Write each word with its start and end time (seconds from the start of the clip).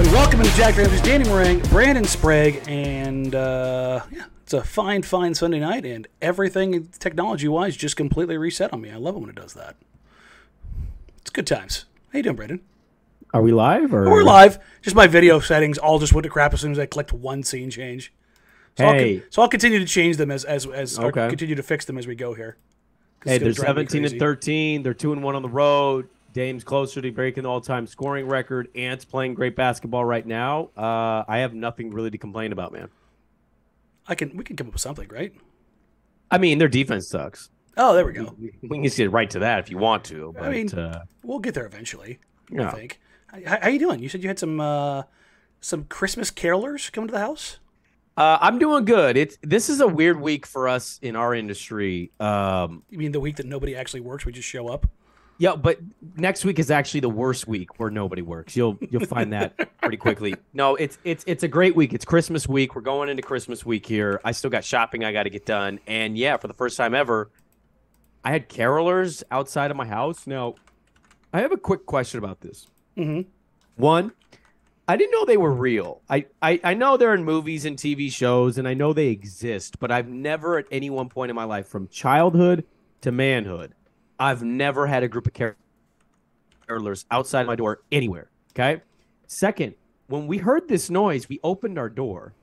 Everybody? 0.00 0.22
Welcome 0.22 0.42
to 0.42 0.56
Jack 0.56 0.78
Ramsey's 0.78 1.02
Danny 1.02 1.24
Marang, 1.26 1.68
Brandon 1.68 2.04
Sprague, 2.04 2.62
and 2.66 3.34
uh, 3.34 4.00
yeah, 4.10 4.24
it's 4.42 4.54
a 4.54 4.64
fine, 4.64 5.02
fine 5.02 5.34
Sunday 5.34 5.60
night, 5.60 5.84
and 5.84 6.08
everything 6.22 6.88
technology-wise 6.98 7.76
just 7.76 7.98
completely 7.98 8.38
reset 8.38 8.72
on 8.72 8.80
me. 8.80 8.90
I 8.90 8.96
love 8.96 9.14
it 9.16 9.18
when 9.18 9.28
it 9.28 9.34
does 9.36 9.52
that. 9.52 9.76
It's 11.18 11.28
good 11.28 11.46
times. 11.46 11.84
How 12.14 12.16
you 12.16 12.22
doing, 12.22 12.36
Brandon? 12.36 12.60
Are 13.34 13.42
we 13.42 13.52
live 13.52 13.92
or 13.92 14.08
We're 14.08 14.22
live. 14.22 14.58
Just 14.80 14.96
my 14.96 15.06
video 15.06 15.38
settings 15.38 15.76
all 15.76 15.98
just 15.98 16.14
went 16.14 16.22
to 16.24 16.30
crap 16.30 16.54
as 16.54 16.62
soon 16.62 16.72
as 16.72 16.78
I 16.78 16.86
clicked 16.86 17.12
one 17.12 17.42
scene 17.42 17.70
change. 17.70 18.10
So 18.78 18.86
I'll, 18.86 18.94
Hey. 18.94 19.18
con- 19.18 19.28
so 19.28 19.42
I'll 19.42 19.48
continue 19.48 19.80
to 19.80 19.84
change 19.84 20.16
them 20.16 20.30
as 20.30 20.46
as 20.46 20.66
as 20.66 20.98
Okay. 20.98 21.28
continue 21.28 21.56
to 21.56 21.62
fix 21.62 21.84
them 21.84 21.98
as 21.98 22.06
we 22.06 22.14
go 22.14 22.32
here. 22.32 22.56
Hey, 23.22 23.36
they're 23.36 23.52
17 23.52 24.06
and 24.06 24.18
13. 24.18 24.82
They're 24.82 24.94
2 24.94 25.12
and 25.12 25.22
1 25.22 25.34
on 25.34 25.42
the 25.42 25.48
road. 25.50 26.08
Dame's 26.32 26.64
closer 26.64 27.00
to 27.00 27.10
breaking 27.10 27.42
the 27.42 27.48
all-time 27.50 27.86
scoring 27.86 28.26
record. 28.26 28.68
Ants 28.74 29.04
playing 29.04 29.34
great 29.34 29.56
basketball 29.56 30.04
right 30.04 30.26
now. 30.26 30.70
Uh, 30.76 31.24
I 31.26 31.38
have 31.38 31.54
nothing 31.54 31.90
really 31.92 32.10
to 32.10 32.18
complain 32.18 32.52
about, 32.52 32.72
man. 32.72 32.88
I 34.06 34.14
can 34.14 34.36
we 34.36 34.44
can 34.44 34.56
come 34.56 34.68
up 34.68 34.72
with 34.74 34.82
something, 34.82 35.08
right? 35.08 35.32
I 36.30 36.38
mean, 36.38 36.58
their 36.58 36.68
defense 36.68 37.08
sucks. 37.08 37.50
Oh, 37.76 37.94
there 37.94 38.04
we 38.04 38.12
go. 38.12 38.34
We 38.62 38.68
can 38.68 38.84
just 38.84 38.96
get 38.96 39.10
right 39.12 39.30
to 39.30 39.40
that 39.40 39.60
if 39.60 39.70
you 39.70 39.78
want 39.78 40.04
to. 40.04 40.32
But, 40.34 40.44
I 40.44 40.50
mean, 40.50 40.72
uh, 40.72 41.04
we'll 41.22 41.38
get 41.38 41.54
there 41.54 41.66
eventually. 41.66 42.18
I 42.58 42.70
think. 42.70 43.00
How, 43.46 43.58
how 43.62 43.68
you 43.68 43.78
doing? 43.78 44.00
You 44.00 44.08
said 44.08 44.22
you 44.22 44.28
had 44.28 44.38
some 44.38 44.60
uh, 44.60 45.04
some 45.60 45.84
Christmas 45.84 46.30
carolers 46.30 46.90
coming 46.92 47.08
to 47.08 47.12
the 47.12 47.20
house. 47.20 47.58
uh, 48.16 48.38
I'm 48.40 48.58
doing 48.58 48.84
good. 48.84 49.16
It's 49.16 49.38
this 49.42 49.68
is 49.68 49.80
a 49.80 49.86
weird 49.88 50.20
week 50.20 50.46
for 50.46 50.66
us 50.68 50.98
in 51.02 51.14
our 51.16 51.34
industry. 51.34 52.10
Um, 52.18 52.82
You 52.90 52.98
mean 52.98 53.12
the 53.12 53.20
week 53.20 53.36
that 53.36 53.46
nobody 53.46 53.76
actually 53.76 54.00
works? 54.00 54.24
We 54.26 54.32
just 54.32 54.48
show 54.48 54.68
up. 54.68 54.88
Yeah, 55.40 55.56
but 55.56 55.78
next 56.16 56.44
week 56.44 56.58
is 56.58 56.70
actually 56.70 57.00
the 57.00 57.08
worst 57.08 57.48
week 57.48 57.80
where 57.80 57.88
nobody 57.88 58.20
works. 58.20 58.54
You'll 58.54 58.76
you'll 58.90 59.06
find 59.06 59.32
that 59.32 59.56
pretty 59.80 59.96
quickly. 59.96 60.34
No, 60.52 60.74
it's 60.76 60.98
it's 61.02 61.24
it's 61.26 61.42
a 61.42 61.48
great 61.48 61.74
week. 61.74 61.94
It's 61.94 62.04
Christmas 62.04 62.46
week. 62.46 62.74
We're 62.74 62.82
going 62.82 63.08
into 63.08 63.22
Christmas 63.22 63.64
week 63.64 63.86
here. 63.86 64.20
I 64.22 64.32
still 64.32 64.50
got 64.50 64.64
shopping 64.64 65.02
I 65.02 65.12
got 65.14 65.22
to 65.22 65.30
get 65.30 65.46
done, 65.46 65.80
and 65.86 66.18
yeah, 66.18 66.36
for 66.36 66.46
the 66.46 66.52
first 66.52 66.76
time 66.76 66.94
ever, 66.94 67.30
I 68.22 68.32
had 68.32 68.50
carolers 68.50 69.22
outside 69.30 69.70
of 69.70 69.78
my 69.78 69.86
house. 69.86 70.26
Now, 70.26 70.56
I 71.32 71.40
have 71.40 71.52
a 71.52 71.56
quick 71.56 71.86
question 71.86 72.18
about 72.18 72.42
this. 72.42 72.66
Mhm. 72.98 73.24
One, 73.76 74.12
I 74.86 74.98
didn't 74.98 75.12
know 75.12 75.24
they 75.24 75.38
were 75.38 75.54
real. 75.54 76.02
I, 76.10 76.26
I 76.42 76.60
I 76.62 76.74
know 76.74 76.98
they're 76.98 77.14
in 77.14 77.24
movies 77.24 77.64
and 77.64 77.78
TV 77.78 78.12
shows, 78.12 78.58
and 78.58 78.68
I 78.68 78.74
know 78.74 78.92
they 78.92 79.08
exist, 79.08 79.80
but 79.80 79.90
I've 79.90 80.06
never 80.08 80.58
at 80.58 80.66
any 80.70 80.90
one 80.90 81.08
point 81.08 81.30
in 81.30 81.34
my 81.34 81.44
life, 81.44 81.66
from 81.66 81.88
childhood 81.88 82.66
to 83.00 83.10
manhood, 83.10 83.72
I've 84.20 84.42
never 84.42 84.86
had 84.86 85.02
a 85.02 85.08
group 85.08 85.26
of 85.26 85.54
carolers 86.68 87.04
outside 87.10 87.46
my 87.46 87.56
door 87.56 87.80
anywhere. 87.90 88.30
Okay. 88.52 88.82
Second, 89.26 89.74
when 90.08 90.26
we 90.26 90.38
heard 90.38 90.68
this 90.68 90.90
noise, 90.90 91.28
we 91.28 91.40
opened 91.42 91.78
our 91.78 91.88
door, 91.88 92.34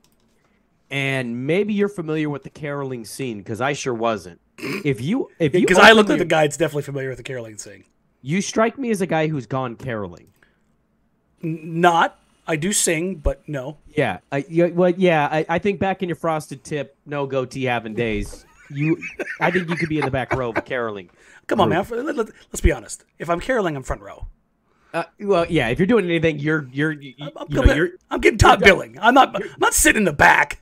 and 0.90 1.46
maybe 1.46 1.72
you're 1.72 1.88
familiar 1.88 2.28
with 2.28 2.42
the 2.42 2.50
caroling 2.50 3.04
scene 3.04 3.38
because 3.38 3.60
I 3.60 3.74
sure 3.74 3.94
wasn't. 3.94 4.40
If 4.84 5.00
you 5.00 5.30
if 5.38 5.54
you 5.54 5.60
Because 5.60 5.78
I 5.78 5.92
looked 5.92 6.08
like 6.08 6.18
the 6.18 6.24
guy 6.24 6.44
that's 6.46 6.56
definitely 6.56 6.82
familiar 6.82 7.10
with 7.10 7.18
the 7.18 7.22
caroling 7.24 7.58
scene. 7.58 7.84
you 8.22 8.42
strike 8.42 8.76
me 8.76 8.90
as 8.90 9.00
a 9.00 9.06
guy 9.06 9.28
who's 9.28 9.46
gone 9.46 9.76
caroling. 9.76 10.26
N- 11.44 11.80
not. 11.80 12.18
I 12.46 12.56
do 12.56 12.72
sing, 12.72 13.16
but 13.16 13.46
no. 13.46 13.76
Yeah, 13.94 14.18
I, 14.32 14.44
yeah, 14.48 14.66
well, 14.68 14.90
yeah. 14.90 15.28
I, 15.30 15.46
I 15.48 15.58
think 15.58 15.78
back 15.78 16.02
in 16.02 16.08
your 16.08 16.16
frosted 16.16 16.64
tip, 16.64 16.96
no 17.04 17.26
goatee 17.26 17.64
having 17.64 17.94
days. 17.94 18.46
You, 18.70 18.98
I 19.40 19.50
think 19.50 19.68
you 19.68 19.76
could 19.76 19.88
be 19.88 19.98
in 19.98 20.04
the 20.04 20.10
back 20.10 20.32
row 20.34 20.50
of 20.50 20.64
caroling. 20.64 21.10
Come 21.46 21.60
on, 21.60 21.70
man. 21.70 21.86
Let, 21.88 22.16
let, 22.16 22.28
us 22.52 22.60
be 22.60 22.72
honest. 22.72 23.04
If 23.18 23.30
I'm 23.30 23.40
caroling, 23.40 23.76
I'm 23.76 23.82
front 23.82 24.02
row. 24.02 24.26
Uh, 24.92 25.04
well, 25.20 25.46
yeah. 25.48 25.68
If 25.68 25.78
you're 25.78 25.86
doing 25.86 26.04
anything, 26.04 26.38
you're 26.38 26.68
you're 26.72 26.92
you, 26.92 27.14
I'm, 27.20 27.30
I'm, 27.36 27.46
you 27.48 27.64
know, 27.64 27.74
you're 27.74 27.90
I'm 28.10 28.20
getting 28.20 28.38
top 28.38 28.60
billing. 28.60 28.98
I'm 29.00 29.14
not. 29.14 29.34
I'm 29.36 29.50
not 29.58 29.74
sitting 29.74 30.00
in 30.00 30.04
the 30.04 30.12
back. 30.12 30.60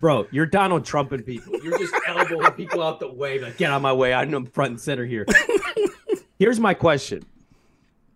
bro. 0.00 0.26
You're 0.30 0.46
Donald 0.46 0.84
Trumping 0.84 1.22
people. 1.22 1.58
You're 1.62 1.78
just 1.78 1.94
elbowing 2.06 2.52
people 2.52 2.82
out 2.82 3.00
the 3.00 3.12
way. 3.12 3.38
Like, 3.38 3.58
get 3.58 3.70
out 3.70 3.76
of 3.76 3.82
my 3.82 3.92
way. 3.92 4.14
I'm 4.14 4.46
front 4.46 4.70
and 4.70 4.80
center 4.80 5.04
here. 5.04 5.26
Here's 6.38 6.60
my 6.60 6.74
question: 6.74 7.24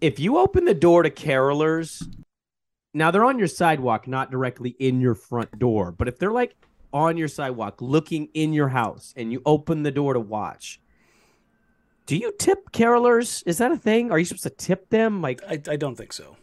If 0.00 0.19
you 0.19 0.38
open 0.38 0.65
the 0.65 0.75
door 0.75 1.03
to 1.03 1.10
carolers, 1.10 2.06
now 2.94 3.10
they're 3.10 3.25
on 3.25 3.38
your 3.38 3.48
sidewalk, 3.48 4.06
not 4.06 4.31
directly 4.31 4.71
in 4.78 5.00
your 5.00 5.15
front 5.15 5.59
door, 5.59 5.92
but 5.92 6.09
if 6.09 6.19
they're 6.19 6.32
like 6.32 6.56
on 6.92 7.16
your 7.16 7.28
sidewalk, 7.28 7.80
looking 7.80 8.28
in 8.34 8.53
your 8.53 8.69
house, 8.69 9.12
and 9.16 9.32
you 9.32 9.42
open 9.47 9.82
the 9.82 9.91
door 9.91 10.12
to 10.14 10.20
watch, 10.20 10.80
do 12.06 12.16
you 12.16 12.32
tip 12.38 12.70
carolers? 12.72 13.42
Is 13.47 13.58
that 13.58 13.70
a 13.72 13.76
thing? 13.76 14.10
Are 14.10 14.19
you 14.19 14.25
supposed 14.25 14.42
to 14.42 14.50
tip 14.50 14.88
them? 14.91 15.22
Like, 15.22 15.41
I, 15.48 15.53
I 15.69 15.76
don't 15.76 15.94
think 15.97 16.12
so. 16.12 16.36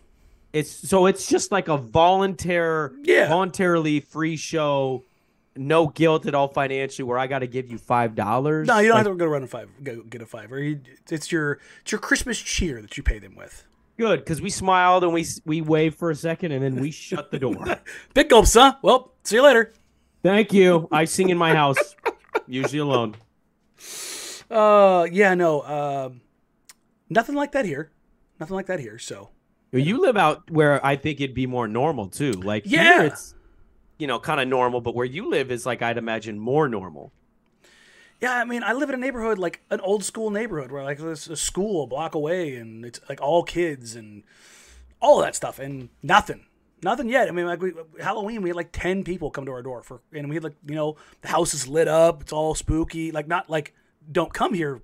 it's 0.53 0.71
so 0.71 1.05
it's 1.05 1.27
just 1.27 1.51
like 1.51 1.67
a 1.67 1.77
volunteer, 1.77 2.93
Yeah. 3.03 3.27
voluntarily 3.29 3.99
free 3.99 4.37
show, 4.37 5.03
no 5.55 5.87
guilt 5.87 6.25
at 6.25 6.33
all 6.33 6.47
financially. 6.47 7.03
Where 7.05 7.17
I 7.19 7.27
got 7.27 7.39
to 7.39 7.47
give 7.47 7.69
you 7.69 7.77
five 7.77 8.15
dollars. 8.15 8.67
No, 8.67 8.79
you 8.79 8.87
don't 8.87 8.97
have 8.97 9.05
to 9.07 9.15
go 9.15 9.25
run 9.25 9.43
a 9.43 9.47
five. 9.47 9.69
Go 9.83 10.01
get 10.03 10.21
a 10.21 10.25
five. 10.25 10.51
Or 10.51 10.59
you, 10.59 10.79
it's 11.09 11.31
your 11.31 11.59
it's 11.81 11.91
your 11.91 11.99
Christmas 11.99 12.39
cheer 12.39 12.81
that 12.81 12.95
you 12.95 13.03
pay 13.03 13.19
them 13.19 13.35
with. 13.35 13.65
Good, 13.97 14.19
because 14.19 14.41
we 14.41 14.49
smiled 14.49 15.03
and 15.03 15.11
we 15.13 15.25
we 15.45 15.59
waved 15.59 15.97
for 15.97 16.09
a 16.09 16.15
second 16.15 16.53
and 16.53 16.63
then 16.63 16.75
we 16.77 16.89
shut 16.91 17.31
the 17.31 17.39
door. 17.39 17.65
Big 18.13 18.29
gulps, 18.29 18.53
huh? 18.53 18.75
Well, 18.81 19.11
see 19.25 19.35
you 19.35 19.43
later. 19.43 19.73
Thank 20.23 20.51
you. 20.53 20.87
I 20.91 21.05
sing 21.05 21.29
in 21.29 21.37
my 21.37 21.53
house, 21.55 21.95
usually 22.47 22.79
alone. 22.79 23.15
Uh, 24.49 25.07
yeah, 25.11 25.33
no, 25.33 25.61
um, 25.63 26.21
nothing 27.09 27.35
like 27.35 27.51
that 27.53 27.65
here. 27.65 27.91
Nothing 28.39 28.55
like 28.55 28.65
that 28.67 28.79
here. 28.79 28.97
So 28.97 29.29
You 29.71 30.01
live 30.01 30.17
out 30.17 30.49
where 30.49 30.83
I 30.85 30.95
think 30.95 31.21
it'd 31.21 31.35
be 31.35 31.47
more 31.47 31.67
normal 31.67 32.07
too. 32.07 32.31
Like 32.31 32.63
Yeah. 32.65 32.99
here, 32.99 33.03
it's 33.07 33.35
you 33.97 34.07
know 34.07 34.19
kind 34.19 34.41
of 34.41 34.47
normal, 34.47 34.81
but 34.81 34.95
where 34.95 35.05
you 35.05 35.29
live 35.29 35.51
is 35.51 35.65
like 35.65 35.81
I'd 35.81 35.97
imagine 35.97 36.39
more 36.39 36.67
normal. 36.67 37.11
yeah, 38.21 38.33
I 38.37 38.43
mean, 38.45 38.63
I 38.63 38.73
live 38.73 38.89
in 38.89 38.95
a 38.95 38.97
neighborhood 38.97 39.37
like 39.37 39.61
an 39.69 39.79
old 39.81 40.03
school 40.03 40.29
neighborhood 40.31 40.71
where 40.71 40.83
like 40.83 40.97
there's 40.97 41.29
a 41.29 41.37
school 41.37 41.83
a 41.83 41.87
block 41.87 42.15
away 42.15 42.55
and 42.55 42.83
it's 42.85 42.99
like 43.07 43.21
all 43.21 43.43
kids 43.43 43.95
and 43.95 44.23
all 45.01 45.19
of 45.19 45.25
that 45.25 45.35
stuff 45.35 45.59
and 45.59 45.89
nothing. 46.03 46.45
Nothing 46.81 47.09
yet. 47.09 47.27
I 47.27 47.31
mean, 47.31 47.45
like 47.45 47.61
we, 47.61 47.73
Halloween, 48.01 48.41
we 48.41 48.49
had 48.49 48.55
like 48.55 48.71
ten 48.71 49.03
people 49.03 49.29
come 49.31 49.45
to 49.45 49.51
our 49.51 49.61
door 49.61 49.83
for, 49.83 50.01
and 50.13 50.29
we 50.29 50.35
had 50.35 50.43
like 50.43 50.55
you 50.67 50.75
know 50.75 50.95
the 51.21 51.27
house 51.27 51.53
is 51.53 51.67
lit 51.67 51.87
up. 51.87 52.21
It's 52.21 52.31
all 52.33 52.55
spooky. 52.55 53.11
Like 53.11 53.27
not 53.27 53.49
like 53.49 53.73
don't 54.11 54.33
come 54.33 54.53
here 54.53 54.81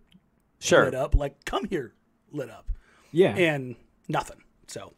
Sure. 0.59 0.85
lit 0.85 0.95
up. 0.95 1.15
Like 1.15 1.43
come 1.45 1.65
here 1.65 1.93
lit 2.31 2.49
up. 2.49 2.71
Yeah. 3.11 3.35
and 3.35 3.75
nothing. 4.09 4.37
So, 4.67 4.93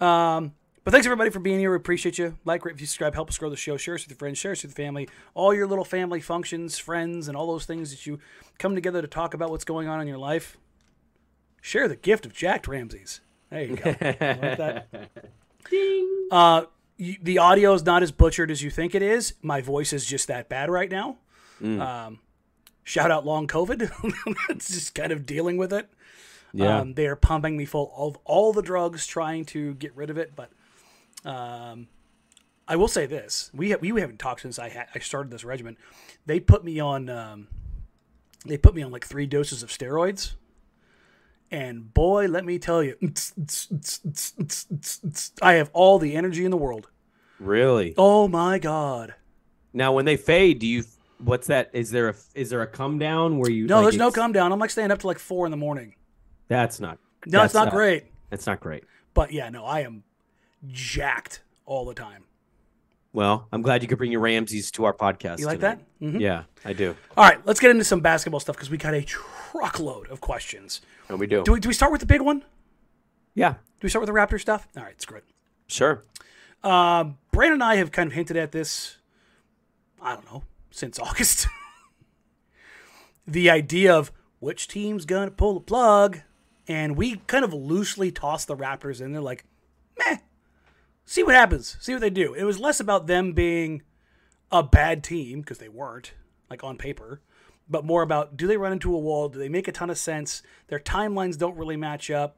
um, 0.00 0.52
but 0.84 0.92
thanks 0.92 1.06
everybody 1.06 1.30
for 1.30 1.40
being 1.40 1.58
here. 1.58 1.70
We 1.70 1.76
appreciate 1.76 2.16
you. 2.18 2.38
Like, 2.44 2.64
rate, 2.64 2.74
if 2.74 2.80
you 2.80 2.86
subscribe, 2.86 3.14
help 3.14 3.28
us 3.28 3.38
grow 3.38 3.50
the 3.50 3.56
show. 3.56 3.76
Share 3.76 3.94
us 3.94 4.02
with 4.04 4.10
your 4.10 4.18
friends. 4.18 4.38
Share 4.38 4.52
us 4.52 4.62
with 4.62 4.78
your 4.78 4.86
family. 4.86 5.08
All 5.34 5.52
your 5.52 5.66
little 5.66 5.84
family 5.84 6.20
functions, 6.20 6.78
friends, 6.78 7.26
and 7.28 7.36
all 7.36 7.46
those 7.46 7.64
things 7.64 7.90
that 7.90 8.06
you 8.06 8.18
come 8.58 8.74
together 8.74 9.02
to 9.02 9.08
talk 9.08 9.34
about 9.34 9.50
what's 9.50 9.64
going 9.64 9.88
on 9.88 10.00
in 10.00 10.06
your 10.06 10.18
life. 10.18 10.58
Share 11.60 11.88
the 11.88 11.96
gift 11.96 12.24
of 12.24 12.32
Jack 12.32 12.68
Ramsey's. 12.68 13.20
There 13.50 13.62
you 13.64 13.76
go. 13.76 13.94
like 14.00 14.86
that. 15.64 16.28
Uh, 16.30 16.64
y- 16.98 17.18
the 17.22 17.38
audio 17.38 17.74
is 17.74 17.84
not 17.84 18.02
as 18.02 18.12
butchered 18.12 18.50
as 18.50 18.62
you 18.62 18.70
think 18.70 18.94
it 18.94 19.02
is. 19.02 19.34
My 19.42 19.60
voice 19.60 19.92
is 19.92 20.06
just 20.06 20.28
that 20.28 20.48
bad 20.48 20.70
right 20.70 20.90
now. 20.90 21.16
Um, 21.80 22.18
shout 22.84 23.10
out 23.10 23.26
long 23.26 23.46
COVID. 23.46 23.90
it's 24.50 24.68
just 24.68 24.94
kind 24.94 25.12
of 25.12 25.26
dealing 25.26 25.56
with 25.56 25.72
it. 25.72 25.88
Yeah. 26.52 26.78
Um, 26.80 26.94
they 26.94 27.06
are 27.06 27.16
pumping 27.16 27.56
me 27.56 27.64
full 27.64 27.92
of 27.96 28.16
all 28.24 28.52
the 28.52 28.62
drugs, 28.62 29.06
trying 29.06 29.44
to 29.46 29.74
get 29.74 29.94
rid 29.94 30.10
of 30.10 30.18
it. 30.18 30.32
But 30.34 30.50
um, 31.24 31.86
I 32.66 32.76
will 32.76 32.88
say 32.88 33.06
this: 33.06 33.50
we 33.54 33.70
ha- 33.72 33.78
we 33.80 33.88
haven't 34.00 34.18
talked 34.18 34.40
since 34.40 34.58
I 34.58 34.68
ha- 34.70 34.86
I 34.94 34.98
started 34.98 35.30
this 35.30 35.44
regimen. 35.44 35.76
They 36.26 36.40
put 36.40 36.64
me 36.64 36.80
on 36.80 37.08
um, 37.08 37.46
they 38.46 38.56
put 38.56 38.74
me 38.74 38.82
on 38.82 38.90
like 38.90 39.06
three 39.06 39.26
doses 39.26 39.62
of 39.62 39.68
steroids, 39.68 40.32
and 41.50 41.92
boy, 41.92 42.26
let 42.26 42.44
me 42.44 42.58
tell 42.58 42.82
you, 42.82 42.96
I 45.42 45.54
have 45.54 45.70
all 45.72 45.98
the 45.98 46.14
energy 46.14 46.44
in 46.44 46.50
the 46.50 46.56
world. 46.56 46.88
really? 47.38 47.94
Oh 47.96 48.28
my 48.28 48.58
god! 48.58 49.14
Now, 49.72 49.92
when 49.92 50.04
they 50.04 50.16
fade, 50.16 50.58
do 50.58 50.66
you? 50.66 50.84
What's 51.18 51.48
that? 51.48 51.70
Is 51.72 51.90
there 51.90 52.08
a 52.08 52.14
is 52.34 52.50
there 52.50 52.62
a 52.62 52.66
come 52.66 52.98
down 52.98 53.38
where 53.38 53.50
you? 53.50 53.66
No, 53.66 53.76
like, 53.76 53.84
there's 53.84 53.96
no 53.96 54.10
come 54.10 54.32
down. 54.32 54.52
I'm 54.52 54.58
like 54.58 54.70
staying 54.70 54.90
up 54.90 55.00
to 55.00 55.06
like 55.06 55.18
four 55.18 55.46
in 55.46 55.50
the 55.50 55.56
morning. 55.56 55.94
That's 56.48 56.80
not. 56.80 56.98
No, 57.26 57.42
it's 57.44 57.52
that's 57.52 57.64
not 57.66 57.72
great. 57.72 58.04
That's 58.30 58.46
not 58.46 58.60
great. 58.60 58.84
But 59.14 59.32
yeah, 59.32 59.48
no, 59.50 59.64
I 59.64 59.80
am 59.80 60.02
jacked 60.68 61.42
all 61.66 61.84
the 61.84 61.94
time. 61.94 62.24
Well, 63.12 63.48
I'm 63.52 63.60
glad 63.62 63.82
you 63.82 63.88
could 63.88 63.98
bring 63.98 64.12
your 64.12 64.20
Ramses 64.20 64.70
to 64.72 64.84
our 64.84 64.94
podcast. 64.94 65.40
You 65.40 65.46
like 65.46 65.58
tonight. 65.58 65.80
that? 66.00 66.06
Mhm. 66.06 66.20
Yeah, 66.20 66.44
I 66.64 66.72
do. 66.72 66.96
All 67.16 67.24
right, 67.24 67.44
let's 67.44 67.58
get 67.60 67.70
into 67.72 67.84
some 67.84 68.00
basketball 68.00 68.40
stuff 68.40 68.56
because 68.56 68.70
we 68.70 68.78
got 68.78 68.94
a 68.94 69.00
truckload 69.50 70.08
of 70.08 70.20
questions. 70.20 70.80
And 71.08 71.18
we 71.18 71.26
do. 71.26 71.42
Do 71.42 71.52
we, 71.52 71.60
do 71.60 71.68
we 71.68 71.74
start 71.74 71.92
with 71.92 72.00
the 72.00 72.06
big 72.06 72.20
one? 72.20 72.44
Yeah. 73.34 73.52
Do 73.52 73.58
we 73.82 73.88
start 73.88 74.06
with 74.06 74.08
the 74.08 74.18
Raptor 74.18 74.40
stuff? 74.40 74.68
All 74.76 74.82
right, 74.82 75.00
screw 75.00 75.18
it. 75.18 75.24
sure. 75.66 76.04
Um, 76.62 77.16
Brandon 77.32 77.54
and 77.54 77.64
I 77.64 77.76
have 77.76 77.90
kind 77.90 78.06
of 78.06 78.12
hinted 78.12 78.36
at 78.36 78.52
this, 78.52 78.98
I 80.00 80.14
don't 80.14 80.30
know, 80.30 80.42
since 80.70 80.98
August. 81.00 81.46
the 83.26 83.48
idea 83.48 83.94
of 83.94 84.12
which 84.40 84.68
team's 84.68 85.04
going 85.06 85.28
to 85.28 85.34
pull 85.34 85.54
the 85.54 85.60
plug. 85.60 86.20
And 86.68 86.96
we 86.96 87.16
kind 87.26 87.44
of 87.44 87.52
loosely 87.52 88.12
tossed 88.12 88.46
the 88.46 88.56
Raptors 88.56 89.00
in. 89.00 89.12
They're 89.12 89.22
like, 89.22 89.44
meh, 89.98 90.18
see 91.04 91.22
what 91.22 91.34
happens, 91.34 91.76
see 91.80 91.92
what 91.92 92.00
they 92.00 92.10
do. 92.10 92.34
It 92.34 92.44
was 92.44 92.60
less 92.60 92.78
about 92.78 93.06
them 93.06 93.32
being 93.32 93.82
a 94.52 94.62
bad 94.62 95.02
team, 95.02 95.40
because 95.40 95.58
they 95.58 95.68
weren't, 95.68 96.12
like 96.50 96.62
on 96.62 96.76
paper, 96.76 97.20
but 97.70 97.84
more 97.84 98.02
about 98.02 98.36
do 98.36 98.46
they 98.46 98.56
run 98.56 98.72
into 98.72 98.94
a 98.94 98.98
wall? 98.98 99.28
Do 99.28 99.38
they 99.38 99.48
make 99.48 99.68
a 99.68 99.72
ton 99.72 99.88
of 99.88 99.96
sense? 99.96 100.42
Their 100.66 100.80
timelines 100.80 101.38
don't 101.38 101.56
really 101.56 101.76
match 101.76 102.10
up. 102.10 102.36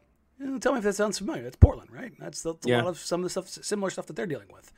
Tell 0.60 0.72
me 0.72 0.78
if 0.78 0.84
that 0.84 0.94
sounds 0.94 1.18
familiar. 1.18 1.46
It's 1.46 1.56
Portland, 1.56 1.90
right? 1.90 2.12
That's, 2.18 2.42
that's 2.42 2.66
a 2.66 2.68
lot 2.82 2.88
of 2.88 2.98
some 2.98 3.20
of 3.20 3.24
the 3.24 3.30
stuff, 3.30 3.48
similar 3.48 3.90
stuff 3.90 4.06
that 4.06 4.16
they're 4.16 4.26
dealing 4.26 4.48
with. 4.52 4.72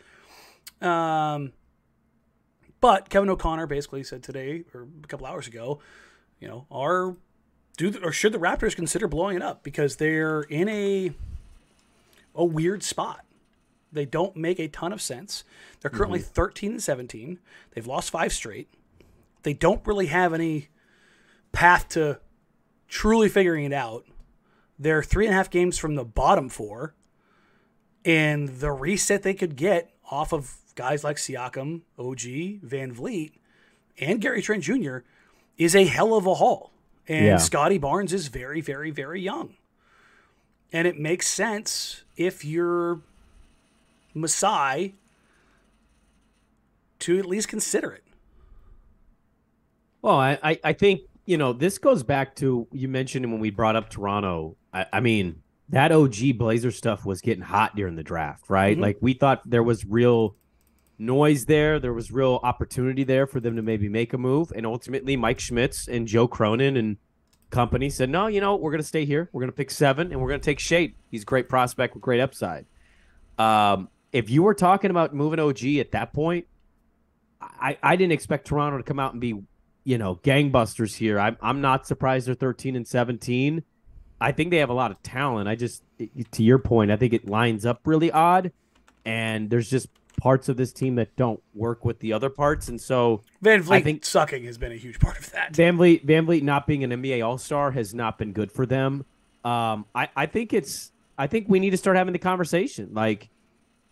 Um, 0.87 1.53
but 2.81 3.09
Kevin 3.09 3.31
O'Connor 3.31 3.67
basically 3.67 4.05
said 4.05 4.23
today 4.23 4.65
or 4.75 4.87
a 5.03 5.07
couple 5.07 5.27
hours 5.27 5.47
ago, 5.49 5.81
you 6.39 6.47
know, 6.49 6.67
are 6.71 7.17
do 7.77 7.91
the, 7.91 8.01
or 8.05 8.13
should 8.13 8.33
the 8.33 8.39
Raptors 8.39 8.77
consider 8.77 9.09
blowing 9.09 9.37
it 9.37 9.43
up 9.43 9.63
because 9.63 9.97
they're 9.97 10.43
in 10.43 10.69
a 10.69 11.13
a 12.35 12.45
weird 12.45 12.83
spot. 12.83 13.25
They 13.91 14.05
don't 14.05 14.37
make 14.37 14.59
a 14.59 14.69
ton 14.69 14.93
of 14.93 15.01
sense. 15.01 15.45
They're 15.81 15.91
currently 15.91 16.19
13 16.19 16.73
and 16.73 16.83
17. 16.83 17.39
They've 17.75 17.87
lost 17.87 18.11
five 18.11 18.33
straight. 18.33 18.69
They 19.45 19.53
don't 19.55 19.87
really 19.87 20.07
have 20.07 20.35
any 20.35 20.69
path 21.53 21.89
to 21.91 22.19
truly 22.89 23.29
figuring 23.29 23.65
it 23.65 23.73
out. 23.73 24.05
They're 24.79 25.03
three 25.03 25.27
and 25.27 25.33
a 25.33 25.37
half 25.37 25.51
games 25.51 25.79
from 25.79 25.95
the 25.95 26.05
bottom 26.05 26.49
four. 26.49 26.95
And 28.05 28.49
the 28.49 28.73
reset 28.73 29.23
they 29.23 29.35
could 29.35 29.57
get 29.57 29.91
off 30.11 30.33
of 30.33 30.57
guys 30.75 31.05
like 31.05 31.17
Siakam, 31.17 31.83
OG, 31.99 32.61
VanVleet, 32.67 33.33
and 34.01 34.21
Gary 34.21 34.43
Trent 34.43 34.63
Jr. 34.65 34.99
is 35.57 35.75
a 35.77 35.85
hell 35.85 36.15
of 36.15 36.27
a 36.27 36.35
haul. 36.35 36.73
And 37.07 37.27
Yeah. 37.27 37.37
Scottie 37.37 37.79
Barnes 37.79 38.13
is 38.13 38.29
very, 38.29 38.61
very, 38.61 38.91
very 38.91 39.21
young. 39.21 39.55
And 40.73 40.89
it 40.89 40.99
makes 40.99 41.29
sense 41.29 42.03
if 42.17 42.45
you're 42.45 43.01
Masai 44.15 44.95
to 47.01 47.19
at 47.19 47.27
least 47.27 47.49
consider 47.49 47.93
it. 47.93 48.04
Well, 50.05 50.19
I, 50.19 50.39
I, 50.43 50.61
I 50.63 50.73
think, 50.75 51.01
you 51.25 51.39
know, 51.39 51.55
this 51.55 51.79
goes 51.79 52.03
back 52.03 52.37
to 52.37 52.69
you 52.73 52.89
mentioned 52.89 53.25
when 53.33 53.41
we 53.41 53.49
brought 53.49 53.75
up 53.75 53.89
Toronto. 53.89 54.55
I, 54.71 54.85
I 54.93 55.01
mean, 55.01 55.41
that 55.71 55.93
OG 55.93 56.37
Blazer 56.37 56.71
stuff 56.71 57.07
was 57.07 57.23
getting 57.23 57.43
hot 57.43 57.75
during 57.75 57.97
the 57.97 58.03
draft, 58.03 58.51
right? 58.51 58.77
Mhm. 58.77 58.83
Like 58.83 58.99
we 59.01 59.15
thought 59.15 59.41
there 59.49 59.63
was 59.63 59.87
real 59.87 60.37
noise 60.99 61.47
there. 61.47 61.81
There 61.81 61.95
was 61.95 62.13
real 62.13 62.39
opportunity 62.43 63.03
there 63.03 63.27
for 63.27 63.41
them 63.41 63.57
to 63.57 63.63
maybe 63.63 63.89
make 63.89 64.13
a 64.13 64.19
move. 64.19 64.53
And 64.55 64.67
ultimately, 64.67 65.17
Mike 65.17 65.41
Schmitz 65.41 65.89
and 65.89 66.07
Joe 66.07 66.29
Cronin 66.29 66.77
and 66.77 66.99
company 67.49 67.89
said, 67.89 68.11
no, 68.11 68.27
you 68.27 68.43
know, 68.43 68.57
we're 68.57 68.73
going 68.73 68.83
to 68.83 68.87
stay 68.87 69.07
here. 69.07 69.31
We're 69.33 69.41
going 69.41 69.53
to 69.53 69.57
pick 69.57 69.71
seven 69.71 70.13
and 70.13 70.21
we're 70.21 70.29
going 70.29 70.41
to 70.41 70.45
take 70.45 70.59
Shade. 70.59 70.97
He's 71.11 71.23
a 71.23 71.25
great 71.25 71.49
prospect 71.49 71.95
with 71.95 72.03
great 72.03 72.21
upside. 72.21 72.67
Um, 73.39 73.89
if 74.13 74.29
you 74.29 74.43
were 74.43 74.55
talking 74.55 74.91
about 74.91 75.15
moving 75.15 75.41
OG 75.41 75.65
at 75.79 75.93
that 75.93 76.13
point, 76.13 76.47
I, 77.41 77.79
I 77.83 77.97
didn't 77.97 78.13
expect 78.13 78.47
Toronto 78.47 78.77
to 78.77 78.85
come 78.85 79.01
out 79.01 79.13
and 79.13 79.21
be, 79.23 79.41
you 79.85 79.99
know, 79.99 80.17
gangbusters 80.17 80.97
here. 80.97 81.21
I'm, 81.21 81.37
I'm 81.41 81.61
not 81.61 81.87
surprised 81.87 82.27
they're 82.27 82.35
13 82.35 82.75
and 82.77 82.87
17. 82.87 83.63
I 84.21 84.33
think 84.33 84.51
they 84.51 84.59
have 84.59 84.71
a 84.71 84.75
lot 84.75 84.91
of 84.91 85.03
talent. 85.03 85.49
I 85.49 85.55
just, 85.55 85.83
to 86.33 86.43
your 86.43 86.59
point, 86.59 86.91
I 86.91 86.97
think 86.97 87.13
it 87.13 87.29
lines 87.29 87.67
up 87.67 87.81
really 87.85 88.11
odd. 88.11 88.53
And 89.05 89.51
there's 89.51 89.69
just 89.69 89.89
parts 90.19 90.49
of 90.49 90.57
this 90.57 90.73
team 90.73 90.95
that 90.95 91.15
don't 91.17 91.43
work 91.55 91.85
with 91.85 91.99
the 91.99 92.13
other 92.13 92.31
parts. 92.31 92.69
And 92.69 92.81
so 92.81 93.23
VanVleet 93.43 93.71
I 93.71 93.81
think- 93.83 94.05
sucking 94.05 94.45
has 94.45 94.57
been 94.57 94.73
a 94.73 94.77
huge 94.77 94.99
part 94.99 95.19
of 95.19 95.31
that. 95.33 95.53
VanVleet, 95.53 96.05
Van 96.05 96.25
Vliet 96.25 96.43
not 96.43 96.67
being 96.67 96.85
an 96.85 96.91
NBA 96.91 97.25
All 97.25 97.37
Star 97.37 97.73
has 97.73 97.93
not 97.95 98.17
been 98.19 98.33
good 98.33 98.51
for 98.51 98.65
them. 98.65 99.05
Um, 99.45 99.85
I, 99.95 100.09
I 100.17 100.27
think 100.27 100.55
it's, 100.55 100.93
I 101.19 101.27
think 101.27 101.47
we 101.49 101.59
need 101.61 101.71
to 101.71 101.77
start 101.77 101.97
having 101.97 102.13
the 102.15 102.19
conversation. 102.19 102.91
Like, 102.95 103.29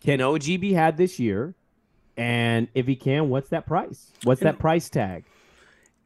can 0.03 0.19
OG 0.19 0.45
be 0.59 0.73
had 0.73 0.97
this 0.97 1.19
year? 1.19 1.53
And 2.17 2.67
if 2.73 2.87
he 2.87 2.95
can, 2.95 3.29
what's 3.29 3.49
that 3.49 3.65
price? 3.67 4.11
What's 4.23 4.41
that 4.41 4.59
price 4.59 4.89
tag? 4.89 5.25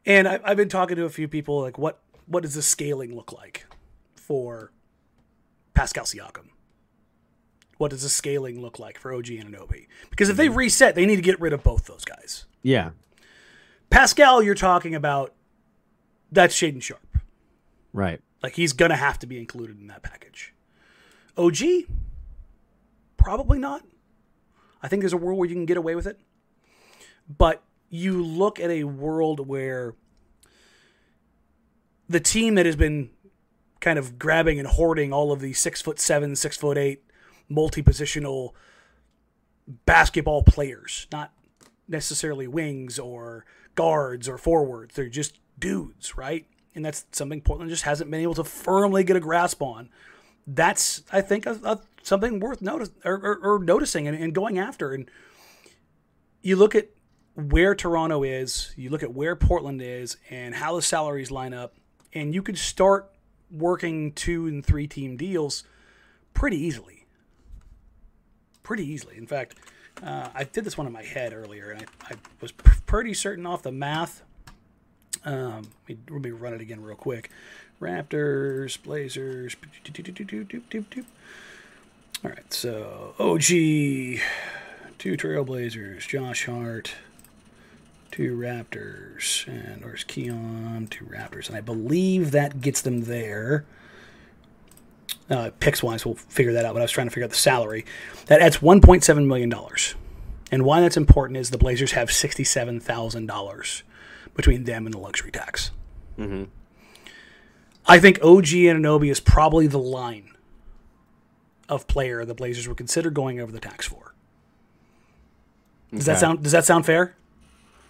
And 0.08 0.26
I, 0.26 0.40
I've 0.42 0.56
been 0.56 0.70
talking 0.70 0.96
to 0.96 1.04
a 1.04 1.10
few 1.10 1.28
people 1.28 1.60
like, 1.60 1.78
what 1.78 2.00
what 2.26 2.42
does 2.42 2.54
the 2.54 2.62
scaling 2.62 3.14
look 3.14 3.32
like 3.32 3.66
for 4.16 4.72
Pascal 5.74 6.04
Siakam? 6.04 6.48
What 7.76 7.90
does 7.90 8.02
the 8.02 8.08
scaling 8.08 8.60
look 8.60 8.78
like 8.80 8.98
for 8.98 9.14
OG 9.14 9.26
Anunoby? 9.26 9.86
Because 10.10 10.30
if 10.30 10.36
they 10.36 10.48
mm-hmm. 10.48 10.56
reset, 10.56 10.94
they 10.96 11.06
need 11.06 11.16
to 11.16 11.22
get 11.22 11.40
rid 11.40 11.52
of 11.52 11.62
both 11.62 11.84
those 11.84 12.04
guys. 12.04 12.46
Yeah, 12.62 12.90
Pascal, 13.90 14.42
you're 14.42 14.54
talking 14.54 14.94
about 14.94 15.34
that's 16.32 16.56
Shaedon 16.56 16.82
Sharpe. 16.82 17.18
right. 17.92 18.20
Like 18.42 18.54
he's 18.54 18.72
gonna 18.72 18.96
have 18.96 19.18
to 19.20 19.26
be 19.26 19.38
included 19.38 19.78
in 19.78 19.88
that 19.88 20.02
package. 20.02 20.54
OG, 21.36 21.58
probably 23.16 23.58
not. 23.58 23.82
I 24.82 24.88
think 24.88 25.02
there's 25.02 25.12
a 25.12 25.18
world 25.18 25.38
where 25.38 25.48
you 25.48 25.54
can 25.54 25.66
get 25.66 25.76
away 25.76 25.94
with 25.94 26.06
it. 26.06 26.18
But 27.28 27.62
you 27.90 28.22
look 28.22 28.60
at 28.60 28.70
a 28.70 28.84
world 28.84 29.46
where 29.46 29.94
the 32.08 32.20
team 32.20 32.54
that 32.54 32.66
has 32.66 32.76
been 32.76 33.10
kind 33.80 33.98
of 33.98 34.18
grabbing 34.18 34.58
and 34.58 34.68
hoarding 34.68 35.12
all 35.12 35.32
of 35.32 35.40
these 35.40 35.58
six 35.58 35.80
foot 35.80 35.98
seven, 35.98 36.34
six 36.36 36.56
foot 36.56 36.76
eight, 36.76 37.04
multi 37.48 37.82
positional 37.82 38.52
basketball 39.86 40.42
players, 40.42 41.06
not 41.12 41.32
necessarily 41.86 42.46
wings 42.46 42.98
or 42.98 43.44
guards 43.74 44.28
or 44.28 44.38
forwards. 44.38 44.94
They're 44.94 45.08
just 45.08 45.38
dudes, 45.58 46.16
right? 46.16 46.46
And 46.74 46.84
that's 46.84 47.06
something 47.12 47.40
Portland 47.40 47.70
just 47.70 47.84
hasn't 47.84 48.10
been 48.10 48.20
able 48.20 48.34
to 48.34 48.44
firmly 48.44 49.04
get 49.04 49.16
a 49.16 49.20
grasp 49.20 49.62
on. 49.62 49.88
That's, 50.46 51.02
I 51.12 51.20
think, 51.20 51.46
a, 51.46 51.58
a, 51.64 51.80
something 52.02 52.40
worth 52.40 52.62
notice 52.62 52.90
or, 53.04 53.14
or, 53.14 53.54
or 53.54 53.58
noticing 53.58 54.08
and, 54.08 54.16
and 54.16 54.34
going 54.34 54.58
after. 54.58 54.92
And 54.92 55.10
you 56.42 56.56
look 56.56 56.74
at 56.74 56.88
where 57.38 57.72
Toronto 57.72 58.24
is, 58.24 58.72
you 58.76 58.90
look 58.90 59.04
at 59.04 59.14
where 59.14 59.36
Portland 59.36 59.80
is, 59.80 60.16
and 60.28 60.56
how 60.56 60.74
the 60.74 60.82
salaries 60.82 61.30
line 61.30 61.54
up, 61.54 61.72
and 62.12 62.34
you 62.34 62.42
could 62.42 62.58
start 62.58 63.12
working 63.48 64.10
two 64.12 64.48
and 64.48 64.66
three 64.66 64.88
team 64.88 65.16
deals 65.16 65.62
pretty 66.34 66.56
easily. 66.56 67.06
Pretty 68.64 68.84
easily. 68.84 69.16
In 69.16 69.26
fact, 69.28 69.54
uh, 70.02 70.30
I 70.34 70.44
did 70.44 70.64
this 70.64 70.76
one 70.76 70.88
in 70.88 70.92
my 70.92 71.04
head 71.04 71.32
earlier, 71.32 71.70
and 71.70 71.82
I, 71.82 72.14
I 72.14 72.16
was 72.40 72.50
p- 72.50 72.70
pretty 72.86 73.14
certain 73.14 73.46
off 73.46 73.62
the 73.62 73.70
math. 73.70 74.22
Um, 75.24 75.68
let, 75.88 75.96
me, 75.96 75.98
let 76.10 76.22
me 76.22 76.30
run 76.30 76.54
it 76.54 76.60
again 76.60 76.82
real 76.82 76.96
quick. 76.96 77.30
Raptors, 77.80 78.82
Blazers. 78.82 79.54
All 82.24 82.30
right, 82.30 82.52
so 82.52 83.14
OG, 83.20 83.42
two 84.98 85.16
Trailblazers, 85.16 86.08
Josh 86.08 86.46
Hart, 86.46 86.96
two 88.10 88.36
Raptors, 88.36 89.46
and 89.46 89.82
there's 89.82 90.04
Keon, 90.04 90.88
two 90.90 91.04
Raptors, 91.06 91.48
and 91.48 91.56
I 91.56 91.60
believe 91.60 92.30
that 92.32 92.60
gets 92.60 92.80
them 92.80 93.02
there. 93.02 93.64
Uh, 95.30 95.50
picks 95.60 95.82
wise, 95.82 96.06
we'll 96.06 96.14
figure 96.14 96.52
that 96.54 96.64
out. 96.64 96.74
But 96.74 96.80
I 96.80 96.84
was 96.84 96.90
trying 96.90 97.06
to 97.06 97.10
figure 97.10 97.24
out 97.24 97.30
the 97.30 97.36
salary. 97.36 97.84
That 98.26 98.40
adds 98.40 98.58
1.7 98.58 99.26
million 99.26 99.48
dollars. 99.48 99.94
And 100.50 100.64
why 100.64 100.80
that's 100.80 100.96
important 100.96 101.36
is 101.36 101.50
the 101.50 101.58
Blazers 101.58 101.92
have 101.92 102.10
sixty-seven 102.10 102.80
thousand 102.80 103.26
dollars 103.26 103.82
between 104.34 104.64
them 104.64 104.86
and 104.86 104.94
the 104.94 104.98
luxury 104.98 105.30
tax. 105.30 105.70
Mm-hmm. 106.18 106.44
I 107.86 107.98
think 107.98 108.18
OG 108.22 108.44
Anunoby 108.46 109.10
is 109.10 109.20
probably 109.20 109.66
the 109.66 109.78
line 109.78 110.30
of 111.68 111.86
player 111.86 112.24
the 112.24 112.34
Blazers 112.34 112.66
would 112.66 112.76
consider 112.76 113.10
going 113.10 113.40
over 113.40 113.52
the 113.52 113.60
tax 113.60 113.86
for. 113.86 114.14
Does 115.92 116.06
that 116.06 116.18
sound 116.18 116.42
Does 116.42 116.52
that 116.52 116.64
sound 116.64 116.86
fair? 116.86 117.14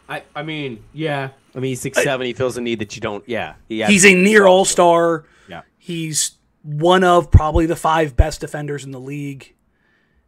I, 0.08 0.22
I 0.34 0.42
mean, 0.42 0.82
yeah. 0.92 1.30
I 1.54 1.58
mean, 1.58 1.70
he's 1.70 1.80
six 1.80 2.02
seven. 2.02 2.26
He 2.26 2.32
feels 2.32 2.56
a 2.56 2.60
need 2.60 2.78
that 2.78 2.96
you 2.96 3.02
don't. 3.02 3.22
Yeah, 3.28 3.54
he 3.68 3.82
He's 3.84 4.04
a 4.04 4.14
near 4.14 4.46
All 4.46 4.64
Star. 4.64 5.24
Yeah. 5.48 5.62
He's 5.76 6.32
one 6.62 7.04
of 7.04 7.30
probably 7.30 7.66
the 7.66 7.76
five 7.76 8.16
best 8.16 8.40
defenders 8.40 8.84
in 8.84 8.90
the 8.90 9.00
league. 9.00 9.54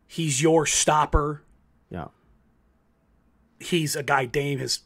He's 0.06 0.42
your 0.42 0.66
stopper. 0.66 1.42
Yeah. 1.88 2.08
He's 3.58 3.94
a 3.94 4.02
guy 4.02 4.24
Dame 4.24 4.58
has 4.58 4.80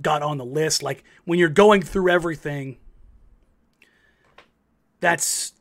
got 0.00 0.22
on 0.22 0.38
the 0.38 0.44
list. 0.44 0.82
Like 0.82 1.04
when 1.24 1.38
you're 1.38 1.48
going 1.48 1.82
through 1.82 2.10
everything, 2.10 2.78
that's 5.00 5.52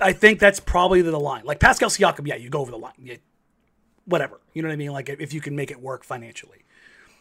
I 0.00 0.12
think 0.12 0.40
that's 0.40 0.60
probably 0.60 1.02
the 1.02 1.18
line. 1.18 1.44
Like 1.44 1.60
Pascal 1.60 1.88
Siakam, 1.88 2.26
yeah, 2.26 2.36
you 2.36 2.50
go 2.50 2.60
over 2.60 2.70
the 2.70 2.78
line. 2.78 2.92
Yeah, 2.98 3.16
whatever. 4.04 4.40
You 4.52 4.62
know 4.62 4.68
what 4.68 4.74
I 4.74 4.76
mean? 4.76 4.92
Like 4.92 5.08
if 5.08 5.32
you 5.32 5.40
can 5.40 5.56
make 5.56 5.70
it 5.70 5.80
work 5.80 6.04
financially. 6.04 6.63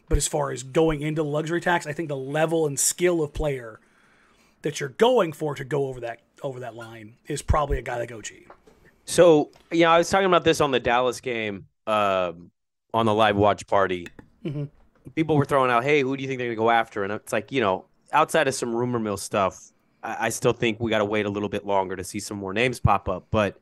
But 0.09 0.17
as 0.17 0.27
far 0.27 0.51
as 0.51 0.63
going 0.63 1.01
into 1.01 1.23
the 1.23 1.29
luxury 1.29 1.61
tax, 1.61 1.87
I 1.87 1.93
think 1.93 2.09
the 2.09 2.17
level 2.17 2.67
and 2.67 2.79
skill 2.79 3.23
of 3.23 3.33
player 3.33 3.79
that 4.61 4.79
you're 4.79 4.89
going 4.89 5.33
for 5.33 5.55
to 5.55 5.63
go 5.63 5.87
over 5.87 5.99
that 6.01 6.21
over 6.41 6.59
that 6.59 6.75
line 6.75 7.15
is 7.27 7.41
probably 7.41 7.77
a 7.77 7.81
guy 7.81 7.97
like 7.97 8.11
OG. 8.11 8.27
So 9.05 9.51
yeah, 9.71 9.91
I 9.91 9.97
was 9.97 10.09
talking 10.09 10.25
about 10.27 10.43
this 10.43 10.61
on 10.61 10.71
the 10.71 10.79
Dallas 10.79 11.21
game, 11.21 11.67
um, 11.87 12.51
on 12.93 13.05
the 13.05 13.13
live 13.13 13.37
watch 13.37 13.65
party. 13.67 14.07
Mhm. 14.45 14.69
People 15.15 15.37
were 15.37 15.45
throwing 15.45 15.71
out, 15.71 15.83
"Hey, 15.83 16.01
who 16.01 16.15
do 16.15 16.21
you 16.21 16.27
think 16.27 16.37
they're 16.39 16.47
gonna 16.47 16.55
go 16.55 16.69
after?" 16.69 17.03
And 17.03 17.11
it's 17.13 17.31
like, 17.33 17.51
you 17.51 17.61
know, 17.61 17.85
outside 18.11 18.47
of 18.47 18.55
some 18.55 18.73
rumor 18.75 18.99
mill 18.99 19.17
stuff, 19.17 19.71
I, 20.03 20.27
I 20.27 20.29
still 20.29 20.53
think 20.53 20.79
we 20.79 20.89
got 20.89 20.99
to 20.99 21.05
wait 21.05 21.25
a 21.25 21.29
little 21.29 21.49
bit 21.49 21.65
longer 21.65 21.95
to 21.95 22.03
see 22.03 22.19
some 22.19 22.37
more 22.37 22.53
names 22.53 22.79
pop 22.79 23.09
up. 23.09 23.27
But 23.31 23.59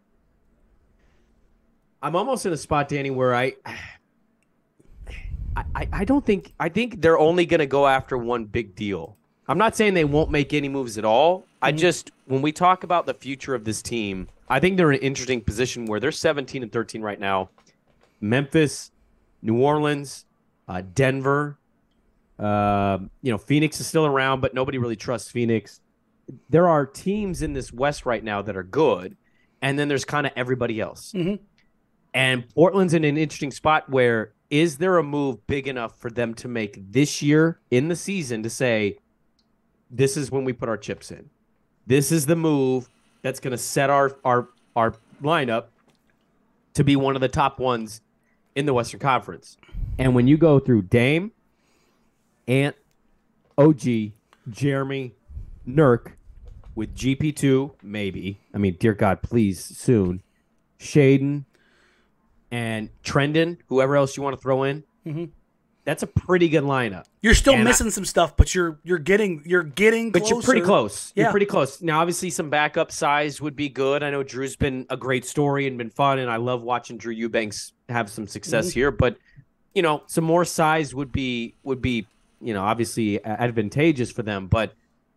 I'm 2.01 2.15
almost 2.15 2.45
in 2.45 2.53
a 2.53 2.57
spot, 2.57 2.89
Danny, 2.89 3.11
where 3.11 3.33
I. 3.35 3.53
I, 5.55 5.87
I- 5.93 6.05
don't 6.05 6.25
think 6.25 6.53
I 6.59 6.69
think 6.69 7.01
they're 7.01 7.19
only 7.19 7.45
going 7.45 7.59
to 7.59 7.65
go 7.67 7.87
after 7.87 8.17
one 8.17 8.45
big 8.45 8.75
deal. 8.75 9.17
I'm 9.47 9.57
not 9.57 9.75
saying 9.75 9.93
they 9.95 10.05
won't 10.05 10.31
make 10.31 10.53
any 10.53 10.69
moves 10.69 10.97
at 10.97 11.05
all. 11.05 11.45
I 11.61 11.71
just 11.71 12.11
when 12.25 12.41
we 12.41 12.51
talk 12.51 12.83
about 12.83 13.05
the 13.05 13.13
future 13.13 13.53
of 13.53 13.65
this 13.65 13.81
team, 13.81 14.27
I 14.49 14.59
think 14.59 14.77
they're 14.77 14.91
in 14.91 14.97
an 14.99 15.03
interesting 15.03 15.41
position 15.41 15.85
where 15.85 15.99
they're 15.99 16.11
17 16.11 16.63
and 16.63 16.71
13 16.71 17.01
right 17.01 17.19
now. 17.19 17.49
Memphis, 18.21 18.91
New 19.41 19.57
Orleans, 19.61 20.25
uh, 20.67 20.81
Denver, 20.93 21.57
uh, 22.39 22.99
you 23.21 23.31
know, 23.31 23.37
Phoenix 23.37 23.79
is 23.79 23.87
still 23.87 24.05
around, 24.05 24.41
but 24.41 24.53
nobody 24.53 24.77
really 24.77 24.95
trusts 24.95 25.29
Phoenix. 25.31 25.81
There 26.49 26.67
are 26.69 26.85
teams 26.85 27.41
in 27.41 27.53
this 27.53 27.73
West 27.73 28.05
right 28.05 28.23
now 28.23 28.41
that 28.43 28.55
are 28.55 28.63
good, 28.63 29.17
and 29.61 29.77
then 29.77 29.87
there's 29.87 30.05
kind 30.05 30.25
of 30.25 30.31
everybody 30.35 30.79
else. 30.79 31.11
Mhm. 31.13 31.39
And 32.13 32.47
Portland's 32.53 32.93
in 32.93 33.03
an 33.03 33.17
interesting 33.17 33.51
spot 33.51 33.89
where 33.89 34.33
is 34.51 34.77
there 34.77 34.97
a 34.97 35.03
move 35.03 35.47
big 35.47 35.67
enough 35.67 35.97
for 35.97 36.11
them 36.11 36.33
to 36.35 36.47
make 36.47 36.91
this 36.91 37.21
year 37.21 37.59
in 37.71 37.87
the 37.87 37.95
season 37.95 38.43
to 38.43 38.49
say, 38.49 38.99
this 39.89 40.15
is 40.15 40.29
when 40.29 40.43
we 40.43 40.53
put 40.53 40.69
our 40.69 40.77
chips 40.77 41.09
in. 41.09 41.29
This 41.87 42.11
is 42.11 42.27
the 42.27 42.35
move 42.35 42.89
that's 43.23 43.39
going 43.39 43.51
to 43.51 43.57
set 43.57 43.89
our 43.89 44.15
our 44.23 44.49
our 44.75 44.93
lineup 45.23 45.65
to 46.73 46.83
be 46.83 46.95
one 46.95 47.15
of 47.15 47.21
the 47.21 47.27
top 47.27 47.59
ones 47.59 48.01
in 48.55 48.65
the 48.65 48.73
Western 48.73 48.99
Conference. 48.99 49.57
And 49.97 50.13
when 50.13 50.27
you 50.27 50.37
go 50.37 50.59
through 50.59 50.83
Dame, 50.83 51.31
Ant, 52.47 52.75
OG, 53.57 54.11
Jerami, 54.49 55.11
Nurk, 55.67 56.13
with 56.75 56.95
GP2, 56.95 57.71
maybe. 57.83 58.39
I 58.53 58.57
mean, 58.57 58.77
dear 58.79 58.93
God, 58.93 59.21
please 59.21 59.63
soon. 59.63 60.21
Shaedon 60.79 61.45
and 62.51 62.89
Trendon, 63.03 63.57
whoever 63.67 63.95
else 63.95 64.15
you 64.17 64.23
want 64.23 64.35
to 64.35 64.41
throw 64.41 64.63
in. 64.63 64.83
Mhm. 65.05 65.29
That's 65.83 66.03
a 66.03 66.07
pretty 66.07 66.47
good 66.47 66.63
lineup. 66.63 67.05
You're 67.23 67.33
still 67.33 67.53
And 67.53 67.63
I- 67.63 67.65
missing 67.65 67.89
some 67.89 68.05
stuff, 68.05 68.37
but 68.37 68.53
you're 68.53 68.79
you're 68.83 68.99
getting 68.99 69.41
you're 69.45 69.63
getting 69.63 70.11
But 70.11 70.29
you're 70.29 70.41
pretty 70.41 70.61
closer. 70.61 70.65
close. 70.65 71.13
You're 71.15 71.31
pretty 71.31 71.47
close. 71.47 71.81
Now, 71.81 71.99
obviously, 72.01 72.29
some 72.29 72.51
backup 72.51 72.91
size 72.91 73.41
would 73.41 73.55
be 73.55 73.67
good. 73.67 74.03
I 74.03 74.11
know 74.11 74.21
Drew's 74.21 74.55
been 74.55 74.85
a 74.91 74.97
great 74.97 75.25
story 75.25 75.65
and 75.65 75.77
been 75.79 75.89
fun, 75.89 76.19
and 76.19 76.29
I 76.29 76.35
love 76.37 76.61
watching 76.61 76.97
Drew 76.97 77.11
Eubanks 77.13 77.73
have 77.89 78.09
some 78.11 78.27
success 78.27 78.67
Mm-hmm. 78.69 78.79
here. 78.79 78.91
But 78.91 79.17
you 79.73 79.81
know, 79.81 80.03
some 80.05 80.23
more 80.23 80.45
size 80.45 80.93
would 80.93 81.11
be 81.11 81.55
would 81.63 81.81
be 81.81 82.05
you 82.41 82.53
know 82.53 82.61
obviously 82.61 83.23
advantageous 83.25 84.11
for 84.11 84.21
them. 84.21 84.47
But 84.47 84.73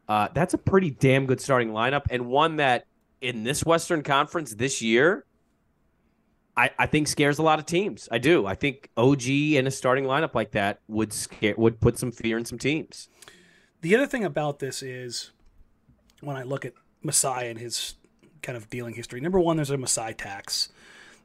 uh, 0.08 0.28
that's 0.34 0.54
a 0.54 0.58
pretty 0.58 0.90
damn 0.90 1.26
good 1.26 1.40
starting 1.42 1.70
lineup, 1.72 2.04
and 2.08 2.26
one 2.26 2.56
that 2.56 2.86
in 3.20 3.44
this 3.44 3.64
Western 3.64 4.02
Conference 4.02 4.54
this 4.54 4.80
year. 4.80 5.24
I, 6.56 6.70
I 6.78 6.86
think 6.86 7.08
scares 7.08 7.38
a 7.38 7.42
lot 7.42 7.58
of 7.58 7.66
teams. 7.66 8.08
I 8.12 8.18
do. 8.18 8.46
I 8.46 8.54
think 8.54 8.90
OG 8.96 9.28
in 9.28 9.66
a 9.66 9.70
starting 9.70 10.04
lineup 10.04 10.34
like 10.34 10.52
that 10.52 10.80
would 10.88 11.12
scare 11.12 11.54
would 11.56 11.80
put 11.80 11.98
some 11.98 12.12
fear 12.12 12.38
in 12.38 12.44
some 12.44 12.58
teams. 12.58 13.08
The 13.80 13.94
other 13.94 14.06
thing 14.06 14.24
about 14.24 14.60
this 14.60 14.82
is 14.82 15.32
when 16.20 16.36
I 16.36 16.42
look 16.42 16.64
at 16.64 16.72
Masai 17.02 17.48
and 17.48 17.58
his 17.58 17.94
kind 18.42 18.56
of 18.56 18.70
dealing 18.70 18.94
history. 18.94 19.20
Number 19.20 19.40
one, 19.40 19.56
there's 19.56 19.70
a 19.70 19.76
Masai 19.76 20.14
tax. 20.14 20.68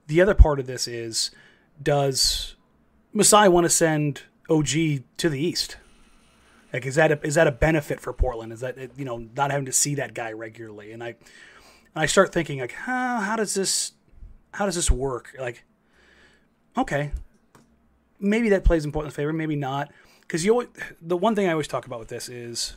The 0.07 0.21
other 0.21 0.33
part 0.33 0.59
of 0.59 0.65
this 0.65 0.87
is 0.87 1.31
does 1.81 2.55
Masai 3.13 3.47
want 3.47 3.65
to 3.65 3.69
send 3.69 4.23
OG 4.49 4.69
to 5.17 5.29
the 5.29 5.39
East? 5.39 5.77
Like, 6.73 6.85
is 6.85 6.95
that 6.95 7.11
a, 7.11 7.25
is 7.25 7.35
that 7.35 7.47
a 7.47 7.51
benefit 7.51 7.99
for 7.99 8.13
Portland? 8.13 8.51
Is 8.51 8.61
that 8.61 8.77
you 8.97 9.05
know 9.05 9.27
not 9.35 9.51
having 9.51 9.65
to 9.65 9.71
see 9.71 9.95
that 9.95 10.13
guy 10.13 10.31
regularly? 10.31 10.91
And 10.91 11.03
I 11.03 11.09
and 11.09 11.17
I 11.95 12.05
start 12.07 12.33
thinking 12.33 12.59
like, 12.59 12.71
how 12.71 13.19
how 13.19 13.35
does 13.35 13.53
this 13.53 13.93
how 14.53 14.65
does 14.65 14.75
this 14.75 14.91
work? 14.91 15.35
Like, 15.39 15.63
okay, 16.77 17.11
maybe 18.19 18.49
that 18.49 18.63
plays 18.63 18.85
in 18.85 18.91
Portland's 18.91 19.15
favor, 19.15 19.33
maybe 19.33 19.55
not. 19.55 19.91
Because 20.21 20.45
you 20.45 20.69
the 21.01 21.17
one 21.17 21.35
thing 21.35 21.47
I 21.47 21.51
always 21.51 21.67
talk 21.67 21.85
about 21.85 21.99
with 21.99 22.09
this 22.09 22.29
is 22.29 22.75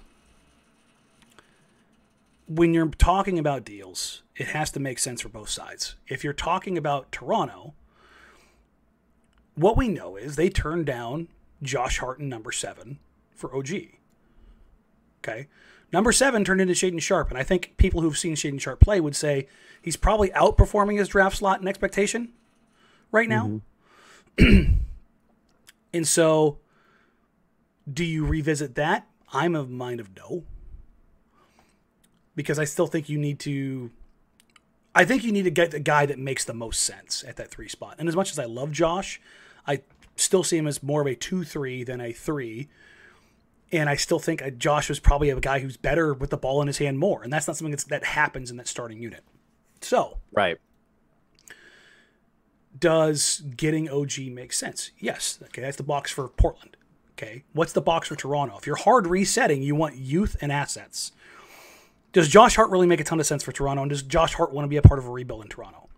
when 2.49 2.75
you're 2.75 2.89
talking 2.89 3.39
about 3.39 3.65
deals, 3.65 4.23
it 4.37 4.49
has 4.49 4.71
to 4.73 4.81
make 4.81 4.99
sense 4.99 5.21
for 5.21 5.29
both 5.29 5.49
sides. 5.49 5.97
If 6.09 6.25
you're 6.25 6.33
talking 6.33 6.77
about 6.77 7.13
Toronto, 7.13 7.75
what 9.55 9.77
we 9.77 9.89
know 9.89 10.17
is 10.17 10.37
they 10.37 10.49
turned 10.49 10.87
down 10.87 11.29
Josh 11.63 11.99
Harton 11.99 12.29
number 12.29 12.53
seven 12.53 12.99
for 13.35 13.55
OG. 13.55 13.71
Okay. 15.21 15.49
Number 15.93 16.11
seven 16.11 16.45
turned 16.45 16.61
into 16.61 16.73
Shaedon 16.73 17.03
Sharpe, 17.03 17.29
and 17.29 17.39
I 17.39 17.43
think 17.43 17.75
people 17.77 18.01
who've 18.01 18.17
seen 18.17 18.35
Shaedon 18.35 18.61
Sharpe 18.61 18.81
play 18.81 19.01
would 19.01 19.15
say 19.15 19.47
he's 19.83 19.97
probably 19.97 20.31
outperforming 20.31 20.99
his 20.99 21.09
draft 21.09 21.37
slot 21.37 21.61
and 21.61 21.69
expectation 21.69 22.33
right 23.11 23.29
now. 23.29 23.61
Mm-hmm. 24.39 24.75
and 25.93 26.09
so, 26.09 26.59
do 27.93 28.05
you 28.05 28.25
revisit 28.25 28.75
that? 28.77 29.07
I'm 29.35 29.55
of 29.55 29.71
mind 29.71 30.01
of 30.01 30.09
no, 30.17 30.45
because 32.35 32.59
I 32.59 32.65
still 32.65 32.87
think 32.87 33.09
you 33.09 33.19
need 33.19 33.39
to. 33.41 33.91
I 34.95 35.05
think 35.05 35.25
you 35.25 35.33
need 35.33 35.45
to 35.45 35.51
get 35.51 35.71
the 35.71 35.81
guy 35.81 36.05
that 36.07 36.19
makes 36.19 36.45
the 36.45 36.53
most 36.53 36.83
sense 36.83 37.25
at 37.27 37.37
that 37.37 37.51
three 37.51 37.69
spot. 37.69 37.97
And 37.99 38.09
as 38.09 38.17
much 38.17 38.31
as 38.31 38.39
I 38.39 38.45
love 38.45 38.73
Josh, 38.73 39.21
I 39.67 39.81
still 40.17 40.43
see 40.43 40.59
him 40.59 40.67
as 40.67 40.83
more 40.83 41.01
of 41.01 41.07
a 41.07 41.15
two-three 41.15 41.85
than 41.85 42.01
a 42.01 42.13
three. 42.13 42.69
And 43.73 43.89
I 43.89 43.97
still 43.97 44.19
think 44.19 44.43
uh, 44.43 44.51
Josh 44.51 44.89
was 44.91 45.01
probably 45.01 45.31
a 45.31 45.41
guy 45.41 45.61
who's 45.61 45.77
better 45.79 46.13
with 46.13 46.29
the 46.31 46.37
ball 46.37 46.61
in 46.61 46.67
his 46.67 46.77
hand 46.79 46.99
more, 46.99 47.23
and 47.23 47.33
that's 47.33 47.47
not 47.47 47.57
something 47.57 47.71
that's, 47.71 47.85
that 47.85 48.05
happens 48.05 48.51
in 48.51 48.59
that 48.59 48.69
starting 48.69 49.01
unit. 49.01 49.25
So, 49.81 50.19
Right. 50.31 50.59
does 52.79 53.43
getting 53.57 53.89
OG 53.89 54.19
make 54.31 54.53
sense? 54.53 54.91
Yes. 54.99 55.39
Okay, 55.45 55.61
that's 55.63 55.77
the 55.77 55.83
box 55.83 56.11
for 56.11 56.29
Portland. 56.29 56.77
Okay, 57.13 57.45
what's 57.53 57.73
the 57.73 57.81
box 57.83 58.09
for 58.09 58.17
Toronto? 58.17 58.57
If 58.59 58.67
you're 58.67 58.77
hard 58.77 59.07
resetting, 59.07 59.63
you 59.63 59.75
want 59.75 59.97
youth 59.97 60.37
and 60.41 60.51
assets. 60.51 61.13
Does 62.13 62.29
Josh 62.29 62.57
Hart 62.57 62.71
really 62.71 62.87
make 62.87 63.01
a 63.01 63.05
ton 63.05 63.21
of 63.21 63.27
sense 63.27 63.43
for 63.43 63.53
Toronto? 63.53 63.83
And 63.83 63.91
does 63.91 64.03
Josh 64.03 64.35
Hart 64.35 64.53
want 64.53 64.65
to 64.65 64.69
be 64.69 64.77
a 64.77 64.83
part 64.83 64.99
of 64.99 65.07
a 65.07 65.11
rebuild 65.11 65.43
in 65.45 65.49
Toronto? 65.49 65.89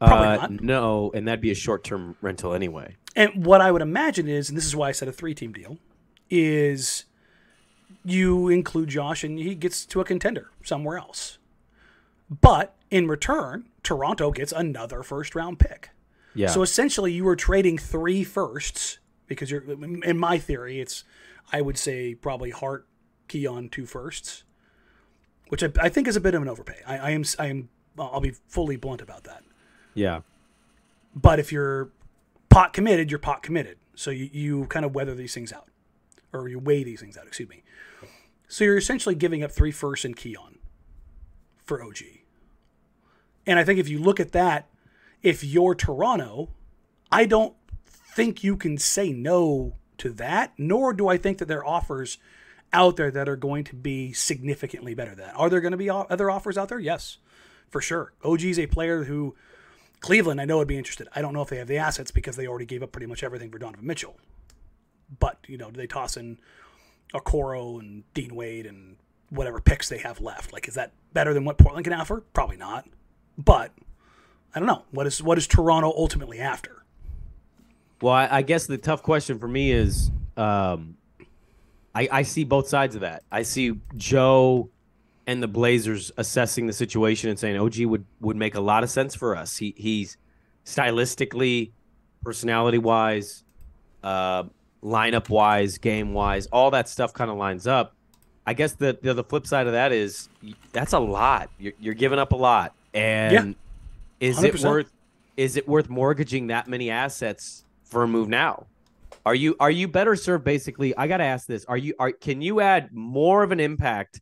Probably 0.00 0.26
Uh, 0.28 0.36
not. 0.36 0.50
No, 0.62 1.10
and 1.14 1.26
that'd 1.26 1.40
be 1.40 1.50
a 1.50 1.54
short 1.54 1.82
term 1.84 2.16
rental 2.20 2.52
anyway. 2.54 2.96
And 3.16 3.44
what 3.46 3.60
I 3.60 3.72
would 3.72 3.82
imagine 3.82 4.28
is, 4.28 4.48
and 4.48 4.56
this 4.58 4.66
is 4.66 4.76
why 4.76 4.88
I 4.88 4.92
said 4.92 5.08
a 5.08 5.12
three 5.12 5.34
team 5.34 5.52
deal, 5.52 5.78
is 6.30 7.04
you 8.04 8.48
include 8.48 8.90
Josh 8.90 9.24
and 9.24 9.38
he 9.38 9.54
gets 9.54 9.86
to 9.86 10.00
a 10.00 10.04
contender 10.04 10.50
somewhere 10.62 10.98
else. 10.98 11.38
But 12.28 12.74
in 12.90 13.08
return, 13.08 13.68
Toronto 13.82 14.30
gets 14.30 14.52
another 14.52 15.02
first 15.02 15.34
round 15.34 15.58
pick. 15.58 15.90
Yeah. 16.34 16.48
So 16.48 16.62
essentially, 16.62 17.12
you 17.12 17.24
were 17.24 17.36
trading 17.36 17.78
three 17.78 18.24
firsts 18.24 18.98
because 19.26 19.50
you're, 19.50 19.62
in 20.04 20.18
my 20.18 20.38
theory, 20.38 20.80
it's, 20.80 21.04
I 21.52 21.60
would 21.60 21.78
say 21.78 22.14
probably 22.14 22.50
Hart, 22.50 22.86
Keon, 23.28 23.68
two 23.68 23.86
firsts, 23.86 24.44
which 25.48 25.62
I, 25.62 25.70
I 25.80 25.88
think 25.88 26.08
is 26.08 26.16
a 26.16 26.20
bit 26.20 26.34
of 26.34 26.42
an 26.42 26.48
overpay. 26.48 26.80
I, 26.86 26.98
I 26.98 27.10
am, 27.10 27.24
I 27.38 27.46
am 27.46 27.68
I'll 27.98 28.20
be 28.20 28.32
fully 28.48 28.76
blunt 28.76 29.00
about 29.00 29.24
that. 29.24 29.42
Yeah. 29.94 30.20
But 31.14 31.38
if 31.38 31.52
you're 31.52 31.90
pot 32.48 32.72
committed, 32.72 33.10
you're 33.10 33.20
pot 33.20 33.42
committed. 33.42 33.78
So 33.94 34.10
you, 34.10 34.28
you 34.32 34.66
kind 34.66 34.84
of 34.84 34.94
weather 34.94 35.14
these 35.14 35.34
things 35.34 35.52
out, 35.52 35.68
or 36.32 36.48
you 36.48 36.58
weigh 36.58 36.84
these 36.84 37.00
things 37.00 37.16
out. 37.16 37.26
Excuse 37.26 37.48
me. 37.48 37.62
So 38.48 38.64
you're 38.64 38.76
essentially 38.76 39.14
giving 39.14 39.42
up 39.42 39.52
three 39.52 39.70
firsts 39.70 40.04
and 40.04 40.16
Keon 40.16 40.58
for 41.64 41.82
OG. 41.82 41.98
And 43.46 43.58
I 43.58 43.64
think 43.64 43.78
if 43.78 43.88
you 43.88 43.98
look 43.98 44.20
at 44.20 44.32
that, 44.32 44.68
if 45.22 45.42
you're 45.42 45.74
Toronto, 45.74 46.50
I 47.10 47.26
don't 47.26 47.54
think 47.86 48.44
you 48.44 48.56
can 48.56 48.78
say 48.78 49.12
no 49.12 49.76
to 49.98 50.10
that, 50.10 50.52
nor 50.58 50.92
do 50.92 51.08
I 51.08 51.16
think 51.16 51.38
that 51.38 51.46
there 51.46 51.58
are 51.58 51.66
offers 51.66 52.18
out 52.72 52.96
there 52.96 53.10
that 53.10 53.28
are 53.28 53.36
going 53.36 53.64
to 53.64 53.76
be 53.76 54.12
significantly 54.12 54.94
better 54.94 55.14
than 55.14 55.26
that. 55.26 55.36
Are 55.36 55.48
there 55.48 55.60
going 55.60 55.72
to 55.72 55.78
be 55.78 55.90
other 55.90 56.30
offers 56.30 56.58
out 56.58 56.68
there? 56.68 56.80
Yes, 56.80 57.18
for 57.70 57.80
sure. 57.80 58.12
OG 58.24 58.42
is 58.44 58.58
a 58.58 58.66
player 58.66 59.04
who 59.04 59.34
Cleveland, 60.00 60.40
I 60.40 60.44
know, 60.44 60.58
would 60.58 60.68
be 60.68 60.76
interested. 60.76 61.08
I 61.14 61.22
don't 61.22 61.32
know 61.32 61.42
if 61.42 61.48
they 61.48 61.56
have 61.56 61.68
the 61.68 61.78
assets 61.78 62.10
because 62.10 62.36
they 62.36 62.46
already 62.46 62.66
gave 62.66 62.82
up 62.82 62.92
pretty 62.92 63.06
much 63.06 63.22
everything 63.22 63.50
for 63.50 63.58
Donovan 63.58 63.86
Mitchell. 63.86 64.18
But, 65.18 65.38
you 65.46 65.56
know, 65.56 65.70
do 65.70 65.78
they 65.78 65.86
toss 65.86 66.16
in 66.16 66.38
Okoro 67.12 67.80
and 67.80 68.04
Dean 68.14 68.34
Wade 68.34 68.66
and 68.66 68.96
whatever 69.30 69.60
picks 69.60 69.88
they 69.88 69.98
have 69.98 70.20
left? 70.20 70.52
Like, 70.52 70.68
is 70.68 70.74
that 70.74 70.92
better 71.12 71.34
than 71.34 71.44
what 71.44 71.58
Portland 71.58 71.84
can 71.84 71.92
offer? 71.92 72.22
Probably 72.32 72.56
not. 72.56 72.86
But 73.36 73.72
I 74.54 74.60
don't 74.60 74.68
know. 74.68 74.84
What 74.90 75.06
is 75.06 75.22
what 75.22 75.38
is 75.38 75.46
Toronto 75.46 75.92
ultimately 75.96 76.38
after? 76.38 76.84
Well, 78.00 78.14
I, 78.14 78.28
I 78.30 78.42
guess 78.42 78.66
the 78.66 78.78
tough 78.78 79.02
question 79.02 79.38
for 79.38 79.48
me 79.48 79.72
is 79.72 80.10
um, 80.36 80.96
I, 81.94 82.08
I 82.10 82.22
see 82.22 82.44
both 82.44 82.68
sides 82.68 82.94
of 82.94 83.00
that. 83.02 83.22
I 83.30 83.42
see 83.42 83.80
Joe 83.96 84.70
and 85.26 85.42
the 85.42 85.48
Blazers 85.48 86.12
assessing 86.16 86.66
the 86.66 86.72
situation 86.72 87.30
and 87.30 87.38
saying 87.38 87.56
OG 87.56 87.80
would 87.86 88.04
would 88.20 88.36
make 88.36 88.54
a 88.54 88.60
lot 88.60 88.82
of 88.82 88.90
sense 88.90 89.14
for 89.14 89.36
us. 89.36 89.56
He 89.56 89.74
he's 89.76 90.16
stylistically, 90.64 91.72
personality 92.22 92.78
wise, 92.78 93.44
uh, 94.02 94.44
lineup 94.84 95.28
wise, 95.28 95.78
game 95.78 96.12
wise, 96.12 96.46
all 96.46 96.70
that 96.72 96.88
stuff 96.88 97.12
kind 97.12 97.30
of 97.30 97.36
lines 97.36 97.66
up. 97.66 97.94
I 98.46 98.52
guess 98.52 98.74
the, 98.74 98.98
the, 99.00 99.14
the 99.14 99.24
flip 99.24 99.46
side 99.46 99.66
of 99.66 99.72
that 99.72 99.90
is 99.90 100.28
that's 100.72 100.92
a 100.92 100.98
lot. 100.98 101.50
You're, 101.58 101.72
you're 101.80 101.94
giving 101.94 102.18
up 102.18 102.32
a 102.32 102.36
lot, 102.36 102.74
and 102.92 103.56
yeah. 104.20 104.28
is 104.28 104.38
100%. 104.38 104.44
it 104.44 104.60
worth 104.62 104.92
is 105.36 105.56
it 105.56 105.66
worth 105.66 105.88
mortgaging 105.88 106.48
that 106.48 106.68
many 106.68 106.90
assets 106.90 107.64
for 107.84 108.02
a 108.02 108.08
move 108.08 108.28
now? 108.28 108.66
Are 109.26 109.34
you 109.34 109.56
are 109.58 109.70
you 109.70 109.88
better 109.88 110.14
served? 110.14 110.44
Basically, 110.44 110.94
I 110.96 111.06
got 111.06 111.16
to 111.16 111.24
ask 111.24 111.46
this: 111.46 111.64
Are 111.64 111.78
you 111.78 111.94
are 111.98 112.12
can 112.12 112.42
you 112.42 112.60
add 112.60 112.92
more 112.92 113.42
of 113.42 113.52
an 113.52 113.60
impact 113.60 114.20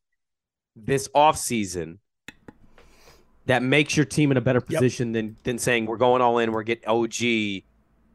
this 0.77 1.09
off 1.15 1.37
season 1.37 1.99
that 3.47 3.63
makes 3.65 3.97
your 3.97 4.07
team 4.07 4.31
in 4.31 4.37
a 4.37 4.41
better 4.41 4.61
position 4.61 5.09
yep. 5.09 5.15
than 5.15 5.37
than 5.43 5.59
saying 5.59 5.87
we're 5.87 5.97
going 5.97 6.23
all 6.23 6.39
in, 6.39 6.53
we're 6.53 6.63
getting 6.63 6.89
OG, 6.89 7.65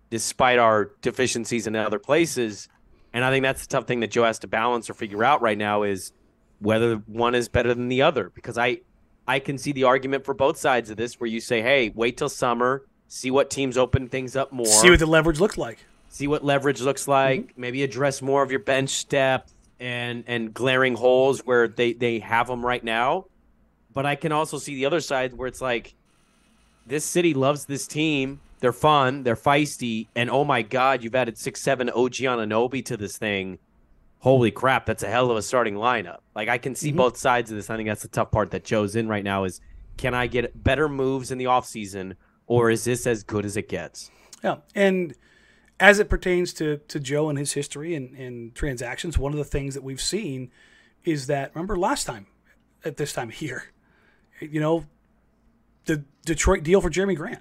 despite 0.10 0.60
our 0.60 0.92
deficiencies 1.02 1.68
in 1.68 1.76
other 1.76 2.00
places? 2.00 2.70
And 3.14 3.24
I 3.24 3.32
think 3.32 3.44
that's 3.44 3.62
the 3.62 3.68
tough 3.68 3.88
thing 3.88 4.02
that 4.02 4.12
Joe 4.12 4.24
has 4.24 4.40
to 4.40 4.48
balance 4.48 4.90
or 4.90 4.94
figure 4.94 5.24
out 5.24 5.42
right 5.42 5.58
now 5.58 5.84
is 5.84 6.12
whether 6.60 6.96
one 6.96 7.36
is 7.36 7.50
better 7.50 7.74
than 7.74 7.88
the 7.88 8.02
other. 8.02 8.30
Because 8.30 8.58
I 8.58 8.82
I 9.28 9.40
can 9.40 9.58
see 9.58 9.72
the 9.72 9.84
argument 9.84 10.26
for 10.26 10.34
both 10.34 10.58
sides 10.58 10.90
of 10.90 10.98
this, 10.98 11.20
where 11.20 11.30
you 11.30 11.42
say, 11.42 11.62
hey, 11.62 11.92
wait 11.94 12.18
till 12.18 12.30
summer, 12.30 12.84
see 13.08 13.32
what 13.32 13.50
teams 13.50 13.78
open 13.78 14.08
things 14.08 14.36
up 14.36 14.52
more, 14.52 14.66
see 14.66 14.90
what 14.90 15.00
the 15.00 15.06
leverage 15.06 15.40
looks 15.40 15.58
like 15.58 15.80
see 16.10 16.28
what 16.28 16.44
leverage 16.44 16.82
looks 16.82 17.08
like, 17.08 17.42
mm-hmm. 17.42 17.62
maybe 17.62 17.84
address 17.84 18.22
more 18.22 18.44
of 18.44 18.52
your 18.52 18.60
bench 18.60 19.08
depth 19.08 19.54
and 19.80 20.24
and 20.28 20.54
glaring 20.54 20.96
holes 20.96 21.42
where 21.46 21.68
they 21.68 21.94
they 21.94 22.20
have 22.20 22.48
them 22.48 22.66
right 22.66 22.84
now. 22.84 23.26
But 23.94 24.06
I 24.06 24.16
can 24.16 24.32
also 24.32 24.58
see 24.58 24.76
the 24.76 24.86
other 24.86 25.02
side 25.02 25.34
where 25.34 25.48
it's 25.48 25.62
like 25.62 25.94
this 26.86 27.06
city 27.06 27.34
loves 27.34 27.66
this 27.66 27.88
team. 27.88 28.42
They're 28.60 28.74
fun, 28.74 29.24
they're 29.24 29.36
feisty, 29.36 30.08
and 30.16 30.30
oh 30.30 30.44
my 30.44 30.64
god, 30.64 31.04
you've 31.04 31.16
added 31.16 31.38
six 31.38 31.62
seven 31.62 31.90
OG 31.90 32.14
Anunoby 32.14 32.84
to 32.86 32.98
this 32.98 33.18
thing. 33.18 33.60
Holy 34.20 34.50
crap, 34.50 34.88
that's 34.88 35.04
a 35.04 35.10
hell 35.10 35.30
of 35.30 35.38
a 35.38 35.42
starting 35.44 35.76
lineup. 35.76 36.20
Like 36.36 36.50
I 36.50 36.58
can 36.58 36.74
see 36.74 36.90
mm-hmm. 36.90 36.98
both 36.98 37.18
sides 37.18 37.52
of 37.52 37.58
this. 37.58 37.70
I 37.70 37.76
think 37.76 37.88
that's 37.88 38.02
the 38.02 38.08
tough 38.08 38.32
part 38.32 38.52
that 38.52 38.64
Joe's 38.64 38.96
in 38.96 39.08
right 39.08 39.24
now 39.24 39.44
is 39.44 39.62
can 39.96 40.14
I 40.14 40.28
get 40.28 40.64
better 40.64 40.90
moves 40.90 41.32
in 41.32 41.38
the 41.38 41.46
offseason 41.46 42.16
or 42.48 42.72
is 42.72 42.84
this 42.84 43.06
as 43.06 43.24
good 43.24 43.46
as 43.46 43.58
it 43.58 43.70
gets? 43.70 44.10
Yeah. 44.44 44.58
And 44.74 45.14
as 45.80 46.00
it 46.00 46.10
pertains 46.10 46.54
to, 46.54 46.78
to 46.88 47.00
Joe 47.00 47.30
and 47.30 47.38
his 47.38 47.54
history 47.54 47.94
and, 47.94 48.16
and 48.16 48.56
transactions, 48.56 49.18
one 49.18 49.34
of 49.34 49.38
the 49.38 49.44
things 49.44 49.76
that 49.76 49.84
we've 49.84 50.02
seen 50.02 50.52
is 51.04 51.28
that 51.28 51.54
remember 51.54 51.76
last 51.76 52.06
time 52.06 52.28
at 52.84 52.98
this 52.98 53.14
time 53.14 53.30
of 53.30 53.42
year, 53.42 53.66
you 54.40 54.60
know, 54.60 54.86
the 55.86 56.04
Detroit 56.26 56.64
deal 56.64 56.82
for 56.82 56.90
Jerami 56.90 57.16
Grant. 57.16 57.40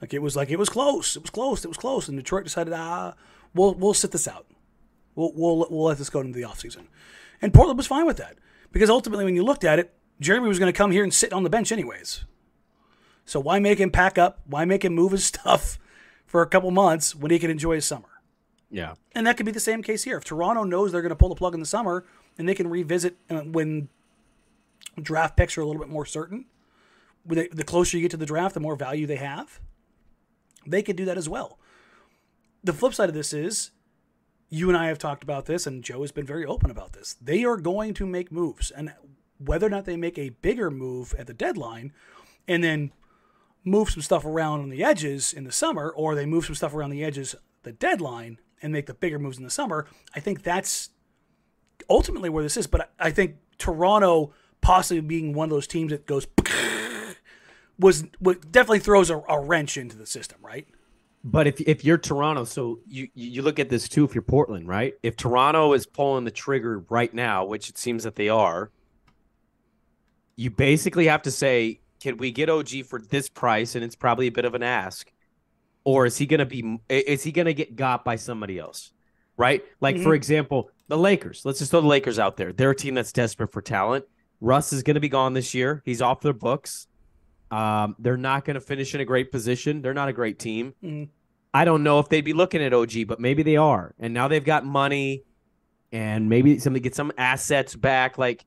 Like 0.00 0.14
it 0.14 0.22
was 0.22 0.36
like 0.36 0.50
it 0.50 0.58
was 0.58 0.68
close, 0.68 1.16
it 1.16 1.22
was 1.22 1.30
close, 1.30 1.64
it 1.64 1.68
was 1.68 1.76
close, 1.76 2.08
and 2.08 2.16
Detroit 2.16 2.44
decided, 2.44 2.72
ah, 2.72 3.14
we'll 3.54 3.74
we'll 3.74 3.94
sit 3.94 4.12
this 4.12 4.28
out, 4.28 4.46
we'll 5.14 5.32
we'll 5.34 5.66
we'll 5.70 5.84
let 5.84 5.98
this 5.98 6.10
go 6.10 6.20
into 6.20 6.38
the 6.38 6.46
offseason. 6.46 6.86
and 7.42 7.52
Portland 7.52 7.78
was 7.78 7.86
fine 7.86 8.06
with 8.06 8.16
that 8.18 8.36
because 8.72 8.90
ultimately, 8.90 9.24
when 9.24 9.34
you 9.34 9.42
looked 9.42 9.64
at 9.64 9.78
it, 9.78 9.92
Jerami 10.22 10.48
was 10.48 10.58
going 10.58 10.72
to 10.72 10.76
come 10.76 10.90
here 10.90 11.02
and 11.02 11.12
sit 11.12 11.32
on 11.32 11.42
the 11.42 11.50
bench 11.50 11.72
anyways. 11.72 12.24
So 13.24 13.40
why 13.40 13.58
make 13.58 13.78
him 13.78 13.90
pack 13.90 14.16
up? 14.18 14.40
Why 14.46 14.64
make 14.64 14.84
him 14.84 14.94
move 14.94 15.12
his 15.12 15.24
stuff? 15.34 15.78
for 16.28 16.42
a 16.42 16.46
couple 16.46 16.70
months 16.70 17.16
when 17.16 17.32
he 17.32 17.38
can 17.38 17.50
enjoy 17.50 17.74
his 17.74 17.86
summer. 17.86 18.08
Yeah. 18.70 18.94
And 19.12 19.26
that 19.26 19.36
could 19.36 19.46
be 19.46 19.52
the 19.52 19.58
same 19.58 19.82
case 19.82 20.04
here. 20.04 20.18
If 20.18 20.24
Toronto 20.24 20.62
knows 20.62 20.92
they're 20.92 21.02
going 21.02 21.10
to 21.10 21.16
pull 21.16 21.30
the 21.30 21.34
plug 21.34 21.54
in 21.54 21.60
the 21.60 21.66
summer 21.66 22.04
and 22.36 22.48
they 22.48 22.54
can 22.54 22.68
revisit 22.68 23.16
uh, 23.30 23.40
when 23.40 23.88
draft 25.00 25.36
picks 25.36 25.56
are 25.56 25.62
a 25.62 25.66
little 25.66 25.80
bit 25.80 25.88
more 25.90 26.04
certain, 26.04 26.44
the 27.26 27.64
closer 27.66 27.96
you 27.96 28.02
get 28.02 28.10
to 28.12 28.16
the 28.16 28.26
draft, 28.26 28.54
the 28.54 28.60
more 28.60 28.76
value 28.76 29.06
they 29.06 29.16
have, 29.16 29.60
they 30.70 30.82
could 30.82 30.96
do 30.96 31.04
that 31.04 31.18
as 31.18 31.28
well. 31.28 31.58
The 32.62 32.72
flip 32.72 32.94
side 32.94 33.08
of 33.08 33.14
this 33.14 33.32
is 33.32 33.70
you 34.48 34.68
and 34.68 34.76
I 34.76 34.88
have 34.88 34.98
talked 34.98 35.22
about 35.22 35.46
this, 35.46 35.66
and 35.66 35.84
Joe 35.84 36.00
has 36.00 36.12
been 36.12 36.26
very 36.26 36.44
open 36.44 36.70
about 36.70 36.92
this. 36.92 37.16
They 37.20 37.44
are 37.44 37.56
going 37.56 37.94
to 37.94 38.06
make 38.06 38.32
moves, 38.32 38.70
and 38.70 38.94
whether 39.38 39.66
or 39.66 39.70
not 39.70 39.84
they 39.84 39.96
make 39.96 40.18
a 40.18 40.30
bigger 40.30 40.70
move 40.70 41.14
at 41.18 41.26
the 41.26 41.34
deadline 41.34 41.92
and 42.46 42.64
then 42.64 42.92
move 43.64 43.90
some 43.90 44.02
stuff 44.02 44.24
around 44.24 44.60
on 44.60 44.70
the 44.70 44.82
edges 44.82 45.32
in 45.32 45.44
the 45.44 45.52
summer, 45.52 45.90
or 45.90 46.14
they 46.14 46.26
move 46.26 46.46
some 46.46 46.54
stuff 46.54 46.74
around 46.74 46.90
the 46.90 47.04
edges 47.04 47.34
the 47.62 47.72
deadline 47.72 48.38
and 48.62 48.72
make 48.72 48.86
the 48.86 48.94
bigger 48.94 49.18
moves 49.18 49.38
in 49.38 49.44
the 49.44 49.50
summer. 49.50 49.86
I 50.14 50.20
think 50.20 50.42
that's 50.42 50.90
ultimately 51.88 52.28
where 52.28 52.42
this 52.42 52.56
is. 52.56 52.66
But 52.66 52.92
I 52.98 53.10
think 53.10 53.36
Toronto 53.58 54.32
possibly 54.60 55.00
being 55.00 55.32
one 55.32 55.44
of 55.44 55.50
those 55.50 55.66
teams 55.66 55.90
that 55.90 56.06
goes 56.06 56.26
was 57.78 58.04
what 58.18 58.50
definitely 58.50 58.80
throws 58.80 59.10
a, 59.10 59.18
a, 59.28 59.40
wrench 59.40 59.76
into 59.76 59.96
the 59.96 60.06
system, 60.06 60.38
right? 60.42 60.66
But 61.24 61.46
if 61.46 61.60
if 61.60 61.84
you're 61.84 61.98
Toronto, 61.98 62.44
so 62.44 62.80
you 62.86 63.08
you 63.14 63.42
look 63.42 63.58
at 63.58 63.68
this 63.68 63.88
too. 63.88 64.04
If 64.04 64.14
you're 64.14 64.22
Portland, 64.22 64.68
right? 64.68 64.94
If 65.02 65.16
Toronto 65.16 65.72
is 65.72 65.86
pulling 65.86 66.24
the 66.24 66.30
trigger 66.30 66.84
right 66.88 67.12
now, 67.12 67.44
which 67.44 67.68
it 67.68 67.78
seems 67.78 68.04
that 68.04 68.16
they 68.16 68.28
are, 68.28 68.70
you 70.36 70.50
basically 70.50 71.06
have 71.06 71.22
to 71.22 71.30
say 71.30 71.80
can 72.00 72.16
we 72.16 72.30
get 72.30 72.48
OG 72.48 72.84
for 72.86 73.00
this 73.00 73.28
price? 73.28 73.74
And 73.74 73.84
it's 73.84 73.96
probably 73.96 74.28
a 74.28 74.32
bit 74.32 74.44
of 74.44 74.54
an 74.54 74.62
ask. 74.62 75.10
Or 75.84 76.06
is 76.06 76.16
he 76.16 76.26
going 76.26 76.40
to 76.40 76.46
be, 76.46 76.78
is 76.88 77.22
he 77.22 77.32
going 77.32 77.46
to 77.46 77.54
get 77.54 77.76
got 77.76 78.04
by 78.04 78.16
somebody 78.16 78.58
else? 78.58 78.92
Right? 79.36 79.64
Like, 79.80 79.96
mm-hmm. 79.96 80.04
for 80.04 80.14
example, 80.14 80.70
the 80.88 80.98
Lakers. 80.98 81.42
Let's 81.44 81.60
just 81.60 81.70
throw 81.70 81.80
the 81.80 81.86
Lakers 81.86 82.18
out 82.18 82.36
there. 82.36 82.52
They're 82.52 82.70
a 82.70 82.76
team 82.76 82.94
that's 82.94 83.12
desperate 83.12 83.52
for 83.52 83.62
talent. 83.62 84.04
Russ 84.40 84.72
is 84.72 84.82
going 84.82 84.94
to 84.94 85.00
be 85.00 85.08
gone 85.08 85.32
this 85.32 85.54
year. 85.54 85.82
He's 85.84 86.02
off 86.02 86.20
their 86.20 86.32
books. 86.32 86.86
Um, 87.50 87.96
they're 87.98 88.16
not 88.16 88.44
going 88.44 88.54
to 88.54 88.60
finish 88.60 88.94
in 88.94 89.00
a 89.00 89.04
great 89.04 89.30
position. 89.32 89.82
They're 89.82 89.94
not 89.94 90.08
a 90.08 90.12
great 90.12 90.38
team. 90.38 90.74
Mm-hmm. 90.82 91.04
I 91.54 91.64
don't 91.64 91.82
know 91.82 91.98
if 91.98 92.08
they'd 92.08 92.24
be 92.24 92.34
looking 92.34 92.62
at 92.62 92.74
OG, 92.74 93.06
but 93.06 93.20
maybe 93.20 93.42
they 93.42 93.56
are. 93.56 93.94
And 93.98 94.12
now 94.12 94.28
they've 94.28 94.44
got 94.44 94.66
money 94.66 95.24
and 95.90 96.28
maybe 96.28 96.58
somebody 96.58 96.82
get 96.82 96.94
some 96.94 97.10
assets 97.16 97.74
back. 97.74 98.18
Like, 98.18 98.44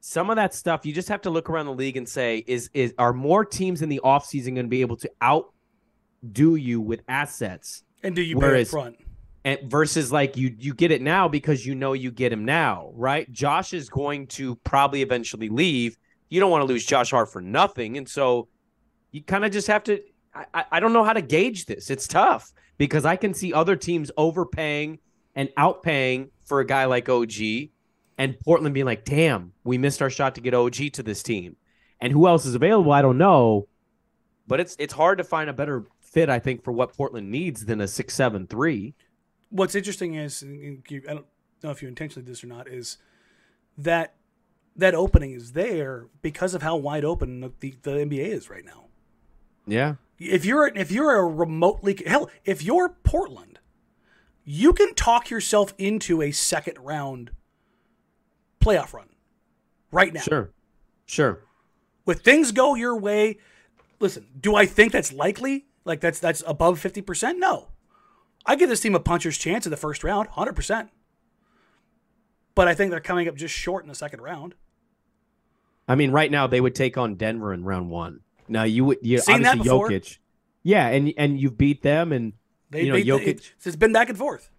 some 0.00 0.30
of 0.30 0.36
that 0.36 0.54
stuff 0.54 0.86
you 0.86 0.92
just 0.92 1.08
have 1.08 1.22
to 1.22 1.30
look 1.30 1.50
around 1.50 1.66
the 1.66 1.72
league 1.72 1.96
and 1.96 2.08
say 2.08 2.44
is 2.46 2.70
is 2.72 2.94
are 2.98 3.12
more 3.12 3.44
teams 3.44 3.82
in 3.82 3.88
the 3.88 4.00
offseason 4.04 4.54
going 4.54 4.66
to 4.66 4.68
be 4.68 4.80
able 4.80 4.96
to 4.96 5.10
outdo 5.22 6.54
you 6.54 6.80
with 6.80 7.02
assets 7.08 7.82
and 8.02 8.14
do 8.14 8.22
you 8.22 8.38
Whereas, 8.38 8.68
pay 8.68 8.70
front 8.70 8.96
and 9.44 9.58
versus 9.70 10.12
like 10.12 10.36
you 10.36 10.54
you 10.58 10.74
get 10.74 10.90
it 10.90 11.02
now 11.02 11.28
because 11.28 11.66
you 11.66 11.74
know 11.74 11.92
you 11.94 12.10
get 12.10 12.32
him 12.32 12.44
now 12.44 12.90
right 12.94 13.30
josh 13.32 13.72
is 13.72 13.88
going 13.88 14.26
to 14.28 14.56
probably 14.56 15.02
eventually 15.02 15.48
leave 15.48 15.96
you 16.28 16.40
don't 16.40 16.50
want 16.50 16.62
to 16.62 16.66
lose 16.66 16.84
josh 16.84 17.10
hart 17.10 17.30
for 17.30 17.40
nothing 17.40 17.96
and 17.96 18.08
so 18.08 18.48
you 19.12 19.22
kind 19.22 19.44
of 19.44 19.52
just 19.52 19.66
have 19.66 19.82
to 19.84 20.00
I, 20.34 20.64
I 20.72 20.80
don't 20.80 20.92
know 20.92 21.04
how 21.04 21.12
to 21.12 21.22
gauge 21.22 21.66
this 21.66 21.90
it's 21.90 22.06
tough 22.06 22.52
because 22.76 23.04
i 23.04 23.16
can 23.16 23.34
see 23.34 23.52
other 23.52 23.76
teams 23.76 24.10
overpaying 24.16 24.98
and 25.34 25.48
outpaying 25.56 26.30
for 26.44 26.60
a 26.60 26.66
guy 26.66 26.84
like 26.84 27.08
og 27.08 27.32
and 28.18 28.38
Portland 28.40 28.74
being 28.74 28.84
like, 28.84 29.04
damn, 29.04 29.52
we 29.64 29.78
missed 29.78 30.02
our 30.02 30.10
shot 30.10 30.34
to 30.34 30.40
get 30.40 30.52
OG 30.52 30.92
to 30.94 31.02
this 31.02 31.22
team. 31.22 31.56
And 32.00 32.12
who 32.12 32.26
else 32.26 32.44
is 32.44 32.54
available? 32.54 32.92
I 32.92 33.00
don't 33.00 33.16
know. 33.16 33.68
But 34.46 34.60
it's 34.60 34.76
it's 34.78 34.92
hard 34.92 35.18
to 35.18 35.24
find 35.24 35.48
a 35.48 35.52
better 35.52 35.86
fit, 36.00 36.28
I 36.28 36.38
think, 36.38 36.64
for 36.64 36.72
what 36.72 36.96
Portland 36.96 37.30
needs 37.30 37.64
than 37.64 37.80
a 37.80 37.88
six 37.88 38.14
seven 38.14 38.46
three. 38.46 38.94
What's 39.50 39.74
interesting 39.74 40.14
is 40.14 40.42
I 40.42 41.14
don't 41.14 41.26
know 41.62 41.70
if 41.70 41.82
you 41.82 41.88
intentionally 41.88 42.24
did 42.24 42.32
this 42.32 42.42
or 42.42 42.48
not, 42.48 42.68
is 42.68 42.98
that 43.76 44.14
that 44.78 44.94
opening 44.94 45.32
is 45.32 45.52
there 45.52 46.06
because 46.22 46.54
of 46.54 46.62
how 46.62 46.76
wide 46.76 47.04
open 47.04 47.40
the, 47.40 47.52
the, 47.60 47.74
the 47.82 47.90
NBA 47.90 48.28
is 48.28 48.48
right 48.48 48.64
now. 48.64 48.86
Yeah. 49.66 49.96
If 50.18 50.44
you're 50.44 50.68
if 50.68 50.90
you're 50.90 51.16
a 51.16 51.26
remotely 51.26 52.00
hell, 52.06 52.30
if 52.44 52.62
you're 52.62 52.88
Portland, 52.88 53.58
you 54.44 54.72
can 54.72 54.94
talk 54.94 55.30
yourself 55.30 55.74
into 55.78 56.22
a 56.22 56.30
second 56.30 56.78
round 56.78 57.32
playoff 58.60 58.92
run 58.92 59.10
right 59.92 60.12
now. 60.12 60.20
Sure. 60.20 60.50
Sure. 61.06 61.40
With 62.06 62.22
things 62.22 62.52
go 62.52 62.74
your 62.74 62.96
way, 62.96 63.38
listen, 64.00 64.26
do 64.40 64.54
I 64.54 64.64
think 64.64 64.92
that's 64.92 65.12
likely? 65.12 65.66
Like 65.84 66.00
that's 66.00 66.18
that's 66.20 66.42
above 66.46 66.80
50%? 66.82 67.38
No. 67.38 67.68
I 68.46 68.56
give 68.56 68.68
this 68.68 68.80
team 68.80 68.94
a 68.94 69.00
puncher's 69.00 69.38
chance 69.38 69.66
in 69.66 69.70
the 69.70 69.76
first 69.76 70.02
round, 70.02 70.28
100%. 70.30 70.88
But 72.54 72.68
I 72.68 72.74
think 72.74 72.90
they're 72.90 73.00
coming 73.00 73.28
up 73.28 73.36
just 73.36 73.54
short 73.54 73.84
in 73.84 73.88
the 73.88 73.94
second 73.94 74.20
round. 74.20 74.54
I 75.88 75.94
mean, 75.94 76.10
right 76.10 76.30
now 76.30 76.46
they 76.46 76.60
would 76.60 76.74
take 76.74 76.98
on 76.98 77.14
Denver 77.14 77.52
in 77.54 77.64
round 77.64 77.90
one. 77.90 78.20
Now 78.48 78.64
you 78.64 78.84
would 78.84 78.98
you 79.02 79.18
Seen 79.18 79.42
that 79.42 79.58
obviously 79.58 79.64
before. 79.70 79.88
Jokic. 79.90 80.18
Yeah, 80.62 80.88
and 80.88 81.12
and 81.16 81.40
you've 81.40 81.56
beat 81.58 81.82
them 81.82 82.12
and 82.12 82.32
They, 82.70 82.82
You 82.84 82.92
know, 82.92 83.18
Jokic- 83.18 83.26
it- 83.26 83.52
it's 83.64 83.76
been 83.76 83.92
back 83.92 84.08
and 84.08 84.18
forth. 84.18 84.50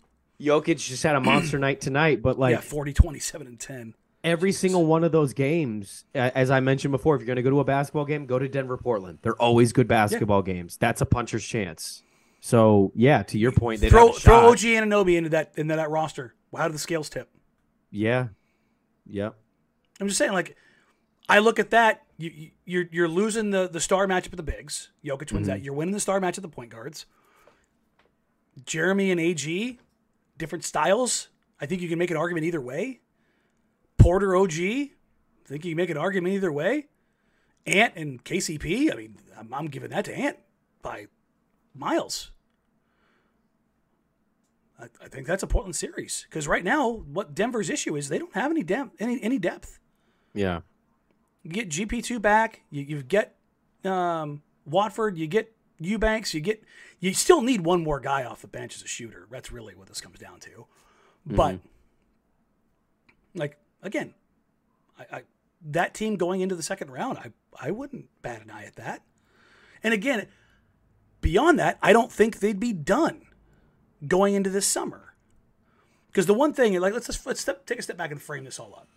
Jokic 0.42 0.78
just 0.78 1.04
had 1.04 1.16
a 1.16 1.20
monster 1.22 1.60
night 1.68 1.82
tonight, 1.82 2.22
but 2.22 2.40
like 2.40 2.54
yeah, 2.56 2.62
40, 2.62 2.94
27, 2.94 3.46
and 3.48 3.60
10. 3.60 3.94
every 4.24 4.52
single 4.52 4.86
one 4.86 5.04
of 5.04 5.12
those 5.12 5.34
games, 5.34 6.06
as 6.16 6.50
I 6.50 6.60
mentioned 6.62 6.92
before, 6.94 7.16
if 7.16 7.22
you're 7.22 7.28
going 7.28 7.36
to 7.36 7.42
go 7.44 7.50
to 7.52 7.60
a 7.60 7.64
basketball 7.66 8.06
game, 8.06 8.26
go 8.26 8.40
to 8.40 8.48
Denver, 8.48 8.78
Portland. 8.78 9.20
They're 9.22 9.36
always 9.42 9.74
good 9.74 9.88
basketball 9.88 10.42
games. 10.42 10.78
That's 10.78 11.02
a 11.02 11.06
puncher's 11.06 11.46
chance. 11.46 12.02
So 12.42 12.92
yeah, 12.96 13.22
to 13.24 13.38
your 13.38 13.52
point, 13.52 13.82
they 13.82 13.90
Throw 13.90 14.14
throw. 14.14 14.50
OG 14.52 14.60
Anunoby 14.60 15.18
into 15.18 15.30
that 15.32 15.52
into 15.58 15.76
that 15.76 15.90
roster. 15.90 16.36
How 16.56 16.68
do 16.68 16.72
the 16.74 16.80
scales 16.80 17.10
tip? 17.10 17.30
Yeah, 17.92 18.30
yeah, 19.06 19.30
I'm 20.00 20.08
just 20.08 20.18
saying, 20.18 20.32
like, 20.32 20.56
I 21.30 21.40
look 21.40 21.60
at 21.60 21.70
that. 21.70 22.04
You, 22.18 22.32
you 22.32 22.52
you're 22.66 22.86
you're 22.92 23.08
losing 23.08 23.52
the 23.52 23.70
the 23.70 23.80
star 23.80 24.08
matchup 24.08 24.34
of 24.34 24.38
the 24.38 24.44
bigs. 24.44 24.90
Jokic 25.06 25.32
wins 25.32 25.48
that. 25.48 25.58
Mm-hmm. 25.58 25.66
You're 25.66 25.74
winning 25.74 25.94
the 25.94 26.00
star 26.00 26.20
match 26.20 26.38
of 26.38 26.42
the 26.42 26.50
point 26.50 26.72
guards. 26.72 27.06
Jeremy 28.66 29.12
and 29.12 29.20
AG, 29.20 29.80
different 30.38 30.66
styles. 30.66 31.30
I 31.62 31.66
think 31.66 31.82
you 31.82 31.88
can 31.88 32.00
make 32.00 32.12
an 32.12 32.18
argument 32.18 32.46
either 32.46 32.60
way. 32.60 33.00
Porter 33.98 34.36
OG, 34.36 34.54
I 34.54 34.90
think 35.46 35.66
you 35.66 35.72
can 35.72 35.78
make 35.78 35.90
an 35.90 35.98
argument 35.98 36.34
either 36.34 36.52
way. 36.52 36.88
Ant 37.66 37.94
and 37.96 38.24
KCP, 38.24 38.92
I 38.92 38.96
mean, 38.96 39.18
I'm, 39.38 39.54
I'm 39.54 39.68
giving 39.68 39.90
that 39.92 40.06
to 40.06 40.18
Ant 40.18 40.38
by 40.82 41.08
miles. 41.74 42.32
I, 44.80 44.86
I 45.04 45.08
think 45.10 45.28
that's 45.28 45.44
a 45.44 45.48
Portland 45.48 45.76
series 45.76 46.26
because 46.30 46.48
right 46.48 46.64
now, 46.64 46.90
what 46.90 47.36
Denver's 47.36 47.70
issue 47.70 47.96
is 47.96 48.10
they 48.10 48.20
don't 48.20 48.34
have 48.34 48.52
any 48.52 48.64
depth. 48.64 48.96
Any 49.00 49.22
any 49.22 49.38
depth. 49.38 49.80
yeah. 50.34 50.62
You 51.44 51.52
get 51.52 51.70
GP 51.70 52.04
two 52.04 52.20
back. 52.20 52.62
You, 52.70 52.84
you 52.84 53.04
get 53.04 53.36
um, 53.84 54.42
Watford. 54.66 55.18
You 55.18 55.28
get 55.28 55.54
Eubanks. 55.80 56.34
You 56.34 56.42
get. 56.42 56.64
You 57.00 57.14
still 57.14 57.42
need 57.42 57.62
one 57.62 57.84
more 57.84 58.00
guy 58.00 58.24
off 58.26 58.42
the 58.42 58.48
bench 58.48 58.76
as 58.76 58.84
a 58.84 58.88
shooter. 58.88 59.28
That's 59.32 59.52
really 59.52 59.74
what 59.74 59.88
this 59.88 60.02
comes 60.02 60.20
down 60.20 60.40
to. 60.42 60.66
But 61.26 61.60
like 63.36 63.58
again, 63.82 64.14
I, 64.98 65.18
I 65.18 65.24
that 65.70 65.94
team 65.94 66.16
going 66.16 66.42
into 66.42 66.56
the 66.56 66.64
second 66.64 66.92
round, 66.92 67.18
I 67.18 67.32
I 67.60 67.72
wouldn't 67.72 68.08
bat 68.22 68.42
an 68.42 68.52
eye 68.52 68.66
at 68.66 68.76
that. 68.76 69.04
And 69.82 69.94
again, 69.94 70.28
beyond 71.22 71.60
that, 71.60 71.78
I 71.82 71.94
don't 71.94 72.12
think 72.12 72.40
they'd 72.40 72.60
be 72.60 72.74
done 72.74 73.22
going 74.06 74.36
into 74.36 74.50
this 74.50 74.68
summer. 74.68 75.14
Because 76.08 76.26
the 76.26 76.34
one 76.34 76.54
thing, 76.54 76.78
like 76.82 76.94
let's 76.94 77.08
just 77.08 77.26
let's 77.26 77.40
step, 77.40 77.66
take 77.66 77.80
a 77.80 77.82
step 77.82 77.96
back 77.96 78.12
and 78.12 78.22
frame 78.22 78.44
this 78.44 78.60
all 78.60 78.74
up 78.76 78.88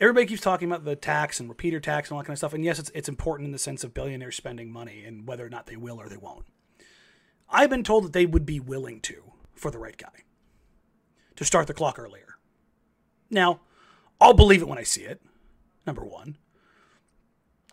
everybody 0.00 0.26
keeps 0.26 0.40
talking 0.40 0.68
about 0.68 0.84
the 0.84 0.96
tax 0.96 1.40
and 1.40 1.48
repeater 1.48 1.80
tax 1.80 2.08
and 2.08 2.16
all 2.16 2.22
that 2.22 2.26
kind 2.26 2.34
of 2.34 2.38
stuff. 2.38 2.54
And 2.54 2.64
yes, 2.64 2.78
it's, 2.78 2.90
it's 2.94 3.08
important 3.08 3.46
in 3.46 3.52
the 3.52 3.58
sense 3.58 3.84
of 3.84 3.94
billionaires 3.94 4.36
spending 4.36 4.70
money 4.70 5.04
and 5.04 5.26
whether 5.26 5.44
or 5.44 5.50
not 5.50 5.66
they 5.66 5.76
will 5.76 6.00
or 6.00 6.08
they 6.08 6.16
won't. 6.16 6.46
I've 7.50 7.70
been 7.70 7.84
told 7.84 8.04
that 8.04 8.12
they 8.12 8.26
would 8.26 8.46
be 8.46 8.60
willing 8.60 9.00
to 9.02 9.32
for 9.54 9.70
the 9.70 9.78
right 9.78 9.96
guy 9.96 10.24
to 11.36 11.44
start 11.44 11.66
the 11.66 11.74
clock 11.74 11.98
earlier. 11.98 12.36
Now, 13.30 13.60
I'll 14.20 14.34
believe 14.34 14.62
it 14.62 14.68
when 14.68 14.78
I 14.78 14.82
see 14.82 15.02
it. 15.02 15.22
Number 15.86 16.04
one. 16.04 16.36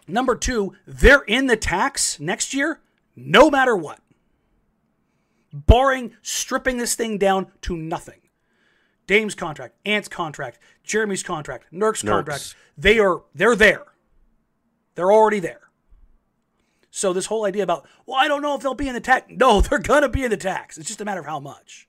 Number 0.08 0.36
two, 0.36 0.74
they're 0.86 1.24
in 1.24 1.48
the 1.48 1.58
tax 1.58 2.20
next 2.20 2.54
year, 2.54 2.82
no 3.16 3.50
matter 3.50 3.76
what. 3.76 4.00
Barring 5.52 6.14
stripping 6.22 6.78
this 6.78 6.96
thing 6.96 7.18
down 7.18 7.48
to 7.62 7.76
nothing. 7.76 8.22
Dame's 9.08 9.36
contract, 9.36 9.76
Ant's 9.86 10.08
contract, 10.08 10.60
Jerami's 10.86 11.24
contract, 11.24 11.66
Nurk's 11.72 12.02
contract. 12.02 12.56
They 12.78 13.00
are 13.00 13.24
they're 13.34 13.56
there. 13.56 13.84
They're 14.96 15.12
already 15.12 15.40
there. 15.40 15.62
So 16.90 17.12
this 17.12 17.26
whole 17.26 17.46
idea 17.46 17.64
about, 17.64 17.86
well, 18.06 18.18
I 18.18 18.28
don't 18.30 18.42
know 18.42 18.56
if 18.56 18.62
they'll 18.62 18.74
be 18.74 18.88
in 18.88 18.94
the 18.94 19.02
tax. 19.02 19.26
No, 19.36 19.62
they're 19.62 19.80
gonna 19.80 20.10
be 20.10 20.24
in 20.24 20.30
the 20.32 20.38
tax. 20.38 20.78
It's 20.78 20.88
just 20.88 21.02
a 21.02 21.06
matter 21.06 21.20
of 21.20 21.26
how 21.26 21.40
much. 21.40 21.88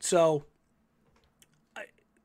So 0.00 0.44
I, 1.76 1.82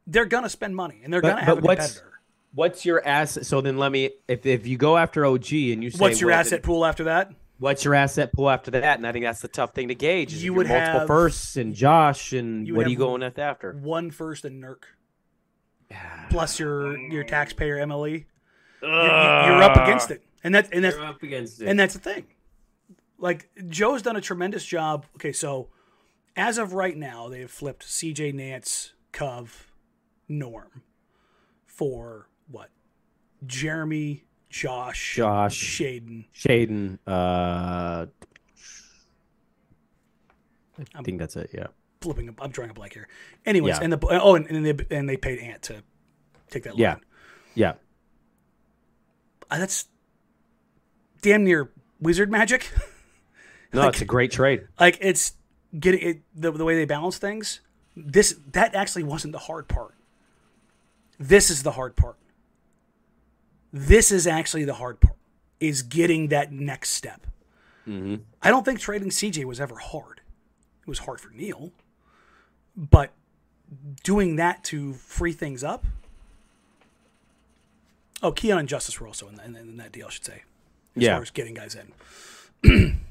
they're 0.07 0.25
gonna 0.25 0.49
spend 0.49 0.75
money 0.75 1.01
and 1.03 1.13
they're 1.13 1.21
But- 1.21 1.29
gonna 1.31 1.43
have 1.43 1.57
a 1.57 1.61
what's- 1.61 1.88
competitor. 1.88 2.11
What's 2.53 2.85
your 2.85 3.05
asset? 3.05 3.45
So 3.45 3.59
then 3.59 3.77
let 3.77 3.91
me. 3.91 4.11
If 4.29 4.45
if 4.45 4.65
you 4.65 4.77
go 4.77 4.95
after 4.95 5.25
OG 5.25 5.51
and 5.73 5.83
you 5.83 5.89
say 5.91 5.97
What's 5.97 6.21
your 6.21 6.29
well, 6.29 6.39
asset 6.39 6.51
then 6.51 6.61
pool 6.61 6.85
after 6.85 7.03
that? 7.03 7.33
What's 7.57 7.85
your 7.85 7.95
asset 7.95 8.33
pool 8.33 8.49
after 8.49 8.71
that? 8.71 8.97
And 8.97 9.07
I 9.07 9.11
think 9.11 9.23
that's 9.23 9.41
the 9.41 9.47
tough 9.47 9.73
thing 9.73 9.87
to 9.87 9.95
gauge. 9.95 10.33
Is 10.33 10.43
You 10.43 10.53
would 10.53 10.67
you're 10.67 10.77
multiple 10.77 10.99
have- 10.99 11.07
firsts 11.07 11.55
and 11.55 11.73
Josh 11.73 12.33
and 12.33 12.69
what 12.75 12.85
are 12.85 12.89
you 12.89 12.97
going 12.97 13.21
with 13.21 13.39
after? 13.39 13.73
One 13.73 14.11
first 14.11 14.43
and 14.45 14.61
Nurk. 14.63 14.83
Plus 16.29 16.59
your 16.59 16.97
your 16.97 17.23
taxpayer 17.23 17.77
MLE. 17.77 18.25
You're, 18.81 18.91
you're 18.91 19.63
up 19.63 19.77
against 19.77 20.11
it. 20.11 20.23
And 20.43 20.53
that 20.55 20.73
and 20.73 20.83
that's 20.83 20.97
up 20.97 21.23
against 21.23 21.61
it. 21.61 21.67
And 21.69 21.79
that's 21.79 21.93
the 21.93 21.99
thing. 21.99 22.25
Like 23.17 23.49
Joe's 23.69 24.01
done 24.01 24.15
a 24.15 24.21
tremendous 24.21 24.65
job. 24.65 25.05
Okay, 25.15 25.31
so 25.31 25.69
as 26.35 26.57
of 26.57 26.73
right 26.73 26.97
now, 26.97 27.29
they 27.29 27.39
have 27.41 27.51
flipped 27.51 27.85
CJ 27.85 28.33
Nance, 28.33 28.93
Cove, 29.13 29.71
Norm 30.27 30.81
for 31.65 32.27
what? 32.49 32.69
Jerami, 33.45 34.23
Josh, 34.59 35.15
Josh, 35.17 35.79
Shaedon. 35.79 36.25
Shaedon. 36.33 36.97
Uh, 37.05 38.05
I 40.95 41.01
think 41.03 41.19
that's 41.19 41.35
it. 41.35 41.49
Yeah. 41.53 41.67
Flipping. 42.01 42.33
I'm 42.39 42.51
drawing 42.51 42.69
a 42.69 42.73
blank 42.73 42.93
here. 42.93 43.07
Anyways, 43.45 43.77
Yeah. 43.77 43.83
and 43.83 43.91
the 43.93 43.99
oh, 44.21 44.35
and, 44.35 44.47
and 44.49 44.65
they 44.65 44.95
and 44.95 45.09
they 45.09 45.17
paid 45.17 45.39
Ant 45.39 45.61
to 45.63 45.83
take 46.49 46.63
that. 46.63 46.77
Yeah. 46.77 46.93
loan. 46.93 47.01
Yeah. 47.53 47.73
Uh, 49.51 49.59
that's 49.59 49.87
damn 51.21 51.43
near 51.43 51.71
wizard 51.99 52.31
magic. 52.31 52.71
No, 53.73 53.89
it's 53.89 53.99
a 53.99 54.05
great 54.05 54.31
trade. 54.31 54.67
like 54.79 54.97
it's 55.01 55.33
getting 55.77 55.99
it 55.99 56.21
the, 56.33 56.49
the 56.49 56.63
way 56.63 56.75
they 56.77 56.85
balance 56.85 57.17
things 57.17 57.59
this 57.93 58.39
that 58.53 58.73
actually 58.73 59.03
wasn't 59.03 59.33
the 59.33 59.39
hard 59.39 59.67
part 59.67 59.95
this 61.19 61.49
is 61.49 61.61
the 61.63 61.71
hard 61.71 61.97
part 61.97 62.15
this 63.77 64.09
is 64.09 64.25
actually 64.25 64.63
the 64.63 64.75
hard 64.75 65.01
part 65.01 65.17
is 65.59 65.81
getting 65.81 66.29
that 66.29 66.51
next 66.53 66.91
step. 66.91 67.27
Mm-hmm. 67.85 68.15
I 68.41 68.49
don't 68.49 68.63
think 68.63 68.79
trading 68.79 69.09
cj 69.09 69.43
was 69.43 69.59
ever 69.59 69.75
hard. 69.77 70.21
It 70.81 70.88
was 70.88 70.99
hard 70.99 71.19
for 71.19 71.29
neil 71.31 71.71
but 72.77 73.11
doing 74.03 74.35
that 74.38 74.63
to 74.65 74.93
free 74.93 75.31
things 75.33 75.63
up 75.63 75.83
oh 78.23 78.31
keon 78.31 78.59
and 78.59 78.67
justice 78.69 78.99
were 78.99 79.07
also 79.07 79.27
in, 79.27 79.35
that- 79.35 79.45
in, 79.45 79.55
in 79.55 79.77
that 79.77 79.91
deal 79.91 80.07
i 80.07 80.09
should 80.09 80.25
say 80.25 80.43
as 80.95 81.03
Yeah. 81.03 81.13
far 81.15 81.21
as 81.23 81.31
getting 81.31 81.53
guys 81.53 81.75
in. 82.63 82.99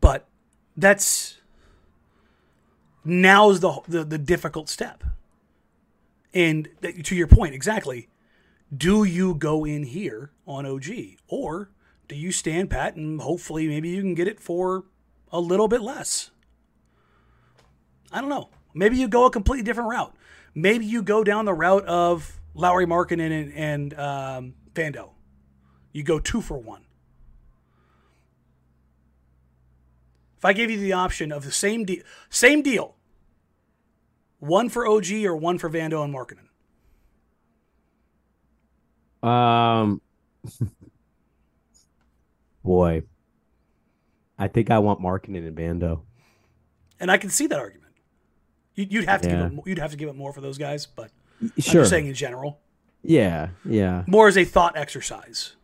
But 0.00 0.26
that's 0.76 1.38
now's 3.04 3.60
the, 3.60 3.80
the 3.88 4.04
the 4.04 4.18
difficult 4.18 4.68
step. 4.68 5.04
And 6.34 6.68
to 7.04 7.14
your 7.14 7.28
point 7.28 7.54
exactly 7.54 8.08
do 8.74 9.04
you 9.04 9.34
go 9.34 9.64
in 9.64 9.84
here 9.84 10.32
on 10.46 10.66
og 10.66 10.86
or 11.28 11.70
do 12.08 12.14
you 12.14 12.32
stand 12.32 12.70
pat 12.70 12.96
and 12.96 13.20
hopefully 13.20 13.68
maybe 13.68 13.88
you 13.90 14.00
can 14.00 14.14
get 14.14 14.28
it 14.28 14.40
for 14.40 14.84
a 15.30 15.40
little 15.40 15.68
bit 15.68 15.80
less? 15.80 16.30
I 18.12 18.20
don't 18.20 18.30
know. 18.30 18.50
Maybe 18.74 18.96
you 18.96 19.08
go 19.08 19.26
a 19.26 19.30
completely 19.30 19.64
different 19.64 19.90
route. 19.90 20.14
Maybe 20.54 20.86
you 20.86 21.02
go 21.02 21.24
down 21.24 21.44
the 21.44 21.54
route 21.54 21.84
of 21.86 22.40
Lauri 22.54 22.86
Markkanen 22.86 23.32
and, 23.32 23.52
and 23.52 23.94
um, 23.98 24.54
vando 24.72 25.10
you 25.96 26.02
go 26.02 26.18
two 26.18 26.42
for 26.42 26.58
one. 26.58 26.82
If 30.36 30.44
I 30.44 30.52
gave 30.52 30.70
you 30.70 30.78
the 30.78 30.92
option 30.92 31.32
of 31.32 31.44
the 31.44 31.50
same 31.50 31.86
deal, 31.86 32.02
same 32.28 32.62
deal, 32.62 32.96
one 34.38 34.68
for 34.68 34.86
OG 34.86 35.10
or 35.24 35.34
one 35.34 35.58
for 35.58 35.70
Vando 35.70 36.04
and 36.04 36.14
Markkanen, 36.14 36.45
Um, 39.22 40.00
boy, 42.62 43.02
I 44.38 44.48
think 44.48 44.70
I 44.70 44.78
want 44.78 45.00
Markkanen 45.00 45.46
and 45.46 45.56
Vando. 45.56 46.02
and 47.00 47.10
I 47.10 47.18
can 47.18 47.30
see 47.30 47.46
that 47.46 47.58
argument. 47.58 47.92
You- 48.74 48.86
You'd 48.88 49.08
have 49.08 49.20
to 49.22 49.28
Yeah. 49.28 49.48
give 49.48 49.58
it, 49.58 49.66
you'd 49.66 49.78
have 49.78 49.90
to 49.90 49.96
give 49.96 50.08
it 50.08 50.16
more 50.16 50.32
for 50.32 50.40
those 50.40 50.58
guys, 50.58 50.86
but 50.86 51.10
I'm 51.40 51.50
just 51.56 51.90
saying 51.90 52.06
in 52.06 52.14
general. 52.14 52.58
Yeah, 53.02 53.50
yeah, 53.64 54.04
more 54.06 54.28
as 54.28 54.36
a 54.36 54.44
thought 54.44 54.76
exercise. 54.76 55.54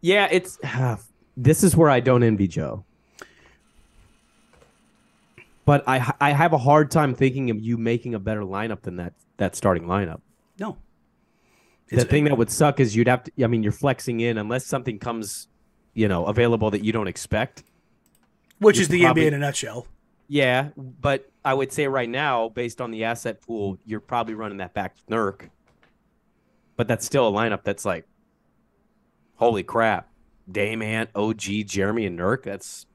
yeah. 0.00 0.28
It's 0.30 0.58
this 1.36 1.62
is 1.64 1.76
where 1.76 1.90
I 1.90 2.00
don't 2.00 2.22
envy 2.22 2.46
Joe. 2.48 2.84
But 5.64 5.82
I 5.88 6.12
I 6.20 6.30
have 6.32 6.52
a 6.52 6.58
hard 6.58 6.90
time 6.92 7.14
thinking 7.14 7.50
of 7.50 7.58
you 7.60 7.76
making 7.76 8.14
a 8.14 8.18
better 8.20 8.42
lineup 8.42 8.82
than 8.82 8.96
that 8.96 9.14
that 9.38 9.56
starting 9.56 9.84
lineup. 9.84 10.20
The 11.88 12.04
thing 12.04 12.24
that 12.24 12.36
would 12.36 12.50
suck 12.50 12.80
is 12.80 12.96
you'd 12.96 13.08
have 13.08 13.24
to. 13.24 13.44
I 13.44 13.46
mean, 13.46 13.62
you're 13.62 13.72
flexing 13.72 14.20
in 14.20 14.38
unless 14.38 14.66
something 14.66 14.98
comes, 14.98 15.48
you 15.94 16.08
know, 16.08 16.26
available 16.26 16.70
that 16.72 16.84
you 16.84 16.92
don't 16.92 17.06
expect. 17.08 17.62
which 18.58 18.78
is 18.78 18.88
the 18.88 19.02
probably- 19.02 19.24
NBA 19.24 19.28
in 19.28 19.34
a 19.34 19.38
nutshell. 19.38 19.86
Yeah, 20.28 20.70
but 20.76 21.30
I 21.44 21.54
would 21.54 21.72
say 21.72 21.86
right 21.86 22.08
now, 22.08 22.48
based 22.48 22.80
on 22.80 22.90
the 22.90 23.04
asset 23.04 23.40
pool, 23.40 23.78
you're 23.84 24.00
probably 24.00 24.34
running 24.34 24.58
that 24.58 24.74
back 24.74 24.96
to 24.96 25.02
Nurk. 25.04 25.50
But 26.76 26.88
that's 26.88 27.06
still 27.06 27.28
a 27.28 27.30
lineup 27.32 27.62
that's 27.62 27.84
like, 27.84 28.08
holy 29.36 29.62
crap, 29.62 30.10
Dame, 30.50 30.82
Ant, 30.82 31.10
OG, 31.14 31.64
Jerami, 31.66 32.06
and 32.08 32.18
Nurk. 32.18 32.42
That's 32.42 32.86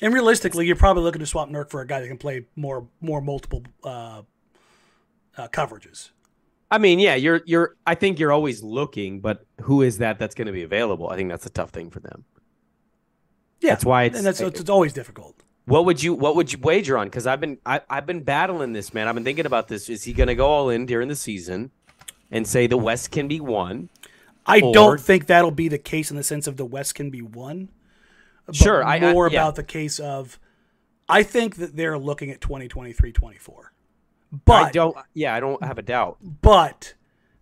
And 0.00 0.14
realistically, 0.14 0.66
you're 0.66 0.76
probably 0.76 1.02
looking 1.02 1.18
to 1.20 1.26
swap 1.26 1.48
Nurk 1.50 1.68
for 1.70 1.80
a 1.80 1.86
guy 1.86 2.00
that 2.00 2.06
can 2.06 2.18
play 2.18 2.46
more 2.54 2.86
more 3.00 3.20
multiple 3.20 3.64
uh, 3.82 4.22
uh, 5.36 5.48
coverages. 5.48 6.10
I 6.70 6.78
mean, 6.78 6.98
yeah, 7.00 7.16
you're 7.16 7.40
you're. 7.46 7.76
I 7.86 7.94
think 7.96 8.18
you're 8.18 8.32
always 8.32 8.62
looking, 8.62 9.20
but 9.20 9.44
who 9.62 9.82
is 9.82 9.98
that 9.98 10.18
that's 10.18 10.34
going 10.34 10.46
to 10.46 10.52
be 10.52 10.62
available? 10.62 11.08
I 11.10 11.16
think 11.16 11.28
that's 11.28 11.46
a 11.46 11.50
tough 11.50 11.70
thing 11.70 11.90
for 11.90 12.00
them. 12.00 12.24
Yeah, 13.60 13.70
That's 13.70 13.84
why 13.84 14.04
it's- 14.04 14.18
and 14.18 14.26
that's 14.26 14.40
it's, 14.40 14.60
it's 14.60 14.70
always 14.70 14.92
difficult. 14.92 15.34
What 15.66 15.84
would 15.84 16.02
you 16.02 16.14
What 16.14 16.34
would 16.36 16.52
you 16.52 16.58
wager 16.60 16.96
on? 16.96 17.08
Because 17.08 17.26
I've 17.26 17.40
been 17.40 17.58
I, 17.66 17.80
I've 17.90 18.06
been 18.06 18.22
battling 18.22 18.72
this 18.72 18.94
man. 18.94 19.06
I've 19.08 19.14
been 19.14 19.24
thinking 19.24 19.46
about 19.46 19.68
this. 19.68 19.88
Is 19.90 20.04
he 20.04 20.12
going 20.12 20.28
to 20.28 20.34
go 20.34 20.46
all 20.48 20.70
in 20.70 20.86
during 20.86 21.08
the 21.08 21.14
season 21.16 21.70
and 22.30 22.46
say 22.46 22.66
the 22.66 22.76
West 22.78 23.10
can 23.10 23.28
be 23.28 23.40
won? 23.40 23.88
I 24.46 24.60
Or- 24.60 24.72
don't 24.72 25.00
think 25.00 25.26
that'll 25.26 25.50
be 25.50 25.68
the 25.68 25.78
case 25.78 26.10
in 26.10 26.16
the 26.16 26.22
sense 26.22 26.46
of 26.46 26.56
the 26.56 26.64
West 26.64 26.94
can 26.94 27.10
be 27.10 27.20
won. 27.22 27.68
Sure, 28.52 28.82
I- 28.82 28.96
I- 28.96 29.12
more 29.12 29.28
yeah. 29.28 29.40
about 29.42 29.56
the 29.56 29.62
case 29.62 30.00
of 30.00 30.38
I 31.08 31.22
think 31.22 31.56
that 31.56 31.76
they're 31.76 31.98
looking 31.98 32.30
at 32.30 32.40
2023 32.40 33.12
24. 33.12 33.72
But 34.32 34.64
I 34.66 34.70
don't. 34.70 34.96
Yeah, 35.14 35.34
I 35.34 35.40
don't 35.40 35.62
have 35.64 35.78
a 35.78 35.82
doubt. 35.82 36.18
but 36.20 36.94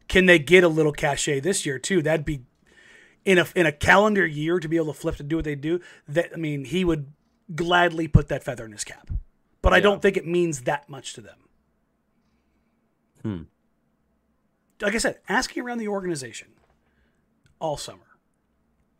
can 0.08 0.26
they 0.26 0.38
get 0.38 0.64
a 0.64 0.68
little 0.68 0.92
cachet 0.92 1.40
this 1.40 1.66
year 1.66 1.78
too? 1.78 2.02
That'd 2.02 2.24
be 2.24 2.42
in 3.24 3.38
a 3.38 3.46
in 3.54 3.66
a 3.66 3.72
calendar 3.72 4.26
year 4.26 4.58
to 4.58 4.68
be 4.68 4.76
able 4.76 4.92
to 4.92 4.98
flip 4.98 5.16
to 5.16 5.22
do 5.22 5.36
what 5.36 5.44
they 5.44 5.54
do. 5.54 5.80
That 6.06 6.30
I 6.32 6.36
mean, 6.36 6.64
he 6.64 6.84
would 6.84 7.12
gladly 7.54 8.08
put 8.08 8.28
that 8.28 8.42
feather 8.42 8.64
in 8.64 8.72
his 8.72 8.84
cap. 8.84 9.10
But 9.60 9.72
I 9.72 9.80
don't 9.80 10.00
think 10.00 10.16
it 10.16 10.26
means 10.26 10.62
that 10.62 10.88
much 10.88 11.12
to 11.14 11.20
them. 11.20 11.38
Hmm. 13.22 13.42
Like 14.80 14.94
I 14.94 14.98
said, 14.98 15.18
asking 15.28 15.62
around 15.62 15.78
the 15.78 15.88
organization 15.88 16.48
all 17.58 17.76
summer. 17.76 18.04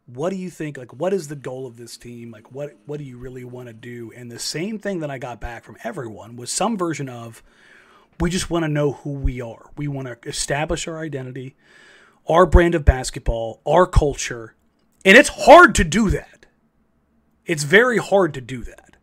What 0.07 0.31
do 0.31 0.37
you 0.37 0.51
think? 0.51 0.77
Like, 0.79 0.94
what 0.94 1.12
is 1.12 1.29
the 1.29 1.37
goal 1.37 1.66
of 1.66 1.77
this 1.77 1.96
team? 1.96 2.31
Like, 2.31 2.51
what 2.51 2.77
what 2.87 2.98
do 2.98 3.05
you 3.05 3.18
really 3.18 3.44
want 3.44 3.68
to 3.68 3.74
do? 3.74 4.12
And 4.16 4.31
the 4.31 4.38
same 4.38 4.79
thing 4.79 5.01
that 5.01 5.11
I 5.11 5.18
got 5.18 5.40
back 5.40 5.64
from 5.64 5.77
everyone 5.85 6.37
was 6.37 6.51
some 6.51 6.77
version 6.79 7.09
of, 7.09 7.42
we 8.20 8.31
just 8.31 8.50
want 8.50 8.64
to 8.64 8.68
know 8.68 8.92
who 8.92 9.11
we 9.11 9.40
are. 9.40 9.70
We 9.76 9.88
want 9.88 10.09
to 10.09 10.28
establish 10.28 10.88
our 10.88 10.98
identity, 10.98 11.57
our 12.28 12.46
brand 12.46 12.74
of 12.74 12.85
basketball, 12.85 13.61
our 13.66 13.87
culture. 13.87 14.54
And 15.04 15.16
it's 15.16 15.28
hard 15.28 15.74
to 15.76 15.85
do 15.85 16.11
that. 16.11 16.46
It's 17.46 17.62
very 17.62 17.98
hard 17.98 18.35
to 18.35 18.40
do 18.40 18.62
that. 18.64 18.96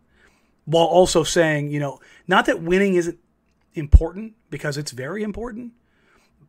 While 0.66 0.86
also 0.86 1.24
saying, 1.24 1.70
you 1.70 1.80
know, 1.80 2.00
not 2.28 2.46
that 2.46 2.62
winning 2.62 2.96
isn't 2.96 3.20
important 3.74 4.34
because 4.50 4.78
it's 4.78 4.92
very 4.92 5.24
important, 5.24 5.74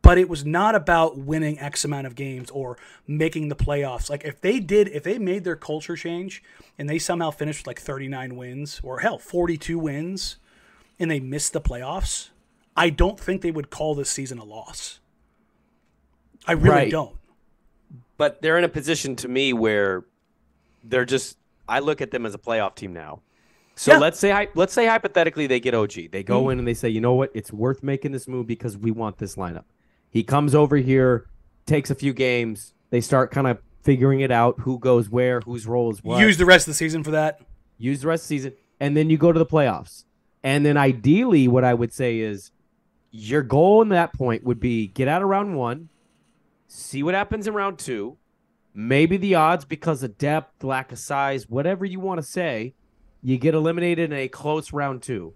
but 0.01 0.17
it 0.17 0.29
was 0.29 0.45
not 0.45 0.75
about 0.75 1.17
winning 1.17 1.59
X 1.59 1.85
amount 1.85 2.07
of 2.07 2.15
games 2.15 2.49
or 2.51 2.77
making 3.07 3.49
the 3.49 3.55
playoffs. 3.55 4.09
Like 4.09 4.25
if 4.25 4.41
they 4.41 4.59
did, 4.59 4.87
if 4.89 5.03
they 5.03 5.17
made 5.17 5.43
their 5.43 5.55
culture 5.55 5.95
change 5.95 6.43
and 6.77 6.89
they 6.89 6.99
somehow 6.99 7.31
finished 7.31 7.61
with 7.61 7.67
like 7.67 7.79
39 7.79 8.35
wins 8.35 8.79
or 8.83 8.99
hell, 8.99 9.17
42 9.17 9.77
wins 9.77 10.37
and 10.99 11.11
they 11.11 11.19
missed 11.19 11.53
the 11.53 11.61
playoffs, 11.61 12.29
I 12.77 12.89
don't 12.91 13.19
think 13.19 13.41
they 13.41 13.51
would 13.51 13.69
call 13.69 13.95
this 13.95 14.09
season 14.09 14.37
a 14.37 14.43
loss. 14.45 14.99
I 16.45 16.53
really 16.53 16.69
Right. 16.69 16.91
don't. 16.91 17.17
But 18.17 18.41
they're 18.41 18.57
in 18.57 18.63
a 18.63 18.69
position 18.69 19.15
to 19.17 19.27
me 19.27 19.51
where 19.51 20.05
they're 20.83 21.05
just. 21.05 21.37
I 21.67 21.79
look 21.79 21.99
at 22.01 22.11
them 22.11 22.25
as 22.25 22.33
a 22.33 22.37
playoff 22.37 22.75
team 22.75 22.93
now. 22.93 23.21
So 23.75 23.91
Yeah. 23.93 23.99
let's 23.99 24.19
say 24.19 24.47
let's 24.55 24.73
say 24.73 24.85
hypothetically 24.87 25.47
they 25.47 25.59
get 25.59 25.73
OG. 25.73 26.07
They 26.11 26.23
go 26.23 26.45
mm. 26.45 26.53
in 26.53 26.59
and 26.59 26.67
they 26.67 26.73
say, 26.73 26.87
you 26.89 27.01
know 27.01 27.13
what, 27.13 27.31
it's 27.33 27.51
worth 27.51 27.83
making 27.83 28.11
this 28.11 28.27
move 28.27 28.47
because 28.47 28.77
we 28.77 28.91
want 28.91 29.17
this 29.17 29.35
lineup. 29.35 29.65
He 30.09 30.23
comes 30.23 30.55
over 30.55 30.77
here, 30.77 31.27
takes 31.65 31.91
a 31.91 31.95
few 31.95 32.13
games. 32.13 32.73
They 32.89 33.01
start 33.01 33.31
kind 33.31 33.47
of 33.47 33.59
figuring 33.83 34.21
it 34.21 34.31
out, 34.31 34.61
who 34.61 34.79
goes 34.79 35.09
where, 35.09 35.41
whose 35.41 35.67
role 35.67 35.91
is 35.91 36.03
what. 36.03 36.19
Use 36.19 36.37
the 36.37 36.45
rest 36.45 36.67
of 36.67 36.71
the 36.71 36.75
season 36.75 37.03
for 37.03 37.11
that. 37.11 37.41
use 37.77 38.01
the 38.01 38.07
rest 38.07 38.23
of 38.23 38.29
the 38.29 38.35
season, 38.37 38.53
and 38.79 38.97
then 38.97 39.09
you 39.09 39.17
go 39.17 39.31
to 39.31 39.37
the 39.37 39.45
playoffs. 39.45 40.05
And 40.43 40.65
then 40.65 40.77
ideally, 40.77 41.47
what 41.47 41.63
I 41.63 41.73
would 41.73 41.93
say 41.93 42.19
is 42.19 42.51
your 43.11 43.41
goal 43.41 43.81
in 43.81 43.89
that 43.89 44.13
point 44.13 44.43
would 44.43 44.59
be 44.59 44.87
get 44.87 45.07
out 45.07 45.21
of 45.21 45.29
round 45.29 45.55
one, 45.55 45.89
see 46.67 47.03
what 47.03 47.13
happens 47.13 47.47
in 47.47 47.53
round 47.53 47.79
two. 47.79 48.17
Maybe 48.73 49.17
the 49.17 49.35
odds, 49.35 49.65
because 49.65 50.03
of 50.03 50.17
depth, 50.17 50.63
lack 50.63 50.91
of 50.91 50.99
size, 50.99 51.49
whatever 51.49 51.83
you 51.83 51.99
want 51.99 52.19
to 52.19 52.23
say, 52.23 52.75
you 53.23 53.37
get 53.39 53.55
eliminated 53.55 54.11
in 54.11 54.17
a 54.17 54.27
close 54.27 54.71
round 54.71 55.01
two. 55.01 55.33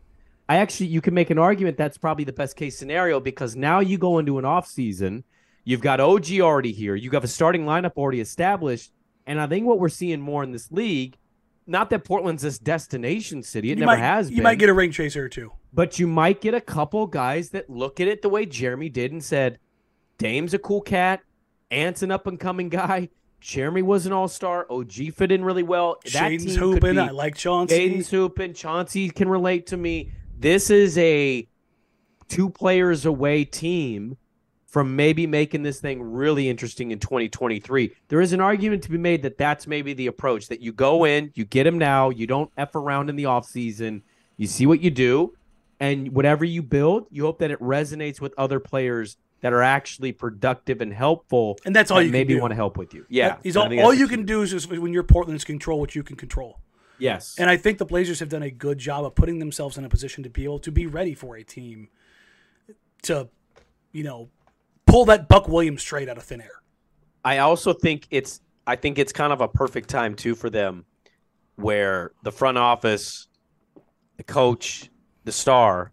I 0.48 0.58
actually, 0.58 0.88
you 0.88 1.02
can 1.02 1.14
make 1.14 1.30
an 1.30 1.40
argument 1.40 1.78
that's 1.78 1.98
probably 1.98 2.26
the 2.26 2.34
best 2.34 2.56
case 2.56 2.78
scenario 2.78 3.20
because 3.20 3.56
now 3.56 3.80
you 3.80 3.98
go 3.98 4.20
into 4.20 4.38
an 4.38 4.46
off 4.46 4.68
season. 4.68 5.24
You've 5.64 5.82
got 5.82 6.00
OG 6.00 6.40
already 6.42 6.72
here. 6.72 6.94
You 6.96 7.10
have 7.10 7.14
got 7.14 7.24
a 7.24 7.28
starting 7.28 7.66
lineup 7.66 7.94
already 7.98 8.20
established. 8.20 8.92
And 9.26 9.40
I 9.40 9.48
think 9.48 9.66
what 9.66 9.80
we're 9.80 9.90
seeing 9.90 10.20
more 10.20 10.44
in 10.44 10.52
this 10.52 10.72
league, 10.72 11.18
not 11.66 11.90
that 11.92 12.04
Portland's 12.04 12.44
this 12.44 12.60
destination 12.60 13.44
city, 13.44 13.72
it 13.72 13.78
you 13.78 13.86
never 13.86 13.98
might, 13.98 14.04
has 14.06 14.30
You 14.30 14.38
been. 14.38 14.44
might 14.44 14.60
get 14.60 14.70
a 14.70 14.74
ring 14.74 14.92
chaser 14.92 15.24
or 15.26 15.30
two. 15.30 15.52
But 15.74 16.00
you 16.00 16.08
might 16.08 16.42
get 16.42 16.54
a 16.54 16.62
couple 16.62 17.08
guys 17.08 17.50
that 17.52 17.70
look 17.70 18.00
at 18.00 18.08
it 18.08 18.22
the 18.22 18.30
way 18.30 18.46
Jerami 18.46 18.92
did 18.92 19.12
and 19.12 19.24
said, 19.24 19.60
Dame's 20.18 20.54
a 20.54 20.60
cool 20.60 20.82
cat, 20.82 21.22
Ant's 21.70 22.04
an 22.04 22.12
up 22.12 22.28
and 22.28 22.40
coming 22.40 22.70
guy. 22.70 23.10
Jerami 23.42 23.82
was 23.82 24.06
an 24.06 24.14
all 24.14 24.28
star. 24.28 24.68
OG 24.70 25.14
fit 25.16 25.32
in 25.32 25.44
really 25.44 25.64
well. 25.64 25.98
That 26.04 26.32
Shaedon's 26.32 26.44
team 26.46 26.54
could 26.54 26.60
hooping. 26.60 26.94
be- 26.94 27.00
I 27.00 27.10
like 27.10 27.36
Chauncey. 27.36 27.90
Aiden's 27.90 28.10
hooping. 28.10 28.54
Chauncey 28.54 29.10
can 29.10 29.28
relate 29.30 29.68
to 29.68 29.78
me. 29.78 30.12
This 30.38 30.70
is 30.70 30.98
a 30.98 31.48
two 32.28 32.50
players 32.50 33.06
away 33.06 33.46
team 33.46 34.18
from 34.68 34.96
maybe 34.96 35.28
making 35.28 35.64
this 35.64 35.82
thing 35.82 36.02
really 36.02 36.50
interesting 36.50 36.92
in 36.92 37.00
2023. 37.00 37.92
There 38.08 38.22
is 38.22 38.32
an 38.32 38.40
argument 38.40 38.84
to 38.84 38.90
be 38.90 38.98
made 38.98 39.22
that 39.24 39.38
that's 39.38 39.68
maybe 39.68 39.94
the 39.94 40.08
approach 40.08 40.48
that 40.48 40.62
you 40.62 40.72
go 40.72 41.04
in, 41.06 41.32
you 41.36 41.44
get 41.44 41.68
him 41.68 41.78
now, 41.78 42.10
you 42.10 42.26
don't 42.26 42.50
F 42.58 42.76
around 42.76 43.10
in 43.10 43.18
the 43.18 43.24
offseason, 43.26 44.02
you 44.38 44.48
see 44.48 44.66
what 44.66 44.80
you 44.80 44.90
do, 44.90 45.34
and 45.82 46.14
whatever 46.14 46.46
you 46.46 46.62
build, 46.62 47.08
you 47.10 47.24
hope 47.24 47.40
that 47.40 47.50
it 47.50 47.60
resonates 47.60 48.22
with 48.22 48.36
other 48.38 48.60
players 48.60 49.18
that 49.42 49.52
are 49.52 49.64
actually 49.64 50.12
productive 50.12 50.80
and 50.80 50.94
helpful. 50.94 51.58
And 51.66 51.76
that's 51.76 51.90
all 51.90 51.98
that 51.98 52.04
you 52.04 52.12
can 52.12 52.20
maybe 52.20 52.36
do. 52.36 52.40
want 52.40 52.52
to 52.52 52.56
help 52.56 52.78
with 52.78 52.94
you. 52.94 53.04
Yeah. 53.10 53.38
He's 53.42 53.58
all, 53.58 53.68
all 53.80 53.94
you 53.94 54.08
can 54.08 54.24
do 54.24 54.44
is 54.44 54.52
just 54.52 54.70
when 54.70 54.94
you're 54.94 55.02
Portland 55.02 55.36
is 55.36 55.44
control 55.44 55.80
what 55.80 55.96
you 55.96 56.04
can 56.04 56.16
control. 56.16 56.60
Yes. 57.00 57.36
And 57.40 57.50
I 57.50 57.58
think 57.58 57.80
the 57.80 57.86
Blazers 57.86 58.20
have 58.20 58.30
done 58.30 58.44
a 58.44 58.52
good 58.52 58.78
job 58.78 59.06
of 59.06 59.16
putting 59.16 59.40
themselves 59.40 59.76
in 59.80 59.84
a 59.84 59.90
position 59.90 60.22
to 60.22 60.30
be 60.30 60.44
able 60.44 60.60
to 60.60 60.72
be 60.72 60.86
ready 60.86 61.16
for 61.16 61.36
a 61.36 61.44
team 61.44 61.90
to, 63.02 63.28
you 63.92 64.04
know, 64.04 64.30
pull 64.86 65.06
that 65.06 65.28
Buck 65.28 65.48
Williams 65.48 65.82
straight 65.82 66.08
out 66.08 66.18
of 66.18 66.24
thin 66.24 66.42
air. 66.42 66.62
I 67.26 67.40
also 67.40 67.74
think 67.74 68.06
it's 68.12 68.40
I 68.68 68.76
think 68.76 69.00
it's 69.00 69.12
kind 69.12 69.34
of 69.34 69.42
a 69.42 69.48
perfect 69.48 69.90
time 69.90 70.14
too 70.14 70.36
for 70.36 70.52
them 70.52 70.86
where 71.56 72.12
the 72.22 72.32
front 72.32 72.60
office, 72.60 73.28
the 74.18 74.24
coach, 74.24 74.91
the 75.24 75.32
star 75.32 75.92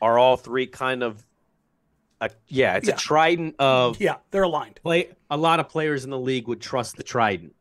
are 0.00 0.18
all 0.18 0.36
three 0.36 0.66
kind 0.66 1.02
of 1.02 1.24
a, 2.20 2.30
yeah, 2.48 2.76
it's 2.76 2.88
Yeah. 2.88 2.94
a 2.94 2.98
trident 2.98 3.56
of 3.58 4.00
Yeah, 4.00 4.16
they're 4.30 4.42
aligned. 4.44 4.80
play 4.82 5.10
a 5.30 5.36
lot 5.36 5.58
of 5.60 5.68
players 5.68 6.04
in 6.04 6.10
the 6.10 6.18
league 6.18 6.46
would 6.48 6.60
trust 6.60 6.96
the 6.96 7.02
trident. 7.02 7.54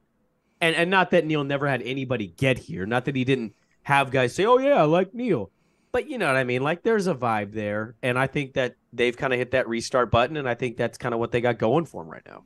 And 0.59 0.75
and 0.75 0.89
not 0.91 1.11
that 1.11 1.25
Neil 1.25 1.43
never 1.43 1.67
had 1.67 1.81
anybody 1.81 2.27
get 2.27 2.57
here, 2.59 2.85
not 2.85 3.05
that 3.05 3.15
he 3.15 3.23
didn't 3.23 3.55
have 3.83 4.11
guys 4.11 4.35
say, 4.35 4.45
"Oh 4.45 4.59
yeah, 4.59 4.75
I 4.75 4.83
like 4.83 5.13
Neil." 5.13 5.49
But 5.91 6.07
you 6.07 6.17
know 6.19 6.27
what 6.27 6.35
I 6.37 6.43
mean? 6.43 6.61
Like 6.61 6.83
there's 6.83 7.07
a 7.07 7.15
vibe 7.15 7.53
there, 7.53 7.95
and 8.03 8.17
I 8.19 8.27
think 8.27 8.53
that 8.53 8.75
they've 8.93 9.17
kind 9.17 9.33
of 9.33 9.39
hit 9.39 9.51
that 9.51 9.67
restart 9.67 10.11
button 10.11 10.37
and 10.37 10.47
I 10.47 10.53
think 10.53 10.77
that's 10.77 10.97
kind 10.99 11.13
of 11.15 11.19
what 11.19 11.31
they 11.31 11.41
got 11.41 11.57
going 11.57 11.85
for 11.85 12.03
them 12.03 12.11
right 12.11 12.21
now. 12.27 12.43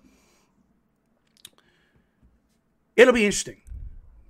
It'll 2.95 3.13
be 3.13 3.25
interesting 3.25 3.57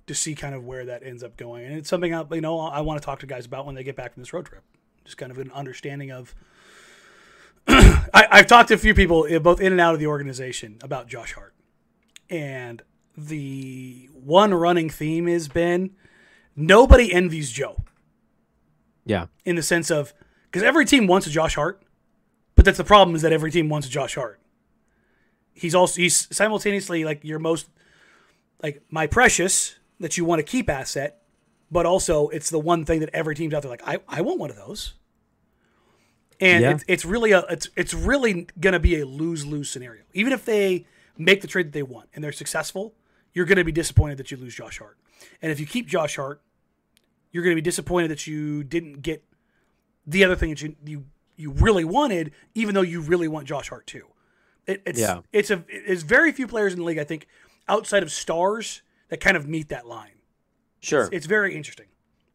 to 0.06 0.14
see 0.14 0.34
kind 0.34 0.54
of 0.54 0.64
where 0.64 0.84
that 0.84 1.02
ends 1.02 1.22
up 1.22 1.36
going. 1.36 1.64
And 1.64 1.74
it's 1.74 1.88
something 1.88 2.14
I, 2.14 2.24
you 2.30 2.40
know, 2.40 2.60
I 2.60 2.80
want 2.80 3.00
to 3.00 3.04
talk 3.04 3.20
to 3.20 3.26
guys 3.26 3.46
about 3.46 3.66
when 3.66 3.74
they 3.74 3.82
get 3.82 3.96
back 3.96 4.14
from 4.14 4.22
this 4.22 4.32
road 4.32 4.46
trip. 4.46 4.62
Just 5.04 5.16
kind 5.16 5.32
of 5.32 5.38
an 5.38 5.50
understanding 5.52 6.10
of. 6.10 6.34
I, 7.68 8.26
I've 8.30 8.46
talked 8.46 8.68
to 8.68 8.74
a 8.74 8.78
few 8.78 8.94
people, 8.94 9.26
eh, 9.28 9.38
both 9.38 9.60
in 9.60 9.72
and 9.72 9.80
out 9.80 9.94
of 9.94 10.00
the 10.00 10.06
organization, 10.06 10.78
about 10.82 11.08
Josh 11.08 11.32
Hart. 11.32 11.54
And 12.30 12.82
the 13.16 14.08
one 14.12 14.54
running 14.54 14.90
theme 14.90 15.26
has 15.26 15.48
been 15.48 15.90
nobody 16.54 17.12
envies 17.12 17.50
Joe. 17.50 17.82
Yeah. 19.04 19.26
in 19.44 19.54
the 19.54 19.62
sense 19.62 19.88
of 19.90 20.12
because 20.50 20.64
every 20.64 20.84
team 20.84 21.06
wants 21.06 21.28
a 21.28 21.30
Josh 21.30 21.54
Hart, 21.54 21.80
but 22.56 22.64
that's 22.64 22.78
the 22.78 22.82
problem 22.82 23.14
is 23.14 23.22
that 23.22 23.32
every 23.32 23.52
team 23.52 23.68
wants 23.68 23.86
a 23.86 23.90
Josh 23.90 24.16
Hart. 24.16 24.40
he's 25.54 25.76
also 25.76 26.00
he's 26.00 26.26
simultaneously 26.34 27.04
like 27.04 27.22
your 27.22 27.38
most 27.38 27.68
like 28.62 28.82
my 28.90 29.06
precious 29.06 29.76
that 30.00 30.16
you 30.16 30.24
want 30.24 30.38
to 30.40 30.42
keep 30.42 30.68
asset, 30.68 31.22
but 31.70 31.86
also 31.86 32.28
it's 32.28 32.50
the 32.50 32.58
one 32.58 32.84
thing 32.84 33.00
that 33.00 33.10
every 33.12 33.34
team's 33.34 33.54
out 33.54 33.62
there 33.62 33.70
like 33.70 33.86
I, 33.86 33.98
I 34.08 34.20
want 34.20 34.38
one 34.38 34.50
of 34.50 34.56
those. 34.56 34.94
And 36.40 36.62
Yeah. 36.62 36.70
it's, 36.72 36.84
it's 36.86 37.04
really 37.04 37.32
a 37.32 37.40
it's 37.48 37.70
it's 37.76 37.94
really 37.94 38.46
gonna 38.60 38.78
be 38.80 39.00
a 39.00 39.06
lose 39.06 39.46
lose 39.46 39.70
scenario. 39.70 40.02
Even 40.12 40.32
if 40.32 40.44
they 40.44 40.86
make 41.16 41.40
the 41.40 41.46
trade 41.48 41.66
that 41.68 41.72
they 41.72 41.82
want 41.82 42.08
and 42.14 42.22
they're 42.22 42.32
successful, 42.32 42.94
you're 43.32 43.46
gonna 43.46 43.64
be 43.64 43.72
disappointed 43.72 44.18
that 44.18 44.30
you 44.30 44.36
lose 44.36 44.54
Josh 44.54 44.78
Hart. 44.78 44.98
And 45.40 45.50
if 45.50 45.58
you 45.58 45.66
keep 45.66 45.86
Josh 45.86 46.16
Hart, 46.16 46.42
you're 47.32 47.42
gonna 47.42 47.54
be 47.54 47.62
disappointed 47.62 48.10
that 48.10 48.26
you 48.26 48.62
didn't 48.64 49.00
get 49.00 49.24
the 50.06 50.24
other 50.24 50.36
thing 50.36 50.50
that 50.50 50.60
you 50.60 50.76
you 50.84 51.04
you 51.38 51.50
really 51.52 51.84
wanted, 51.84 52.32
even 52.54 52.74
though 52.74 52.82
you 52.82 53.00
really 53.00 53.28
want 53.28 53.46
Josh 53.46 53.70
Hart 53.70 53.86
too. 53.86 54.06
It, 54.66 54.82
it's 54.84 55.00
Yeah. 55.00 55.20
it's 55.32 55.50
a 55.50 55.64
it's 55.68 56.02
very 56.02 56.32
few 56.32 56.46
players 56.46 56.74
in 56.74 56.80
the 56.80 56.84
league 56.84 56.98
I 56.98 57.04
think 57.04 57.26
outside 57.66 58.02
of 58.02 58.12
stars 58.12 58.82
that 59.08 59.20
kind 59.20 59.36
of 59.36 59.48
meet 59.48 59.68
that 59.68 59.86
line. 59.86 60.12
Sure. 60.80 61.08
It's 61.12 61.26
very 61.26 61.54
interesting. 61.56 61.86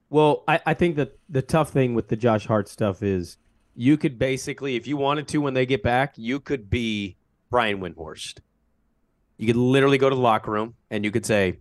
Well, 0.09 0.43
I, 0.47 0.59
I 0.65 0.73
think 0.73 0.97
that 0.97 1.17
the 1.29 1.41
tough 1.41 1.71
thing 1.71 1.93
with 1.93 2.09
the 2.09 2.15
Josh 2.15 2.45
Hart 2.45 2.67
stuff 2.67 3.01
is 3.01 3.37
you 3.75 3.97
could 3.97 4.19
basically, 4.19 4.75
if 4.75 4.85
you 4.87 4.97
wanted 4.97 5.27
to, 5.29 5.37
when 5.39 5.53
they 5.53 5.65
get 5.65 5.83
back, 5.83 6.13
you 6.17 6.39
could 6.39 6.69
be 6.69 7.15
Brian 7.49 7.79
Windhorst. 7.79 8.39
You 9.37 9.47
could 9.47 9.55
literally 9.55 9.97
go 9.97 10.09
to 10.09 10.15
the 10.15 10.21
locker 10.21 10.51
room 10.51 10.75
and 10.89 11.03
you 11.05 11.11
could 11.11 11.25
say, 11.25 11.59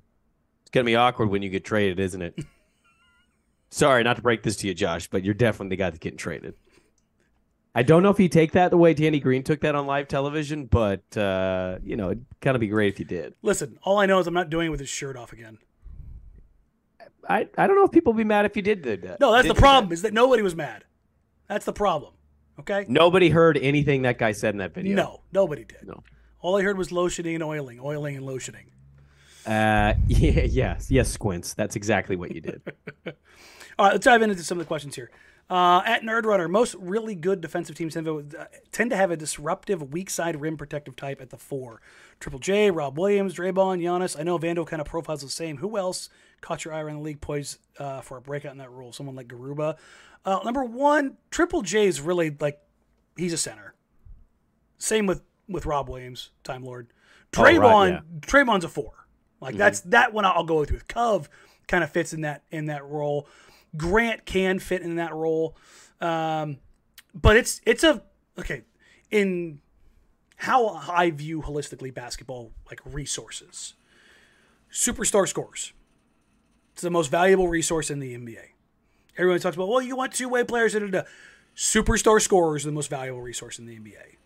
"It's 0.62 0.70
gonna 0.70 0.84
be 0.84 0.96
awkward 0.96 1.30
when 1.30 1.42
you 1.42 1.48
get 1.48 1.64
traded, 1.64 2.00
isn't 2.00 2.20
it?" 2.20 2.38
Sorry, 3.70 4.02
not 4.02 4.16
to 4.16 4.22
break 4.22 4.42
this 4.42 4.56
to 4.56 4.66
you, 4.66 4.74
Josh, 4.74 5.08
but 5.08 5.24
you're 5.24 5.32
definitely 5.32 5.70
the 5.70 5.76
guy 5.76 5.90
that's 5.90 6.00
getting 6.00 6.18
traded. 6.18 6.54
I 7.74 7.82
don't 7.82 8.02
know 8.02 8.10
if 8.10 8.18
you 8.18 8.28
take 8.28 8.52
that 8.52 8.70
the 8.70 8.76
way 8.76 8.94
Danny 8.94 9.20
Green 9.20 9.42
took 9.42 9.60
that 9.60 9.74
on 9.74 9.86
live 9.86 10.08
television, 10.08 10.66
but 10.66 11.16
uh, 11.16 11.78
you 11.84 11.96
know, 11.96 12.06
it'd 12.10 12.24
kind 12.40 12.56
of 12.56 12.60
be 12.60 12.66
great 12.66 12.92
if 12.92 12.98
you 12.98 13.04
did. 13.04 13.34
Listen, 13.42 13.78
all 13.82 13.98
I 13.98 14.06
know 14.06 14.18
is 14.18 14.26
I'm 14.26 14.34
not 14.34 14.50
doing 14.50 14.66
it 14.66 14.70
with 14.70 14.80
his 14.80 14.88
shirt 14.88 15.16
off 15.16 15.32
again. 15.32 15.58
I, 17.28 17.48
I 17.56 17.66
don't 17.68 17.76
know 17.76 17.84
if 17.84 17.92
people 17.92 18.12
would 18.12 18.18
be 18.18 18.24
mad 18.24 18.44
if 18.44 18.56
you 18.56 18.62
did 18.62 18.82
that. 18.82 19.20
No, 19.20 19.30
that's 19.30 19.46
did 19.46 19.54
the 19.54 19.60
problem 19.60 19.92
is 19.92 20.02
that 20.02 20.12
nobody 20.12 20.42
was 20.42 20.56
mad. 20.56 20.84
That's 21.46 21.64
the 21.64 21.72
problem. 21.72 22.14
Okay? 22.58 22.86
Nobody 22.88 23.30
heard 23.30 23.56
anything 23.56 24.02
that 24.02 24.18
guy 24.18 24.32
said 24.32 24.54
in 24.54 24.58
that 24.58 24.74
video. 24.74 24.96
No, 24.96 25.20
nobody 25.32 25.64
did. 25.64 25.86
No. 25.86 26.02
All 26.40 26.58
I 26.58 26.62
heard 26.62 26.76
was 26.76 26.88
lotioning 26.88 27.34
and 27.34 27.42
oiling, 27.42 27.78
oiling 27.80 28.16
and 28.16 28.26
lotioning. 28.26 28.66
Uh, 29.46 29.94
yeah, 30.06 30.42
yes, 30.42 30.90
yes, 30.90 31.08
Squints. 31.08 31.54
That's 31.54 31.76
exactly 31.76 32.16
what 32.16 32.34
you 32.34 32.40
did. 32.40 32.62
All 33.06 33.86
right, 33.86 33.92
let's 33.92 34.04
dive 34.04 34.22
into 34.22 34.42
some 34.42 34.58
of 34.58 34.64
the 34.64 34.68
questions 34.68 34.94
here. 34.94 35.10
Uh, 35.50 35.82
at 35.84 36.02
Nerdrunner, 36.02 36.48
most 36.48 36.76
really 36.78 37.16
good 37.16 37.40
defensive 37.40 37.74
teams 37.74 37.94
tend 37.94 38.06
to, 38.06 38.96
have 38.96 39.10
a 39.10 39.16
disruptive 39.16 39.92
weak 39.92 40.08
side 40.08 40.40
rim 40.40 40.56
protective 40.56 40.94
type 40.94 41.20
at 41.20 41.30
the 41.30 41.36
four. 41.36 41.82
Triple 42.20 42.38
J, 42.38 42.70
Rob 42.70 42.96
Williams, 42.96 43.34
Draymond, 43.34 43.82
Giannis. 43.82 44.18
I 44.18 44.22
know 44.22 44.38
Vando 44.38 44.64
kind 44.64 44.80
of 44.80 44.86
profiles 44.86 45.22
the 45.22 45.28
same. 45.28 45.56
Who 45.56 45.76
else 45.76 46.08
caught 46.40 46.64
your 46.64 46.72
eye 46.72 46.80
around 46.80 46.98
the 46.98 47.02
league 47.02 47.20
poised 47.20 47.58
uh, 47.78 48.00
for 48.00 48.16
a 48.16 48.20
breakout 48.20 48.52
in 48.52 48.58
that 48.58 48.70
role? 48.70 48.92
Someone 48.92 49.16
like 49.16 49.26
Garuba. 49.26 49.76
Uh, 50.24 50.38
number 50.44 50.64
one, 50.64 51.16
Triple 51.32 51.62
J 51.62 51.88
is 51.88 52.00
really 52.00 52.30
like 52.38 52.60
he's 53.16 53.32
a 53.32 53.38
center. 53.38 53.74
Same 54.78 55.06
with 55.06 55.22
with 55.48 55.66
Rob 55.66 55.88
Williams, 55.88 56.30
Time 56.44 56.62
Lord. 56.62 56.92
Oh, 57.36 57.42
right, 57.42 57.56
Draymond, 57.56 57.90
yeah. 57.90 57.98
Mm-hmm. 57.98 58.18
Draymond's 58.20 58.64
a 58.64 58.68
four. 58.68 58.92
Like 59.40 59.56
that's 59.56 59.80
that 59.80 60.12
one 60.12 60.24
I'll 60.24 60.44
go 60.44 60.60
with. 60.60 60.70
With 60.70 60.86
Cove 60.86 61.28
kind 61.66 61.82
of 61.82 61.90
fits 61.90 62.12
in 62.12 62.20
that 62.20 62.44
in 62.52 62.66
that 62.66 62.84
role. 62.84 63.26
Grant 63.76 64.24
can 64.24 64.58
fit 64.58 64.82
in 64.82 64.96
that 64.96 65.14
role, 65.14 65.56
um, 66.00 66.58
but 67.14 67.36
it's 67.36 67.60
it's 67.66 67.84
a 67.84 68.02
okay 68.38 68.62
in 69.10 69.60
how 70.36 70.68
I 70.68 71.10
view 71.10 71.42
holistically 71.42 71.92
basketball 71.92 72.52
like 72.68 72.80
resources. 72.84 73.74
Superstar 74.72 75.28
scores. 75.28 75.72
It's 76.72 76.82
the 76.82 76.90
most 76.90 77.10
valuable 77.10 77.48
resource 77.48 77.90
in 77.90 77.98
the 77.98 78.16
NBA. 78.16 78.50
Everyone 79.18 79.40
talks 79.40 79.56
about 79.56 79.68
well, 79.68 79.82
you 79.82 79.96
want 79.96 80.12
two 80.12 80.28
way 80.28 80.44
players. 80.44 80.72
Da, 80.72 80.78
da, 80.78 80.86
da. 80.86 81.02
Superstar 81.56 82.20
scorers 82.22 82.64
are 82.64 82.68
the 82.68 82.74
most 82.74 82.88
valuable 82.88 83.20
resource 83.20 83.58
in 83.58 83.66
the 83.66 83.78
NBA. 83.78 84.16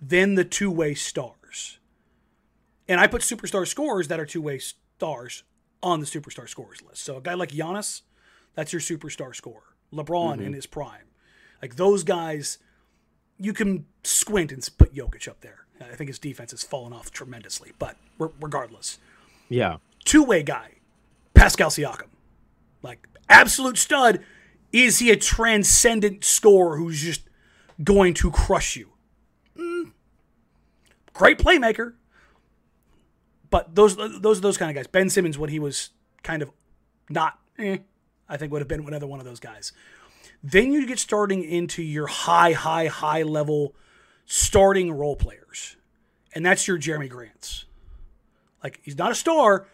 Then 0.00 0.34
the 0.34 0.44
two 0.44 0.70
way 0.70 0.94
stars. 0.94 1.78
And 2.88 3.00
I 3.00 3.06
put 3.06 3.22
superstar 3.22 3.66
scorers 3.66 4.08
that 4.08 4.20
are 4.20 4.26
two 4.26 4.42
way 4.42 4.58
stars 4.58 5.42
on 5.82 6.00
the 6.00 6.06
superstar 6.06 6.48
scorers 6.48 6.82
list. 6.82 7.02
So 7.02 7.16
a 7.16 7.20
guy 7.20 7.34
like 7.34 7.50
Giannis, 7.50 8.02
that's 8.54 8.72
your 8.72 8.80
superstar 8.80 9.34
scorer. 9.34 9.62
LeBron 9.92 10.40
in 10.40 10.52
his 10.52 10.66
prime. 10.66 11.06
Like 11.60 11.76
those 11.76 12.04
guys, 12.04 12.58
you 13.38 13.52
can 13.52 13.86
squint 14.04 14.52
and 14.52 14.66
put 14.78 14.94
Jokic 14.94 15.28
up 15.28 15.40
there. 15.40 15.66
I 15.80 15.94
think 15.96 16.08
his 16.08 16.18
defense 16.18 16.50
has 16.50 16.62
fallen 16.62 16.92
off 16.92 17.10
tremendously, 17.10 17.72
but 17.78 17.96
re- 18.18 18.28
regardless, 18.40 18.98
Yeah. 19.48 19.78
two 20.04 20.22
way 20.22 20.42
guy, 20.42 20.74
Pascal 21.34 21.70
Siakam. 21.70 22.08
Like 22.82 23.06
absolute 23.28 23.78
stud. 23.78 24.20
Is 24.72 25.00
he 25.00 25.10
a 25.10 25.16
transcendent 25.16 26.22
scorer 26.24 26.76
who's 26.76 27.00
just 27.02 27.22
going 27.82 28.14
to 28.14 28.30
crush 28.30 28.76
you? 28.76 28.90
Mm. 29.56 29.92
Great 31.12 31.38
playmaker. 31.38 31.94
But 33.50 33.74
those 33.74 33.96
those 33.96 34.38
are 34.38 34.42
those 34.42 34.56
kind 34.58 34.70
of 34.70 34.76
guys. 34.76 34.86
Ben 34.86 35.10
Simmons, 35.10 35.36
when 35.36 35.50
he 35.50 35.58
was 35.58 35.90
kind 36.22 36.40
of 36.42 36.50
not, 37.08 37.38
eh, 37.58 37.78
I 38.30 38.36
think 38.36 38.52
would 38.52 38.60
have 38.60 38.68
been 38.68 38.86
another 38.86 39.06
one 39.06 39.18
of 39.18 39.26
those 39.26 39.40
guys. 39.40 39.72
Then 40.42 40.72
you 40.72 40.86
get 40.86 40.98
starting 40.98 41.44
into 41.44 41.82
your 41.82 42.06
high, 42.06 42.52
high, 42.52 42.86
high 42.86 43.22
level 43.22 43.74
starting 44.24 44.92
role 44.92 45.16
players, 45.16 45.76
and 46.34 46.46
that's 46.46 46.66
your 46.66 46.78
Jerami 46.78 47.10
Grants. 47.10 47.66
Like 48.62 48.80
he's 48.82 48.96
not 48.96 49.10
a 49.10 49.14
star, 49.14 49.66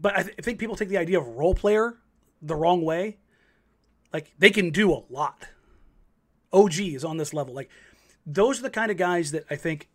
but 0.00 0.16
I, 0.16 0.22
th- 0.22 0.34
I 0.38 0.42
think 0.42 0.58
people 0.58 0.74
take 0.74 0.88
the 0.88 0.98
idea 0.98 1.20
of 1.20 1.26
role 1.26 1.54
player 1.54 1.98
the 2.42 2.56
wrong 2.56 2.82
way. 2.82 3.18
Like 4.12 4.32
they 4.38 4.50
can 4.50 4.70
do 4.70 4.92
a 4.92 5.02
lot. 5.10 5.46
OG 6.52 6.78
is 6.80 7.04
on 7.04 7.18
this 7.18 7.34
level. 7.34 7.54
Like 7.54 7.68
those 8.26 8.60
are 8.60 8.62
the 8.62 8.70
kind 8.70 8.90
of 8.90 8.96
guys 8.96 9.32
that 9.32 9.44
I 9.50 9.56
think 9.56 9.88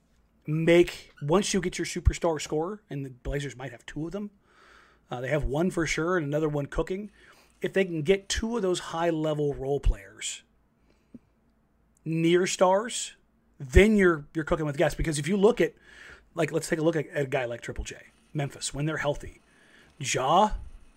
make 0.46 1.12
once 1.22 1.54
you 1.54 1.62
get 1.62 1.78
your 1.78 1.86
superstar 1.86 2.42
scorer, 2.42 2.82
and 2.90 3.06
the 3.06 3.10
Blazers 3.10 3.58
might 3.58 3.72
have 3.72 3.86
two 3.86 4.06
of 4.06 4.12
them. 4.12 4.30
Uh, 5.12 5.22
they 5.22 5.30
have 5.30 5.44
one 5.44 5.72
for 5.72 5.86
sure 5.86 6.18
and 6.18 6.26
another 6.26 6.50
one 6.50 6.68
cooking. 6.68 7.10
If 7.62 7.74
they 7.74 7.86
can 7.86 8.04
get 8.04 8.30
two 8.30 8.56
of 8.56 8.62
those 8.62 8.80
high 8.80 9.10
level 9.10 9.54
role 9.54 9.80
players 9.80 10.44
near 12.06 12.48
stars, 12.48 13.14
then 13.60 13.96
you're 13.96 14.26
you're 14.34 14.46
cooking 14.46 14.66
with 14.66 14.78
gas. 14.78 14.96
Because 14.96 15.20
if 15.20 15.28
you 15.28 15.38
look 15.38 15.60
at 15.60 15.74
like 16.36 16.52
let's 16.52 16.70
take 16.70 16.80
a 16.80 16.84
look 16.84 16.96
at, 16.96 17.08
at 17.08 17.24
a 17.24 17.28
guy 17.28 17.46
like 17.46 17.62
Triple 17.62 17.84
J, 17.84 17.98
Memphis, 18.34 18.74
when 18.74 18.86
they're 18.86 18.98
healthy, 18.98 19.42
Ja, 20.00 20.52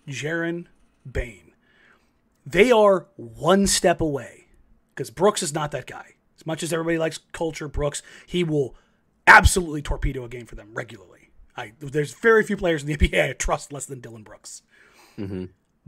Jaren, 0.07 0.67
Bane, 1.09 1.51
they 2.45 2.71
are 2.71 3.07
one 3.15 3.67
step 3.67 4.01
away. 4.01 4.47
Because 4.95 5.09
Brooks 5.09 5.41
is 5.41 5.53
not 5.53 5.71
that 5.71 5.87
guy. 5.87 6.13
As 6.37 6.45
much 6.45 6.61
as 6.61 6.71
everybody 6.71 6.99
likes 6.99 7.19
culture, 7.31 7.67
Brooks, 7.67 8.03
he 8.27 8.43
will 8.43 8.75
absolutely 9.25 9.81
torpedo 9.81 10.23
a 10.23 10.29
game 10.29 10.45
for 10.45 10.55
them 10.55 10.69
regularly. 10.73 11.31
I 11.55 11.73
there's 11.79 12.13
very 12.13 12.43
few 12.43 12.57
players 12.57 12.83
in 12.83 12.87
the 12.87 12.97
NBA 13.09 13.29
I 13.29 13.33
trust 13.33 13.71
less 13.73 13.85
than 13.85 13.99
Dillon 13.99 14.23
Brooks. 14.23 14.61
Mm-hmm. 15.17 15.45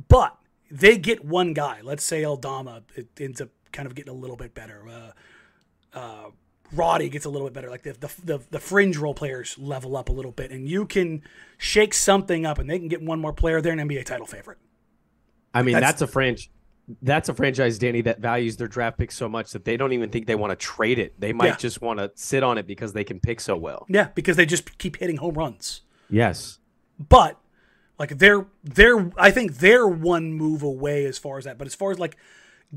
But 0.08 0.38
they 0.80 0.98
get 0.98 1.24
one 1.24 1.54
guy. 1.54 1.80
Let's 1.84 2.04
say 2.04 2.24
Aldama 2.26 2.84
it 2.96 3.08
ends 3.20 3.42
up 3.42 3.50
kind 3.72 3.86
of 3.88 3.96
getting 3.96 4.12
a 4.14 4.18
little 4.18 4.36
bit 4.38 4.54
better. 4.54 4.84
Uh, 4.88 5.98
uh, 5.98 6.30
Roddy 6.74 7.10
gets 7.10 7.26
a 7.26 7.30
little 7.30 7.48
bit 7.48 7.54
better. 7.54 7.70
Like 7.70 7.84
the, 7.84 7.94
the 7.94 8.12
the 8.24 8.40
the 8.52 8.60
fringe 8.60 8.98
role 8.98 9.14
players 9.14 9.58
level 9.58 9.96
up 9.96 10.10
a 10.10 10.12
little 10.12 10.32
bit, 10.32 10.52
and 10.52 10.68
you 10.68 10.86
can 10.86 11.22
shake 11.58 11.94
something 11.94 12.46
up, 12.46 12.60
and 12.60 12.70
they 12.70 12.80
can 12.80 12.88
get 12.88 13.02
one 13.02 13.20
more 13.20 13.34
player. 13.34 13.62
They're 13.62 13.74
an 13.74 13.80
NBA 13.80 14.06
title 14.06 14.26
favorite. 14.26 14.58
I 15.54 15.62
mean, 15.64 15.74
That's- 15.74 15.94
that's, 15.94 16.02
a 16.02 16.08
franchise. 16.08 16.50
That's 17.02 17.30
a 17.30 17.34
franchise, 17.34 17.80
Danny, 17.80 18.02
that 18.02 18.20
values 18.20 18.58
their 18.58 18.68
draft 18.68 18.98
pick 19.00 19.12
so 19.12 19.28
much 19.28 19.52
that 19.54 19.66
they 19.66 19.76
don't 19.78 19.94
even 19.94 20.10
think 20.12 20.28
they 20.28 20.36
want 20.36 20.52
to 20.52 20.56
trade 20.56 21.00
it. 21.00 21.20
They 21.20 21.34
might 21.34 21.48
Yeah. 21.48 21.56
just 21.56 21.82
want 21.82 21.98
to 22.00 22.12
sit 22.14 22.44
on 22.44 22.60
it 22.60 22.68
because 22.68 22.94
they 22.94 23.04
can 23.04 23.20
pick 23.20 23.40
so 23.40 23.56
well. 23.56 23.88
Yeah, 23.90 24.10
because 24.14 24.36
they 24.38 24.46
just 24.46 24.78
keep 24.78 24.98
hitting 24.98 25.18
home 25.18 25.34
runs. 25.36 25.82
Yes. 26.12 26.60
but 27.10 27.40
like 27.98 28.18
they're 28.18 28.46
they're 28.64 29.12
I 29.18 29.32
think 29.32 29.58
they're 29.58 29.88
one 29.88 30.34
move 30.34 30.64
away 30.64 31.06
as 31.06 31.18
far 31.18 31.38
as 31.38 31.46
that. 31.46 31.58
But 31.58 31.68
as 31.68 31.76
far 31.76 31.92
as 31.92 32.00
like 32.00 32.18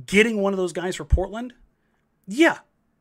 getting 0.06 0.40
one 0.40 0.52
of 0.52 0.56
those 0.58 0.72
guys 0.72 0.96
for 0.96 1.04
Portland, 1.04 1.54
yeah, 2.26 2.58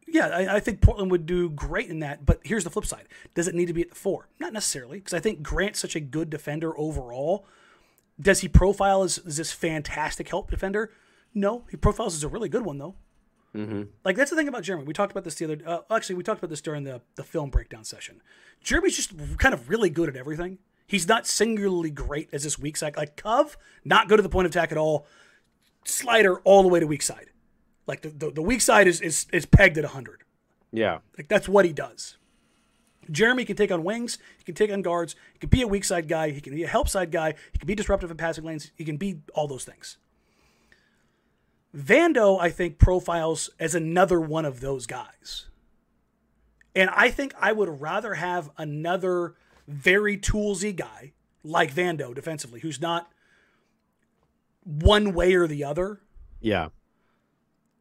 yeah, 0.07 0.27
I, 0.27 0.55
I 0.55 0.59
think 0.59 0.81
Portland 0.81 1.11
would 1.11 1.25
do 1.25 1.49
great 1.49 1.89
in 1.89 1.99
that. 1.99 2.25
But 2.25 2.39
here's 2.43 2.63
the 2.63 2.69
flip 2.69 2.85
side: 2.85 3.07
does 3.35 3.47
it 3.47 3.55
need 3.55 3.67
to 3.67 3.73
be 3.73 3.81
at 3.81 3.89
the 3.89 3.95
four? 3.95 4.29
Not 4.39 4.53
necessarily, 4.53 4.99
because 4.99 5.13
I 5.13 5.19
think 5.19 5.43
Grant's 5.43 5.79
such 5.79 5.95
a 5.95 5.99
good 5.99 6.29
defender 6.29 6.77
overall. 6.77 7.45
Does 8.19 8.39
he 8.39 8.47
profile 8.47 9.03
as, 9.03 9.19
as 9.19 9.37
this 9.37 9.51
fantastic 9.51 10.29
help 10.29 10.49
defender? 10.49 10.91
No, 11.35 11.65
he 11.69 11.77
profiles 11.77 12.15
as 12.15 12.23
a 12.23 12.27
really 12.27 12.49
good 12.49 12.65
one 12.65 12.79
though. 12.79 12.95
Like 14.03 14.15
that's 14.15 14.29
the 14.29 14.35
thing 14.35 14.47
about 14.47 14.63
Jerami. 14.63 14.85
We 14.85 14.93
talked 14.93 15.11
about 15.11 15.23
this 15.23 15.35
the 15.35 15.45
other. 15.45 15.57
Uh, 15.65 15.95
actually, 15.95 16.15
we 16.15 16.23
talked 16.23 16.39
about 16.39 16.49
this 16.49 16.61
during 16.61 16.83
the 16.83 17.01
the 17.15 17.23
film 17.23 17.49
breakdown 17.49 17.83
session. 17.83 18.21
Jerami's 18.63 18.95
just 18.95 19.37
kind 19.37 19.53
of 19.53 19.69
really 19.69 19.89
good 19.89 20.09
at 20.09 20.15
everything. 20.15 20.57
He's 20.87 21.07
not 21.07 21.27
singularly 21.27 21.91
great 21.91 22.29
as 22.31 22.43
this 22.43 22.57
weak 22.57 22.77
side. 22.77 22.95
Like 22.95 23.17
Cove, 23.17 23.57
not 23.83 24.07
good 24.07 24.19
at 24.19 24.23
the 24.23 24.29
point 24.29 24.45
of 24.45 24.51
attack 24.51 24.71
at 24.71 24.77
all. 24.77 25.05
Slider 25.85 26.39
all 26.39 26.63
the 26.63 26.69
way 26.69 26.79
to 26.79 26.87
weak 26.87 27.01
side. 27.01 27.29
Like 27.85 28.01
the 28.01 28.09
the, 28.09 28.31
the 28.31 28.41
weak 28.41 28.61
side 28.61 28.87
is 28.87 29.01
is 29.01 29.27
is 29.33 29.45
pegged 29.45 29.77
at 29.77 29.85
hundred. 29.85 30.23
Yeah. 30.71 30.99
Like 31.17 31.27
that's 31.27 31.49
what 31.49 31.65
he 31.65 31.73
does. 31.73 32.17
Jerami 33.11 33.45
can 33.45 33.55
take 33.55 33.71
on 33.71 33.83
wings. 33.83 34.17
He 34.37 34.43
can 34.43 34.55
take 34.55 34.71
on 34.71 34.81
guards. 34.81 35.15
He 35.33 35.39
can 35.39 35.49
be 35.49 35.61
a 35.61 35.67
weak 35.67 35.85
side 35.85 36.07
guy. 36.07 36.31
He 36.31 36.41
can 36.41 36.53
be 36.53 36.63
a 36.63 36.67
help 36.67 36.89
side 36.89 37.11
guy. 37.11 37.35
He 37.51 37.59
can 37.59 37.67
be 37.67 37.75
disruptive 37.75 38.11
in 38.11 38.17
passing 38.17 38.43
lanes. 38.43 38.71
He 38.75 38.83
can 38.83 38.97
be 38.97 39.21
all 39.33 39.47
those 39.47 39.63
things. 39.63 39.97
Vando, 41.75 42.39
I 42.39 42.49
think, 42.49 42.79
profiles 42.79 43.49
as 43.59 43.75
another 43.75 44.19
one 44.19 44.45
of 44.45 44.59
those 44.59 44.85
guys. 44.87 45.47
And 46.75 46.89
I 46.89 47.09
think 47.09 47.33
I 47.39 47.53
would 47.53 47.81
rather 47.81 48.15
have 48.15 48.49
another 48.57 49.35
very 49.67 50.17
toolsy 50.17 50.75
guy 50.75 51.13
like 51.43 51.73
Vando 51.73 52.13
defensively, 52.13 52.59
who's 52.59 52.81
not 52.81 53.09
one 54.63 55.13
way 55.13 55.33
or 55.35 55.47
the 55.47 55.63
other, 55.63 56.01
Yeah. 56.41 56.69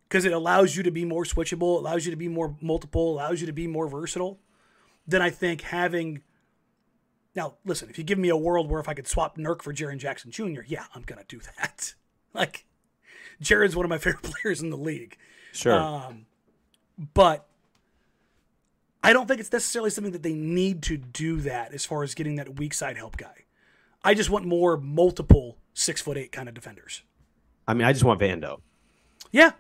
because 0.09 0.25
it 0.25 0.33
allows 0.33 0.77
you 0.77 0.83
to 0.85 0.91
be 0.91 1.05
more 1.05 1.25
switchable, 1.25 1.79
allows 1.79 2.05
you 2.05 2.11
to 2.13 2.17
be 2.17 2.29
more 2.29 2.57
multiple, 2.61 3.13
allows 3.15 3.41
you 3.41 3.47
to 3.47 3.53
be 3.53 3.67
more 3.67 3.89
versatile. 3.89 4.39
Then 5.07 5.23
I 5.23 5.31
think 5.31 5.63
having 5.63 6.23
now, 7.35 7.57
listen, 7.67 7.91
if 7.91 7.99
you 7.99 8.05
give 8.05 8.19
me 8.19 8.31
a 8.31 8.37
world 8.37 8.71
where 8.71 8.81
if 8.81 8.89
I 8.89 8.95
could 8.95 9.07
swap 9.07 9.37
Nurk 9.37 9.61
for 9.61 9.75
Jaren 9.75 9.99
Jackson 9.99 10.31
Jr., 10.31 10.63
yeah, 10.67 10.85
I'm 10.95 11.03
gonna 11.03 11.25
do 11.29 11.41
that. 11.59 11.95
Like, 12.35 12.67
Jaren's 13.43 13.75
one 13.75 13.87
of 13.87 13.89
my 13.91 13.97
favorite 14.05 14.23
players 14.23 14.61
in 14.61 14.69
the 14.69 14.77
league. 14.77 15.17
Sure. 15.53 15.73
Um, 15.73 16.27
but 17.15 17.47
I 19.07 19.13
don't 19.13 19.29
think 19.29 19.39
it's 19.39 19.53
necessarily 19.53 19.91
something 19.91 20.13
that 20.15 20.25
they 20.25 20.33
need 20.33 20.83
to 20.83 20.97
do 20.97 21.41
that 21.43 21.73
as 21.73 21.87
far 21.87 22.03
as 22.03 22.13
getting 22.15 22.35
that 22.37 22.59
weak 22.59 22.75
side 22.75 22.97
help 22.97 23.17
guy. 23.17 23.45
I 24.03 24.15
just 24.15 24.31
want 24.31 24.47
more 24.47 24.77
multiple 24.77 25.59
six 25.75 26.01
foot 26.01 26.17
eight 26.17 26.33
kind 26.33 26.49
of 26.49 26.55
defenders. 26.55 27.03
I 27.69 27.75
mean, 27.75 27.87
I 27.87 27.93
just 27.93 28.05
want 28.05 28.21
Vando. 28.21 28.63
Yeah, 29.31 29.53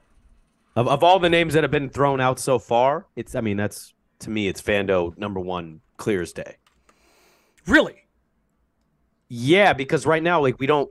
Of, 0.74 0.88
of 0.88 1.04
all 1.04 1.20
the 1.20 1.30
names 1.30 1.54
that 1.54 1.62
have 1.62 1.70
been 1.70 1.90
thrown 1.90 2.20
out 2.20 2.40
so 2.40 2.58
far, 2.58 3.06
it's 3.14 3.36
I 3.36 3.40
mean, 3.40 3.56
that's 3.56 3.94
to 4.20 4.30
me 4.30 4.48
it's 4.48 4.60
Vando 4.60 5.16
number 5.16 5.38
1 5.38 5.80
clear 5.96 6.22
as 6.22 6.32
day. 6.32 6.56
really. 7.66 8.02
Yeah, 9.28 9.72
because 9.74 10.06
right 10.06 10.22
now 10.22 10.40
like 10.40 10.58
we 10.58 10.66
don't 10.66 10.90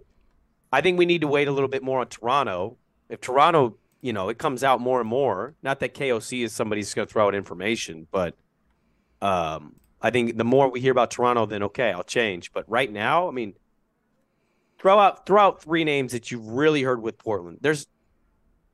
I 0.71 0.79
think 0.79 0.97
we 0.97 1.05
need 1.05 1.21
to 1.21 1.27
wait 1.27 1.49
a 1.49 1.51
little 1.51 1.67
bit 1.69 1.83
more 1.83 1.99
on 1.99 2.07
Toronto. 2.07 2.77
If 3.09 3.19
Toronto, 3.19 3.77
you 4.01 4.13
know, 4.13 4.29
it 4.29 4.37
comes 4.37 4.63
out 4.63 4.79
more 4.79 5.01
and 5.01 5.09
more, 5.09 5.55
not 5.61 5.81
that 5.81 5.93
KOC 5.93 6.43
is 6.45 6.53
somebody 6.53 6.79
who's 6.79 6.93
going 6.93 7.07
to 7.07 7.11
throw 7.11 7.27
out 7.27 7.35
information, 7.35 8.07
but 8.11 8.35
um 9.21 9.75
I 10.01 10.11
think 10.11 10.37
the 10.37 10.43
more 10.43 10.69
we 10.69 10.81
hear 10.81 10.91
about 10.91 11.11
Toronto 11.11 11.45
then 11.45 11.63
okay, 11.63 11.91
I'll 11.91 12.03
change, 12.03 12.51
but 12.53 12.63
right 12.69 12.91
now, 12.91 13.27
I 13.27 13.31
mean 13.31 13.53
throw 14.79 14.99
out 14.99 15.25
throw 15.25 15.41
out 15.41 15.61
three 15.63 15.83
names 15.83 16.11
that 16.11 16.31
you've 16.31 16.47
really 16.47 16.83
heard 16.83 17.01
with 17.01 17.17
Portland. 17.17 17.59
There's 17.61 17.87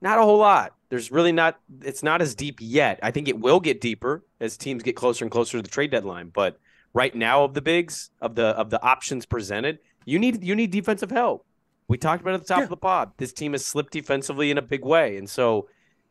not 0.01 0.17
a 0.19 0.23
whole 0.23 0.39
lot. 0.39 0.75
There's 0.89 1.11
really 1.11 1.31
not 1.31 1.59
it's 1.81 2.03
not 2.03 2.21
as 2.21 2.35
deep 2.35 2.57
yet. 2.59 2.99
I 3.03 3.11
think 3.11 3.27
it 3.27 3.39
will 3.39 3.59
get 3.59 3.79
deeper 3.81 4.23
as 4.39 4.57
teams 4.57 4.83
get 4.83 4.95
closer 4.95 5.23
and 5.23 5.31
closer 5.31 5.57
to 5.57 5.61
the 5.61 5.69
trade 5.69 5.91
deadline, 5.91 6.29
but 6.33 6.59
right 6.93 7.13
now 7.15 7.43
of 7.43 7.53
the 7.53 7.61
bigs 7.61 8.09
of 8.19 8.35
the 8.35 8.47
of 8.47 8.69
the 8.69 8.81
options 8.83 9.25
presented, 9.25 9.79
you 10.05 10.19
need 10.19 10.43
you 10.43 10.55
need 10.55 10.71
defensive 10.71 11.11
help. 11.11 11.45
We 11.87 11.97
talked 11.97 12.21
about 12.21 12.33
at 12.35 12.41
the 12.41 12.47
top 12.47 12.59
Yeah. 12.59 12.63
of 12.63 12.69
the 12.69 12.77
pod. 12.77 13.11
This 13.17 13.31
team 13.33 13.51
has 13.53 13.65
slipped 13.65 13.93
defensively 13.93 14.49
in 14.51 14.57
a 14.57 14.61
big 14.61 14.83
way, 14.83 15.17
and 15.17 15.29
so 15.29 15.69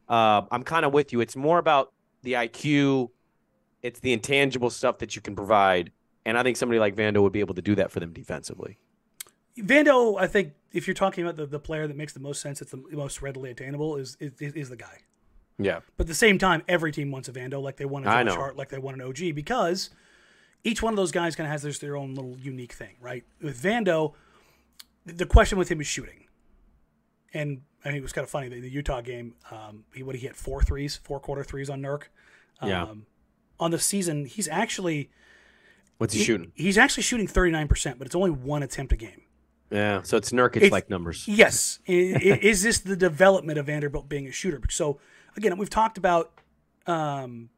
uh, 0.08 0.42
I'm 0.50 0.62
kind 0.62 0.84
of 0.84 0.92
with 0.92 1.12
you. 1.12 1.20
It's 1.20 1.36
more 1.36 1.58
about 1.58 1.92
the 2.22 2.34
IQ, 2.34 3.08
it's 3.82 4.00
the 4.00 4.12
intangible 4.12 4.70
stuff 4.70 4.98
that 4.98 5.16
you 5.16 5.22
can 5.22 5.34
provide, 5.34 5.92
and 6.24 6.36
I 6.38 6.42
think 6.42 6.56
somebody 6.56 6.78
like 6.78 6.94
Vando 6.94 7.22
would 7.22 7.32
be 7.32 7.40
able 7.40 7.54
to 7.54 7.62
do 7.62 7.74
that 7.76 7.90
for 7.90 8.00
them 8.00 8.12
defensively. 8.12 8.78
Vando, 9.58 10.20
I 10.20 10.26
think 10.26 10.52
if 10.72 10.86
you're 10.86 10.94
talking 10.94 11.24
about 11.24 11.36
the, 11.36 11.46
the 11.46 11.58
player 11.58 11.86
that 11.86 11.96
makes 11.96 12.12
the 12.12 12.20
most 12.20 12.40
sense, 12.40 12.62
it's 12.62 12.70
the 12.70 12.82
most 12.92 13.20
readily 13.22 13.50
attainable, 13.50 13.96
is, 13.96 14.16
is 14.20 14.32
is 14.40 14.68
the 14.68 14.76
guy. 14.76 14.98
Yeah, 15.58 15.80
But 15.98 16.04
at 16.04 16.08
the 16.08 16.14
same 16.14 16.38
time, 16.38 16.62
every 16.68 16.90
team 16.90 17.10
wants 17.10 17.28
a 17.28 17.32
Vando 17.32 17.60
like 17.60 17.76
they 17.76 17.84
want 17.84 18.06
a 18.06 18.08
Josh. 18.08 18.34
Hart, 18.34 18.56
like 18.56 18.70
they 18.70 18.78
want 18.78 19.00
an 19.00 19.06
OG, 19.06 19.34
because 19.34 19.90
each 20.64 20.82
one 20.82 20.92
of 20.94 20.96
those 20.96 21.12
guys 21.12 21.36
kind 21.36 21.46
of 21.46 21.50
has 21.50 21.62
their, 21.62 21.72
their 21.72 21.96
own 21.96 22.14
little 22.14 22.36
unique 22.38 22.72
thing, 22.72 22.96
right? 23.00 23.24
With 23.42 23.62
Vando, 23.62 24.14
the 25.04 25.26
question 25.26 25.58
with 25.58 25.70
him 25.70 25.80
is 25.80 25.86
shooting. 25.86 26.26
And 27.34 27.62
I 27.84 27.88
mean, 27.88 27.98
it 27.98 28.02
was 28.02 28.12
kind 28.12 28.24
of 28.24 28.30
funny. 28.30 28.48
The, 28.48 28.60
the 28.60 28.70
Utah 28.70 29.00
game, 29.02 29.34
um, 29.50 29.84
he 29.94 30.02
what 30.02 30.14
he 30.14 30.22
hit 30.22 30.34
four 30.34 30.62
threes, 30.62 30.96
four 30.96 31.20
quarter 31.20 31.44
threes 31.44 31.68
on 31.68 31.80
Nurk. 31.82 32.04
Um, 32.60 32.68
Yeah. 32.68 32.94
On 33.60 33.70
the 33.70 33.78
season, 33.78 34.24
he's 34.24 34.48
actually 34.48 35.10
what's 35.98 36.14
he, 36.14 36.18
he- 36.20 36.24
shooting? 36.24 36.52
He's 36.56 36.76
actually 36.78 37.02
shooting 37.04 37.26
thirty 37.28 37.52
nine 37.52 37.68
percent, 37.68 37.98
but 37.98 38.06
it's 38.06 38.16
only 38.16 38.30
one 38.30 38.62
attempt 38.62 38.92
a 38.92 38.96
game. 38.96 39.22
Yeah, 39.70 40.02
so 40.02 40.16
it's 40.16 40.32
Nurkic 40.32 40.56
It's- 40.56 40.72
like 40.72 40.90
numbers. 40.90 41.28
Yes. 41.28 41.78
I- 41.88 41.92
I- 41.92 42.38
is 42.42 42.62
this 42.62 42.80
the 42.80 42.96
development 42.96 43.58
of 43.58 43.66
Vanderbilt 43.66 44.08
being 44.08 44.26
a 44.26 44.32
shooter? 44.32 44.60
So 44.70 44.98
again, 45.36 45.56
we've 45.58 45.70
talked 45.70 45.98
about. 45.98 46.32
Um, 46.86 47.50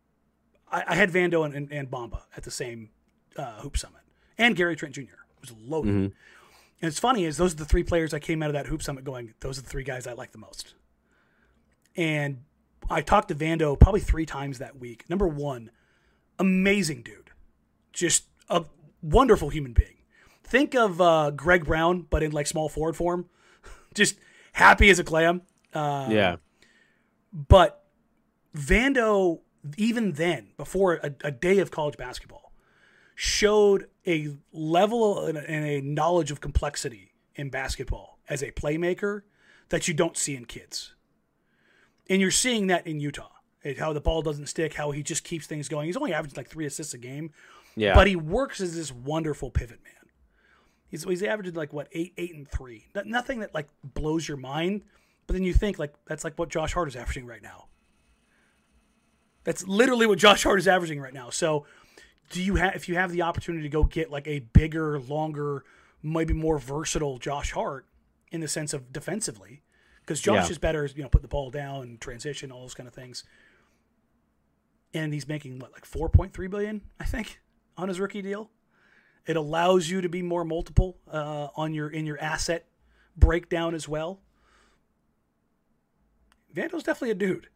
I, 0.70 0.84
I 0.88 0.94
had 0.96 1.10
Vando 1.10 1.44
and, 1.44 1.54
and, 1.54 1.72
and 1.72 1.90
Bamba 1.90 2.22
at 2.36 2.42
the 2.42 2.50
same 2.50 2.90
uh, 3.36 3.60
hoop 3.60 3.78
summit, 3.78 4.00
and 4.36 4.56
Gary 4.56 4.74
Trent 4.76 4.94
Jr. 4.94 5.02
was 5.40 5.52
loaded. 5.52 5.90
Mm-hmm. 5.90 6.04
And 6.82 6.88
it's 6.88 6.98
funny 6.98 7.24
is 7.24 7.36
those 7.36 7.52
are 7.52 7.58
the 7.58 7.64
three 7.64 7.84
players 7.84 8.12
I 8.12 8.18
came 8.18 8.42
out 8.42 8.48
of 8.50 8.54
that 8.54 8.66
hoop 8.66 8.82
summit 8.82 9.04
going. 9.04 9.34
Those 9.40 9.58
are 9.58 9.62
the 9.62 9.68
three 9.70 9.84
guys 9.84 10.06
I 10.08 10.14
like 10.14 10.32
the 10.32 10.38
most. 10.38 10.74
And 11.96 12.42
I 12.90 13.02
talked 13.02 13.28
to 13.28 13.34
Vando 13.34 13.78
probably 13.78 14.00
three 14.00 14.26
times 14.26 14.58
that 14.58 14.78
week. 14.78 15.08
Number 15.08 15.28
one, 15.28 15.70
amazing 16.38 17.02
dude, 17.02 17.30
just 17.92 18.24
a 18.48 18.64
wonderful 19.02 19.50
human 19.50 19.72
being. 19.72 19.96
Think 20.44 20.74
of 20.74 21.00
uh, 21.00 21.30
Greg 21.30 21.64
Brown, 21.64 22.06
but 22.10 22.22
in 22.22 22.32
like 22.32 22.46
small 22.46 22.68
forward 22.68 22.96
form. 22.96 23.26
just 23.94 24.16
happy 24.52 24.90
as 24.90 24.98
a 24.98 25.04
clam. 25.04 25.42
Uh, 25.72 26.08
yeah, 26.10 26.36
But 27.32 27.84
Vando, 28.54 29.40
even 29.78 30.12
then, 30.12 30.48
before 30.56 30.94
a, 30.94 31.14
a 31.24 31.30
day 31.30 31.58
of 31.58 31.70
college 31.70 31.96
basketball, 31.96 32.52
showed 33.14 33.88
a 34.06 34.36
level 34.52 35.26
and 35.26 35.38
a, 35.38 35.50
and 35.50 35.64
a 35.64 35.80
knowledge 35.80 36.30
of 36.30 36.40
complexity 36.40 37.12
in 37.34 37.48
basketball 37.48 38.18
as 38.28 38.42
a 38.42 38.50
playmaker 38.50 39.22
that 39.70 39.88
you 39.88 39.94
don't 39.94 40.16
see 40.16 40.36
in 40.36 40.44
kids. 40.44 40.94
And 42.08 42.20
you're 42.20 42.30
seeing 42.30 42.66
that 42.66 42.86
in 42.86 43.00
Utah. 43.00 43.31
How 43.78 43.92
the 43.92 44.00
ball 44.00 44.22
doesn't 44.22 44.46
stick, 44.46 44.74
how 44.74 44.90
he 44.90 45.02
just 45.02 45.24
keeps 45.24 45.46
things 45.46 45.68
going. 45.68 45.86
He's 45.86 45.96
only 45.96 46.12
averaging 46.12 46.36
like 46.36 46.48
three 46.48 46.66
assists 46.66 46.94
a 46.94 46.98
game, 46.98 47.30
yeah. 47.76 47.94
but 47.94 48.06
he 48.06 48.16
works 48.16 48.60
as 48.60 48.74
this 48.74 48.90
wonderful 48.92 49.50
pivot 49.50 49.80
man. 49.84 50.10
He's 50.88 51.04
he's 51.04 51.22
averaging 51.22 51.54
like 51.54 51.72
what 51.72 51.88
eight 51.92 52.12
eight 52.18 52.34
and 52.34 52.48
three. 52.48 52.88
No- 52.94 53.02
Nothing 53.06 53.40
that 53.40 53.54
like 53.54 53.68
blows 53.84 54.26
your 54.26 54.36
mind, 54.36 54.82
but 55.26 55.34
then 55.34 55.42
you 55.44 55.52
think 55.54 55.78
like 55.78 55.94
that's 56.06 56.24
like 56.24 56.38
what 56.38 56.48
Josh 56.48 56.72
Hart 56.74 56.88
is 56.88 56.96
averaging 56.96 57.24
right 57.26 57.42
now. 57.42 57.66
That's 59.44 59.66
literally 59.66 60.06
what 60.06 60.18
Josh 60.18 60.44
Hart 60.44 60.58
is 60.58 60.68
averaging 60.68 61.00
right 61.00 61.14
now. 61.14 61.30
So, 61.30 61.66
do 62.30 62.42
you 62.42 62.56
have 62.56 62.74
if 62.74 62.88
you 62.88 62.94
have 62.96 63.10
the 63.10 63.22
opportunity 63.22 63.62
to 63.62 63.68
go 63.68 63.84
get 63.84 64.10
like 64.10 64.26
a 64.28 64.40
bigger, 64.40 64.98
longer, 65.00 65.64
maybe 66.02 66.34
more 66.34 66.58
versatile 66.58 67.18
Josh 67.18 67.52
Hart 67.52 67.86
in 68.30 68.40
the 68.40 68.48
sense 68.48 68.72
of 68.72 68.92
defensively, 68.92 69.62
because 70.00 70.20
Josh 70.20 70.46
Yeah. 70.46 70.50
is 70.52 70.58
better, 70.58 70.88
you 70.94 71.02
know, 71.02 71.08
put 71.08 71.22
the 71.22 71.28
ball 71.28 71.50
down, 71.50 71.98
transition, 72.00 72.50
all 72.52 72.60
those 72.62 72.74
kind 72.74 72.86
of 72.88 72.94
things. 72.94 73.24
And 74.94 75.12
he's 75.12 75.26
making 75.26 75.58
what 75.58 75.72
like 75.72 75.84
four 75.84 76.08
point 76.08 76.34
three 76.34 76.48
billion, 76.48 76.82
I 77.00 77.04
think, 77.04 77.40
on 77.76 77.88
his 77.88 77.98
rookie 77.98 78.22
deal. 78.22 78.50
It 79.26 79.36
allows 79.36 79.88
you 79.88 80.00
to 80.00 80.08
be 80.08 80.20
more 80.20 80.44
multiple 80.44 80.98
uh, 81.10 81.48
on 81.56 81.72
your 81.72 81.88
in 81.88 82.06
your 82.06 82.20
asset 82.20 82.66
breakdown 83.16 83.74
as 83.74 83.88
well. 83.88 84.20
Vando's 86.54 86.82
definitely 86.82 87.10
a 87.10 87.14
dude. 87.14 87.48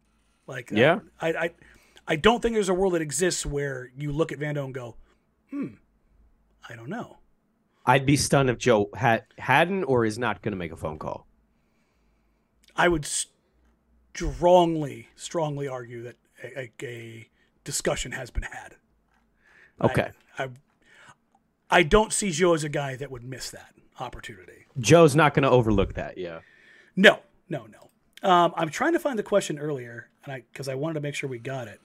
Like, 0.47 0.71
uh, 0.71 0.75
Yeah. 0.75 0.99
I, 1.19 1.29
I, 1.33 1.49
I 2.07 2.15
don't 2.15 2.41
think 2.41 2.55
there's 2.55 2.69
a 2.69 2.73
world 2.73 2.93
that 2.93 3.01
exists 3.01 3.45
where 3.45 3.91
you 3.95 4.11
look 4.11 4.31
at 4.31 4.39
Vando 4.39 4.65
and 4.65 4.73
go, 4.73 4.95
hmm, 5.51 5.67
I 6.67 6.75
don't 6.75 6.89
know. 6.89 7.17
I'd 7.85 8.05
be 8.05 8.17
stunned 8.17 8.49
if 8.49 8.57
Joe 8.57 8.89
had 8.95 9.23
hadn't 9.37 9.83
or 9.83 10.03
is 10.03 10.17
not 10.17 10.41
going 10.41 10.51
to 10.51 10.57
make 10.57 10.71
a 10.71 10.75
phone 10.77 10.99
call. 10.99 11.27
I 12.75 12.87
would 12.87 13.05
strongly, 14.13 15.09
strongly 15.15 15.67
argue 15.67 16.03
that 16.03 16.15
a, 16.43 16.59
a, 16.59 16.71
a 16.83 17.29
discussion 17.63 18.11
has 18.11 18.29
been 18.29 18.43
had. 18.43 18.75
Okay, 19.81 20.11
I, 20.37 20.43
I, 20.43 20.49
I 21.69 21.83
don't 21.83 22.13
see 22.13 22.31
Joe 22.31 22.53
as 22.53 22.63
a 22.63 22.69
guy 22.69 22.95
that 22.95 23.11
would 23.11 23.23
miss 23.23 23.49
that 23.51 23.73
opportunity. 23.99 24.65
Joe's 24.79 25.15
not 25.15 25.33
going 25.33 25.43
to 25.43 25.49
overlook 25.49 25.93
that. 25.95 26.17
Yeah. 26.17 26.39
No, 26.95 27.19
no, 27.49 27.65
no. 27.67 28.29
Um, 28.29 28.53
I'm 28.55 28.69
trying 28.69 28.93
to 28.93 28.99
find 28.99 29.17
the 29.17 29.23
question 29.23 29.59
earlier, 29.59 30.09
and 30.23 30.33
I 30.33 30.43
because 30.51 30.67
I 30.67 30.75
wanted 30.75 30.95
to 30.95 31.01
make 31.01 31.15
sure 31.15 31.29
we 31.29 31.39
got 31.39 31.67
it. 31.67 31.79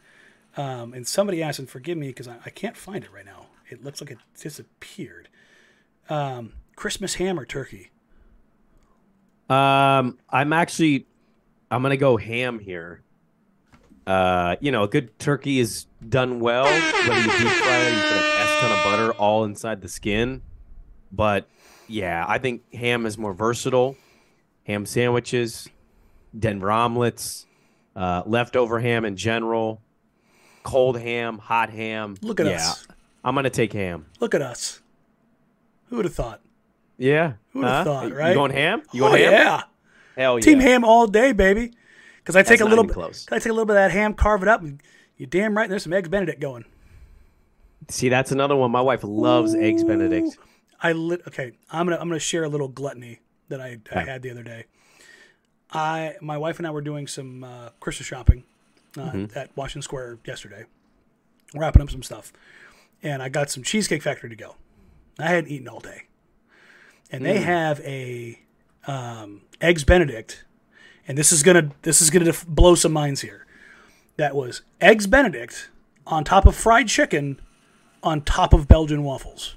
Um, 0.57 0.93
and 0.93 1.07
somebody 1.07 1.43
asked, 1.43 1.59
and 1.59 1.69
forgive 1.69 1.97
me 1.97 2.09
because 2.09 2.29
I, 2.29 2.37
I 2.45 2.51
can't 2.51 2.77
find 2.77 3.05
it 3.05 3.13
right 3.13 3.25
now. 3.25 3.47
It 3.69 3.83
looks 3.83 4.01
like 4.01 4.11
it 4.11 4.19
disappeared. 4.39 5.29
Um, 6.09 6.55
Christmas 6.77 7.15
ham 7.15 7.39
or 7.39 7.47
turkey? 7.47 7.91
Um, 9.49 10.19
I'm 10.31 10.53
actually, 10.53 11.07
I'm 11.71 11.83
gonna 11.83 11.97
go 11.97 12.17
ham 12.17 12.59
here. 12.59 13.03
Uh, 14.07 14.57
you 14.61 14.73
know, 14.73 14.83
a 14.83 14.89
good 14.89 15.17
turkey 15.19 15.61
is 15.61 15.87
done 16.09 16.41
well. 16.41 16.65
Whether 16.65 17.21
you 17.21 17.39
deep 17.39 17.49
fry 17.49 17.77
it, 17.79 17.95
you 17.95 18.03
put 18.03 18.17
an 18.19 18.41
S 18.41 18.61
ton 18.61 18.73
of 18.73 18.85
butter 18.85 19.13
all 19.13 19.45
inside 19.45 19.81
the 19.81 19.89
skin. 19.89 20.43
But 21.13 21.47
yeah, 21.89 22.25
I 22.27 22.39
think 22.39 22.63
ham 22.75 23.07
is 23.07 23.17
more 23.19 23.33
versatile. 23.33 23.97
Ham 24.67 24.87
sandwiches, 24.87 25.69
Denver 26.39 26.71
omelets, 26.71 27.47
uh, 27.97 28.23
leftover 28.27 28.81
ham 28.81 29.05
in 29.05 29.17
general. 29.17 29.81
cold 30.65 30.99
ham, 30.99 31.39
hot 31.39 31.71
ham. 31.71 32.17
Look 32.23 32.39
at 32.41 32.47
yeah, 32.47 32.55
us. 32.57 32.87
I'm 33.25 33.35
gonna 33.35 33.51
take 33.51 33.73
ham. 33.73 34.07
Look 34.21 34.35
at 34.35 34.43
us. 34.43 34.81
Who 35.89 35.97
would 35.97 36.05
have 36.05 36.15
thought? 36.15 36.41
Yeah. 36.99 37.35
Who 37.53 37.59
would've 37.61 37.75
Huh? 37.75 37.85
thought, 37.85 38.09
You 38.09 38.15
right? 38.15 38.35
going 38.35 38.53
ham? 38.53 38.83
You 38.93 39.05
oh 39.05 39.09
going 39.09 39.23
ham? 39.23 39.33
yeah, 39.33 39.63
Hell 40.17 40.39
yeah. 40.39 40.43
team 40.43 40.61
ham 40.61 40.85
all 40.85 41.07
day, 41.07 41.33
baby. 41.33 41.73
Because 42.23 42.37
I 42.37 42.43
take 42.43 42.61
a 42.61 42.65
little 42.65 42.85
bit. 42.85 42.95
close. 42.95 43.27
I 43.33 43.39
take 43.39 43.47
a 43.47 43.53
little 43.53 43.65
bit 43.67 43.77
of 43.77 43.83
that 43.83 43.91
ham, 43.91 44.15
carve 44.15 44.43
it 44.43 44.49
up, 44.49 44.61
and 44.63 44.81
you 45.17 45.27
damn 45.27 45.57
right. 45.57 45.69
There's 45.69 45.83
some 45.83 45.93
eggs 45.93 46.09
Benedict 46.09 46.41
going. 46.41 46.65
See, 47.89 48.09
that's 48.09 48.31
another 48.31 48.55
one. 48.55 48.71
My 48.71 48.81
wife 48.81 49.01
loves 49.03 49.55
eggs 49.55 49.83
Benedict. 49.85 50.39
I 50.81 50.93
lit. 50.93 51.23
Okay, 51.27 51.53
I'm 51.71 51.87
gonna 51.87 51.99
I'm 52.01 52.09
gonna 52.09 52.19
share 52.21 52.45
a 52.45 52.49
little 52.49 52.69
gluttony 52.69 53.21
that 53.49 53.61
I, 53.61 53.79
I 53.95 54.01
had 54.05 54.23
the 54.23 54.31
other 54.31 54.43
day. 54.45 54.67
I 55.73 56.15
my 56.21 56.39
wife 56.39 56.59
and 56.59 56.67
I 56.67 56.71
were 56.71 56.81
doing 56.81 57.07
some 57.07 57.45
uh, 57.45 57.71
Christmas 57.81 58.07
shopping 58.07 58.45
uh, 58.97 59.01
Mm-hmm. 59.11 59.39
at 59.39 59.57
Washington 59.57 59.83
Square 59.83 60.19
yesterday, 60.27 60.65
wrapping 61.55 61.83
up 61.83 61.91
some 61.91 62.03
stuff, 62.03 62.33
and 63.03 63.23
I 63.23 63.29
got 63.29 63.51
some 63.51 63.63
Cheesecake 63.63 64.03
Factory 64.03 64.31
to 64.31 64.37
go. 64.37 64.57
I 65.19 65.29
hadn't 65.29 65.51
eaten 65.51 65.69
all 65.69 65.81
day, 65.81 66.03
and 67.11 67.23
Mm. 67.23 67.25
they 67.25 67.39
have 67.41 67.81
a 67.81 68.39
um, 68.87 69.43
eggs 69.61 69.85
Benedict, 69.85 70.45
and 71.09 71.17
this 71.19 71.33
is 71.33 71.43
gonna 71.43 71.71
this 71.83 72.01
is 72.03 72.11
gonna 72.11 72.27
def- 72.27 72.47
blow 72.47 72.75
some 72.75 72.93
minds 72.93 73.21
here. 73.21 73.47
That 74.17 74.35
was 74.37 74.63
eggs 74.81 75.07
Benedict 75.07 75.71
on 76.07 76.25
top 76.25 76.47
of 76.47 76.55
fried 76.55 76.89
chicken, 76.89 77.41
on 78.03 78.21
top 78.23 78.53
of 78.53 78.69
Belgian 78.69 79.03
waffles. 79.05 79.57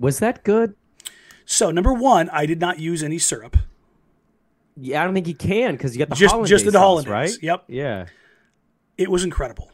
Was 0.00 0.18
that 0.18 0.42
good? 0.44 0.74
So 1.44 1.70
number 1.70 1.92
one, 1.92 2.28
I 2.30 2.46
did 2.46 2.60
not 2.60 2.78
use 2.78 3.02
any 3.02 3.18
syrup. 3.18 3.56
Yeah, 4.76 5.02
I 5.02 5.04
don't 5.04 5.14
think 5.14 5.28
you 5.28 5.34
can 5.34 5.72
because 5.72 5.94
you 5.94 5.98
got 5.98 6.08
the 6.08 6.14
Just- 6.14 6.32
hollandaise 6.32 6.50
just 6.50 6.64
the 6.64 6.72
sauce, 6.72 6.80
hollandaise, 7.04 7.10
right? 7.10 7.42
yep. 7.42 7.64
Yeah. 7.68 8.06
It 8.96 9.10
was 9.10 9.22
incredible. 9.24 9.70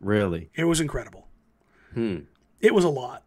Really. 0.00 0.50
It 0.54 0.64
was 0.64 0.80
incredible. 0.80 1.26
Hmm. 1.94 2.20
It 2.60 2.72
was 2.74 2.84
a 2.84 2.88
lot. 2.88 3.24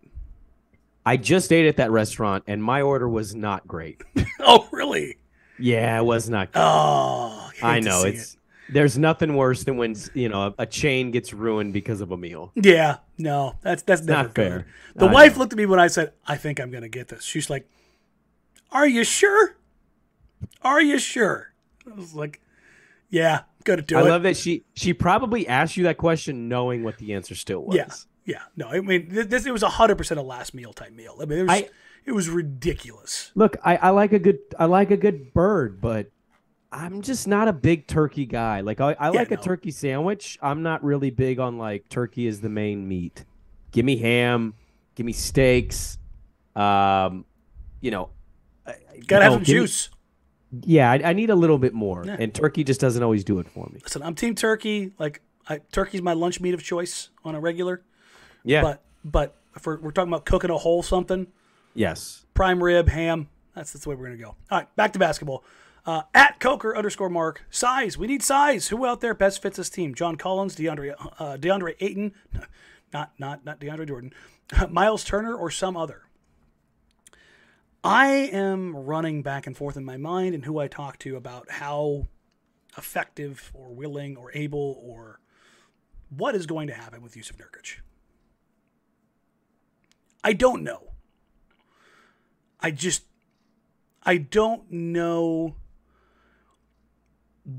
I 1.06 1.18
just 1.18 1.52
ate 1.52 1.66
at 1.68 1.78
that 1.78 1.92
restaurant 1.92 2.44
and 2.48 2.64
my 2.64 2.82
order 2.82 3.10
was 3.10 3.36
not 3.36 3.68
great. 3.68 4.02
Oh, 4.42 4.68
really? 4.72 5.18
Yeah, 5.60 6.00
it 6.00 6.04
was 6.06 6.30
not. 6.30 6.52
Good. 6.52 6.60
Oh, 6.62 7.50
I 7.62 7.80
know 7.80 8.04
it's. 8.04 8.38
There's 8.72 9.00
nothing 9.00 9.36
worse 9.36 9.64
than 9.64 9.78
when 9.78 9.96
you 10.14 10.30
know 10.30 10.54
a, 10.60 10.66
chain 10.68 11.10
gets 11.10 11.34
ruined 11.34 11.74
because 11.74 12.02
of 12.02 12.12
a 12.12 12.18
meal. 12.18 12.52
Yeah, 12.56 12.98
no, 13.18 13.56
that's 13.62 13.82
that's 13.82 14.04
never 14.04 14.24
Not 14.24 14.36
fair. 14.36 14.58
good. 14.94 15.02
The 15.02 15.06
I 15.08 15.12
wife 15.12 15.34
know. 15.34 15.40
looked 15.40 15.54
at 15.54 15.58
me 15.58 15.66
when 15.66 15.80
I 15.80 15.88
said, 15.88 16.14
"I 16.28 16.38
think 16.38 16.60
I'm 16.60 16.70
going 16.70 16.84
to 16.84 16.90
get 16.90 17.08
this." 17.08 17.24
She's 17.24 17.50
like, 17.50 17.68
"Are 18.72 18.88
you 18.88 19.04
sure? 19.04 19.56
Are 20.62 20.82
you 20.82 21.00
sure?" 21.00 21.52
I 21.90 21.96
was 21.96 22.14
like, 22.14 22.42
"Yeah, 23.10 23.42
gonna 23.64 23.82
do 23.82 23.98
I 23.98 24.02
it." 24.02 24.06
I 24.06 24.10
love 24.10 24.24
that 24.24 24.38
she 24.38 24.66
she 24.76 24.94
probably 24.94 25.48
asked 25.48 25.76
you 25.76 25.84
that 25.86 25.98
question 25.98 26.48
knowing 26.48 26.84
what 26.84 26.98
the 27.00 27.14
answer 27.16 27.34
still 27.34 27.62
was. 27.64 27.76
yeah, 27.76 27.90
yeah. 28.26 28.42
No, 28.56 28.68
I 28.68 28.82
mean, 28.82 29.08
this 29.10 29.48
it 29.48 29.52
was 29.52 29.64
hundred 29.64 29.98
percent 29.98 30.20
a 30.20 30.24
last 30.24 30.54
meal 30.54 30.74
type 30.74 30.92
meal. 30.94 31.18
I 31.20 31.26
mean, 31.26 31.40
it 31.40 31.44
was 31.44 31.52
I- 31.52 31.70
it 32.10 32.16
was 32.16 32.28
ridiculous. 32.30 33.32
Look, 33.36 33.56
I, 33.64 33.76
I 33.78 33.90
like 33.92 34.12
a 34.14 34.20
good 34.20 34.40
I 34.58 34.66
like 34.66 34.90
a 34.92 34.98
good 34.98 35.34
bird, 35.34 35.80
but 35.80 36.10
I'm 36.72 37.02
just 37.02 37.28
not 37.28 37.48
a 37.48 37.54
big 37.54 37.88
turkey 37.88 38.26
guy. 38.26 38.62
Like 38.62 38.82
I, 38.82 38.96
I 39.00 39.10
like 39.10 39.30
no. 39.32 39.38
a 39.38 39.40
turkey 39.42 39.72
sandwich. 39.72 40.38
I'm 40.42 40.64
not 40.64 40.84
really 40.84 41.12
big 41.12 41.40
on 41.40 41.58
like 41.58 41.88
turkey 41.90 42.26
is 42.28 42.42
the 42.42 42.50
main 42.50 42.88
meat. 42.88 43.26
Give 43.72 43.86
me 43.86 43.98
ham, 43.98 44.56
give 44.96 45.06
me 45.06 45.14
steaks. 45.14 45.98
Um, 46.56 47.26
you 47.82 47.92
know, 47.92 48.10
I- 48.66 48.72
I- 48.72 49.00
Gotta 49.08 49.24
have 49.26 49.34
some 49.34 49.44
give 49.44 49.56
me- 49.56 49.62
juice. 49.62 49.90
yeah, 50.66 50.92
I, 50.92 51.10
I 51.10 51.14
need 51.14 51.30
a 51.30 51.36
little 51.36 51.58
bit 51.60 51.74
more, 51.74 52.04
Yeah. 52.06 52.18
and 52.20 52.34
turkey 52.34 52.64
just 52.64 52.82
doesn't 52.82 53.02
always 53.04 53.24
do 53.24 53.40
it 53.40 53.48
for 53.48 53.70
me. 53.72 53.80
Listen, 53.84 54.02
I'm 54.04 54.16
team 54.16 54.36
turkey. 54.36 54.92
Like, 55.00 55.22
I, 55.48 55.60
turkey's 55.72 56.02
my 56.02 56.14
lunch 56.14 56.42
meat 56.42 56.54
of 56.54 56.64
choice 56.64 57.10
on 57.24 57.36
a 57.36 57.40
regular. 57.40 57.84
Yeah. 58.44 58.62
But 58.64 58.84
but 59.06 59.36
if 59.56 59.66
we're, 59.66 59.80
we're 59.80 59.92
talking 59.92 60.12
about 60.12 60.26
cooking 60.26 60.50
a 60.50 60.58
whole 60.58 60.84
something, 60.84 61.28
yes. 61.80 62.26
prime 62.34 62.64
rib, 62.64 62.90
ham. 62.90 63.30
That's 63.56 63.74
that's 63.74 63.84
the 63.84 63.90
way 63.90 63.96
we're 63.96 64.06
gonna 64.06 64.18
go. 64.18 64.36
All 64.52 64.60
right, 64.60 64.76
back 64.76 64.94
to 64.94 65.00
basketball. 65.00 65.44
Uh, 65.86 66.04
at 66.14 66.40
Coker 66.40 66.76
underscore 66.76 67.10
Mark 67.10 67.46
size. 67.50 67.98
We 67.98 68.06
need 68.06 68.22
size. 68.22 68.68
Who 68.68 68.86
out 68.86 69.02
there 69.02 69.14
best 69.14 69.42
fits 69.42 69.58
this 69.58 69.70
team? 69.70 69.96
John 69.96 70.18
Collins, 70.18 70.56
DeAndre 70.56 70.94
uh, 71.18 71.38
DeAndre 71.38 71.76
Ayton, 71.80 72.14
not 72.94 73.14
not 73.18 73.46
not 73.46 73.60
DeAndre 73.60 73.88
Jordan, 73.88 74.14
Miles 74.70 75.04
Turner, 75.04 75.36
or 75.36 75.50
some 75.50 75.76
other. 75.76 76.04
I 77.84 78.08
am 78.08 78.76
running 78.76 79.24
back 79.24 79.48
and 79.48 79.56
forth 79.56 79.78
in 79.78 79.86
my 79.86 79.96
mind 79.96 80.36
and 80.36 80.44
who 80.44 80.60
I 80.60 80.68
talk 80.68 81.00
to 81.00 81.16
about 81.16 81.50
how 81.50 82.08
effective 82.78 83.52
or 83.54 83.70
willing 83.74 84.18
or 84.18 84.32
able 84.34 84.82
or 84.84 85.22
what 86.10 86.36
is 86.36 86.46
going 86.46 86.68
to 86.68 86.74
happen 86.74 87.02
with 87.02 87.16
Jusuf 87.16 87.38
Nurkic. 87.38 87.78
I 90.24 90.34
don't 90.34 90.64
know. 90.64 90.89
I 92.62 92.72
just 92.72 93.04
I 94.04 94.18
don't 94.18 94.72
know 94.72 95.56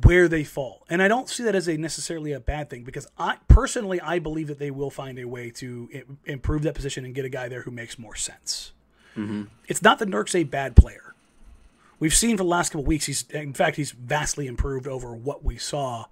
where 0.03 0.29
they 0.29 0.45
fall. 0.45 0.87
And 0.89 1.03
I 1.03 1.09
don't 1.09 1.29
see 1.29 1.43
that 1.45 1.55
as 1.55 1.69
a 1.69 1.77
necessarily 1.77 2.33
a 2.33 2.41
bad 2.41 2.71
thing 2.71 2.85
because 2.85 3.07
I 3.19 3.39
personally 3.49 4.01
I 4.01 4.19
believe 4.19 4.49
that 4.49 4.59
they 4.59 4.71
will 4.71 4.91
find 4.91 5.19
a 5.19 5.25
way 5.25 5.51
to 5.53 5.89
improve 6.25 6.63
that 6.63 6.75
position 6.75 7.05
and 7.05 7.15
get 7.15 7.25
a 7.25 7.29
guy 7.29 7.49
there 7.49 7.63
who 7.63 7.71
makes 7.71 7.99
more 7.99 8.15
sense. 8.15 8.73
Mm-hmm. 9.17 9.45
It's 9.67 9.83
not 9.83 9.99
that 9.99 10.09
Nurk's 10.09 10.35
a 10.35 10.45
bad 10.45 10.77
player. 10.77 11.15
We've 11.99 12.15
seen 12.15 12.37
for 12.37 12.45
the 12.45 12.49
last 12.49 12.71
couple 12.71 12.85
weeks 12.85 13.07
he's 13.07 13.25
in 13.31 13.53
fact 13.53 13.77
he's 13.77 13.91
vastly 13.91 14.47
improved 14.47 14.87
over 14.87 15.15
what 15.15 15.45
we 15.45 15.59
saw 15.59 16.07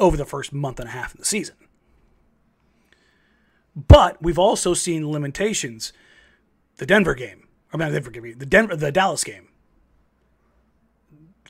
over 0.00 0.16
the 0.16 0.24
first 0.24 0.52
month 0.52 0.80
and 0.80 0.88
a 0.88 0.92
half 0.92 1.12
of 1.12 1.18
the 1.18 1.26
season. 1.26 1.56
But 3.76 4.22
we've 4.22 4.38
also 4.38 4.74
seen 4.74 5.10
limitations. 5.10 5.92
The 6.76 6.86
Denver 6.86 7.14
game, 7.14 7.43
or 7.74 7.78
not 7.78 7.92
Denver 7.92 8.10
game, 8.10 8.38
the 8.38 8.46
Denver, 8.46 8.76
the 8.76 8.90
Dallas 8.92 9.24
game. 9.24 9.48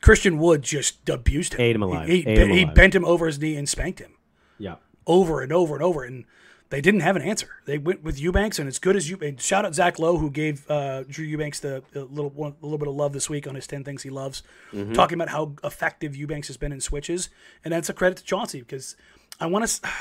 Christian 0.00 0.38
Wood 0.38 0.62
just 0.62 1.08
abused 1.08 1.54
him. 1.54 1.60
Ate 1.60 1.76
him 1.76 1.82
alive. 1.82 2.08
He, 2.08 2.22
he, 2.22 2.34
him 2.34 2.50
he 2.50 2.62
alive. 2.64 2.74
bent 2.74 2.94
him 2.94 3.04
over 3.04 3.26
his 3.26 3.38
knee 3.38 3.56
and 3.56 3.68
spanked 3.68 4.00
him 4.00 4.12
Yeah. 4.58 4.76
over 5.06 5.40
and 5.40 5.52
over 5.52 5.74
and 5.74 5.82
over, 5.82 6.02
and 6.04 6.24
they 6.68 6.80
didn't 6.82 7.00
have 7.00 7.16
an 7.16 7.22
answer. 7.22 7.48
They 7.64 7.78
went 7.78 8.02
with 8.02 8.20
Eubanks, 8.20 8.58
and 8.58 8.68
as 8.68 8.78
good 8.78 8.96
as 8.96 9.08
you. 9.08 9.18
Shout 9.38 9.64
out 9.64 9.74
Zach 9.74 9.98
Lowe, 9.98 10.18
who 10.18 10.30
gave 10.30 10.68
uh, 10.70 11.04
Drew 11.04 11.24
Eubanks 11.24 11.60
the, 11.60 11.82
the 11.92 12.04
little 12.04 12.30
one, 12.30 12.54
a 12.62 12.66
little 12.66 12.78
bit 12.78 12.88
of 12.88 12.94
love 12.94 13.12
this 13.12 13.30
week 13.30 13.46
on 13.46 13.54
his 13.54 13.66
ten 13.66 13.82
things 13.84 14.02
he 14.02 14.10
loves, 14.10 14.42
talking 14.92 15.14
about 15.16 15.28
how 15.28 15.54
effective 15.62 16.14
Eubanks 16.16 16.48
has 16.48 16.56
been 16.56 16.72
in 16.72 16.80
switches, 16.80 17.28
and 17.64 17.72
that's 17.72 17.88
a 17.88 17.94
credit 17.94 18.18
to 18.18 18.24
Chauncey 18.24 18.60
because 18.60 18.96
I 19.40 19.46
want 19.46 19.66
to. 19.66 19.88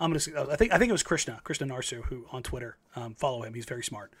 I'm 0.00 0.12
gonna. 0.12 0.50
I 0.50 0.56
think 0.56 0.72
I 0.72 0.78
think 0.78 0.88
it 0.88 0.92
was 0.92 1.04
Krishna 1.04 1.40
Krishna 1.44 1.68
Narsu 1.68 2.02
who 2.06 2.26
on 2.32 2.42
Twitter 2.42 2.76
um, 2.96 3.14
follow 3.14 3.42
him. 3.44 3.54
He's 3.54 3.64
very 3.64 3.84
smart. 3.84 4.12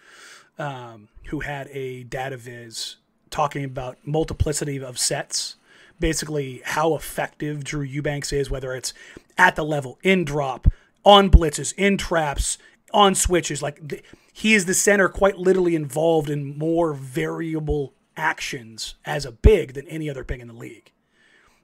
Um, 0.56 1.08
who 1.30 1.40
had 1.40 1.66
a 1.72 2.04
data 2.04 2.36
viz 2.36 2.96
talking 3.28 3.64
about 3.64 3.98
multiplicity 4.04 4.80
of 4.80 5.00
sets, 5.00 5.56
basically 5.98 6.62
how 6.64 6.94
effective 6.94 7.64
Drew 7.64 7.82
Eubanks 7.82 8.32
is, 8.32 8.50
whether 8.50 8.72
it's 8.72 8.94
at 9.36 9.56
the 9.56 9.64
level, 9.64 9.98
in 10.04 10.24
drop, 10.24 10.68
on 11.04 11.28
blitzes, 11.28 11.74
in 11.76 11.98
traps, 11.98 12.56
on 12.92 13.16
switches. 13.16 13.62
Like 13.62 13.88
th- 13.88 14.04
he 14.32 14.54
is 14.54 14.66
the 14.66 14.74
center, 14.74 15.08
quite 15.08 15.38
literally 15.38 15.74
involved 15.74 16.30
in 16.30 16.56
more 16.56 16.94
variable 16.94 17.94
actions 18.16 18.94
as 19.04 19.24
a 19.24 19.32
big 19.32 19.74
than 19.74 19.88
any 19.88 20.08
other 20.08 20.22
big 20.22 20.40
in 20.40 20.46
the 20.46 20.54
league, 20.54 20.92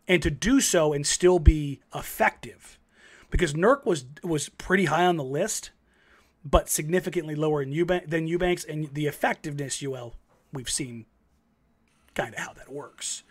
and 0.08 0.20
to 0.20 0.32
do 0.32 0.60
so 0.60 0.92
and 0.92 1.06
still 1.06 1.38
be 1.38 1.80
effective, 1.94 2.76
because 3.30 3.54
Nurk 3.54 3.86
was 3.86 4.04
was 4.24 4.48
pretty 4.48 4.86
high 4.86 5.06
on 5.06 5.16
the 5.16 5.22
list 5.22 5.70
but 6.44 6.68
significantly 6.68 7.34
lower 7.34 7.62
in 7.62 7.70
Eubank, 7.70 8.08
than 8.08 8.26
Eubanks, 8.26 8.64
and 8.64 8.92
the 8.94 9.06
effectiveness, 9.06 9.82
UL, 9.82 10.14
we've 10.52 10.70
seen 10.70 11.06
kind 12.14 12.34
of 12.34 12.40
how 12.40 12.52
that 12.54 12.72
works. 12.72 13.22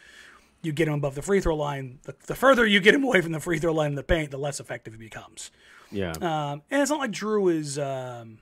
You 0.61 0.71
get 0.71 0.87
him 0.87 0.95
above 0.95 1.15
the 1.15 1.21
free 1.21 1.39
throw 1.39 1.55
line, 1.55 1.99
the, 2.03 2.15
the 2.27 2.35
further 2.35 2.65
you 2.65 2.79
get 2.79 2.93
him 2.93 3.03
away 3.03 3.21
from 3.21 3.31
the 3.31 3.39
free 3.39 3.59
throw 3.59 3.73
line 3.73 3.91
in 3.91 3.95
the 3.95 4.03
paint, 4.03 4.31
the 4.31 4.37
less 4.37 4.59
effective 4.59 4.93
he 4.93 4.99
becomes. 4.99 5.51
Yeah. 5.91 6.11
Um, 6.11 6.61
and 6.69 6.81
it's 6.81 6.91
not 6.91 6.99
like 6.99 7.11
Drew 7.11 7.47
is 7.47 7.79
um, 7.79 8.39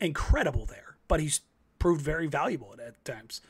incredible 0.00 0.66
there, 0.66 0.96
but 1.08 1.20
he's 1.20 1.40
proved 1.78 2.00
very 2.00 2.26
valuable 2.26 2.74
at, 2.74 2.80
at 2.80 3.04
times, 3.04 3.40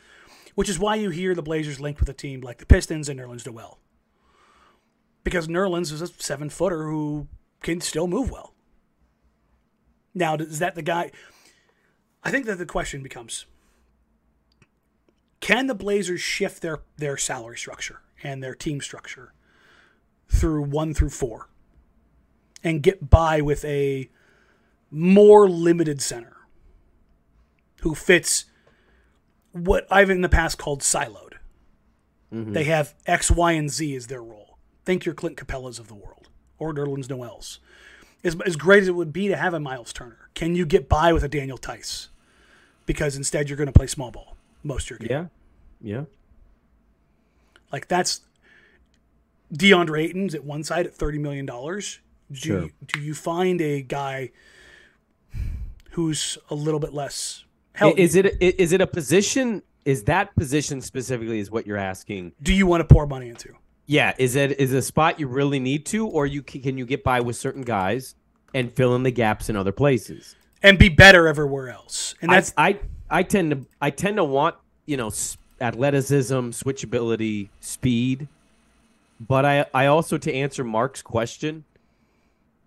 which 0.55 0.68
is 0.68 0.79
why 0.79 0.97
you 0.97 1.11
hear 1.11 1.35
the 1.35 1.43
Blazers 1.43 1.81
linked 1.81 2.01
with 2.01 2.09
a 2.09 2.14
team 2.14 2.41
like 2.41 2.59
the 2.59 2.66
Pistons 2.66 3.09
and 3.09 3.20
Nerlens 3.20 3.47
Noel. 3.47 3.79
Because 5.22 5.47
Nerlens 5.47 5.93
is 5.93 6.01
a 6.01 6.07
seven 6.07 6.49
footer 6.49 6.85
who 6.85 7.29
can 7.62 7.81
still 7.81 8.07
move 8.07 8.31
well. 8.31 8.55
Now, 10.14 10.34
is 10.34 10.59
that 10.59 10.74
the 10.74 10.82
guy? 10.82 11.11
I 12.24 12.30
think 12.30 12.46
that 12.46 12.59
the 12.59 12.66
question 12.66 13.02
becomes 13.02 13.46
can 15.40 15.66
the 15.66 15.74
Blazers 15.74 16.20
shift 16.20 16.62
their, 16.62 16.80
their 16.96 17.16
salary 17.16 17.56
structure 17.56 18.00
and 18.22 18.42
their 18.42 18.54
team 18.54 18.80
structure 18.80 19.32
through 20.28 20.62
one 20.62 20.94
through 20.94 21.11
four 21.11 21.48
and 22.62 22.82
get 22.82 23.09
by 23.09 23.40
with 23.40 23.64
a 23.64 24.11
more 24.90 25.48
limited 25.48 26.02
center 26.02 26.36
who 27.82 27.94
fits 27.94 28.46
what 29.52 29.86
I've 29.90 30.11
in 30.11 30.20
the 30.20 30.28
past 30.28 30.59
called 30.59 30.80
siloed? 30.80 31.34
Mm-hmm. 32.32 32.52
They 32.52 32.64
have 32.64 32.94
X, 33.06 33.30
Y, 33.30 33.52
and 33.52 33.70
Z 33.70 33.94
as 33.94 34.09
their 34.09 34.22
role. 34.22 34.59
think 34.84 35.04
your 35.04 35.14
Clint 35.14 35.36
Capelas 35.36 35.78
of 35.78 35.88
the 35.88 35.94
world 35.94 36.28
or 36.59 36.74
Nerlens 36.74 37.09
Noels. 37.09 37.61
As, 38.25 38.37
as 38.45 38.57
great 38.57 38.83
as 38.83 38.89
it 38.89 38.95
would 38.95 39.12
be 39.12 39.29
to 39.29 39.37
have 39.37 39.55
a 39.55 39.61
Miles 39.61 39.93
Turner, 39.93 40.29
can 40.35 40.55
you 40.57 40.66
get 40.66 40.89
by 40.89 41.12
with 41.12 41.23
a 41.23 41.29
Daniel 41.29 41.57
Theis? 41.59 42.09
Because 42.87 43.16
instead 43.16 43.49
you're 43.49 43.57
going 43.57 43.69
to 43.69 43.73
play 43.73 43.87
small 43.87 44.11
ball 44.11 44.37
most 44.64 44.91
of 44.91 44.91
your 44.91 44.99
game. 45.09 45.31
Yeah. 45.81 45.99
Yeah. 45.99 46.05
Like 47.73 47.87
that's 47.87 48.23
DeAndre 49.55 50.05
Ayton's 50.05 50.35
at 50.35 50.43
one 50.45 50.64
side 50.64 50.87
at 50.87 50.95
thirty 50.95 51.19
million 51.19 51.47
dollars. 51.47 52.01
Do 52.33 52.39
Sure. 52.39 52.62
you, 52.62 52.71
do 52.87 53.01
you 53.01 53.14
find 53.14 53.61
a 53.61 53.81
guy 53.83 54.31
who's 55.93 56.37
a 56.51 56.55
little 56.55 56.81
bit 56.81 56.93
less 56.93 57.45
healthy? 57.73 58.03
Is 58.03 58.16
it 58.16 58.37
is 58.41 58.73
it 58.73 58.81
a 58.81 58.87
position? 58.87 59.62
Is 59.85 60.05
that 60.05 60.35
position 60.37 60.81
specifically 60.81 61.39
is 61.41 61.51
what 61.51 61.66
you're 61.66 61.77
asking? 61.79 62.33
do 62.43 62.53
you 62.53 62.66
want 62.66 62.81
to 62.87 62.93
pour 62.93 63.07
money 63.07 63.29
into? 63.29 63.55
Yeah. 63.89 64.12
Is 64.18 64.36
it 64.36 64.61
is 64.61 64.72
it 64.72 64.76
a 64.76 64.82
spot 64.82 65.18
you 65.18 65.26
really 65.26 65.59
need 65.59 65.84
to, 65.86 66.07
or 66.07 66.26
you 66.26 66.43
can, 66.43 66.61
can 66.62 66.78
you 66.78 66.86
get 66.86 67.03
by 67.03 67.20
with 67.20 67.34
certain 67.36 67.62
guys 67.62 68.14
and 68.55 68.72
fill 68.72 68.95
in 68.95 69.03
the 69.03 69.11
gaps 69.11 69.49
in 69.49 69.57
other 69.57 69.72
places? 69.72 70.36
And 70.62 70.78
be 70.78 70.89
better 70.89 71.26
everywhere 71.26 71.70
else. 71.70 72.14
And 72.22 72.30
that's 72.30 72.53
I, 72.57 72.68
I 72.68 72.78
I 73.11 73.22
tend 73.24 73.51
to 73.51 73.66
I 73.80 73.91
tend 73.91 74.18
to 74.18 74.24
want 74.24 74.55
you 74.86 74.97
know 74.97 75.11
athleticism, 75.61 76.34
switchability, 76.51 77.49
speed, 77.61 78.28
but 79.20 79.45
I 79.45 79.66
I 79.72 79.86
also 79.86 80.18
to 80.18 80.32
answer 80.32 80.64
Mark's 80.64 81.01
question, 81.03 81.64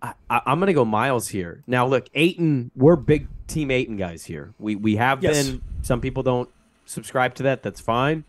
I, 0.02 0.14
I 0.30 0.42
I'm 0.46 0.60
gonna 0.60 0.74
go 0.74 0.86
Miles 0.86 1.28
here. 1.30 1.64
Now 1.68 1.86
look, 1.86 2.08
Ayton, 2.16 2.72
we're 2.76 2.96
big 2.96 3.28
team 3.48 3.70
Ayton 3.72 3.98
guys 3.98 4.26
here. 4.26 4.54
We 4.58 4.76
we 4.76 4.96
have 4.96 5.22
Yes. 5.22 5.48
been. 5.48 5.62
Some 5.84 6.02
people 6.02 6.24
don't 6.24 6.50
subscribe 6.86 7.36
to 7.36 7.44
that. 7.44 7.62
That's 7.64 7.82
fine. 7.82 8.24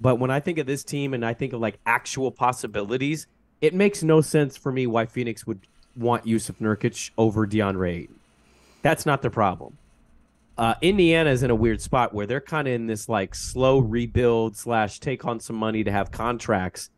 But 0.00 0.16
when 0.16 0.30
I 0.30 0.40
think 0.40 0.58
of 0.58 0.66
this 0.66 0.84
team 0.84 1.14
and 1.14 1.24
I 1.24 1.34
think 1.34 1.52
of 1.52 1.60
like 1.60 1.78
actual 1.86 2.30
possibilities, 2.30 3.26
it 3.60 3.74
makes 3.74 4.02
no 4.02 4.20
sense 4.20 4.56
for 4.56 4.70
me 4.70 4.86
why 4.86 5.06
Phoenix 5.06 5.46
would 5.46 5.60
want 5.96 6.26
Jusuf 6.26 6.56
Nurkic 6.60 7.10
over 7.16 7.46
DeAndre 7.46 7.90
Ayton. 7.90 8.20
That's 8.82 9.06
not 9.06 9.22
the 9.22 9.30
problem. 9.30 9.78
Uh, 10.58 10.74
Indiana 10.80 11.30
is 11.30 11.42
in 11.42 11.50
a 11.50 11.54
weird 11.54 11.80
spot 11.80 12.14
where 12.14 12.26
they're 12.26 12.40
kind 12.40 12.68
of 12.68 12.74
in 12.74 12.86
this 12.86 13.08
like 13.08 13.34
slow 13.34 13.78
rebuild 13.78 14.56
slash 14.56 15.00
take 15.00 15.24
on 15.24 15.40
some 15.40 15.56
money 15.56 15.84
to 15.84 15.90
have 15.90 16.10
contracts, 16.10 16.90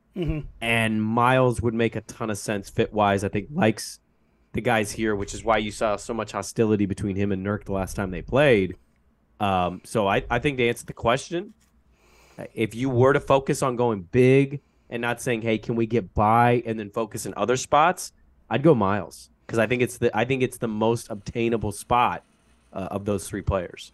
and 0.60 1.02
Miles 1.02 1.62
would 1.62 1.74
make 1.74 1.94
a 1.96 2.00
ton 2.02 2.30
of 2.30 2.38
sense 2.38 2.68
fit 2.68 2.92
wise. 2.92 3.22
I 3.24 3.28
think 3.28 3.48
likes 3.52 4.00
the 4.52 4.60
guys 4.60 4.90
here, 4.92 5.14
which 5.14 5.34
is 5.34 5.44
why 5.44 5.58
you 5.58 5.70
saw 5.70 5.96
so 5.96 6.12
much 6.14 6.32
hostility 6.32 6.86
between 6.86 7.14
him 7.16 7.30
and 7.30 7.46
Nurk 7.46 7.64
the 7.64 7.72
last 7.72 7.94
time 7.94 8.10
they 8.10 8.22
played. 8.22 8.76
Um, 9.40 9.80
so 9.84 10.08
I, 10.08 10.24
I 10.28 10.40
think 10.40 10.58
to 10.58 10.68
answer 10.68 10.86
the 10.86 10.92
question, 10.92 11.54
if 12.54 12.74
you 12.74 12.88
were 12.90 13.12
to 13.12 13.20
focus 13.20 13.62
on 13.62 13.76
going 13.76 14.02
big 14.02 14.60
and 14.90 15.02
not 15.02 15.20
saying, 15.20 15.42
"Hey, 15.42 15.58
can 15.58 15.76
we 15.76 15.86
get 15.86 16.14
by?" 16.14 16.62
and 16.66 16.78
then 16.78 16.90
focus 16.90 17.26
in 17.26 17.34
other 17.36 17.56
spots, 17.56 18.12
I'd 18.50 18.62
go 18.62 18.74
Miles 18.74 19.30
because 19.46 19.58
I 19.58 19.66
think 19.66 19.82
it's 19.82 19.98
the 19.98 20.16
I 20.16 20.24
think 20.24 20.42
it's 20.42 20.58
the 20.58 20.68
most 20.68 21.10
obtainable 21.10 21.72
spot 21.72 22.24
uh, 22.72 22.88
of 22.90 23.04
those 23.04 23.28
three 23.28 23.42
players. 23.42 23.92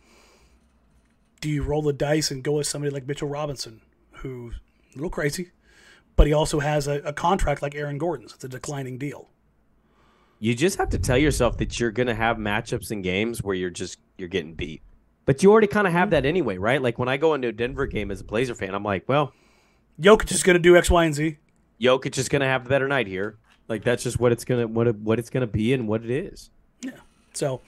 do 1.40 1.51
you 1.51 1.62
roll 1.62 1.82
the 1.82 1.92
dice 1.92 2.30
and 2.30 2.42
go 2.42 2.53
with 2.53 2.66
somebody 2.66 2.90
like 2.90 3.07
Mitchell 3.07 3.28
Robinson, 3.28 3.82
who's 4.12 4.55
a 4.92 4.97
little 4.97 5.11
crazy, 5.11 5.51
but 6.16 6.26
he 6.26 6.32
also 6.32 6.61
has 6.61 6.88
a, 6.88 7.01
a 7.03 7.12
contract 7.12 7.61
like 7.62 7.74
Aaron 7.74 7.99
Gordon's. 7.99 8.34
It's 8.34 8.45
a 8.45 8.49
declining 8.49 8.99
deal. 8.99 9.28
You 10.38 10.55
just 10.55 10.78
have 10.78 10.88
to 10.90 10.99
tell 10.99 11.18
yourself 11.18 11.59
that 11.59 11.78
you're 11.78 11.90
going 11.90 12.07
to 12.07 12.14
have 12.14 12.36
matchups 12.36 12.90
in 12.90 13.03
games 13.03 13.42
where 13.42 13.55
you're 13.55 13.70
just 13.70 13.99
you're 14.18 14.28
getting 14.28 14.55
beat. 14.55 14.82
But 15.27 15.43
you 15.43 15.51
already 15.51 15.66
kind 15.66 15.87
of 15.87 15.93
have 15.93 16.07
mm-hmm. 16.07 16.11
that 16.11 16.27
anyway, 16.27 16.59
right? 16.59 16.83
Like 16.83 16.99
when 16.99 17.09
I 17.09 17.16
go 17.16 17.35
into 17.35 17.49
a 17.49 17.53
Denver 17.53 17.87
game 17.87 18.11
as 18.11 18.20
a 18.20 18.25
Blazer 18.25 18.55
fan, 18.55 18.75
I'm 18.75 18.83
like, 18.83 19.09
well, 19.09 19.33
Jokic 20.01 20.33
is 20.33 20.43
going 20.43 20.55
to 20.55 20.61
do 20.62 20.77
X, 20.77 20.91
Y, 20.91 21.05
and 21.05 21.14
Z. 21.14 21.39
Jokic 21.81 22.18
is 22.18 22.29
going 22.29 22.41
to 22.41 22.47
have 22.47 22.64
the 22.64 22.68
better 22.68 22.89
night 22.89 23.07
here. 23.07 23.39
Like 23.68 23.83
that's 23.83 24.03
just 24.03 24.20
what 24.20 24.33
it's 24.33 24.45
gonna 24.45 24.66
what 24.66 24.87
it, 24.87 24.97
what 24.97 25.18
it's 25.18 25.31
gonna 25.31 25.47
be 25.47 25.72
and 25.72 25.89
what 25.89 26.05
it 26.05 26.11
is. 26.11 26.51
Yeah. 26.83 26.93
So, 27.33 27.61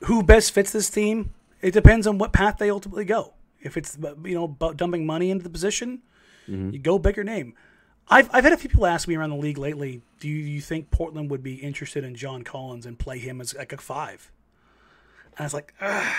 who 0.00 0.22
best 0.22 0.52
fits 0.52 0.72
this 0.72 0.90
team? 0.90 1.32
It 1.62 1.72
depends 1.72 2.06
on 2.06 2.18
what 2.18 2.32
path 2.32 2.58
they 2.58 2.70
ultimately 2.70 3.04
go. 3.04 3.34
If 3.60 3.76
it's 3.76 3.96
uh, 4.02 4.14
you 4.24 4.34
know 4.34 4.44
about 4.44 4.76
dumping 4.76 5.06
money 5.06 5.30
into 5.30 5.44
the 5.44 5.50
position, 5.50 6.02
mm-hmm. 6.48 6.70
you 6.70 6.78
go 6.78 6.98
bigger 6.98 7.22
name. 7.22 7.54
I've 8.08 8.28
I've 8.32 8.44
had 8.44 8.52
a 8.52 8.56
few 8.56 8.68
people 8.68 8.86
ask 8.86 9.06
me 9.06 9.14
around 9.14 9.30
the 9.30 9.36
league 9.36 9.58
lately. 9.58 10.02
Do 10.18 10.28
you, 10.28 10.36
you 10.36 10.60
think 10.60 10.90
Portland 10.90 11.30
would 11.30 11.42
be 11.42 11.54
interested 11.54 12.02
in 12.02 12.16
John 12.16 12.42
Collins 12.42 12.84
and 12.84 12.98
play 12.98 13.18
him 13.18 13.40
as 13.40 13.54
like 13.54 13.72
a 13.72 13.78
five? 13.78 14.32
And 15.36 15.40
I 15.40 15.42
was 15.44 15.54
like, 15.54 15.74
Ugh. 15.80 16.14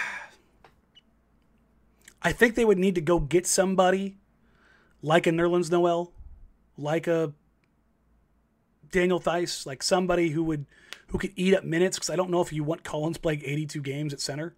I 2.21 2.31
think 2.31 2.55
they 2.55 2.65
would 2.65 2.77
need 2.77 2.95
to 2.95 3.01
go 3.01 3.19
get 3.19 3.47
somebody 3.47 4.17
like 5.01 5.25
a 5.25 5.31
Nerlens 5.31 5.71
Noel, 5.71 6.11
like 6.77 7.07
a 7.07 7.33
Daniel 8.91 9.19
Theis, 9.19 9.65
like 9.65 9.81
somebody 9.81 10.29
who 10.29 10.43
would 10.43 10.65
who 11.07 11.17
could 11.17 11.31
eat 11.35 11.55
up 11.55 11.63
minutes. 11.63 11.97
Because 11.97 12.09
I 12.09 12.15
don't 12.15 12.29
know 12.29 12.41
if 12.41 12.53
you 12.53 12.63
want 12.63 12.83
Collins 12.83 13.17
playing 13.17 13.41
82 13.43 13.81
games 13.81 14.13
at 14.13 14.21
center. 14.21 14.55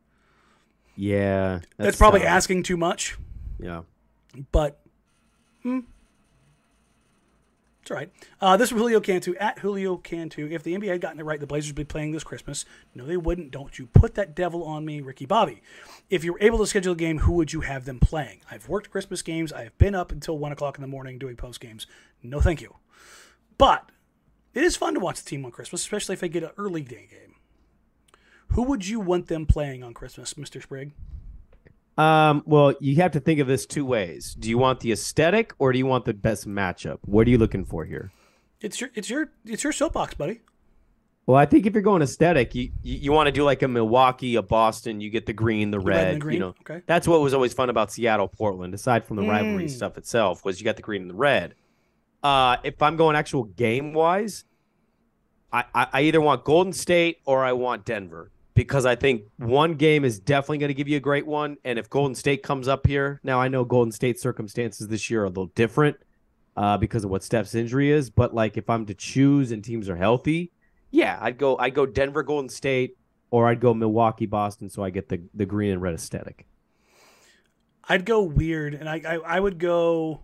Yeah, 0.95 1.61
That's, 1.77 1.97
probably 1.97 2.19
tough. 2.19 2.29
asking 2.29 2.63
too 2.63 2.77
much. 2.77 3.17
Yeah, 3.59 3.81
But 4.51 4.79
hmm, 5.63 5.79
it's 7.83 7.91
all 7.91 7.97
right. 7.97 8.09
Uh, 8.39 8.55
this 8.55 8.71
is 8.71 8.77
Julio 8.77 9.01
Cantu 9.01 9.35
at 9.41 9.59
Julio 9.59 9.97
Cantu. 9.97 10.47
If 10.49 10.63
the 10.63 10.73
NBA 10.73 10.87
had 10.87 11.01
gotten 11.01 11.19
it 11.19 11.23
right, 11.23 11.41
the 11.41 11.45
Blazers 11.45 11.71
would 11.71 11.75
be 11.75 11.83
playing 11.83 12.13
this 12.13 12.23
Christmas. 12.23 12.63
No, 12.95 13.05
they 13.05 13.17
wouldn't. 13.17 13.51
Don't 13.51 13.77
you 13.77 13.87
put 13.87 14.15
that 14.15 14.33
devil 14.33 14.63
on 14.63 14.85
me, 14.85 15.01
Ricky 15.01 15.25
Bobby. 15.25 15.61
If 16.09 16.23
you 16.23 16.31
were 16.31 16.39
able 16.41 16.59
to 16.59 16.65
schedule 16.65 16.93
a 16.93 16.95
game, 16.95 17.17
who 17.19 17.33
would 17.33 17.51
you 17.51 17.59
have 17.59 17.83
them 17.83 17.99
playing? 17.99 18.39
I've 18.49 18.69
worked 18.69 18.89
Christmas 18.89 19.21
games. 19.21 19.51
I 19.51 19.65
have 19.65 19.77
been 19.79 19.95
up 19.95 20.13
until 20.13 20.37
one 20.37 20.53
o'clock 20.53 20.77
in 20.77 20.81
the 20.81 20.87
morning 20.87 21.19
doing 21.19 21.35
post 21.35 21.59
games. 21.59 21.85
No, 22.21 22.39
thank 22.39 22.61
you. 22.61 22.77
But 23.57 23.89
it 24.53 24.63
is 24.63 24.77
fun 24.77 24.93
to 24.93 25.01
watch 25.01 25.21
the 25.21 25.29
team 25.29 25.43
on 25.43 25.51
Christmas, 25.51 25.81
especially 25.81 26.13
if 26.13 26.21
they 26.21 26.29
get 26.29 26.43
an 26.43 26.51
early 26.57 26.83
day 26.83 27.09
game. 27.11 27.35
Who 28.51 28.63
would 28.63 28.87
you 28.87 29.01
want 29.01 29.27
them 29.27 29.45
playing 29.45 29.83
on 29.83 29.93
Christmas, 29.93 30.37
Mister 30.37 30.61
Sprigg? 30.61 30.93
Um, 31.97 32.41
well, 32.45 32.73
you 32.79 32.95
have 32.97 33.11
to 33.11 33.19
think 33.19 33.39
of 33.39 33.47
this 33.47 33.65
two 33.65 33.85
ways. 33.85 34.35
Do 34.39 34.49
you 34.49 34.57
want 34.57 34.79
the 34.79 34.91
aesthetic 34.91 35.53
or 35.59 35.71
do 35.71 35.77
you 35.77 35.85
want 35.85 36.05
the 36.05 36.13
best 36.13 36.47
matchup? 36.47 36.97
What 37.05 37.27
are 37.27 37.29
you 37.29 37.37
looking 37.37 37.65
for 37.65 37.85
here? 37.85 38.11
It's 38.61 38.79
your 38.81 38.89
it's 38.95 39.09
your 39.09 39.29
it's 39.45 39.63
your 39.63 39.73
soapbox, 39.73 40.15
buddy. 40.15 40.41
Well, 41.25 41.37
I 41.37 41.45
think 41.45 41.65
if 41.65 41.73
you're 41.73 41.83
going 41.83 42.01
aesthetic, 42.01 42.55
you 42.55 42.71
you, 42.81 42.95
you 42.97 43.11
want 43.11 43.27
to 43.27 43.31
do 43.31 43.43
like 43.43 43.61
a 43.61 43.67
Milwaukee, 43.67 44.35
a 44.35 44.41
Boston. 44.41 44.99
You 45.01 45.09
get 45.09 45.25
the 45.25 45.33
green, 45.33 45.69
the 45.71 45.79
red. 45.79 45.95
red 45.95 46.07
and 46.07 46.15
the 46.15 46.19
green? 46.19 46.33
You 46.35 46.39
know, 46.39 46.55
Okay. 46.61 46.81
that's 46.87 47.07
what 47.07 47.21
was 47.21 47.33
always 47.33 47.53
fun 47.53 47.69
about 47.69 47.91
Seattle, 47.91 48.27
Portland. 48.27 48.73
Aside 48.73 49.05
from 49.05 49.17
the 49.17 49.23
rivalry 49.23 49.65
Mm. 49.65 49.69
stuff 49.69 49.97
itself, 49.97 50.43
was 50.43 50.59
you 50.59 50.65
got 50.65 50.75
the 50.77 50.81
green 50.81 51.01
and 51.03 51.09
the 51.11 51.15
red. 51.15 51.55
Uh, 52.23 52.57
if 52.63 52.81
I'm 52.81 52.95
going 52.95 53.15
actual 53.15 53.43
game 53.43 53.93
wise, 53.93 54.45
I, 55.51 55.65
I 55.75 55.87
I 55.93 56.01
either 56.01 56.21
want 56.21 56.43
Golden 56.43 56.73
State 56.73 57.17
or 57.25 57.43
I 57.43 57.53
want 57.53 57.85
Denver 57.85 58.31
because 58.53 58.85
I 58.85 58.95
think 58.95 59.23
one 59.37 59.75
game 59.75 60.05
is 60.05 60.19
definitely 60.19 60.59
going 60.59 60.69
to 60.69 60.73
give 60.75 60.87
you 60.87 60.97
a 60.97 61.01
great 61.01 61.25
one. 61.25 61.57
And 61.63 61.79
if 61.79 61.89
Golden 61.89 62.15
State 62.15 62.43
comes 62.43 62.67
up 62.67 62.85
here, 62.85 63.19
now 63.23 63.39
I 63.41 63.47
know 63.47 63.65
Golden 63.65 63.91
State 63.91 64.19
circumstances 64.19 64.87
this 64.87 65.09
year 65.09 65.23
are 65.23 65.25
a 65.25 65.29
little 65.29 65.47
different 65.47 65.97
uh, 66.55 66.77
because 66.77 67.03
of 67.03 67.09
what 67.09 67.23
Steph's 67.23 67.55
injury 67.55 67.91
is. 67.91 68.09
But 68.09 68.33
like 68.33 68.57
if 68.57 68.69
I'm 68.69 68.85
to 68.85 68.93
choose 68.93 69.51
and 69.51 69.63
teams 69.63 69.89
are 69.89 69.95
healthy, 69.95 70.51
yeah, 70.91 71.17
I'd 71.21 71.37
go 71.37 71.57
I'd 71.57 71.73
go 71.73 71.85
Denver, 71.85 72.21
Golden 72.21 72.49
State, 72.49 72.97
or 73.31 73.47
I'd 73.47 73.59
go 73.59 73.73
Milwaukee, 73.73 74.27
Boston, 74.27 74.69
so 74.69 74.83
I 74.83 74.91
get 74.91 75.09
the 75.09 75.21
the 75.33 75.45
green 75.45 75.71
and 75.71 75.81
red 75.81 75.95
aesthetic. 75.95 76.45
I'd 77.85 78.05
go 78.05 78.21
weird, 78.21 78.75
and 78.75 78.87
I, 78.87 79.01
I 79.05 79.15
I 79.15 79.39
would 79.39 79.57
go. 79.57 80.21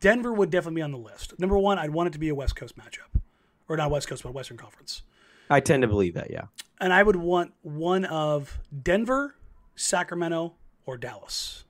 Denver 0.00 0.32
would 0.32 0.50
definitely 0.50 0.76
be 0.76 0.82
on 0.82 0.90
the 0.90 0.98
list. 0.98 1.38
Number 1.38 1.56
one, 1.56 1.78
I'd 1.78 1.90
want 1.90 2.08
it 2.08 2.12
to 2.14 2.18
be 2.18 2.30
a 2.30 2.34
West 2.34 2.56
Coast 2.56 2.76
matchup, 2.76 3.20
or 3.68 3.76
not 3.76 3.90
West 3.90 4.08
Coast, 4.08 4.22
but 4.24 4.32
Western 4.32 4.56
Conference. 4.56 5.02
I 5.48 5.60
tend 5.60 5.82
to 5.82 5.88
believe 5.88 6.14
that, 6.14 6.30
yeah. 6.30 6.46
And 6.80 6.92
I 6.92 7.02
would 7.02 7.16
want 7.16 7.52
one 7.62 8.04
of 8.04 8.58
Denver, 8.82 9.36
Sacramento, 9.74 10.54
or 10.84 10.96
Dallas. 10.98 11.64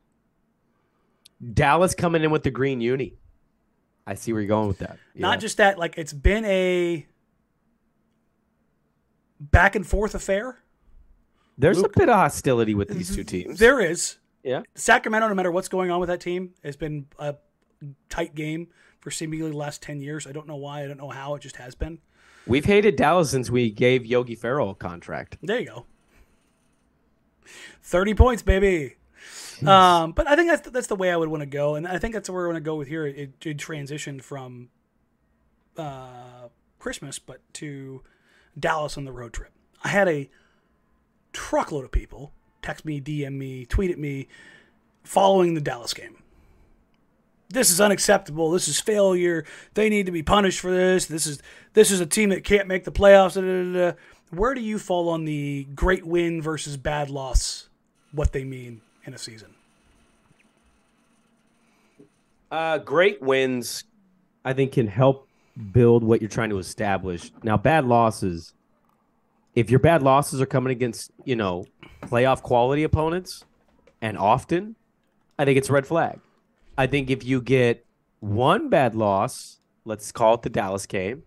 Dallas 1.53 1.95
coming 1.95 2.25
in 2.25 2.31
with 2.31 2.43
the 2.43 2.51
green 2.51 2.81
uni. 2.81 3.15
I 4.07 4.15
see 4.15 4.33
where 4.33 4.41
you're 4.41 4.49
going 4.49 4.69
with 4.69 4.79
that. 4.79 4.99
Yeah. 5.15 5.23
Not 5.23 5.41
just 5.41 5.59
that, 5.59 5.79
like 5.79 5.99
it's 5.99 6.13
been 6.13 6.45
a 6.45 7.07
back 9.39 9.75
and 9.75 9.87
forth 9.87 10.15
affair. 10.15 10.59
There's 11.59 11.79
Luke- 11.79 11.97
a 11.97 11.99
bit 11.99 12.09
of 12.09 12.17
hostility 12.17 12.75
with 12.75 12.89
these 12.89 13.15
two 13.15 13.25
teams. 13.25 13.59
There 13.59 13.81
is 13.81 14.19
yeah. 14.43 14.63
Sacramento. 14.75 15.29
No 15.29 15.35
matter 15.35 15.51
what's 15.51 15.69
going 15.69 15.91
on 15.91 16.01
with 16.01 16.09
that 16.09 16.21
team, 16.21 16.55
has 16.63 16.77
been 16.77 17.07
a 17.19 17.37
tight 18.09 18.35
game 18.35 18.69
for 19.01 19.11
seemingly 19.11 19.51
the 19.51 19.57
last 19.57 19.83
ten 19.83 20.01
years. 20.01 20.27
I 20.27 20.33
don't 20.33 20.47
know 20.47 20.57
why. 20.57 20.85
I 20.85 20.87
don't 20.87 20.99
know 20.99 21.11
how. 21.11 21.35
It 21.35 21.43
just 21.43 21.57
has 21.57 21.75
been. 21.75 21.99
We've 22.47 22.65
hated 22.65 22.97
Dallas 22.97 23.31
since 23.31 23.51
we 23.51 23.71
gave 23.71 24.07
Yogi 24.07 24.35
Ferrell 24.35 24.71
a 24.71 24.75
contract. 24.75 25.39
There 25.43 25.59
you 25.59 25.67
go. 25.67 25.87
Thirty 27.83 28.15
points, 28.15 28.43
baby. 28.43 28.97
Um, 29.67 30.13
but 30.13 30.29
I 30.29 30.37
think 30.37 30.51
that's 30.51 30.71
that's 30.71 30.87
the 30.87 30.97
way 30.97 31.11
I 31.11 31.17
would 31.17 31.29
want 31.29 31.41
to 31.41 31.47
go, 31.47 31.77
and 31.77 31.87
I 31.87 31.99
think 31.99 32.15
that's 32.15 32.29
where 32.29 32.45
I 32.45 32.49
want 32.49 32.57
to 32.57 32.61
go 32.61 32.77
with 32.77 32.89
here. 32.89 33.07
It, 33.07 33.33
it 33.45 33.57
transitioned 33.59 34.23
from 34.23 34.69
uh, 35.77 36.49
Christmas, 36.79 37.19
but 37.19 37.41
to 37.55 38.03
Dallas 38.59 38.97
on 38.97 39.05
the 39.05 39.13
road 39.13 39.33
trip. 39.33 39.53
I 39.83 39.89
had 39.89 40.09
a 40.09 40.31
truckload 41.33 41.85
of 41.85 41.93
people 41.93 42.33
text 42.63 42.85
me, 42.85 43.01
DM 43.01 43.35
me, 43.35 43.65
tweet 43.65 43.91
at 43.91 43.99
me, 43.99 44.29
following 45.05 45.55
the 45.55 45.61
Dallas 45.61 45.95
game. 45.95 46.17
This 47.49 47.71
is 47.71 47.81
unacceptable. 47.81 48.51
This 48.51 48.69
is 48.69 48.81
failure. 48.81 49.45
They 49.75 49.89
need 49.89 50.07
to 50.07 50.13
be 50.13 50.23
punished 50.23 50.61
for 50.61 50.71
this. 50.71 51.07
This 51.07 51.27
is 51.27 51.41
this 51.75 51.91
is 51.91 52.01
a 52.01 52.07
team 52.07 52.31
that 52.31 52.45
can't 52.45 52.69
make 52.69 52.85
the 52.85 52.93
playoffs. 52.93 53.35
Da, 53.35 53.41
da, 53.41 53.91
da. 53.91 53.97
Where 54.31 54.55
do 54.55 54.61
you 54.61 54.79
fall 54.79 55.09
on 55.09 55.25
the 55.25 55.67
great 55.75 56.05
win 56.05 56.43
versus 56.43 56.77
bad 56.77 57.11
loss? 57.11 57.69
What 58.13 58.33
they 58.33 58.45
mean 58.45 58.81
in 59.05 59.15
a 59.15 59.19
season? 59.19 59.55
Uh, 62.51 62.79
great 62.79 63.23
wins, 63.23 63.85
I 64.45 64.53
think, 64.53 64.73
can 64.73 64.87
help 64.87 65.29
build 65.73 66.03
what 66.05 66.21
you're 66.21 66.31
trying 66.31 66.51
to 66.51 66.59
establish. 66.59 67.31
Now, 67.43 67.57
bad 67.57 67.85
losses, 67.85 68.53
if 69.55 69.71
your 69.71 69.81
bad 69.81 70.03
losses 70.03 70.41
are 70.41 70.47
coming 70.47 70.71
against, 70.71 71.11
you 71.25 71.37
know, 71.37 71.67
playoff 72.03 72.43
quality 72.43 72.83
opponents 72.83 73.45
and 74.01 74.17
often, 74.19 74.77
I 75.39 75.45
think 75.45 75.59
it's 75.59 75.69
a 75.69 75.73
red 75.73 75.87
flag. 75.87 76.21
I 76.79 76.87
think 76.87 77.11
if 77.11 77.25
you 77.25 77.41
get 77.41 77.87
one 78.21 78.69
bad 78.69 78.95
loss, 78.95 79.61
let's 79.85 80.13
call 80.13 80.35
it 80.35 80.43
the 80.43 80.51
Dallas 80.51 80.87
game, 80.87 81.23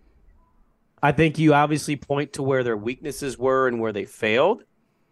I 1.02 1.12
think 1.12 1.38
you 1.38 1.54
obviously 1.54 1.96
point 1.96 2.34
to 2.34 2.42
where 2.42 2.62
their 2.62 2.76
weaknesses 2.76 3.38
were 3.38 3.66
and 3.66 3.80
where 3.80 3.92
they 3.92 4.04
failed. 4.04 4.62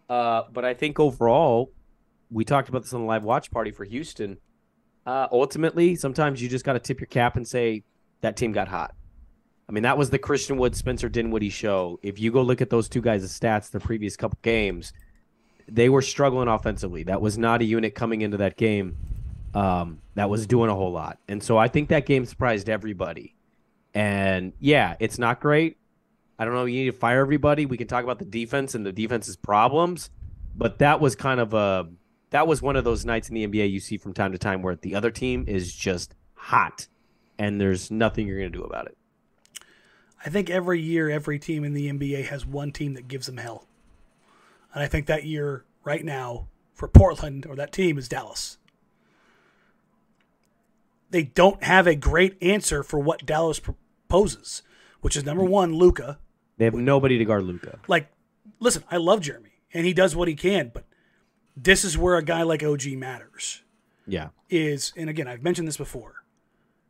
Uh, 0.07 0.43
but 0.51 0.63
I 0.63 0.73
think 0.73 0.99
overall, 0.99 1.71
we 2.31 2.45
talked 2.45 2.69
about 2.69 2.83
this 2.83 2.93
on 2.93 3.01
the 3.01 3.07
live 3.07 3.23
watch 3.23 3.51
party 3.51 3.71
for 3.71 3.85
Houston. 3.85 4.37
Uh, 5.05 5.27
ultimately, 5.31 5.95
sometimes 5.95 6.41
you 6.41 6.47
just 6.47 6.65
got 6.65 6.73
to 6.73 6.79
tip 6.79 6.99
your 6.99 7.07
cap 7.07 7.35
and 7.35 7.47
say 7.47 7.83
that 8.21 8.37
team 8.37 8.51
got 8.51 8.67
hot. 8.67 8.93
I 9.67 9.71
mean, 9.71 9.83
that 9.83 9.97
was 9.97 10.09
the 10.09 10.19
Christian 10.19 10.57
Wood 10.57 10.75
Spencer 10.75 11.09
Dinwiddie 11.09 11.49
show. 11.49 11.99
If 12.01 12.19
you 12.19 12.31
go 12.31 12.41
look 12.41 12.61
at 12.61 12.69
those 12.69 12.89
two 12.89 13.01
guys' 13.01 13.39
stats, 13.39 13.69
the 13.69 13.79
previous 13.79 14.15
couple 14.15 14.39
games, 14.41 14.93
they 15.67 15.89
were 15.89 16.01
struggling 16.01 16.47
offensively. 16.47 17.03
That 17.03 17.21
was 17.21 17.37
not 17.37 17.61
a 17.61 17.65
unit 17.65 17.93
coming 17.93 18.21
into 18.21 18.37
that 18.37 18.57
game 18.57 18.97
um, 19.53 19.99
that 20.15 20.29
was 20.29 20.47
doing 20.47 20.69
a 20.69 20.75
whole 20.75 20.91
lot. 20.91 21.19
And 21.27 21.41
so 21.41 21.57
I 21.57 21.67
think 21.67 21.89
that 21.89 22.05
game 22.05 22.25
surprised 22.25 22.69
everybody. 22.69 23.35
And 23.93 24.53
yeah, 24.59 24.95
it's 24.99 25.17
not 25.17 25.39
great. 25.39 25.77
I 26.37 26.45
don't 26.45 26.53
know. 26.53 26.65
You 26.65 26.85
need 26.85 26.91
to 26.91 26.97
fire 26.97 27.21
everybody. 27.21 27.65
We 27.65 27.77
can 27.77 27.87
talk 27.87 28.03
about 28.03 28.19
the 28.19 28.25
defense 28.25 28.73
and 28.73 28.85
the 28.85 28.93
defense's 28.93 29.35
problems, 29.35 30.09
but 30.55 30.79
that 30.79 31.01
was 31.01 31.15
kind 31.15 31.39
of 31.39 31.53
a 31.53 31.89
that 32.29 32.47
was 32.47 32.61
one 32.61 32.75
of 32.75 32.83
those 32.83 33.05
nights 33.05 33.27
in 33.29 33.35
the 33.35 33.47
NBA 33.47 33.71
you 33.71 33.79
see 33.79 33.97
from 33.97 34.13
time 34.13 34.31
to 34.31 34.37
time 34.37 34.61
where 34.61 34.75
the 34.75 34.95
other 34.95 35.11
team 35.11 35.45
is 35.47 35.73
just 35.73 36.15
hot, 36.35 36.87
and 37.37 37.59
there's 37.59 37.91
nothing 37.91 38.27
you're 38.27 38.37
going 38.37 38.51
to 38.51 38.57
do 38.57 38.63
about 38.63 38.85
it. 38.85 38.97
I 40.23 40.29
think 40.29 40.49
every 40.49 40.79
year, 40.79 41.09
every 41.09 41.39
team 41.39 41.63
in 41.63 41.73
the 41.73 41.89
NBA 41.91 42.27
has 42.27 42.45
one 42.45 42.71
team 42.71 42.93
that 42.93 43.07
gives 43.07 43.25
them 43.25 43.37
hell, 43.37 43.67
and 44.73 44.81
I 44.81 44.87
think 44.87 45.07
that 45.07 45.25
year 45.25 45.65
right 45.83 46.05
now 46.05 46.47
for 46.73 46.87
Portland 46.87 47.45
or 47.45 47.55
that 47.55 47.73
team 47.73 47.97
is 47.97 48.07
Dallas. 48.07 48.57
They 51.09 51.23
don't 51.23 51.63
have 51.63 51.87
a 51.87 51.95
great 51.95 52.37
answer 52.41 52.83
for 52.83 52.99
what 52.99 53.25
Dallas 53.25 53.59
proposes, 53.59 54.61
which 55.01 55.15
is 55.15 55.25
number 55.25 55.43
one, 55.43 55.73
Luka. 55.73 56.19
They 56.57 56.65
have 56.65 56.73
nobody 56.73 57.17
to 57.17 57.25
guard 57.25 57.43
Luka. 57.43 57.79
Like, 57.87 58.11
listen, 58.59 58.83
I 58.91 58.97
love 58.97 59.21
Jerami, 59.21 59.51
and 59.73 59.85
he 59.85 59.93
does 59.93 60.15
what 60.15 60.27
he 60.27 60.35
can, 60.35 60.71
but 60.73 60.85
this 61.55 61.83
is 61.83 61.97
where 61.97 62.17
a 62.17 62.23
guy 62.23 62.43
like 62.43 62.63
OG 62.63 62.87
matters. 62.93 63.63
Yeah. 64.07 64.29
Is 64.49 64.91
and 64.97 65.09
again, 65.09 65.27
I've 65.27 65.43
mentioned 65.43 65.67
this 65.67 65.77
before. 65.77 66.23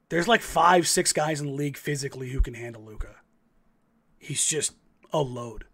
There's 0.09 0.27
like 0.27 0.41
five, 0.41 0.87
six 0.87 1.13
guys 1.13 1.39
in 1.39 1.47
the 1.47 1.53
league 1.53 1.77
physically 1.77 2.29
who 2.29 2.41
can 2.41 2.55
handle 2.55 2.83
Luka. 2.83 3.15
He's 4.17 4.45
just 4.45 4.73
a 5.13 5.21
load. 5.21 5.65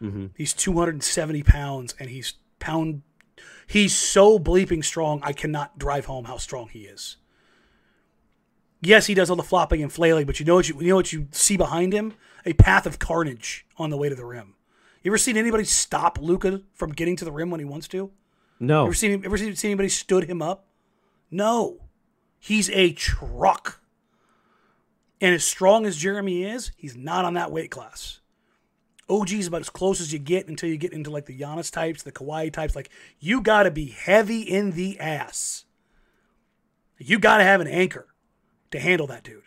Mm-hmm. 0.00 0.26
He's 0.36 0.52
270 0.52 1.42
pounds, 1.42 1.94
and 1.98 2.10
he's 2.10 2.34
pound. 2.58 3.02
He's 3.66 3.94
so 3.94 4.38
bleeping 4.38 4.84
strong. 4.84 5.20
I 5.22 5.32
cannot 5.32 5.78
drive 5.78 6.06
home 6.06 6.24
how 6.24 6.38
strong 6.38 6.68
he 6.68 6.80
is. 6.80 7.16
Yes, 8.84 9.06
he 9.06 9.14
does 9.14 9.30
all 9.30 9.36
the 9.36 9.42
flopping 9.42 9.82
and 9.82 9.90
flailing, 9.90 10.26
but 10.26 10.38
you 10.38 10.46
know 10.46 10.56
what 10.56 10.68
you, 10.68 10.80
you 10.80 10.88
know 10.88 10.96
what 10.96 11.12
you 11.12 11.28
see 11.30 11.56
behind 11.56 11.92
him? 11.92 12.14
A 12.44 12.52
path 12.52 12.84
of 12.86 12.98
carnage 12.98 13.66
on 13.78 13.88
the 13.88 13.96
way 13.96 14.10
to 14.10 14.14
the 14.14 14.26
rim. 14.26 14.54
You 15.02 15.10
ever 15.10 15.18
seen 15.18 15.36
anybody 15.36 15.64
stop 15.64 16.18
Luka 16.20 16.62
from 16.74 16.92
getting 16.92 17.16
to 17.16 17.24
the 17.24 17.32
rim 17.32 17.50
when 17.50 17.60
he 17.60 17.64
wants 17.64 17.88
to? 17.88 18.10
No. 18.60 18.84
Ever 18.84 18.94
seen 18.94 19.24
ever 19.24 19.38
seen, 19.38 19.56
seen 19.56 19.70
anybody 19.70 19.88
stood 19.88 20.24
him 20.24 20.42
up? 20.42 20.66
No. 21.30 21.80
He's 22.38 22.68
a 22.70 22.92
truck. 22.92 23.80
And 25.20 25.34
as 25.34 25.44
strong 25.44 25.86
as 25.86 26.02
Jerami 26.02 26.44
is, 26.44 26.72
he's 26.76 26.96
not 26.96 27.24
on 27.24 27.34
that 27.34 27.50
weight 27.50 27.70
class. 27.70 28.20
OG 29.08 29.32
is 29.32 29.46
about 29.46 29.60
as 29.60 29.70
close 29.70 30.00
as 30.00 30.12
you 30.12 30.18
get 30.18 30.48
until 30.48 30.68
you 30.68 30.76
get 30.76 30.92
into 30.92 31.10
like 31.10 31.26
the 31.26 31.38
Giannis 31.38 31.72
types, 31.72 32.02
the 32.02 32.12
Kawhi 32.12 32.52
types. 32.52 32.76
Like 32.76 32.90
you 33.18 33.40
got 33.40 33.62
to 33.62 33.70
be 33.70 33.86
heavy 33.86 34.42
in 34.42 34.72
the 34.72 35.00
ass. 35.00 35.64
You 36.98 37.18
got 37.18 37.38
to 37.38 37.44
have 37.44 37.60
an 37.60 37.66
anchor 37.66 38.13
to 38.74 38.80
handle 38.80 39.06
that 39.06 39.22
dude. 39.22 39.42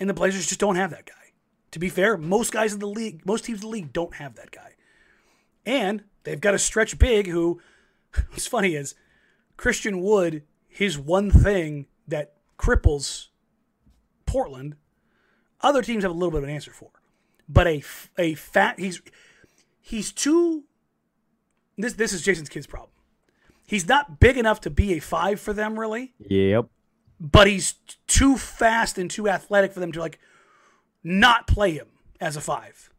And 0.00 0.10
the 0.10 0.14
Blazers 0.14 0.48
just 0.48 0.58
don't 0.58 0.74
have 0.74 0.90
that 0.90 1.06
guy. 1.06 1.14
To 1.70 1.78
be 1.78 1.88
fair, 1.88 2.16
most 2.16 2.52
guys 2.52 2.72
in 2.72 2.80
the 2.80 2.88
league, 2.88 3.24
most 3.24 3.44
teams 3.44 3.60
in 3.60 3.68
the 3.68 3.72
league 3.72 3.92
don't 3.92 4.14
have 4.14 4.34
that 4.34 4.50
guy. 4.50 4.74
And 5.64 6.02
they've 6.24 6.40
got 6.40 6.54
a 6.54 6.58
stretch 6.58 6.98
big 6.98 7.28
who, 7.28 7.60
what's 8.30 8.46
funny 8.46 8.74
is 8.74 8.96
Christian 9.56 10.02
Wood, 10.02 10.42
his 10.66 10.98
one 10.98 11.30
thing 11.30 11.86
that 12.08 12.34
cripples 12.58 13.28
Portland, 14.26 14.74
other 15.60 15.82
teams 15.82 16.02
have 16.02 16.10
a 16.10 16.14
little 16.14 16.32
bit 16.32 16.38
of 16.38 16.44
an 16.44 16.50
answer 16.50 16.72
for. 16.72 16.90
But 17.48 17.68
a, 17.68 17.82
a 18.18 18.34
fat, 18.34 18.80
he's, 18.80 19.00
he's 19.80 20.10
too, 20.10 20.64
this, 21.76 21.92
this 21.92 22.12
is 22.12 22.22
Jason's 22.22 22.48
kid's 22.48 22.66
problem. 22.66 22.90
He's 23.64 23.86
not 23.86 24.18
big 24.18 24.36
enough 24.36 24.60
to 24.62 24.70
be 24.70 24.94
a 24.94 24.98
five 24.98 25.38
for 25.40 25.52
them, 25.52 25.78
really 25.78 26.14
Yep. 26.18 26.66
But 27.20 27.46
he's 27.46 27.74
too 28.06 28.36
fast 28.36 28.98
and 28.98 29.10
too 29.10 29.28
athletic 29.28 29.72
for 29.72 29.80
them 29.80 29.92
to 29.92 30.00
like 30.00 30.18
not 31.02 31.46
play 31.46 31.72
him 31.72 31.88
as 32.20 32.36
a 32.36 32.40
five. 32.40 32.90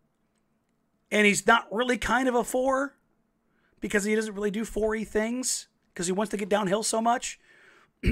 And 1.12 1.26
he's 1.26 1.48
not 1.48 1.68
really 1.72 1.98
kind 1.98 2.28
of 2.28 2.36
a 2.36 2.44
four 2.44 2.96
because 3.80 4.04
he 4.04 4.16
doesn't 4.16 4.36
really 4.36 4.52
do 4.52 4.64
4E 4.64 5.08
things 5.08 5.68
because 5.94 6.08
he 6.08 6.14
wants 6.14 6.32
to 6.32 6.38
get 6.38 6.50
downhill 6.50 6.84
so 6.84 7.02
much. 7.02 7.40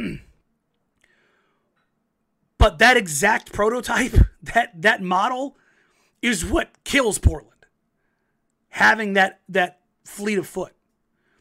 but 2.58 2.80
that 2.80 2.98
exact 2.98 3.54
prototype, 3.54 4.14
that 4.42 4.82
that 4.82 5.02
model 5.02 5.58
is 6.22 6.46
what 6.46 6.84
kills 6.84 7.20
Portland. 7.20 7.54
Having 8.70 9.14
that 9.14 9.42
that 9.50 9.80
fleet 10.06 10.38
of 10.38 10.48
foot. 10.48 10.74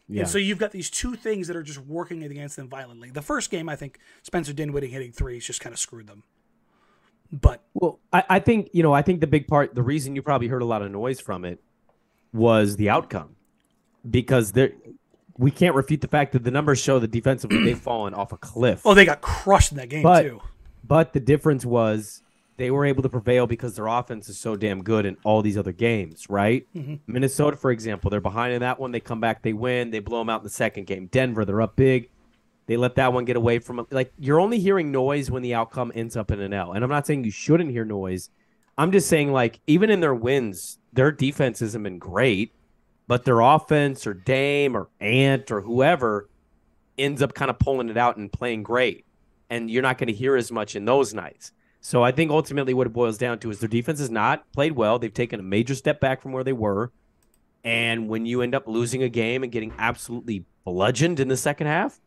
Yeah. 0.09 0.21
And 0.21 0.29
so 0.31 0.39
you've 0.39 0.59
got 0.59 0.71
these 0.71 0.89
two 0.89 1.17
things 1.17 1.49
that 1.49 1.57
are 1.57 1.63
just 1.65 1.81
working 1.81 2.23
against 2.23 2.55
them 2.57 2.69
violently. 2.69 3.11
The 3.11 3.23
first 3.23 3.51
game, 3.51 3.69
I 3.69 3.75
think 3.77 3.99
Spencer 4.23 4.53
Dinwiddie 4.53 4.87
hitting 4.89 5.11
threes 5.13 5.45
just 5.45 5.61
kind 5.61 5.73
of 5.73 5.79
screwed 5.81 6.07
them. 6.07 6.23
But 7.33 7.65
Well, 7.75 7.99
I, 8.13 8.23
I 8.29 8.39
think 8.39 8.71
you 8.73 8.83
know. 8.85 8.93
I 8.93 9.03
think 9.03 9.21
the 9.21 9.27
big 9.27 9.49
part, 9.49 9.75
the 9.75 9.83
reason 9.83 10.15
you 10.15 10.23
probably 10.23 10.47
heard 10.47 10.63
a 10.63 10.67
lot 10.67 10.83
of 10.83 10.93
noise 10.93 11.19
from 11.21 11.45
it, 11.45 11.61
was 12.33 12.77
the 12.77 12.89
outcome, 12.89 13.35
because 14.09 14.53
there, 14.53 14.71
we 15.37 15.51
can't 15.51 15.75
refute 15.75 16.03
the 16.03 16.09
fact 16.09 16.33
that 16.35 16.45
the 16.45 16.53
numbers 16.53 16.79
show 16.79 17.01
that 17.01 17.11
defensively 17.11 17.65
they've 17.65 17.79
fallen 17.93 18.15
off 18.15 18.31
a 18.33 18.37
cliff. 18.37 18.83
oh, 18.85 18.95
they 18.95 19.05
got 19.05 19.23
crushed 19.23 19.73
in 19.73 19.79
that 19.79 19.89
game 19.89 20.03
But- 20.05 20.23
too. 20.23 20.41
But 20.85 21.15
the 21.15 21.19
difference 21.21 21.67
was 21.67 22.23
they 22.57 22.71
were 22.71 22.87
able 22.87 23.03
to 23.03 23.09
prevail 23.09 23.47
because 23.47 23.77
their 23.77 23.87
offense 23.87 24.29
is 24.29 24.39
so 24.39 24.57
damn 24.57 24.83
good 24.83 25.05
in 25.05 25.17
all 25.25 25.43
these 25.43 25.59
other 25.59 25.73
games, 25.73 26.29
right? 26.31 26.67
Mm-hmm. 26.75 26.95
Minnesota, 27.07 27.57
for 27.57 27.71
example, 27.71 28.11
they're 28.11 28.21
behind 28.21 28.55
in 28.55 28.61
that 28.61 28.81
one. 28.81 28.93
They 28.93 29.01
come 29.01 29.21
back, 29.21 29.43
they 29.43 29.53
win, 29.53 29.91
they 29.91 29.99
blow 29.99 30.21
them 30.21 30.31
out 30.31 30.41
in 30.41 30.45
the 30.45 30.51
second 30.51 30.87
game. 30.87 31.07
Denver, 31.07 31.45
they're 31.45 31.63
up 31.63 31.77
big. 31.77 32.09
They 32.67 32.77
let 32.77 32.97
that 32.97 33.13
one 33.13 33.25
get 33.25 33.37
away 33.37 33.59
from 33.59 33.77
them. 33.77 33.87
Like 33.91 34.13
you're 34.19 34.41
only 34.41 34.59
hearing 34.59 34.91
noise 34.91 35.31
when 35.31 35.43
the 35.43 35.55
outcome 35.55 35.93
ends 35.95 36.17
up 36.17 36.31
in 36.31 36.41
an 36.41 36.53
L. 36.53 36.73
And 36.73 36.83
I'm 36.83 36.91
not 36.91 37.07
saying 37.07 37.25
you 37.25 37.31
shouldn't 37.31 37.71
hear 37.71 37.85
noise. 37.85 38.31
I'm 38.79 38.91
just 38.91 39.09
saying 39.09 39.33
like 39.33 39.61
even 39.67 39.91
in 39.91 40.01
their 40.01 40.15
wins, 40.15 40.79
their 40.93 41.13
defense 41.13 41.61
hasn't 41.61 41.85
been 41.85 41.99
great, 41.99 42.55
but 43.07 43.25
their 43.25 43.41
offense 43.41 44.07
or 44.07 44.15
Dame 44.15 44.77
or 44.77 44.89
Ant 45.01 45.51
or 45.51 45.61
whoever 45.61 46.29
ends 46.99 47.23
up 47.23 47.35
kind 47.35 47.51
of 47.51 47.59
pulling 47.59 47.89
it 47.89 47.97
out 47.97 48.17
and 48.17 48.33
playing 48.33 48.63
great. 48.63 49.05
And 49.49 49.71
you're 49.71 49.83
not 49.83 49.99
going 49.99 50.09
to 50.09 50.13
hear 50.13 50.35
as 50.35 50.51
much 50.51 50.75
in 50.75 50.87
those 50.87 51.15
nights. 51.15 51.53
So 51.87 52.03
I 52.03 52.11
think 52.11 52.33
ultimately 52.33 52.75
what 52.75 52.89
it 52.89 52.93
boils 52.93 53.17
down 53.17 53.39
to 53.39 53.51
is 53.51 53.61
their 53.61 53.69
defense 53.69 54.01
has 54.01 54.11
not 54.11 54.51
played 54.51 54.73
well. 54.73 54.99
They've 54.99 55.15
taken 55.15 55.39
a 55.39 55.45
major 55.45 55.77
step 55.77 56.01
back 56.01 56.21
from 56.21 56.33
where 56.33 56.43
they 56.43 56.53
were. 56.53 56.91
And 57.63 58.09
when 58.09 58.27
you 58.27 58.43
end 58.43 58.57
up 58.57 58.67
losing 58.67 59.05
a 59.05 59.09
game 59.09 59.45
and 59.45 59.53
getting 59.53 59.73
absolutely 59.79 60.47
bludgeoned 60.65 61.21
in 61.21 61.29
the 61.29 61.37
second 61.37 61.69
half, 61.69 62.01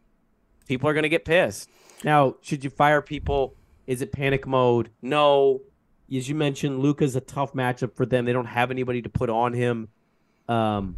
people 0.67 0.89
are 0.89 0.93
going 0.93 1.03
to 1.03 1.09
get 1.09 1.23
pissed. 1.23 1.69
Now, 2.03 2.35
should 2.41 2.65
you 2.65 2.69
fire 2.69 3.01
people? 3.01 3.55
Is 3.87 4.01
it 4.01 4.11
panic 4.11 4.45
mode? 4.45 4.89
No. 5.01 5.61
As 6.13 6.27
you 6.27 6.35
mentioned, 6.35 6.79
Luka's 6.79 7.15
a 7.15 7.21
tough 7.21 7.53
matchup 7.53 7.95
for 7.95 8.05
them. 8.05 8.25
They 8.25 8.33
don't 8.33 8.47
have 8.47 8.71
anybody 8.71 9.01
to 9.03 9.09
put 9.09 9.29
on 9.29 9.53
him. 9.53 9.87
Um, 10.49 10.97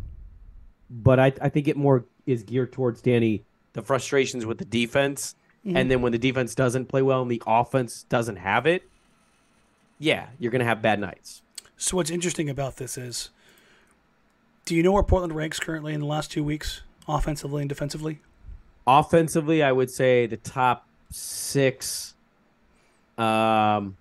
but 0.89 1.19
I, 1.19 1.34
I 1.39 1.49
think 1.49 1.67
it 1.67 1.77
more 1.77 2.05
is 2.25 2.41
geared 2.41 2.73
towards 2.73 3.03
Danny 3.03 3.45
the 3.73 3.84
frustrations 3.84 4.43
with 4.43 4.57
the 4.57 4.65
defense, 4.65 5.36
and 5.66 5.91
then 5.91 6.01
when 6.01 6.12
the 6.12 6.18
defense 6.18 6.55
doesn't 6.55 6.88
play 6.88 7.01
well 7.01 7.22
and 7.22 7.30
the 7.30 7.41
offense 7.45 8.03
doesn't 8.09 8.38
have 8.38 8.66
it, 8.66 8.84
yeah, 9.99 10.28
you're 10.39 10.51
gonna 10.51 10.64
have 10.66 10.82
bad 10.82 10.99
nights. 10.99 11.41
So 11.78 11.97
what's 11.97 12.09
interesting 12.12 12.49
about 12.49 12.78
this 12.78 12.97
is, 12.97 13.30
do 14.66 14.76
you 14.76 14.84
know 14.84 14.91
where 14.91 15.03
Portland 15.03 15.34
ranks 15.36 15.59
currently 15.59 15.93
in 15.93 15.99
the 15.99 16.05
last 16.05 16.32
two 16.32 16.43
weeks, 16.43 16.82
offensively 17.07 17.62
and 17.62 17.70
defensively? 17.70 18.20
Offensively, 18.88 19.62
I 19.64 19.72
would 19.72 19.89
say 19.91 20.26
the 20.26 20.38
top 20.38 20.88
six. 21.12 22.14
Um, 23.18 23.97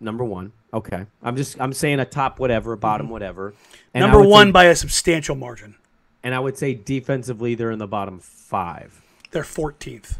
number 0.00 0.24
one. 0.24 0.52
Okay, 0.74 1.06
I'm 1.22 1.36
just 1.36 1.58
I'm 1.60 1.72
saying 1.72 2.00
a 2.00 2.04
top 2.04 2.38
whatever, 2.38 2.72
a 2.72 2.76
bottom 2.76 3.08
whatever. 3.08 3.54
And 3.94 4.02
Number 4.02 4.18
would 4.18 4.24
say- 4.26 4.30
one 4.30 4.52
by 4.52 4.64
a 4.64 4.74
substantial 4.76 5.34
margin. 5.36 5.76
and 6.22 6.34
I 6.34 6.38
would 6.40 6.58
say 6.58 6.74
defensively 6.74 7.54
they're 7.54 7.70
in 7.70 7.78
the 7.78 7.86
bottom 7.86 8.18
five. 8.18 9.00
They're 9.30 9.42
14th. 9.44 10.18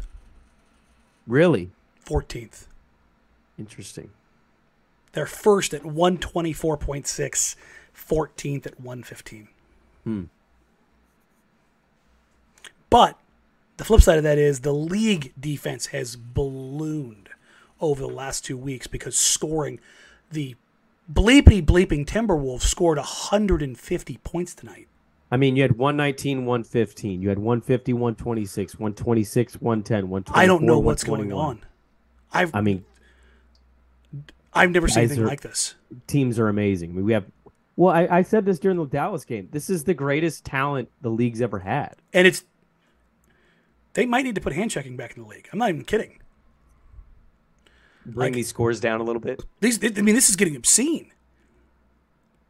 Really 1.27 1.71
14th. 2.05 2.67
interesting. 3.59 4.11
They're 5.11 5.25
first 5.25 5.73
at 5.73 5.81
124.6, 5.81 7.55
14th 7.95 8.65
at 8.65 8.79
115. 8.79 9.47
Hmm. 10.03 10.23
But 12.89 13.19
the 13.77 13.83
flip 13.83 14.01
side 14.01 14.17
of 14.17 14.23
that 14.23 14.37
is 14.37 14.61
the 14.61 14.73
league 14.73 15.33
defense 15.39 15.87
has 15.87 16.15
ballooned 16.15 17.29
over 17.81 18.01
the 18.01 18.07
last 18.13 18.45
two 18.45 18.57
weeks 18.57 18.87
because 18.87 19.17
scoring 19.17 19.79
the 20.31 20.55
bleepy 21.11 21.63
bleeping 21.63 22.05
Timberwolves 22.05 22.61
scored 22.61 22.97
150 22.97 24.17
points 24.23 24.55
tonight. 24.55 24.87
I 25.29 25.37
mean, 25.37 25.55
you 25.57 25.61
had 25.61 25.77
119, 25.77 26.45
115. 26.45 27.21
You 27.21 27.29
had 27.29 27.37
150, 27.39 27.93
126, 27.93 28.75
126, 28.75 29.53
110, 29.61 30.09
124. 30.09 30.41
I 30.41 30.45
don't 30.45 30.63
know 30.63 30.79
what's 30.79 31.03
going 31.03 31.33
on. 31.33 31.63
I've 32.31 32.53
I 32.55 32.61
mean, 32.61 32.85
I've 34.53 34.71
never 34.71 34.87
seen 34.87 35.03
anything 35.03 35.23
are- 35.23 35.27
like 35.27 35.41
this. 35.41 35.75
teams 36.07 36.39
are 36.39 36.47
amazing. 36.47 36.91
I 36.91 36.93
mean, 36.93 37.05
we 37.05 37.13
have. 37.13 37.25
Well, 37.75 37.93
I, 37.93 38.07
I 38.09 38.21
said 38.23 38.45
this 38.45 38.57
during 38.57 38.77
the 38.77 38.85
Dallas 38.85 39.23
game. 39.25 39.49
This 39.51 39.69
is 39.69 39.83
the 39.83 39.93
greatest 39.93 40.43
talent 40.45 40.89
the 41.01 41.09
league's 41.11 41.41
ever 41.41 41.59
had. 41.59 41.95
And 42.13 42.25
it's 42.25 42.43
they 43.93 44.05
might 44.05 44.23
need 44.23 44.35
to 44.35 44.41
put 44.41 44.53
hand 44.53 44.71
checking 44.71 44.95
back 44.97 45.15
in 45.15 45.23
the 45.23 45.29
league. 45.29 45.47
I'm 45.51 45.59
not 45.59 45.69
even 45.69 45.83
kidding. 45.83 46.19
Bring 48.05 48.27
Like- 48.27 48.33
these 48.33 48.47
scores 48.47 48.79
down 48.79 48.99
a 49.01 49.03
little 49.03 49.19
bit. 49.21 49.43
These 49.59 49.83
I 49.83 50.01
mean 50.01 50.15
this 50.15 50.29
is 50.29 50.35
getting 50.37 50.55
obscene. 50.55 51.11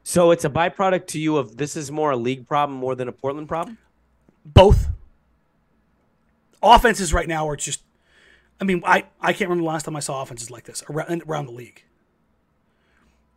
So 0.09 0.31
it's 0.31 0.45
a 0.45 0.49
byproduct 0.49 1.07
to 1.07 1.19
you 1.19 1.35
of 1.35 1.57
this 1.57 1.75
is 1.75 1.91
more 1.91 2.11
a 2.11 2.15
league 2.15 2.47
problem 2.47 2.79
more 2.79 2.95
than 2.95 3.09
a 3.09 3.11
Portland 3.11 3.49
problem. 3.49 3.77
both 4.45 4.87
offenses 6.63 7.13
right 7.13 7.27
now 7.27 7.47
are 7.49 7.57
just 7.57 7.83
i 8.61 8.63
mean 8.63 8.81
i, 8.85 9.03
I 9.21 9.31
can't 9.33 9.49
remember 9.49 9.63
the 9.63 9.67
last 9.73 9.83
time 9.83 9.95
i 9.97 9.99
saw 9.99 10.21
offenses 10.21 10.49
like 10.49 10.63
this 10.63 10.81
around, 10.89 11.21
around 11.27 11.45
the 11.47 11.51
league 11.51 11.83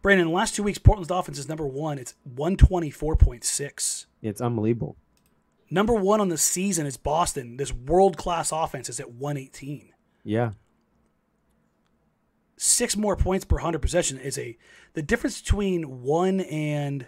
brandon 0.00 0.26
in 0.26 0.30
the 0.32 0.36
last 0.36 0.54
two 0.54 0.62
weeks 0.62 0.78
portland's 0.78 1.10
offense 1.10 1.38
is 1.38 1.48
number 1.48 1.66
one 1.66 1.98
it's 1.98 2.14
124.6 2.34 4.06
It's 4.22 4.40
unbelievable. 4.40 4.96
number 5.70 5.92
one 5.94 6.20
on 6.20 6.28
the 6.30 6.38
season 6.38 6.86
is 6.86 6.96
boston 6.96 7.56
this 7.58 7.72
world-class 7.74 8.52
offense 8.52 8.88
is 8.88 9.00
at 9.00 9.10
118 9.12 9.92
Yeah. 10.24 10.52
Six 12.62 12.94
more 12.94 13.16
points 13.16 13.46
per 13.46 13.56
100 13.56 13.78
possession 13.80 14.18
is 14.18 14.36
a 14.36 14.54
the 14.92 15.00
difference 15.00 15.40
between 15.40 16.02
1 16.02 16.40
and 16.40 17.06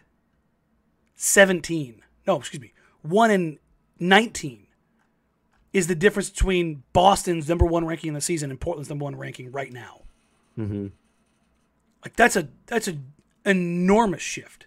17 1.14 2.02
no 2.26 2.36
excuse 2.38 2.62
me 2.62 2.72
1 3.02 3.30
and 3.30 3.58
19 4.00 4.66
is 5.74 5.88
the 5.88 5.94
difference 5.94 6.30
between 6.30 6.84
boston's 6.94 7.50
number 7.50 7.66
one 7.66 7.84
ranking 7.84 8.08
in 8.08 8.14
the 8.14 8.20
season 8.22 8.50
and 8.50 8.58
portland's 8.58 8.88
number 8.88 9.04
one 9.04 9.14
ranking 9.14 9.52
right 9.52 9.72
now. 9.72 10.00
Mm-hmm. 10.58 10.86
like 12.02 12.16
that's 12.16 12.36
a 12.36 12.48
that's 12.66 12.88
an 12.88 13.12
enormous 13.44 14.22
shift. 14.22 14.66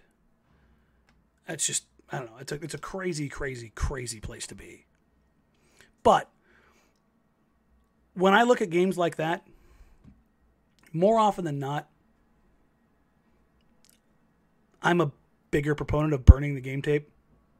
That's 1.48 1.66
just 1.66 1.86
i 2.12 2.18
don't 2.18 2.26
know 2.26 2.36
it's 2.38 2.52
a, 2.52 2.54
it's 2.62 2.74
a 2.74 2.78
crazy 2.78 3.28
crazy 3.28 3.72
crazy 3.74 4.20
place 4.20 4.46
to 4.46 4.54
be. 4.54 4.86
But 6.04 6.30
when 8.14 8.34
i 8.34 8.44
look 8.44 8.62
at 8.62 8.70
games 8.70 8.96
like 8.96 9.16
that 9.16 9.44
more 10.96 11.18
often 11.18 11.44
than 11.44 11.58
not 11.58 11.88
i'm 14.82 15.00
a 15.00 15.10
bigger 15.50 15.74
proponent 15.74 16.12
of 16.14 16.24
burning 16.24 16.54
the 16.54 16.60
game 16.60 16.82
tape 16.82 17.08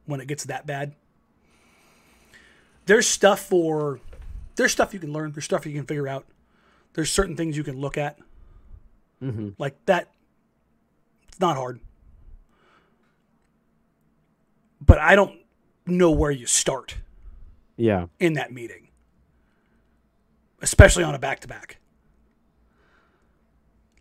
when 0.05 0.21
it 0.21 0.27
gets 0.27 0.45
that 0.45 0.65
bad. 0.65 0.93
There's 2.85 3.05
stuff 3.07 3.41
for 3.41 3.99
there's 4.55 4.71
stuff 4.71 4.93
you 4.93 4.99
can 4.99 5.11
learn 5.11 5.31
there's 5.33 5.43
stuff 5.45 5.65
you 5.65 5.73
can 5.73 5.85
figure 5.85 6.07
out. 6.07 6.25
There's 6.93 7.11
certain 7.11 7.35
things 7.35 7.57
you 7.57 7.63
can 7.63 7.79
look 7.79 7.97
at. 7.97 8.17
Mm-hmm. 9.21 9.49
like 9.57 9.75
that 9.87 10.11
it's 11.27 11.39
not 11.39 11.55
hard. 11.57 11.79
But 14.85 14.99
i 14.99 15.15
don't 15.15 15.39
know 15.85 16.11
where 16.11 16.31
you 16.31 16.45
start 16.45 16.97
Yeah. 17.77 18.07
in 18.19 18.33
that 18.33 18.51
meeting 18.53 18.89
especially 20.61 21.03
on 21.03 21.15
a 21.15 21.19
back-to-back 21.19 21.77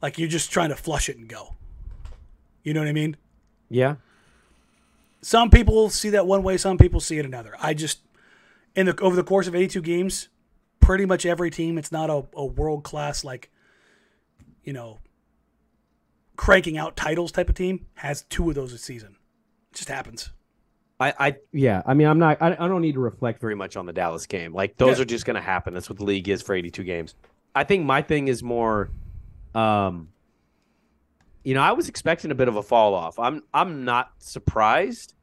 like 0.06 0.18
you're 0.18 0.28
just 0.28 0.52
trying 0.52 0.68
to 0.68 0.76
flush 0.76 1.08
it 1.08 1.16
and 1.16 1.28
go 1.28 1.56
you 2.62 2.72
know 2.72 2.78
what 2.80 2.88
i 2.88 2.92
mean 2.92 3.16
Yeah. 3.68 3.96
some 5.20 5.50
people 5.50 5.90
see 5.90 6.10
that 6.10 6.28
one 6.28 6.44
way 6.44 6.56
some 6.58 6.78
people 6.78 7.00
see 7.00 7.18
it 7.18 7.24
another 7.24 7.56
i 7.60 7.74
just 7.74 7.98
in 8.76 8.86
the 8.86 8.96
over 9.00 9.16
the 9.16 9.24
course 9.24 9.48
of 9.48 9.56
82 9.56 9.80
games 9.82 10.28
pretty 10.78 11.06
much 11.06 11.26
every 11.26 11.50
team 11.50 11.76
it's 11.76 11.90
not 11.90 12.08
a, 12.08 12.24
a 12.36 12.44
world 12.46 12.84
class 12.84 13.24
like 13.24 13.50
you 14.62 14.72
know 14.72 15.00
cranking 16.36 16.78
out 16.78 16.94
titles 16.96 17.32
type 17.32 17.48
of 17.48 17.56
team 17.56 17.86
has 17.94 18.22
two 18.22 18.48
of 18.48 18.54
those 18.54 18.72
a 18.72 18.78
season 18.78 19.16
it 19.72 19.76
just 19.76 19.88
happens 19.88 20.30
I, 20.98 21.12
I 21.18 21.36
yeah. 21.52 21.82
I 21.84 21.92
mean, 21.92 22.06
I'm 22.06 22.18
not. 22.18 22.40
I, 22.40 22.52
I 22.58 22.68
don't 22.68 22.80
need 22.80 22.94
to 22.94 23.00
reflect 23.00 23.38
very 23.38 23.54
much 23.54 23.76
on 23.76 23.84
the 23.84 23.92
Dallas 23.92 24.24
game. 24.24 24.54
Like 24.54 24.78
those 24.78 24.96
Yeah. 24.96 25.02
are 25.02 25.04
just 25.04 25.26
going 25.26 25.34
to 25.34 25.42
happen. 25.42 25.74
That's 25.74 25.90
what 25.90 25.98
the 25.98 26.04
league 26.06 26.26
is 26.26 26.40
for 26.40 26.54
82 26.54 26.84
games. 26.84 27.14
I 27.54 27.64
think 27.64 27.84
my 27.84 28.00
thing 28.00 28.28
is 28.28 28.42
more, 28.42 28.88
um, 29.56 30.08
you 31.42 31.54
know, 31.54 31.62
I 31.62 31.72
was 31.72 31.88
expecting 31.88 32.30
a 32.30 32.34
bit 32.34 32.48
of 32.48 32.56
a 32.56 32.62
fall 32.62 32.94
off. 32.94 33.18
I'm 33.18 33.42
I'm 33.54 33.84
not 33.84 34.10
surprised 34.18 35.14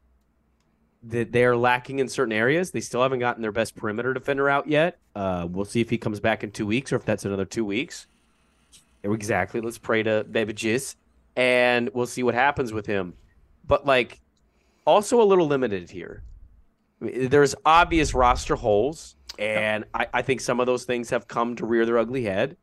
that 1.03 1.31
they're 1.31 1.55
lacking 1.55 1.99
in 1.99 2.07
certain 2.07 2.31
areas. 2.31 2.71
They 2.71 2.79
still 2.79 3.01
haven't 3.01 3.19
gotten 3.19 3.41
their 3.41 3.51
best 3.51 3.75
perimeter 3.75 4.13
defender 4.13 4.49
out 4.49 4.67
yet. 4.67 4.97
Uh, 5.15 5.47
we'll 5.49 5.65
see 5.65 5.81
if 5.81 5.89
he 5.89 5.97
comes 5.97 6.19
back 6.19 6.43
in 6.43 6.51
two 6.51 6.65
weeks 6.65 6.93
or 6.93 6.95
if 6.95 7.05
that's 7.05 7.25
another 7.25 7.45
two 7.45 7.65
weeks. 7.65 8.07
Exactly. 9.03 9.59
Let's 9.59 9.77
pray 9.77 10.01
to 10.03 10.23
Baby 10.23 10.53
Jizz, 10.53 10.95
and 11.35 11.89
we'll 11.93 12.05
see 12.05 12.23
what 12.23 12.35
happens 12.35 12.71
with 12.71 12.85
him. 12.85 13.13
But 13.67 13.85
like, 13.85 14.21
also 14.87 15.21
a 15.21 15.25
little 15.25 15.45
limited 15.45 15.89
here. 15.89 16.23
There's 17.01 17.53
obvious 17.65 18.13
roster 18.13 18.55
holes, 18.55 19.17
and 19.37 19.83
I, 19.93 20.07
I 20.13 20.21
think 20.21 20.39
some 20.39 20.61
of 20.61 20.67
those 20.67 20.85
things 20.85 21.09
have 21.09 21.27
come 21.27 21.57
to 21.57 21.65
rear 21.65 21.85
their 21.85 21.97
ugly 21.97 22.23
head. 22.23 22.55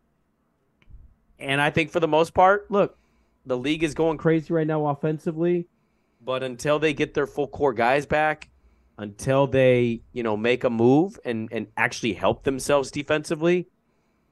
And 1.41 1.61
I 1.61 1.71
think 1.71 1.91
for 1.91 2.01
the 2.01 2.09
most 2.09 2.35
part, 2.35 2.71
look, 2.71 2.97
the 3.47 3.57
league 3.57 3.83
is 3.83 3.95
going 3.95 4.19
crazy 4.19 4.53
right 4.53 4.67
now 4.67 4.87
offensively, 4.87 5.67
but 6.25 6.43
until 6.43 6.79
they 6.79 6.93
get 6.93 7.15
their 7.15 7.27
full 7.27 7.49
core 7.49 7.73
guys 7.73 8.07
back, 8.07 8.49
until 8.99 9.47
they, 9.47 10.03
you 10.13 10.23
know, 10.23 10.37
make 10.37 10.65
a 10.65 10.71
move 10.71 11.19
and 11.25 11.49
and 11.51 11.67
actually 11.77 12.13
help 12.13 12.45
themselves 12.45 12.91
defensively, 12.91 13.67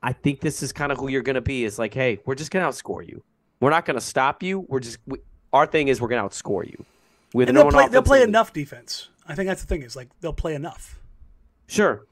I 0.03 0.13
think 0.13 0.41
this 0.41 0.63
is 0.63 0.73
kind 0.73 0.93
of 0.93 0.99
who 0.99 1.09
you're 1.09 1.23
going 1.23 1.35
to 1.35 1.41
be. 1.41 1.65
Is 1.65 1.79
like, 1.79 1.95
hey, 1.95 2.21
we're 2.27 2.35
just 2.35 2.51
going 2.51 2.65
to 2.65 2.71
outscore 2.71 3.07
you. 3.07 3.23
We're 3.61 3.71
not 3.71 3.87
going 3.87 3.97
to 3.97 4.05
stop 4.05 4.43
you. 4.43 4.67
We're 4.69 4.81
just 4.81 4.99
we, 5.07 5.19
our 5.53 5.67
thing 5.67 5.89
is 5.89 6.01
we're 6.01 6.09
going 6.09 6.23
to 6.23 6.29
outscore 6.29 6.67
you. 6.67 6.85
With 7.35 7.49
and 7.49 7.57
they'll 7.57 7.71
play, 7.71 7.89
they'll 7.89 8.03
play 8.03 8.23
enough 8.23 8.55
defense 8.55 9.11
i 9.27 9.35
think 9.35 9.47
that's 9.47 9.61
the 9.61 9.67
thing 9.67 9.83
is 9.83 9.95
like 9.95 10.09
they'll 10.23 10.33
play 10.33 10.55
enough 10.55 10.99
Sure. 11.69 12.07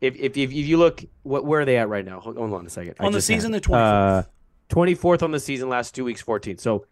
If 0.00 0.16
if 0.16 0.36
if, 0.38 0.52
you 0.52 0.78
look, 0.78 1.04
what 1.24 1.44
where 1.44 1.60
are 1.60 1.64
they 1.66 1.76
at 1.76 1.88
right 1.88 2.04
now? 2.04 2.20
Hold, 2.20 2.38
on 2.38 2.64
a 2.64 2.70
second. 2.70 2.94
I 2.98 3.04
On 3.04 3.12
the 3.12 3.18
just 3.18 3.26
season, 3.26 3.52
it. 3.52 3.62
they're 3.62 3.76
24th. 3.76 4.26
Uh, 4.70 4.74
24th 4.74 5.22
on 5.22 5.30
the 5.30 5.40
season, 5.40 5.68
last 5.68 5.94
two 5.94 6.04
weeks, 6.04 6.22
14th. 6.22 6.60
So, 6.60 6.86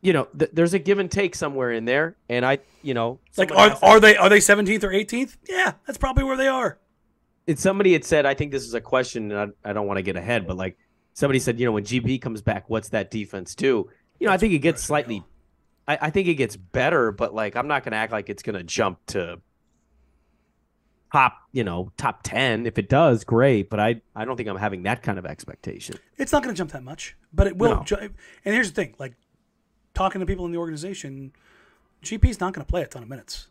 you 0.00 0.12
know, 0.12 0.24
th- 0.38 0.50
there's 0.52 0.74
a 0.74 0.78
give 0.78 0.98
and 0.98 1.10
take 1.10 1.34
somewhere 1.34 1.72
in 1.72 1.84
there, 1.84 2.16
and 2.28 2.44
I, 2.44 2.58
you 2.82 2.94
know, 2.94 3.20
like 3.36 3.50
are, 3.52 3.78
are 3.82 4.00
they 4.00 4.16
are 4.16 4.28
they 4.28 4.38
17th 4.38 4.84
or 4.84 4.90
18th 4.90 5.38
yeah 5.48 5.72
that's 5.86 5.96
probably 5.96 6.24
where 6.24 6.36
they 6.36 6.46
are 6.46 6.78
it's 7.46 7.62
somebody 7.62 7.92
had 7.92 8.04
said, 8.04 8.26
I 8.26 8.34
think 8.34 8.52
this 8.52 8.64
is 8.64 8.74
a 8.74 8.80
question, 8.80 9.30
and 9.30 9.54
I, 9.64 9.70
I 9.70 9.72
don't 9.72 9.86
want 9.86 9.98
to 9.98 10.02
get 10.02 10.16
ahead, 10.16 10.46
but 10.46 10.56
like 10.56 10.78
somebody 11.12 11.38
said, 11.38 11.60
you 11.60 11.66
know, 11.66 11.72
when 11.72 11.84
GP 11.84 12.20
comes 12.20 12.42
back, 12.42 12.68
what's 12.68 12.88
that 12.90 13.10
defense 13.10 13.54
do? 13.54 13.90
You 14.18 14.26
know, 14.26 14.32
I 14.32 14.38
think 14.38 14.54
it 14.54 14.58
gets 14.58 14.82
slightly, 14.82 15.22
I, 15.86 15.98
I 16.02 16.10
think 16.10 16.28
it 16.28 16.34
gets 16.34 16.56
better, 16.56 17.12
but 17.12 17.34
like 17.34 17.56
I'm 17.56 17.68
not 17.68 17.84
going 17.84 17.92
to 17.92 17.98
act 17.98 18.12
like 18.12 18.30
it's 18.30 18.42
going 18.42 18.56
to 18.56 18.64
jump 18.64 18.98
to 19.08 19.40
top, 21.14 21.38
you 21.52 21.62
know, 21.64 21.90
top 21.96 22.20
ten. 22.24 22.66
If 22.66 22.76
it 22.78 22.88
does, 22.88 23.24
great, 23.24 23.70
but 23.70 23.78
I, 23.80 24.00
I 24.16 24.24
don't 24.24 24.36
think 24.36 24.48
I'm 24.48 24.56
having 24.56 24.82
that 24.82 25.02
kind 25.02 25.18
of 25.18 25.24
expectation. 25.26 25.96
It's 26.18 26.32
not 26.32 26.42
going 26.42 26.54
to 26.54 26.58
jump 26.58 26.72
that 26.72 26.82
much, 26.82 27.16
but 27.32 27.46
it 27.46 27.56
will. 27.56 27.76
No. 27.76 27.82
ju- 27.84 27.96
And 27.96 28.54
here's 28.54 28.70
the 28.70 28.74
thing: 28.74 28.94
like 28.98 29.14
talking 29.94 30.20
to 30.20 30.26
people 30.26 30.44
in 30.46 30.52
the 30.52 30.58
organization, 30.58 31.32
GP's 32.02 32.40
not 32.40 32.52
going 32.52 32.64
to 32.66 32.70
play 32.70 32.82
a 32.82 32.86
ton 32.86 33.02
of 33.02 33.08
minutes 33.08 33.48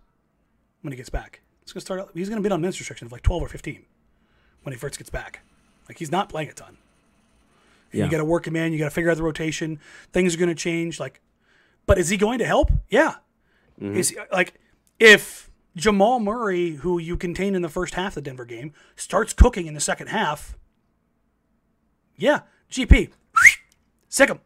when 0.82 0.92
he 0.92 0.98
gets 0.98 1.10
back. 1.10 1.42
It's 1.62 1.72
going 1.72 1.80
to 1.80 1.86
start. 1.86 2.00
out- 2.02 2.12
He's 2.14 2.30
going 2.30 2.42
to 2.44 2.48
be 2.48 2.52
on 2.54 2.60
minutes 2.62 2.80
restriction 2.80 3.06
of 3.06 3.12
like 3.12 3.22
12 3.24 3.42
or 3.44 3.48
15 3.48 3.86
when 4.64 4.74
he 4.74 4.78
first 4.80 4.98
gets 4.98 5.10
back. 5.10 5.40
Like 5.88 5.98
he's 5.98 6.12
not 6.12 6.28
playing 6.30 6.50
a 6.50 6.54
ton. 6.54 6.78
Yeah. 7.94 8.06
You 8.06 8.12
got 8.12 8.18
to 8.18 8.26
work 8.26 8.46
him 8.48 8.56
in. 8.56 8.74
You 8.74 8.80
got 8.80 8.86
to 8.86 8.92
figure 8.92 9.10
out 9.12 9.18
the 9.18 9.24
rotation. 9.24 9.80
Things 10.12 10.34
are 10.36 10.38
going 10.38 10.50
to 10.50 10.56
change. 10.56 11.00
Like, 11.00 11.22
but 11.86 11.98
is 11.98 12.10
he 12.10 12.18
going 12.18 12.40
to 12.40 12.46
help? 12.46 12.72
Yeah. 12.90 13.16
Mm-hmm. 13.82 13.96
Is 13.96 14.10
he, 14.10 14.18
like 14.32 14.54
if 15.00 15.50
Jamal 15.76 16.20
Murray, 16.20 16.72
who 16.76 17.00
you 17.00 17.18
contained 17.18 17.56
in 17.56 17.62
the 17.62 17.70
first 17.70 17.96
half 17.96 18.12
of 18.12 18.16
the 18.16 18.22
Denver 18.22 18.46
game, 18.46 18.74
starts 18.96 19.34
cooking 19.34 19.66
in 19.66 19.74
the 19.74 19.80
second 19.80 20.08
half, 20.08 20.56
Yeah, 22.16 22.42
GP, 22.70 23.10
sick 24.08 24.30
him. 24.30 24.40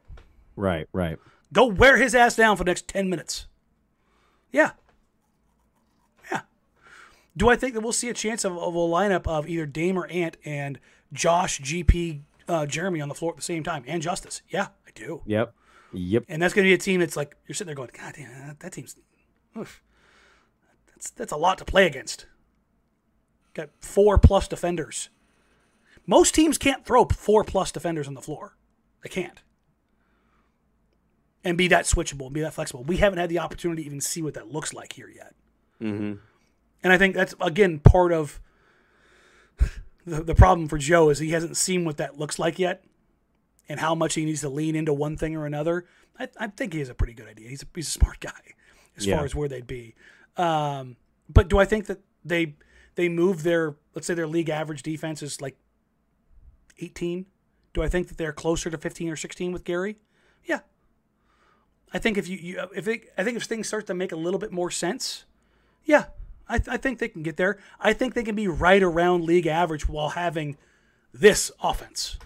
Right, 0.55 0.87
right. 0.93 1.19
Go 1.53 1.65
wear 1.65 1.97
his 1.97 2.15
ass 2.15 2.35
down 2.35 2.57
for 2.57 2.63
the 2.63 2.69
next 2.69 2.87
10 2.87 3.09
minutes. 3.09 3.47
Yeah. 4.51 4.71
Yeah. 6.31 6.41
Do 7.35 7.49
I 7.49 7.55
think 7.55 7.73
that 7.73 7.81
we'll 7.81 7.93
see 7.93 8.09
a 8.09 8.13
chance 8.13 8.43
of, 8.43 8.57
of 8.57 8.73
a 8.73 8.79
lineup 8.79 9.27
of 9.27 9.47
either 9.47 9.65
Dame 9.65 9.97
or 9.97 10.07
Ant 10.07 10.37
and 10.45 10.79
Josh, 11.13 11.61
GP, 11.61 12.21
uh, 12.47 12.65
Jerami 12.65 13.01
on 13.01 13.09
the 13.09 13.15
floor 13.15 13.31
at 13.31 13.37
the 13.37 13.43
same 13.43 13.63
time 13.63 13.83
and 13.87 14.01
Justice? 14.01 14.41
Yeah, 14.49 14.67
I 14.85 14.91
do. 14.95 15.21
Yep. 15.25 15.53
Yep. 15.93 16.23
And 16.27 16.41
that's 16.41 16.53
going 16.53 16.65
to 16.65 16.69
be 16.69 16.73
a 16.73 16.77
team 16.77 16.99
that's 16.99 17.15
like, 17.15 17.35
you're 17.47 17.53
sitting 17.55 17.67
there 17.67 17.75
going, 17.75 17.89
God 17.97 18.13
damn, 18.15 18.47
that, 18.47 18.59
that 18.61 18.71
team's, 18.73 18.95
oof. 19.57 19.81
That's, 20.97 21.11
that's 21.11 21.31
a 21.31 21.37
lot 21.37 21.57
to 21.59 21.65
play 21.65 21.85
against. 21.85 22.25
Got 23.53 23.69
four 23.79 24.17
plus 24.17 24.47
defenders. 24.47 25.09
Most 26.05 26.33
teams 26.33 26.57
can't 26.57 26.85
throw 26.85 27.05
four 27.05 27.43
plus 27.43 27.71
defenders 27.71 28.07
on 28.07 28.13
the 28.13 28.21
floor. 28.21 28.55
They 29.03 29.09
can't 29.09 29.41
and 31.47 31.57
be 31.57 31.69
that 31.69 31.85
switchable, 31.85 32.31
be 32.31 32.41
that 32.41 32.53
flexible. 32.53 32.83
We 32.83 32.97
haven't 32.97 33.19
had 33.19 33.29
the 33.29 33.39
opportunity 33.39 33.83
to 33.83 33.85
even 33.85 34.01
see 34.01 34.21
what 34.21 34.33
that 34.33 34.51
looks 34.51 34.73
like 34.73 34.91
here 34.91 35.07
yet. 35.07 35.33
Mm-hmm. 35.81 36.15
And 36.83 36.93
I 36.93 36.97
think 36.97 37.15
that's 37.15 37.35
again 37.39 37.79
part 37.79 38.11
of 38.11 38.41
the, 40.05 40.23
the 40.23 40.35
problem 40.35 40.67
for 40.67 40.77
Joe 40.77 41.09
is 41.09 41.19
he 41.19 41.29
hasn't 41.31 41.55
seen 41.55 41.85
what 41.85 41.97
that 41.97 42.19
looks 42.19 42.37
like 42.37 42.59
yet, 42.59 42.83
and 43.69 43.79
how 43.79 43.95
much 43.95 44.15
he 44.15 44.25
needs 44.25 44.41
to 44.41 44.49
lean 44.49 44.75
into 44.75 44.93
one 44.93 45.15
thing 45.15 45.37
or 45.37 45.45
another. 45.45 45.85
I, 46.19 46.27
I 46.37 46.47
think 46.47 46.73
he 46.73 46.79
has 46.79 46.89
a 46.89 46.93
pretty 46.95 47.13
good 47.13 47.27
idea. 47.29 47.47
He's 47.47 47.63
a, 47.63 47.67
he's 47.73 47.87
a 47.87 47.91
smart 47.91 48.19
guy 48.19 48.31
as 48.97 49.05
Yeah. 49.05 49.15
far 49.15 49.25
as 49.25 49.33
where 49.33 49.47
they'd 49.47 49.67
be. 49.67 49.95
Um, 50.37 50.95
but 51.29 51.49
do 51.49 51.57
I 51.57 51.65
think 51.65 51.87
that 51.87 51.99
they 52.23 52.55
they 52.95 53.09
move 53.09 53.43
their 53.43 53.75
let's 53.95 54.07
say 54.07 54.13
their 54.13 54.27
league 54.27 54.49
average 54.49 54.83
defense 54.83 55.21
is 55.21 55.41
like 55.41 55.57
18? 56.79 57.25
Do 57.73 57.83
I 57.83 57.89
think 57.89 58.07
that 58.07 58.17
they're 58.17 58.33
closer 58.33 58.69
to 58.69 58.77
15 58.77 59.09
or 59.09 59.15
16 59.15 59.51
with 59.51 59.63
Gary? 59.63 59.97
Yeah, 60.45 60.59
I 61.93 61.99
think 61.99 62.17
if 62.17 62.27
you, 62.27 62.37
you 62.37 62.67
if 62.75 62.87
I 63.17 63.23
think 63.23 63.37
if 63.37 63.43
things 63.43 63.67
start 63.67 63.87
to 63.87 63.93
make 63.93 64.11
a 64.11 64.15
little 64.15 64.39
bit 64.39 64.51
more 64.51 64.71
sense, 64.71 65.25
yeah, 65.83 66.05
I, 66.49 66.61
I 66.67 66.77
think 66.77 66.99
they 66.99 67.07
can 67.07 67.23
get 67.23 67.37
there. 67.37 67.59
I 67.79 67.93
think 67.93 68.13
they 68.13 68.23
can 68.23 68.35
be 68.35 68.47
right 68.47 68.83
around 68.83 69.23
league 69.23 69.47
average 69.47 69.87
while 69.87 70.09
having 70.09 70.57
this 71.13 71.51
offense. 71.61 72.17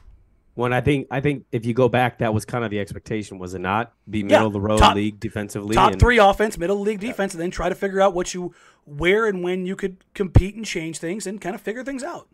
When 0.54 0.74
I 0.74 0.82
think 0.82 1.08
I 1.10 1.22
think 1.22 1.46
if 1.52 1.66
you 1.66 1.74
go 1.74 1.88
back, 1.88 2.18
that 2.18 2.34
was 2.34 2.44
kind 2.44 2.66
of 2.66 2.72
the 2.72 2.80
expectation, 2.80 3.40
was 3.40 3.54
it 3.54 3.60
not? 3.60 3.94
Be 4.10 4.22
middle 4.24 4.48
of 4.48 4.54
the 4.54 4.60
road 4.60 4.80
top- 4.80 4.96
league 4.96 5.20
defensively. 5.20 5.76
Top 5.76 5.94
and- 5.94 6.00
three 6.00 6.18
offense, 6.18 6.58
middle 6.58 6.78
of 6.82 6.86
the 6.86 6.92
league 6.92 7.00
defense, 7.00 7.34
and 7.34 7.42
then 7.42 7.52
try 7.52 7.70
to 7.70 7.76
figure 7.76 8.02
out 8.02 8.14
what 8.14 8.34
you, 8.34 8.54
where 8.86 9.28
and 9.28 9.44
when 9.44 9.66
you 9.66 9.76
could 9.78 10.04
compete 10.14 10.56
and 10.56 10.66
change 10.66 11.00
things 11.00 11.26
and 11.26 11.40
kind 11.40 11.56
of 11.56 11.62
figure 11.62 11.84
things 11.84 12.04
out. 12.04 12.28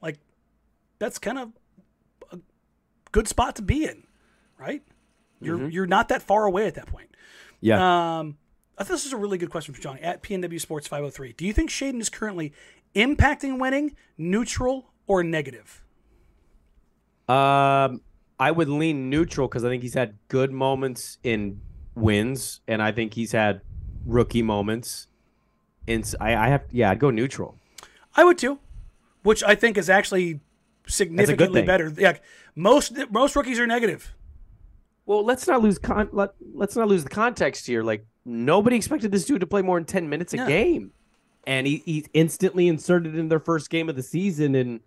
Like, 0.00 0.18
that's 0.98 1.18
kind 1.18 1.38
of 1.38 1.52
a 2.32 2.38
good 3.12 3.28
spot 3.28 3.56
to 3.56 3.62
be 3.62 3.84
in, 3.84 4.04
right? 4.58 4.82
You're 5.40 5.68
you're 5.68 5.86
not 5.86 6.08
that 6.08 6.22
far 6.22 6.46
away 6.46 6.66
at 6.66 6.74
that 6.74 6.86
point. 6.86 7.10
Yeah. 7.60 8.18
Um, 8.18 8.38
I 8.76 8.84
thought 8.84 8.94
this 8.94 9.06
is 9.06 9.12
a 9.12 9.16
really 9.16 9.38
good 9.38 9.50
question 9.50 9.74
from 9.74 9.82
Johnny 9.82 10.00
at 10.00 10.22
PNW 10.22 10.60
Sports 10.60 10.86
503. 10.86 11.32
Do 11.32 11.44
you 11.44 11.52
think 11.52 11.68
Shaedon 11.70 12.00
is 12.00 12.08
currently 12.08 12.52
impacting 12.94 13.58
winning, 13.58 13.96
neutral, 14.16 14.92
or 15.06 15.22
negative? 15.22 15.84
Um, 17.28 18.00
I 18.38 18.50
would 18.50 18.68
lean 18.68 19.10
neutral 19.10 19.48
because 19.48 19.64
I 19.64 19.68
think 19.68 19.82
he's 19.82 19.94
had 19.94 20.14
good 20.28 20.52
moments 20.52 21.18
in 21.22 21.60
wins, 21.94 22.60
and 22.68 22.80
I 22.82 22.92
think 22.92 23.14
he's 23.14 23.32
had 23.32 23.60
rookie 24.06 24.42
moments. 24.42 25.08
And 25.86 26.02
s- 26.04 26.14
I, 26.20 26.36
I 26.36 26.48
have, 26.48 26.64
yeah, 26.70 26.90
I'd 26.90 26.98
go 27.00 27.10
neutral. 27.10 27.58
I 28.16 28.24
would 28.24 28.38
too, 28.38 28.58
which 29.22 29.42
I 29.44 29.54
think 29.54 29.76
is 29.76 29.90
actually 29.90 30.40
significantly 30.86 31.62
better. 31.62 31.92
Yeah, 31.96 32.16
most 32.54 32.92
most 33.10 33.36
rookies 33.36 33.58
are 33.60 33.66
negative. 33.66 34.14
Well, 35.06 35.24
let's 35.24 35.46
not 35.46 35.62
lose 35.62 35.78
con. 35.78 36.08
Let, 36.12 36.30
let's 36.54 36.76
not 36.76 36.88
lose 36.88 37.02
the 37.04 37.10
context 37.10 37.66
here. 37.66 37.82
Like 37.82 38.06
nobody 38.24 38.76
expected 38.76 39.10
this 39.12 39.24
dude 39.24 39.40
to 39.40 39.46
play 39.46 39.62
more 39.62 39.78
than 39.78 39.86
ten 39.86 40.08
minutes 40.08 40.34
a 40.34 40.38
Yeah. 40.38 40.46
game, 40.48 40.92
and 41.46 41.66
he 41.66 41.82
he 41.84 42.06
instantly 42.14 42.68
inserted 42.68 43.16
in 43.16 43.28
their 43.28 43.40
first 43.40 43.70
game 43.70 43.88
of 43.88 43.96
the 43.96 44.02
season, 44.02 44.54
and 44.54 44.80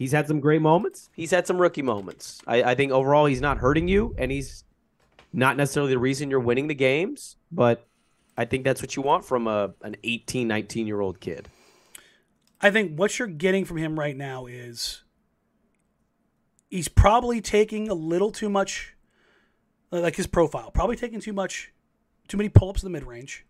he's 0.00 0.12
had 0.12 0.26
some 0.26 0.40
great 0.40 0.62
moments. 0.62 1.10
He's 1.14 1.30
had 1.30 1.46
some 1.46 1.60
rookie 1.60 1.82
moments. 1.82 2.40
I, 2.46 2.62
I 2.62 2.74
think 2.74 2.90
overall 2.90 3.26
he's 3.26 3.42
not 3.42 3.58
hurting 3.58 3.86
you, 3.86 4.16
and 4.18 4.32
he's 4.32 4.64
not 5.30 5.58
necessarily 5.58 5.92
the 5.92 5.98
reason 5.98 6.30
you're 6.30 6.40
winning 6.40 6.68
the 6.68 6.74
games, 6.74 7.36
but 7.52 7.86
I 8.36 8.46
think 8.46 8.64
that's 8.64 8.80
what 8.80 8.96
you 8.96 9.02
want 9.02 9.26
from 9.26 9.46
a 9.46 9.74
an 9.82 9.96
18, 10.02 10.48
19 10.48 10.86
year 10.86 11.00
old 11.00 11.20
kid. 11.20 11.48
I 12.62 12.70
think 12.70 12.98
what 12.98 13.18
you're 13.18 13.28
getting 13.28 13.66
from 13.66 13.76
him 13.76 14.00
right 14.00 14.16
now 14.16 14.46
is 14.46 15.02
he's 16.70 16.88
probably 16.88 17.42
taking 17.42 17.88
a 17.88 17.94
little 17.94 18.30
too 18.30 18.48
much, 18.48 18.96
like 19.90 20.16
his 20.16 20.26
profile, 20.26 20.70
probably 20.70 20.96
taking 20.96 21.20
too 21.20 21.34
much, 21.34 21.72
too 22.26 22.38
many 22.38 22.48
pull 22.48 22.70
ups 22.70 22.82
in 22.82 22.90
the 22.90 22.98
mid 22.98 23.06
range. 23.06 23.44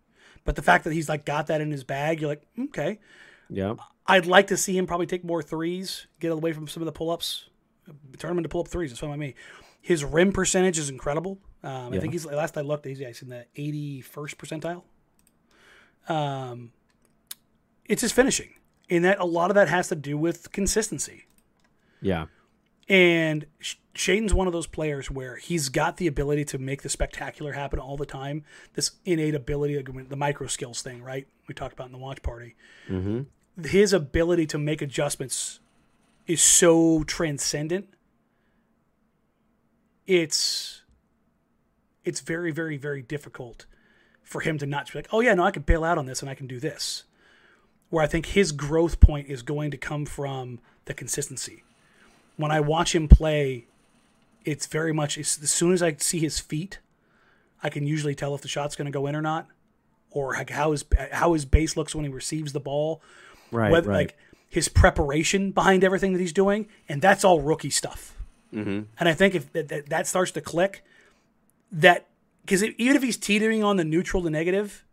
But 0.45 0.57
the 0.57 0.63
fact 0.63 0.83
that 0.83 0.93
he's 0.93 1.09
like 1.09 1.25
got 1.25 1.47
that 1.47 1.61
in 1.61 1.71
his 1.71 1.85
bag, 1.85 2.21
you're 2.21 2.31
like, 2.31 2.43
mm, 2.59 2.65
okay. 2.71 2.99
Yeah. 3.51 3.75
I'd 4.07 4.27
like 4.27 4.49
to 4.49 4.57
see 4.57 4.77
him 4.77 4.87
probably 4.87 5.07
take 5.07 5.25
more 5.25 5.43
threes, 5.43 6.07
get 6.19 6.33
away 6.33 6.53
from 6.53 6.67
some 6.67 6.83
of 6.83 6.87
the 6.87 6.93
pull 6.93 7.11
ups, 7.11 7.49
turn 8.19 8.33
him 8.33 8.39
into 8.39 8.49
pull 8.49 8.63
up 8.63 8.69
threes. 8.69 8.91
That's 8.91 9.01
fine 9.01 9.11
by 9.11 9.17
me. 9.17 9.35
His 9.81 10.05
rim 10.05 10.33
percentage 10.33 10.79
is 10.79 10.91
incredible. 10.91 11.39
Um, 11.63 11.93
I 11.93 11.99
think 11.99 12.13
he's 12.13 12.25
last 12.25 12.57
I 12.57 12.63
looked, 12.63 12.87
he's, 12.87 13.01
in 13.01 13.29
the 13.29 13.47
81st 13.57 14.03
percentile. 14.37 14.83
Um, 16.13 16.73
it's 17.85 18.03
his 18.03 18.13
finishing, 18.13 18.55
and 18.89 19.05
that 19.05 19.19
a 19.19 19.25
lot 19.25 19.51
of 19.51 19.55
that 19.55 19.69
has 19.69 19.89
to 19.89 19.95
do 19.95 20.17
with 20.17 20.53
consistency. 20.53 21.27
Yeah. 22.01 22.27
And 22.89 23.47
Sh- 23.61 23.77
Shaedon's 23.95 24.35
one 24.35 24.47
of 24.47 24.53
those 24.53 24.67
players 24.67 25.11
where 25.11 25.37
he's 25.37 25.69
got 25.69 25.99
the 25.99 26.07
ability 26.07 26.45
to 26.47 26.59
make 26.59 26.83
the 26.83 26.89
spectacular 26.89 27.53
happen 27.53 27.79
all 27.79 27.97
the 27.97 28.07
time. 28.07 28.45
This 28.75 28.93
innate 29.05 29.35
ability, 29.35 29.81
the 30.09 30.17
micro 30.17 30.47
skills 30.47 30.83
thing, 30.83 31.03
right? 31.03 31.27
We 31.47 31.55
talked 31.55 31.75
about 31.75 31.87
in 31.87 31.93
the 31.93 31.99
watch 31.99 32.23
party. 32.23 32.57
Mm-hmm. 32.89 33.23
His 33.63 33.93
ability 33.93 34.47
to 34.47 34.59
make 34.59 34.83
adjustments 34.83 35.61
is 36.27 36.43
so 36.43 37.05
transcendent. 37.05 37.89
It's 40.07 40.83
it's 42.05 42.21
very, 42.21 42.51
very, 42.51 42.77
very 42.77 43.03
difficult 43.03 43.67
for 44.23 44.41
him 44.41 44.59
to 44.59 44.67
not 44.67 44.91
be 44.91 44.99
like, 44.99 45.09
oh 45.13 45.21
yeah, 45.21 45.35
no, 45.35 45.45
I 45.45 45.51
can 45.51 45.63
bail 45.63 45.85
out 45.85 45.99
on 45.99 46.07
this 46.07 46.23
and 46.23 46.31
I 46.31 46.35
can 46.35 46.47
do 46.47 46.59
this. 46.59 47.05
Where 47.91 48.03
I 48.03 48.07
think 48.07 48.27
his 48.27 48.53
growth 48.53 49.01
point 49.01 49.29
is 49.29 49.43
going 49.43 49.71
to 49.73 49.77
come 49.77 50.07
from 50.07 50.61
the 50.85 50.95
consistency 50.95 51.65
when 52.41 52.51
I 52.51 52.61
watch 52.61 52.95
him 52.95 53.07
play, 53.07 53.67
it's 54.45 54.67
very 54.67 54.93
much 54.93 55.19
as 55.19 55.29
soon 55.29 55.73
as 55.73 55.83
I 55.83 55.95
see 55.97 56.19
his 56.19 56.41
feet, 56.41 56.79
I 57.63 57.69
can 57.69 57.87
usually 57.87 58.15
tell 58.15 58.35
if 58.35 58.41
the 58.41 58.49
shot's 58.49 58.77
going 58.77 58.87
to 58.87 58.93
go 58.93 59.07
in 59.07 59.15
or 59.15 59.21
not, 59.21 59.47
or 60.11 60.35
how 60.35 60.73
his 60.73 60.85
how 61.13 61.35
his 61.35 61.45
base 61.45 61.77
looks 61.77 61.95
when 61.95 62.05
he 62.05 62.11
receives 62.11 62.53
the 62.53 62.61
ball, 62.61 63.03
Right. 63.51 63.71
whether 63.71 63.89
right. 63.89 63.97
like 63.97 64.17
his 64.49 64.69
preparation 64.69 65.53
behind 65.53 65.85
everything 65.85 66.13
that 66.13 66.21
he's 66.21 66.33
doing, 66.33 66.69
and 66.89 67.01
that's 67.01 67.25
all 67.25 67.41
rookie 67.41 67.71
stuff. 67.71 68.17
mm-hmm. 68.53 68.83
And 68.99 69.09
I 69.09 69.15
think 69.15 69.35
if 69.35 69.53
that, 69.53 69.69
that, 69.69 69.89
that 69.91 70.07
starts 70.07 70.33
to 70.33 70.41
click, 70.41 70.85
that 71.73 72.07
because 72.43 72.65
even 72.65 72.97
if 72.97 73.03
he's 73.03 73.17
teetering 73.17 73.63
on 73.63 73.77
the 73.77 73.85
neutral 73.85 74.23
to 74.23 74.31
negative, 74.31 74.85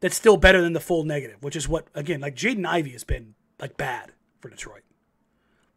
that's 0.00 0.16
still 0.16 0.36
better 0.36 0.60
than 0.60 0.72
the 0.72 0.80
full 0.80 1.04
negative, 1.04 1.42
which 1.42 1.56
is 1.56 1.68
what 1.68 1.86
again 1.94 2.20
like 2.20 2.34
Jaden 2.34 2.66
Ivey 2.66 2.90
has 2.90 3.04
been 3.04 3.34
like 3.60 3.76
bad 3.76 4.12
for 4.40 4.48
Detroit, 4.48 4.82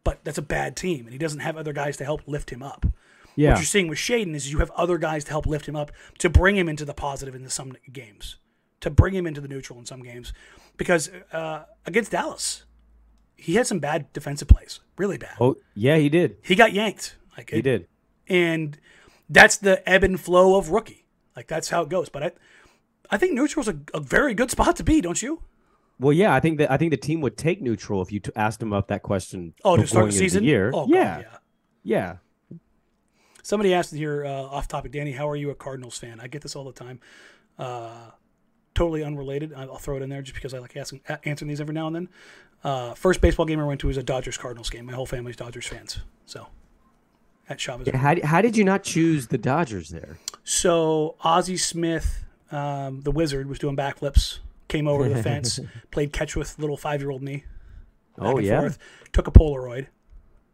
but 0.04 0.24
that's 0.24 0.38
a 0.38 0.44
bad 0.44 0.76
team, 0.76 1.06
and 1.06 1.12
he 1.12 1.18
doesn't 1.18 1.42
have 1.42 1.58
other 1.58 1.74
guys 1.74 1.96
to 1.98 2.04
help 2.04 2.22
lift 2.28 2.50
him 2.50 2.64
up. 2.64 2.86
Yeah. 3.36 3.52
What 3.52 3.60
you're 3.60 3.66
seeing 3.66 3.88
with 3.88 4.00
Shaedon 4.00 4.34
is 4.34 4.52
you 4.52 4.58
have 4.58 4.72
other 4.72 4.98
guys 4.98 5.24
to 5.26 5.30
help 5.30 5.46
lift 5.46 5.68
him 5.68 5.76
up 5.76 5.92
to 6.18 6.30
bring 6.30 6.58
him 6.58 6.68
into 6.68 6.86
the 6.86 6.94
positive 6.94 7.36
in 7.36 7.48
some 7.50 7.78
games, 7.94 8.38
to 8.82 8.90
bring 8.90 9.14
him 9.14 9.26
into 9.28 9.42
the 9.42 9.48
neutral 9.48 9.80
in 9.80 9.86
some 9.86 10.02
games, 10.04 10.34
because 10.78 11.10
uh, 11.32 11.64
against 11.86 12.12
Dallas, 12.12 12.64
he 13.36 13.56
had 13.56 13.68
some 13.68 13.80
bad 13.80 14.12
defensive 14.14 14.48
plays, 14.48 14.80
really 14.98 15.18
bad. 15.18 15.36
Oh, 15.40 15.56
yeah, 15.76 15.98
he 15.98 16.10
did. 16.10 16.38
He 16.44 16.56
got 16.56 16.74
yanked. 16.74 17.16
Like 17.38 17.50
He 17.52 17.58
it- 17.58 17.62
did. 17.64 17.88
and 18.28 18.78
that's 19.30 19.58
the 19.58 19.88
ebb 19.90 20.04
and 20.04 20.20
flow 20.20 20.58
of 20.58 20.70
rookie. 20.70 21.06
Like 21.36 21.48
that's 21.48 21.70
how 21.70 21.82
it 21.84 21.90
goes. 21.90 22.10
But 22.10 22.24
I, 22.24 22.32
I 23.12 23.18
think 23.18 23.34
neutral's 23.34 23.68
a, 23.68 23.78
a 23.94 24.00
very 24.00 24.34
good 24.34 24.50
spot 24.52 24.76
to 24.78 24.84
be, 24.84 25.02
don't 25.02 25.22
you? 25.22 25.44
Well, 26.00 26.14
yeah, 26.14 26.34
I 26.34 26.40
think 26.40 26.60
that 26.60 26.72
I 26.72 26.78
think 26.78 26.92
the 26.92 26.98
team 26.98 27.22
would 27.22 27.38
take 27.38 27.62
neutral 27.62 28.02
if 28.02 28.12
you 28.12 28.20
t- 28.20 28.32
asked 28.36 28.60
them 28.60 28.72
about 28.72 28.88
that 28.90 29.02
question. 29.04 29.54
Oh, 29.66 29.76
to 29.78 29.86
start 29.88 30.06
the 30.08 30.12
season. 30.12 30.44
year. 30.44 30.70
Oh, 30.74 30.86
God, 30.88 30.90
yeah, 30.96 31.20
yeah. 31.20 31.38
yeah. 31.84 32.58
Somebody 33.44 33.74
asked 33.74 33.94
here 33.94 34.26
uh, 34.26 34.30
off 34.30 34.68
topic, 34.68 34.92
Danny, 34.92 35.12
how 35.14 35.28
are 35.30 35.36
you 35.36 35.50
a 35.52 35.56
Cardinals 35.56 35.98
fan? 35.98 36.20
I 36.20 36.28
get 36.28 36.42
this 36.42 36.56
all 36.56 36.66
the 36.66 36.74
time. 36.74 37.00
Uh, 37.58 38.12
totally 38.78 39.04
unrelated. 39.04 39.54
I'll 39.56 39.78
throw 39.78 39.98
it 39.98 40.04
in 40.04 40.10
there 40.10 40.22
just 40.22 40.36
because 40.36 40.54
I 40.54 40.60
like 40.60 40.78
asking, 40.78 41.02
answering 41.26 41.50
these 41.50 41.60
every 41.60 41.74
now 41.74 41.88
and 41.88 41.96
then. 41.96 42.10
Uh, 42.64 42.94
first 42.94 43.22
baseball 43.22 43.48
game 43.48 43.60
I 43.60 43.66
went 43.66 43.82
to 43.82 43.88
was 43.88 43.98
a 43.98 44.04
Dodgers 44.04 44.38
Cardinals 44.38 44.70
game. 44.70 44.86
My 44.86 44.94
whole 44.94 45.08
family's 45.08 45.36
Dodgers 45.36 45.66
fans. 45.66 46.00
So 46.28 46.48
at 47.50 47.60
Chavez. 47.60 47.90
How, 47.96 48.16
how 48.24 48.42
did 48.42 48.56
you 48.56 48.64
not 48.64 48.84
choose 48.84 49.28
the 49.28 49.38
Dodgers 49.40 49.90
there? 49.90 50.20
So 50.44 51.16
Ozzie 51.22 51.58
Smith, 51.58 52.24
um, 52.52 53.02
the 53.02 53.12
wizard, 53.12 53.50
was 53.50 53.58
doing 53.58 53.76
backflips. 53.76 54.40
Came 54.68 54.88
over 54.88 55.08
the 55.08 55.24
fence, 55.24 55.60
played 55.92 56.12
catch 56.12 56.36
with 56.36 56.60
little 56.60 56.78
five 56.78 57.02
year 57.02 57.10
old 57.10 57.24
me. 57.24 57.46
Oh 58.20 58.38
yeah, 58.38 58.60
forth, 58.60 58.78
took 59.12 59.28
a 59.28 59.32
Polaroid. 59.32 59.88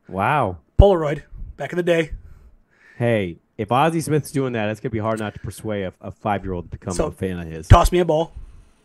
wow. 0.07 0.59
Polaroid 0.79 1.23
back 1.57 1.71
in 1.71 1.77
the 1.77 1.83
day. 1.83 2.11
Hey, 2.95 3.37
if 3.57 3.71
Ozzie 3.71 4.01
Smith's 4.01 4.31
doing 4.31 4.53
that, 4.53 4.69
it's 4.69 4.79
gonna 4.79 4.91
be 4.91 4.99
hard 4.99 5.19
not 5.19 5.33
to 5.33 5.39
persuade 5.39 5.83
a, 5.83 5.93
a 6.01 6.11
five 6.11 6.43
year 6.43 6.53
old 6.53 6.71
to 6.71 6.77
become 6.77 6.93
So- 6.93 7.07
a 7.07 7.11
fan 7.11 7.39
of 7.39 7.47
his. 7.47 7.67
Toss 7.67 7.91
me 7.91 7.99
a 7.99 8.05
ball, 8.05 8.33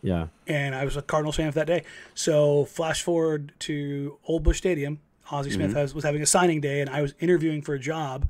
Yeah. 0.01 0.27
and 0.47 0.75
I 0.75 0.85
was 0.85 0.95
a 0.97 1.01
Cardinals 1.01 1.35
fan 1.37 1.51
for 1.51 1.59
that 1.59 1.67
day. 1.67 1.83
So 2.13 2.65
flash 2.65 3.01
forward 3.03 3.53
to 3.59 4.17
Old 4.25 4.43
Busch 4.43 4.57
Stadium. 4.57 4.99
Ozzie 5.31 5.51
Smith 5.51 5.73
has, 5.73 5.93
was 5.93 6.03
having 6.03 6.21
a 6.23 6.25
signing 6.25 6.59
day, 6.59 6.81
and 6.81 6.89
I 6.89 7.01
was 7.03 7.13
interviewing 7.19 7.61
for 7.61 7.75
a 7.75 7.79
job 7.79 8.27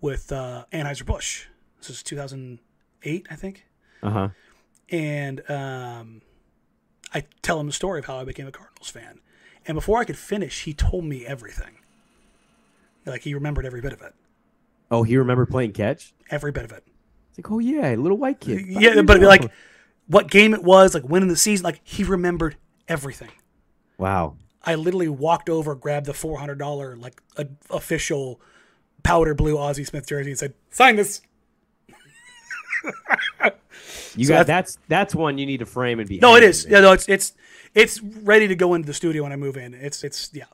with 0.00 0.32
uh, 0.32 0.64
Anheuser 0.72 1.04
Busch. 1.04 1.44
This 1.78 1.90
is 1.90 2.02
2008, 2.02 3.26
I 3.30 3.34
think. 3.36 3.66
Uh 4.02 4.10
huh. 4.10 4.28
and 4.90 5.40
um, 5.50 6.22
I 7.12 7.24
tell 7.42 7.58
him 7.60 7.66
the 7.66 7.72
story 7.72 7.98
of 7.98 8.06
how 8.06 8.18
I 8.18 8.24
became 8.24 8.46
a 8.46 8.52
Cardinals 8.52 8.88
fan. 8.90 9.18
And 9.66 9.74
before 9.74 9.98
I 9.98 10.04
could 10.04 10.16
finish, 10.16 10.64
he 10.64 10.72
told 10.72 11.04
me 11.04 11.26
everything. 11.26 11.78
Like 13.04 13.22
he 13.22 13.34
remembered 13.34 13.66
every 13.66 13.80
bit 13.80 13.92
of 13.92 14.00
it, 14.02 14.14
Oh, 14.90 15.02
he 15.02 15.16
remembered 15.16 15.50
playing 15.50 15.72
catch. 15.72 16.14
every 16.30 16.52
bit 16.52 16.64
of 16.64 16.72
it. 16.72 16.84
It's 17.30 17.38
like, 17.38 17.50
oh 17.52 17.58
yeah, 17.58 17.94
little 17.94 18.16
white 18.18 18.40
kid. 18.40 18.66
Yeah, 18.66 19.02
but 19.02 19.20
like 19.20 19.50
what 20.06 20.30
game 20.30 20.54
it 20.54 20.62
was, 20.64 20.94
like 20.94 21.04
winning 21.08 21.28
the 21.28 21.36
season, 21.36 21.64
like 21.64 21.80
he 21.84 22.04
remembered 22.04 22.56
everything. 22.88 23.30
wow. 23.98 24.36
I 24.64 24.74
literally 24.74 25.08
walked 25.08 25.48
over, 25.48 25.74
grabbed 25.74 26.06
the 26.06 26.12
four 26.14 26.38
hundred 26.38 26.58
dollar 26.58 26.96
like 26.96 27.22
a, 27.36 27.46
official 27.70 28.40
powder 29.02 29.34
blue 29.34 29.56
Ozzie 29.56 29.84
Smith 29.84 30.06
jersey, 30.06 30.30
and 30.30 30.38
said, 30.38 30.52
"Sign 30.70 30.96
this." 30.96 31.22
You 34.16 34.24
So 34.24 34.34
got 34.34 34.46
that's- 34.46 34.46
that's 34.46 34.78
that's 34.88 35.14
one 35.14 35.38
you 35.38 35.46
need 35.46 35.58
to 35.58 35.66
frame 35.66 36.00
and 36.00 36.08
be. 36.08 36.18
No, 36.18 36.34
it. 36.34 36.66
Yeah, 36.68 36.80
no, 36.80 36.92
it's 36.92 37.08
it's 37.08 37.32
it's 37.74 38.02
ready 38.02 38.48
to 38.48 38.56
go 38.56 38.74
into 38.74 38.86
the 38.86 38.92
studio 38.94 39.22
when 39.22 39.32
I 39.32 39.36
move 39.36 39.56
in. 39.56 39.74
It's 39.74 40.02
it's 40.02 40.30
yeah. 40.34 40.44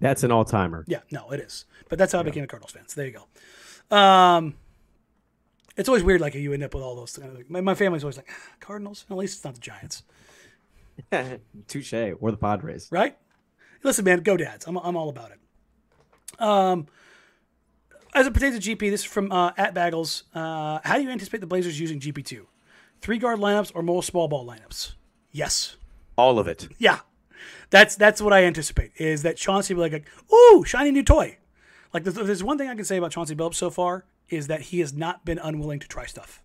That's 0.00 0.22
an 0.24 0.32
all 0.32 0.44
timer. 0.44 0.84
Yeah, 0.88 1.00
no, 1.10 1.30
it 1.30 1.40
is. 1.40 1.64
But 1.88 1.98
that's 1.98 2.12
how 2.12 2.18
I 2.20 2.22
became 2.24 2.44
a 2.44 2.46
Cardinals 2.46 2.72
fan. 2.72 2.88
So 2.88 3.00
there 3.00 3.06
you 3.06 3.12
go. 3.14 3.26
Um, 3.90 4.54
it's 5.76 5.88
always 5.88 6.02
weird, 6.02 6.20
like 6.20 6.34
you 6.34 6.52
end 6.52 6.62
up 6.62 6.74
with 6.74 6.82
all 6.82 6.96
those. 6.96 7.16
Kind 7.16 7.30
of, 7.30 7.36
Like, 7.36 7.50
my, 7.50 7.60
my 7.60 7.74
family's 7.74 8.02
always 8.04 8.16
like 8.16 8.28
"Ah, 8.30 8.52
Cardinals. 8.60 9.04
At 9.10 9.16
least 9.16 9.36
it's 9.38 9.44
not 9.44 9.54
the 9.54 9.60
Giants, 9.60 10.02
Touche. 11.68 11.92
Or 12.20 12.30
the 12.30 12.36
Padres. 12.36 12.88
right? 12.90 13.16
Listen, 13.82 14.04
man, 14.04 14.20
go 14.20 14.36
Dads. 14.36 14.66
I'm 14.66 14.76
I'm 14.78 14.96
all 14.96 15.08
about 15.08 15.30
it. 15.32 16.40
Um, 16.42 16.86
as 18.14 18.26
it 18.26 18.34
pertains 18.34 18.58
to 18.58 18.76
GP, 18.76 18.90
this 18.90 19.00
is 19.00 19.06
from 19.06 19.30
uh, 19.30 19.52
at 19.56 19.74
Bagels. 19.74 20.22
Uh, 20.34 20.80
how 20.82 20.96
do 20.96 21.02
you 21.02 21.10
anticipate 21.10 21.40
the 21.40 21.46
Blazers 21.46 21.78
using 21.78 22.00
GP 22.00 22.24
two? 22.24 22.46
Three 23.00 23.18
guard 23.18 23.38
lineups 23.38 23.72
or 23.74 23.82
more 23.82 24.02
small 24.02 24.26
ball 24.26 24.46
lineups? 24.46 24.94
Yes. 25.30 25.76
All 26.16 26.38
of 26.38 26.48
it. 26.48 26.68
Yeah, 26.78 27.00
that's 27.70 27.94
that's 27.94 28.22
what 28.22 28.32
I 28.32 28.44
anticipate. 28.44 28.92
Is 28.96 29.22
that 29.22 29.36
Chauncey 29.36 29.74
will 29.74 29.84
be 29.84 29.90
like, 29.92 30.08
"Ooh, 30.32 30.64
shiny 30.64 30.90
new 30.90 31.02
toy." 31.02 31.36
Like, 31.96 32.04
there's, 32.04 32.26
there's 32.26 32.44
one 32.44 32.58
thing 32.58 32.68
I 32.68 32.74
can 32.74 32.84
say 32.84 32.98
about 32.98 33.10
Chauncey 33.12 33.34
Billups 33.34 33.54
so 33.54 33.70
far 33.70 34.04
is 34.28 34.48
that 34.48 34.60
he 34.60 34.80
has 34.80 34.92
not 34.92 35.24
been 35.24 35.38
unwilling 35.38 35.78
to 35.80 35.88
try 35.88 36.04
stuff. 36.04 36.42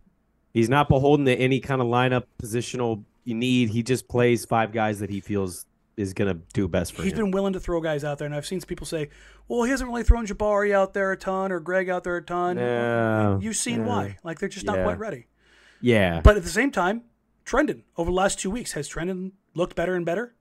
He's 0.54 0.70
not 0.70 0.88
beholden 0.88 1.26
to 1.26 1.36
any 1.36 1.60
kind 1.60 1.82
of 1.82 1.88
lineup 1.88 2.24
positional 2.42 3.04
you 3.26 3.36
need. 3.36 3.70
He 3.70 3.84
just 3.84 4.08
plays 4.08 4.46
five 4.46 4.72
guys 4.72 5.00
that 5.00 5.10
he 5.10 5.20
feels 5.20 5.66
is 5.98 6.14
gonna 6.14 6.36
do 6.54 6.70
best 6.70 6.94
for 6.94 7.04
He's 7.04 7.12
him. 7.12 7.18
been 7.18 7.32
willing 7.32 7.52
to 7.52 7.60
throw 7.60 7.82
guys 7.82 8.06
out 8.06 8.18
there, 8.18 8.26
and 8.26 8.34
I've 8.34 8.46
seen 8.46 8.62
people 8.62 8.88
say, 8.88 9.10
"Well, 9.50 9.64
he 9.64 9.72
hasn't 9.72 9.90
really 9.90 10.04
thrown 10.04 10.26
Jabari 10.26 10.72
out 10.72 10.94
there 10.94 11.12
a 11.12 11.18
ton 11.18 11.52
or 11.52 11.60
Greg 11.60 11.90
out 11.90 12.06
there 12.06 12.16
a 12.16 12.22
ton." 12.24 12.56
Yeah, 12.58 13.38
You've 13.40 13.58
seen 13.58 13.82
yeah. 13.82 13.86
why? 13.88 14.18
Like 14.24 14.40
they're 14.40 14.48
just 14.50 14.66
not 14.66 14.78
Yeah. 14.78 14.84
quite 14.86 15.00
ready. 15.00 15.28
yeah, 15.82 16.22
But 16.24 16.38
at 16.38 16.44
the 16.44 16.50
same 16.50 16.72
time, 16.72 17.04
Trendon 17.46 17.82
over 17.98 18.10
the 18.10 18.16
last 18.16 18.40
two 18.40 18.50
weeks 18.50 18.72
has 18.72 18.90
Trendon 18.90 19.34
looked 19.54 19.76
better 19.76 19.96
and 19.96 20.06
better. 20.06 20.34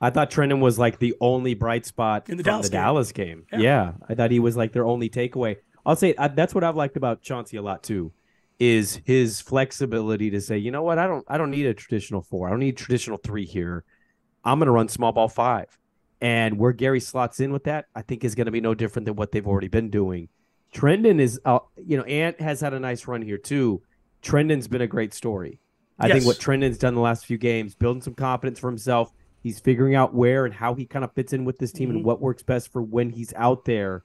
I 0.00 0.10
thought 0.10 0.30
Trendon 0.30 0.60
was 0.60 0.78
like 0.78 0.98
the 0.98 1.14
only 1.20 1.54
bright 1.54 1.86
spot 1.86 2.28
In 2.28 2.36
the 2.36 2.44
from 2.44 2.52
Dallas 2.52 2.66
the 2.66 2.72
game. 2.72 2.80
Dallas 2.82 3.12
game. 3.12 3.46
Yeah. 3.52 3.58
Yeah. 3.58 3.92
I 4.08 4.14
thought 4.14 4.30
he 4.30 4.40
was 4.40 4.56
like 4.56 4.72
their 4.72 4.84
only 4.86 5.08
takeaway. 5.08 5.56
I'll 5.86 5.96
say 5.96 6.14
I, 6.18 6.28
that's 6.28 6.54
what 6.54 6.64
I've 6.64 6.76
liked 6.76 6.96
about 6.96 7.22
Chauncey 7.22 7.56
a 7.56 7.62
lot 7.62 7.82
too, 7.82 8.12
is 8.58 9.00
his 9.04 9.40
flexibility 9.40 10.30
to 10.30 10.40
say, 10.40 10.58
you 10.58 10.70
know 10.70 10.82
what, 10.82 10.98
I 10.98 11.06
don't, 11.06 11.24
I 11.28 11.38
don't 11.38 11.50
need 11.50 11.66
a 11.66 11.74
traditional 11.74 12.20
four. 12.22 12.46
I 12.46 12.50
don't 12.50 12.60
need 12.60 12.74
a 12.74 12.76
traditional 12.76 13.16
three 13.18 13.46
here. 13.46 13.84
I'm 14.44 14.58
going 14.58 14.66
to 14.66 14.72
run 14.72 14.88
small 14.88 15.12
ball 15.12 15.28
five, 15.28 15.66
and 16.20 16.58
where 16.58 16.72
Gary 16.72 17.00
slots 17.00 17.40
in 17.40 17.52
with 17.52 17.64
that, 17.64 17.86
I 17.94 18.02
think 18.02 18.22
is 18.22 18.34
going 18.34 18.46
to 18.46 18.52
be 18.52 18.60
no 18.60 18.74
different 18.74 19.06
than 19.06 19.16
what 19.16 19.32
they've 19.32 19.46
already 19.46 19.68
been 19.68 19.90
doing. 19.90 20.28
Trendon 20.74 21.20
is, 21.20 21.40
uh, 21.44 21.60
you 21.76 21.96
know, 21.96 22.04
Ant 22.04 22.40
has 22.40 22.60
had 22.60 22.74
a 22.74 22.80
nice 22.80 23.06
run 23.06 23.22
here 23.22 23.38
too. 23.38 23.82
Trendon's 24.22 24.68
been 24.68 24.82
a 24.82 24.86
great 24.86 25.14
story. 25.14 25.58
I 25.98 26.08
Yes. 26.08 26.16
think 26.16 26.26
what 26.26 26.36
Trendon's 26.38 26.78
done 26.78 26.94
the 26.94 27.00
last 27.00 27.24
few 27.26 27.38
games, 27.38 27.74
building 27.74 28.02
some 28.02 28.14
confidence 28.14 28.58
for 28.58 28.68
himself. 28.68 29.12
He's 29.46 29.60
figuring 29.60 29.94
out 29.94 30.12
where 30.12 30.44
and 30.44 30.52
how 30.52 30.74
he 30.74 30.86
kind 30.86 31.04
of 31.04 31.12
fits 31.12 31.32
in 31.32 31.44
with 31.44 31.58
this 31.58 31.70
team 31.70 31.88
Mhm. 31.88 31.96
and 31.96 32.04
what 32.04 32.20
works 32.20 32.42
best 32.42 32.72
for 32.72 32.82
when 32.82 33.10
he's 33.10 33.32
out 33.36 33.64
there. 33.64 34.02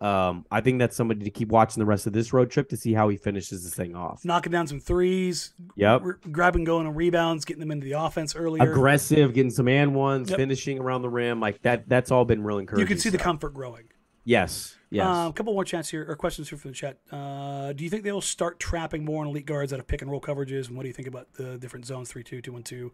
Um, 0.00 0.46
I 0.50 0.62
think 0.62 0.78
that's 0.78 0.96
somebody 0.96 1.24
to 1.24 1.30
keep 1.30 1.48
watching 1.50 1.78
the 1.78 1.84
rest 1.84 2.06
of 2.06 2.14
this 2.14 2.32
road 2.32 2.50
trip 2.50 2.70
to 2.70 2.76
see 2.78 2.94
how 2.94 3.10
he 3.10 3.18
finishes 3.18 3.64
this 3.64 3.74
thing 3.74 3.94
off. 3.94 4.24
Knocking 4.24 4.50
down 4.50 4.66
some 4.66 4.80
threes, 4.80 5.52
Yep. 5.76 6.00
r- 6.02 6.18
grabbing, 6.32 6.64
going 6.64 6.86
on 6.86 6.94
rebounds, 6.94 7.44
getting 7.44 7.60
them 7.60 7.70
into 7.70 7.84
the 7.84 7.92
offense 8.02 8.34
earlier. 8.34 8.62
Aggressive, 8.62 9.34
getting 9.34 9.50
some 9.50 9.68
and 9.68 9.94
ones, 9.94 10.30
Yep. 10.30 10.38
finishing 10.38 10.78
around 10.78 11.02
the 11.02 11.10
rim, 11.10 11.38
like 11.38 11.60
that. 11.62 11.86
That's 11.86 12.10
all 12.10 12.24
been 12.24 12.42
real 12.42 12.56
encouraging. 12.56 12.80
you 12.80 12.86
can 12.88 12.96
see 12.98 13.10
the 13.10 13.18
comfort 13.18 13.52
growing. 13.52 13.88
yes, 14.24 14.76
yes. 14.88 15.04
Um, 15.06 15.28
a 15.28 15.32
couple 15.34 15.52
more 15.52 15.64
chats 15.66 15.90
here 15.90 16.06
or 16.08 16.16
questions 16.16 16.48
here 16.48 16.56
from 16.58 16.70
the 16.70 16.76
chat. 16.76 16.96
Uh, 17.12 17.74
do 17.74 17.84
you 17.84 17.90
think 17.90 18.04
they 18.04 18.12
will 18.12 18.22
start 18.22 18.58
trapping 18.58 19.04
more 19.04 19.20
on 19.22 19.28
elite 19.28 19.44
guards 19.44 19.70
out 19.74 19.80
of 19.80 19.86
pick 19.86 20.00
and 20.00 20.10
roll 20.10 20.20
coverages? 20.22 20.68
And 20.68 20.76
what 20.78 20.84
do 20.84 20.88
you 20.88 20.94
think 20.94 21.08
about 21.08 21.34
the 21.34 21.58
different 21.58 21.84
zones 21.84 22.08
three 22.10 22.22
two 22.24 22.40
two 22.40 22.52
one 22.54 22.62
two? 22.62 22.92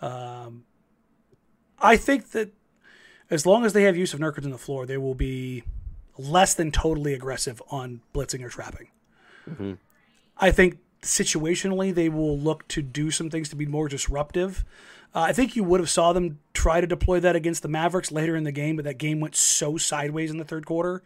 Um, 0.00 0.64
I 1.80 1.96
think 1.96 2.30
that 2.30 2.52
as 3.30 3.46
long 3.46 3.64
as 3.64 3.72
they 3.72 3.82
have 3.84 3.96
use 3.96 4.14
of 4.14 4.20
Nurkic 4.20 4.44
on 4.44 4.50
the 4.50 4.58
floor, 4.58 4.86
they 4.86 4.96
will 4.96 5.14
be 5.14 5.64
less 6.16 6.54
than 6.54 6.70
totally 6.70 7.12
aggressive 7.14 7.60
on 7.70 8.00
blitzing 8.14 8.42
or 8.42 8.48
trapping. 8.48 8.88
Mhm. 9.48 9.78
I 10.36 10.50
think 10.50 10.78
situationally 11.02 11.94
they 11.94 12.08
will 12.08 12.38
look 12.38 12.66
to 12.68 12.80
do 12.82 13.10
some 13.10 13.28
things 13.30 13.48
to 13.50 13.56
be 13.56 13.66
more 13.66 13.88
disruptive. 13.88 14.64
Uh, 15.14 15.20
I 15.20 15.32
think 15.32 15.54
you 15.54 15.62
would 15.64 15.80
have 15.80 15.90
saw 15.90 16.12
them 16.12 16.38
try 16.54 16.80
to 16.80 16.86
deploy 16.86 17.20
that 17.20 17.36
against 17.36 17.62
the 17.62 17.68
Mavericks 17.68 18.10
later 18.10 18.34
in 18.36 18.44
the 18.44 18.52
game, 18.52 18.76
but 18.76 18.84
that 18.84 18.98
game 18.98 19.20
went 19.20 19.36
so 19.36 19.76
sideways 19.76 20.30
in 20.30 20.38
the 20.38 20.44
third 20.44 20.66
quarter 20.66 21.02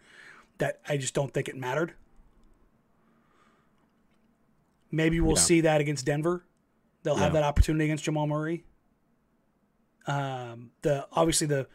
that 0.59 0.81
I 0.89 0.97
just 0.97 1.15
don't 1.15 1.33
think 1.35 1.49
it 1.49 1.57
mattered. 1.57 1.95
Maybe 4.91 5.21
we'll 5.21 5.37
Yeah. 5.37 5.43
see 5.43 5.61
that 5.63 5.81
against 5.81 6.05
Denver. 6.07 6.45
They'll 7.03 7.17
have 7.17 7.33
that 7.35 7.43
opportunity 7.43 7.85
against 7.85 8.05
Jamal 8.05 8.27
Murray. 8.27 8.65
Um, 10.09 10.71
the 10.83 11.07
obviously 11.13 11.47
the 11.47 11.67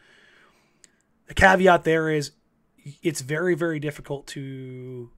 the 1.27 1.33
caveat 1.33 1.83
there 1.83 2.09
is 2.09 2.31
it's 3.01 3.21
very 3.21 3.55
very 3.55 3.79
difficult 3.79 4.27
to 4.27 5.09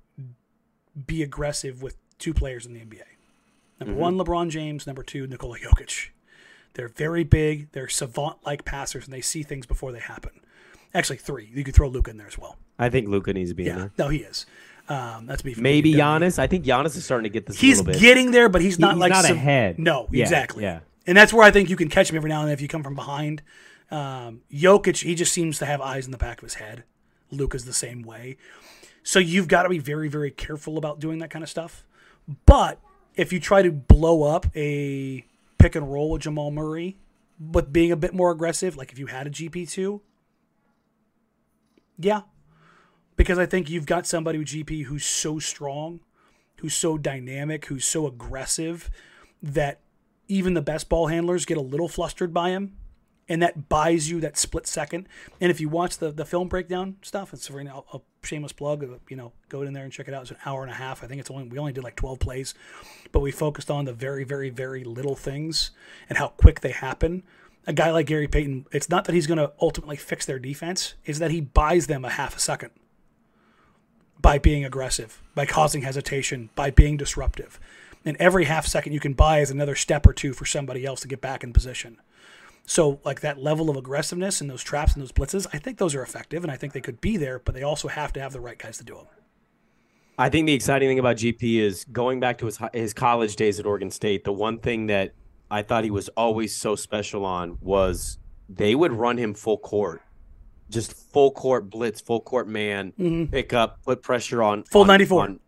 be 1.07 1.23
aggressive 1.23 1.81
with 1.81 1.97
two 2.19 2.33
players 2.33 2.65
in 2.65 2.73
the 2.73 2.79
NBA. 2.81 3.01
Number 3.79 3.93
Mhm. 3.95 3.97
one, 3.97 4.17
LeBron 4.17 4.49
James. 4.49 4.85
Number 4.87 5.03
two, 5.03 5.27
Nikola 5.27 5.57
Jokic. 5.59 6.09
They're 6.75 6.87
very 6.89 7.23
big. 7.23 7.71
They're 7.71 7.87
savant-like 7.89 8.63
passers, 8.65 9.05
and 9.05 9.13
they 9.13 9.21
see 9.21 9.43
things 9.43 9.65
before 9.65 9.91
they 9.91 9.99
happen. 9.99 10.31
Actually, 10.93 11.17
three. 11.17 11.49
You 11.53 11.63
could 11.63 11.73
throw 11.75 11.87
Luka 11.89 12.11
in 12.11 12.17
there 12.17 12.27
as 12.27 12.37
well. 12.37 12.57
I 12.79 12.89
think 12.89 13.07
Luka 13.09 13.33
needs 13.33 13.49
to 13.51 13.55
be 13.55 13.63
in 13.63 13.69
Yeah, 13.69 13.77
there. 13.77 13.91
no, 13.97 14.09
he 14.09 14.19
is. 14.19 14.45
Um, 14.87 15.25
that's 15.25 15.43
me. 15.43 15.55
Maybe. 15.57 15.93
Giannis. 15.93 16.37
I 16.39 16.47
think 16.47 16.63
Giannis 16.65 16.95
is 16.95 17.03
starting 17.03 17.23
to 17.23 17.29
get 17.29 17.45
this. 17.47 17.59
He's 17.59 17.79
a 17.79 17.83
little 17.83 17.93
bit. 17.93 18.01
getting 18.01 18.31
there, 18.31 18.47
but 18.49 18.61
he's 18.61 18.77
not 18.79 18.93
he's 18.93 18.99
like 19.01 19.11
not 19.11 19.25
some- 19.25 19.35
ahead. 19.35 19.79
No, 19.79 20.07
Yeah, 20.11 20.23
exactly. 20.23 20.63
yeah. 20.63 20.81
And 21.07 21.17
that's 21.17 21.33
where 21.33 21.43
I 21.43 21.51
think 21.51 21.69
you 21.69 21.75
can 21.75 21.89
catch 21.89 22.09
him 22.09 22.15
every 22.15 22.29
now 22.29 22.39
and 22.39 22.47
then 22.47 22.53
if 22.53 22.61
you 22.61 22.67
come 22.67 22.83
from 22.83 22.95
behind. 22.95 23.41
Um, 23.91 24.41
Jokic, 24.51 25.03
he 25.03 25.15
just 25.15 25.31
seems 25.31 25.59
to 25.59 25.65
have 25.65 25.81
eyes 25.81 26.05
in 26.05 26.11
the 26.11 26.17
back 26.17 26.39
of 26.39 26.43
his 26.43 26.55
head. 26.55 26.83
Luka's 27.31 27.65
the 27.65 27.73
same 27.73 28.01
way. 28.01 28.37
So 29.03 29.19
you've 29.19 29.47
got 29.47 29.63
to 29.63 29.69
be 29.69 29.77
very, 29.77 30.07
very 30.07 30.31
careful 30.31 30.77
about 30.77 30.99
doing 30.99 31.19
that 31.19 31.29
kind 31.29 31.43
of 31.43 31.49
stuff. 31.49 31.85
But 32.45 32.79
if 33.15 33.31
you 33.31 33.39
try 33.39 33.61
to 33.61 33.71
blow 33.71 34.23
up 34.23 34.47
a 34.55 35.25
pick 35.59 35.75
and 35.75 35.91
roll 35.91 36.11
with 36.11 36.23
Jamal 36.23 36.51
Murray, 36.51 36.97
but 37.39 37.71
being 37.71 37.91
a 37.91 37.95
bit 37.95 38.13
more 38.13 38.31
aggressive, 38.31 38.75
like 38.75 38.91
if 38.91 38.97
you 38.97 39.07
had 39.07 39.27
a 39.27 39.29
GP2, 39.29 40.01
yeah. 41.99 42.21
Because 43.15 43.37
I 43.37 43.45
think 43.45 43.69
you've 43.69 43.85
got 43.85 44.07
somebody 44.07 44.39
with 44.39 44.47
GP 44.47 44.85
who's 44.85 45.05
so 45.05 45.39
strong, 45.39 46.01
who's 46.59 46.73
so 46.73 46.97
dynamic, 46.97 47.65
who's 47.65 47.85
so 47.85 48.07
aggressive 48.07 48.89
that 49.41 49.79
even 50.27 50.53
the 50.53 50.61
best 50.61 50.89
ball 50.89 51.07
handlers 51.07 51.45
get 51.45 51.57
a 51.57 51.61
little 51.61 51.87
flustered 51.87 52.33
by 52.33 52.49
him. 52.49 52.77
And 53.27 53.41
that 53.41 53.69
buys 53.69 54.07
you 54.07 54.19
that 54.19 54.37
split 54.37 54.67
second. 54.67 55.09
And 55.41 55.49
if 55.49 55.59
you 55.59 55.67
watch 55.67 55.97
the, 55.97 56.11
the 56.11 56.25
film 56.25 56.47
breakdown 56.47 56.97
stuff, 57.01 57.33
it's 57.33 57.49
a 57.49 58.01
shameless 58.21 58.51
plug. 58.51 58.83
uh, 58.83 58.99
You 59.09 59.17
know, 59.17 59.31
go 59.49 59.63
in 59.63 59.73
there 59.73 59.83
and 59.83 59.91
check 59.91 60.07
it 60.07 60.13
out. 60.13 60.21
It's 60.21 60.29
an 60.29 60.37
hour 60.45 60.61
and 60.61 60.71
a 60.71 60.75
half. 60.75 61.03
I 61.03 61.07
think 61.07 61.19
it's 61.19 61.31
only 61.31 61.47
we 61.47 61.57
only 61.57 61.73
did 61.73 61.83
like 61.83 61.95
twelve 61.95 62.19
plays, 62.19 62.53
but 63.11 63.21
we 63.21 63.31
focused 63.31 63.71
on 63.71 63.85
the 63.85 63.93
very, 63.93 64.25
very, 64.25 64.51
very 64.51 64.83
little 64.83 65.15
things 65.15 65.71
and 66.07 66.19
how 66.19 66.27
quick 66.27 66.59
they 66.59 66.69
happen. 66.69 67.23
A 67.65 67.73
guy 67.73 67.89
like 67.89 68.05
Gary 68.05 68.27
Payton, 68.27 68.67
it's 68.71 68.91
not 68.91 69.05
that 69.05 69.15
he's 69.15 69.25
going 69.25 69.39
to 69.39 69.53
ultimately 69.59 69.95
fix 69.95 70.27
their 70.27 70.37
defense; 70.37 70.93
is 71.05 71.17
that 71.17 71.31
he 71.31 71.41
buys 71.41 71.87
them 71.87 72.05
a 72.05 72.11
half 72.11 72.37
a 72.37 72.39
second 72.39 72.69
by 74.21 74.37
being 74.37 74.63
aggressive, 74.63 75.23
by 75.33 75.47
causing 75.47 75.81
hesitation, 75.81 76.51
by 76.53 76.69
being 76.69 76.95
disruptive. 76.95 77.59
And 78.05 78.15
every 78.17 78.45
half 78.45 78.67
second 78.67 78.93
you 78.93 78.99
can 78.99 79.13
buy 79.13 79.39
is 79.39 79.49
another 79.49 79.75
step 79.75 80.05
or 80.05 80.13
two 80.13 80.31
for 80.33 80.45
somebody 80.45 80.85
else 80.85 81.01
to 81.01 81.07
get 81.07 81.21
back 81.21 81.43
in 81.43 81.51
position. 81.53 81.97
So, 82.67 82.99
like 83.03 83.21
that 83.21 83.39
level 83.39 83.69
of 83.69 83.75
aggressiveness 83.77 84.41
and 84.41 84.49
those 84.49 84.63
traps 84.63 84.93
and 84.93 85.01
those 85.01 85.11
blitzes, 85.11 85.45
I 85.53 85.57
think 85.59 85.77
those 85.77 85.93
are 85.95 86.01
effective, 86.01 86.43
and 86.43 86.51
I 86.51 86.57
think 86.57 86.73
they 86.73 86.81
could 86.81 86.99
be 87.01 87.15
there, 87.17 87.39
but 87.39 87.53
they 87.53 87.61
also 87.63 87.87
have 87.87 88.11
to 88.13 88.19
have 88.19 88.33
the 88.33 88.39
right 88.39 88.57
guys 88.57 88.77
to 88.79 88.83
do 88.83 88.95
them. 88.95 89.05
I 90.17 90.29
think 90.29 90.47
the 90.47 90.53
exciting 90.53 90.87
thing 90.89 90.97
about 90.99 91.17
GP 91.17 91.59
is 91.59 91.83
going 91.91 92.19
back 92.19 92.37
to 92.39 92.45
his 92.45 92.57
his 92.73 92.93
college 92.93 93.35
days 93.35 93.59
at 93.59 93.65
Oregon 93.65 93.91
State. 93.91 94.23
The 94.23 94.31
one 94.33 94.59
thing 94.59 94.87
that 94.87 95.11
I 95.51 95.61
thought 95.61 95.83
he 95.83 95.91
was 95.91 96.09
always 96.09 96.55
so 96.55 96.75
special 96.75 97.25
on 97.25 97.57
was 97.61 98.17
they 98.49 98.73
would 98.75 98.93
run 98.93 99.17
him 99.17 99.33
full 99.33 99.57
court, 99.59 100.01
just 100.71 100.93
full 100.93 101.31
court 101.31 101.69
blitz, 101.69 102.01
full 102.01 102.21
court 102.21 102.47
man, 102.47 102.93
Mhm. 102.97 103.29
pick 103.29 103.51
up, 103.53 103.83
put 103.83 104.01
pressure 104.01 104.41
on 104.41 104.63
Full 104.63 104.85
94. 104.85 105.21
on- 105.23 105.39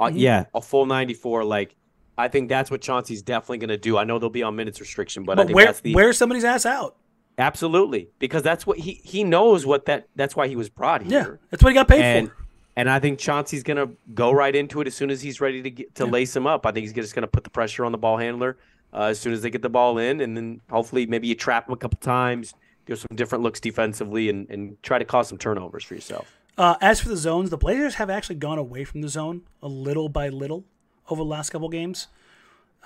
on- 0.00 0.14
Mhm. 0.14 0.18
Yeah, 0.20 0.44
a 0.54 0.60
full 0.62 0.86
ninety 0.86 1.14
four. 1.14 1.44
Like 1.44 1.76
I 2.18 2.28
think 2.28 2.48
that's 2.48 2.70
what 2.70 2.80
Chauncey's 2.80 3.22
definitely 3.22 3.58
going 3.58 3.68
to 3.68 3.76
do. 3.76 3.98
I 3.98 4.04
know 4.04 4.18
they'll 4.18 4.30
be 4.30 4.42
on 4.42 4.56
minutes 4.56 4.80
restriction, 4.80 5.24
but, 5.24 5.38
I 5.38 5.44
But 5.44 5.54
that's 5.54 5.80
the 5.80 5.94
wear 5.94 6.12
somebody's 6.12 6.44
ass 6.44 6.64
out. 6.64 6.96
absolutely 7.38 8.08
because 8.18 8.42
that's 8.42 8.66
what 8.66 8.78
he 8.78 9.00
he 9.04 9.22
knows 9.24 9.66
what 9.66 9.84
that 9.86 10.08
that's 10.16 10.34
why 10.34 10.48
he 10.48 10.56
was 10.56 10.68
brought 10.68 11.02
here. 11.02 11.10
Yeah, 11.12 11.36
that's 11.50 11.62
what 11.62 11.70
he 11.70 11.74
got 11.74 11.88
paid 11.88 12.02
and 12.02 12.28
for. 12.28 12.36
and 12.76 12.88
I 12.88 12.98
think 12.98 13.18
Chauncey's 13.18 13.62
gonna 13.62 13.88
go 14.14 14.32
right 14.32 14.54
into 14.54 14.80
it 14.80 14.86
as 14.86 14.94
soon 14.94 15.10
as 15.10 15.20
he's 15.20 15.40
ready 15.40 15.62
to 15.62 15.70
get 15.70 15.94
to 15.96 16.06
lace 16.06 16.34
him 16.34 16.46
up. 16.46 16.64
I 16.64 16.72
think 16.72 16.84
he's 16.84 16.94
just 16.94 17.14
gonna 17.14 17.26
put 17.26 17.44
the 17.44 17.50
pressure 17.50 17.84
on 17.84 17.92
the 17.92 17.98
ball 17.98 18.16
handler 18.16 18.56
uh, 18.94 19.02
as 19.10 19.18
soon 19.18 19.34
as 19.34 19.42
they 19.42 19.50
get 19.50 19.60
the 19.62 19.68
ball 19.68 19.98
in, 19.98 20.20
and 20.22 20.34
then 20.36 20.60
hopefully 20.70 21.04
maybe 21.06 21.28
you 21.28 21.34
trap 21.34 21.68
him 21.68 21.74
a 21.74 21.76
couple 21.76 21.98
times, 22.00 22.54
do 22.86 22.96
some 22.96 23.14
different 23.14 23.44
looks 23.44 23.60
defensively, 23.60 24.30
and, 24.30 24.48
and 24.48 24.82
try 24.82 24.98
to 24.98 25.04
cause 25.04 25.28
some 25.28 25.36
turnovers 25.36 25.84
for 25.84 25.94
yourself. 25.94 26.32
Uh, 26.56 26.76
as 26.80 27.00
for 27.00 27.10
the 27.10 27.16
zones, 27.18 27.50
the 27.50 27.58
Blazers 27.58 27.96
have 27.96 28.08
actually 28.08 28.36
gone 28.36 28.56
away 28.56 28.82
from 28.84 29.02
the 29.02 29.10
zone 29.10 29.42
a 29.62 29.68
little 29.68 30.08
by 30.08 30.30
little 30.30 30.64
over 31.08 31.22
the 31.22 31.28
last 31.28 31.50
couple 31.50 31.68
games. 31.68 32.08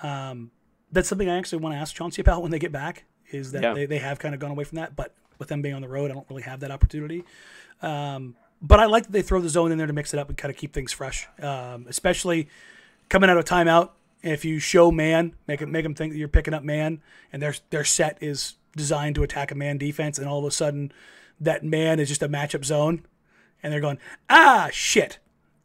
Um, 0.03 0.51
that's 0.91 1.07
something 1.07 1.29
I 1.29 1.37
actually 1.37 1.59
want 1.59 1.75
to 1.75 1.79
ask 1.79 1.95
Chauncey 1.95 2.21
about 2.21 2.41
when 2.41 2.51
they 2.51 2.59
get 2.59 2.71
back. 2.71 3.05
Is 3.31 3.51
that 3.53 3.63
Yeah. 3.63 3.73
they, 3.73 3.85
they 3.85 3.99
have 3.99 4.19
kind 4.19 4.33
of 4.33 4.41
gone 4.41 4.51
away 4.51 4.63
from 4.65 4.77
that, 4.77 4.95
but 4.95 5.13
with 5.39 5.47
them 5.47 5.61
being 5.61 5.73
on 5.75 5.81
the 5.81 5.87
road, 5.87 6.11
I 6.11 6.13
don't 6.13 6.27
really 6.29 6.43
have 6.43 6.59
that 6.59 6.71
opportunity. 6.71 7.23
Um, 7.81 8.35
but 8.61 8.79
I 8.79 8.85
like 8.85 9.03
that 9.03 9.11
they 9.11 9.21
throw 9.21 9.39
the 9.39 9.49
zone 9.49 9.71
in 9.71 9.77
there 9.77 9.87
to 9.87 9.93
mix 9.93 10.13
it 10.13 10.19
up 10.19 10.29
and 10.29 10.37
kind 10.37 10.51
of 10.53 10.57
keep 10.57 10.73
things 10.73 10.91
fresh, 10.91 11.27
um, 11.41 11.85
especially 11.89 12.47
coming 13.09 13.29
out 13.29 13.37
of 13.37 13.45
timeout. 13.45 13.91
If 14.21 14.45
you 14.45 14.59
show 14.59 14.91
man, 14.91 15.33
make 15.47 15.61
it 15.61 15.67
make 15.67 15.81
them 15.83 15.95
think 15.95 16.13
that 16.13 16.19
you're 16.19 16.27
picking 16.27 16.53
up 16.53 16.63
man, 16.63 17.01
and 17.33 17.41
their 17.41 17.55
their 17.71 17.83
set 17.83 18.17
is 18.21 18.55
designed 18.75 19.15
to 19.15 19.23
attack 19.23 19.49
a 19.51 19.55
man 19.55 19.79
defense, 19.79 20.19
and 20.19 20.27
all 20.29 20.37
of 20.39 20.45
a 20.45 20.51
sudden 20.51 20.91
that 21.39 21.63
man 21.63 21.99
is 21.99 22.07
just 22.07 22.21
a 22.21 22.29
matchup 22.29 22.63
zone, 22.63 23.03
and 23.63 23.73
they're 23.73 23.79
going 23.81 23.97
ah 24.29 24.69
shit, 24.71 25.17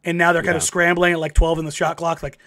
and 0.07 0.17
now 0.17 0.31
they're 0.31 0.41
kind 0.41 0.55
of 0.55 0.63
scrambling 0.63 1.13
at 1.13 1.19
like 1.19 1.33
12 1.33 1.59
in 1.59 1.65
the 1.65 1.71
shot 1.71 1.97
clock. 1.97 2.23
Like 2.23 2.39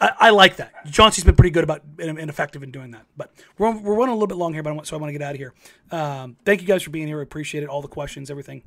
I, 0.00 0.12
I 0.18 0.30
like 0.30 0.56
that. 0.56 0.72
Chauncey's 0.90 1.24
been 1.24 1.36
pretty 1.36 1.50
good 1.50 1.62
about 1.62 1.82
and, 1.98 2.18
and 2.18 2.30
effective 2.30 2.62
in 2.62 2.70
doing 2.70 2.92
that. 2.92 3.04
But 3.16 3.32
we're, 3.58 3.70
we're 3.70 3.94
running 3.94 4.12
a 4.12 4.14
little 4.14 4.26
bit 4.26 4.38
long 4.38 4.54
here, 4.54 4.62
but 4.62 4.70
I 4.70 4.72
want, 4.72 4.86
so 4.86 4.96
I 4.96 5.00
want 5.00 5.10
to 5.10 5.12
get 5.12 5.22
out 5.22 5.32
of 5.32 5.38
here. 5.38 5.54
Um, 5.90 6.36
thank 6.46 6.62
you 6.62 6.66
guys 6.66 6.82
for 6.82 6.90
being 6.90 7.06
here. 7.06 7.20
I 7.20 7.22
appreciate 7.22 7.62
it. 7.62 7.68
All 7.68 7.82
the 7.82 7.88
questions, 7.88 8.30
everything. 8.30 8.62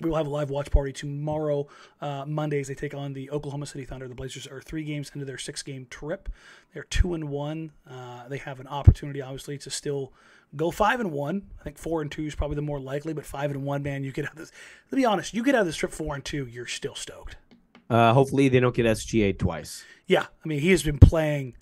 We 0.00 0.10
will 0.10 0.16
have 0.16 0.26
a 0.26 0.30
live 0.30 0.50
watch 0.50 0.72
party 0.72 0.92
tomorrow, 0.92 1.68
uh, 2.00 2.24
Mondays. 2.26 2.66
They 2.66 2.74
take 2.74 2.94
on 2.94 3.12
the 3.12 3.30
Oklahoma 3.30 3.66
City 3.66 3.84
Thunder. 3.84 4.08
The 4.08 4.16
Blazers 4.16 4.48
are 4.48 4.60
three 4.60 4.82
games 4.82 5.12
into 5.14 5.24
their 5.24 5.38
six-game 5.38 5.86
trip. 5.88 6.28
They're 6.72 6.82
two 6.82 7.14
and 7.14 7.28
one. 7.28 7.70
Uh, 7.88 8.26
they 8.26 8.38
have 8.38 8.58
an 8.58 8.66
opportunity, 8.66 9.22
obviously, 9.22 9.56
to 9.58 9.70
still 9.70 10.12
go 10.56 10.72
five 10.72 10.98
and 10.98 11.12
one. 11.12 11.42
I 11.60 11.62
think 11.62 11.78
four 11.78 12.02
and 12.02 12.10
two 12.10 12.24
is 12.24 12.34
probably 12.34 12.56
the 12.56 12.62
more 12.62 12.80
likely, 12.80 13.12
but 13.12 13.24
five 13.24 13.52
and 13.52 13.64
one, 13.64 13.84
man, 13.84 14.02
you 14.02 14.10
get 14.10 14.24
out 14.24 14.32
of 14.32 14.38
this. 14.38 14.52
To 14.90 14.96
be 14.96 15.04
honest, 15.04 15.32
you 15.32 15.44
get 15.44 15.54
out 15.54 15.60
of 15.60 15.66
this 15.66 15.76
trip 15.76 15.92
four 15.92 16.16
and 16.16 16.24
two, 16.24 16.46
you're 16.46 16.66
still 16.66 16.96
stoked. 16.96 17.36
Uh, 17.90 18.12
hopefully 18.14 18.48
they 18.48 18.60
don't 18.60 18.74
get 18.74 18.86
SGA 18.86 19.38
twice. 19.38 19.84
Yeah, 20.06 20.26
I 20.44 20.48
mean, 20.48 20.60
he 20.60 20.70
has 20.70 20.82
been 20.82 20.98
playing 20.98 21.54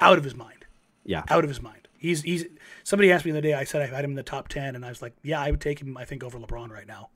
out 0.00 0.18
of 0.18 0.24
his 0.24 0.34
mind. 0.34 0.64
Yeah, 1.04 1.22
out 1.28 1.44
of 1.44 1.48
his 1.50 1.62
mind. 1.62 1.88
He's 1.98 2.22
he's. 2.22 2.44
Somebody 2.84 3.10
asked 3.12 3.24
me 3.24 3.30
the 3.32 3.38
other 3.38 3.48
day. 3.48 3.54
I 3.54 3.64
said 3.64 3.82
I 3.82 3.86
had 3.86 4.04
him 4.04 4.10
in 4.10 4.16
the 4.16 4.22
top 4.22 4.48
ten, 4.48 4.74
and 4.74 4.84
I 4.84 4.88
was 4.88 5.02
like, 5.02 5.14
yeah, 5.22 5.40
I 5.40 5.50
would 5.50 5.60
take 5.60 5.80
him. 5.80 5.96
I 5.96 6.04
think 6.04 6.22
over 6.24 6.38
LeBron 6.38 6.70
right 6.70 6.86
now. 6.86 7.10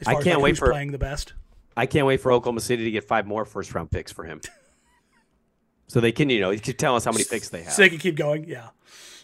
As 0.00 0.08
I 0.08 0.12
far 0.12 0.20
as, 0.20 0.24
can't 0.24 0.36
like, 0.38 0.44
wait 0.44 0.58
for- 0.58 0.70
playing 0.70 0.92
the 0.92 0.98
best. 0.98 1.34
I 1.76 1.86
can't 1.86 2.06
wait 2.06 2.20
for 2.20 2.32
Oklahoma 2.32 2.60
City 2.60 2.84
to 2.84 2.90
get 2.90 3.04
five 3.04 3.26
more 3.26 3.44
first 3.44 3.74
round 3.74 3.90
picks 3.90 4.10
for 4.12 4.24
him. 4.24 4.40
so 5.86 6.00
they 6.00 6.12
can, 6.12 6.28
you 6.30 6.40
know, 6.40 6.50
you 6.50 6.60
can 6.60 6.74
tell 6.76 6.96
us 6.96 7.04
how 7.04 7.12
many 7.12 7.24
picks 7.24 7.48
they 7.48 7.62
have. 7.62 7.72
So 7.72 7.82
they 7.82 7.88
can 7.88 7.98
keep 7.98 8.16
going. 8.16 8.44
Yeah, 8.48 8.68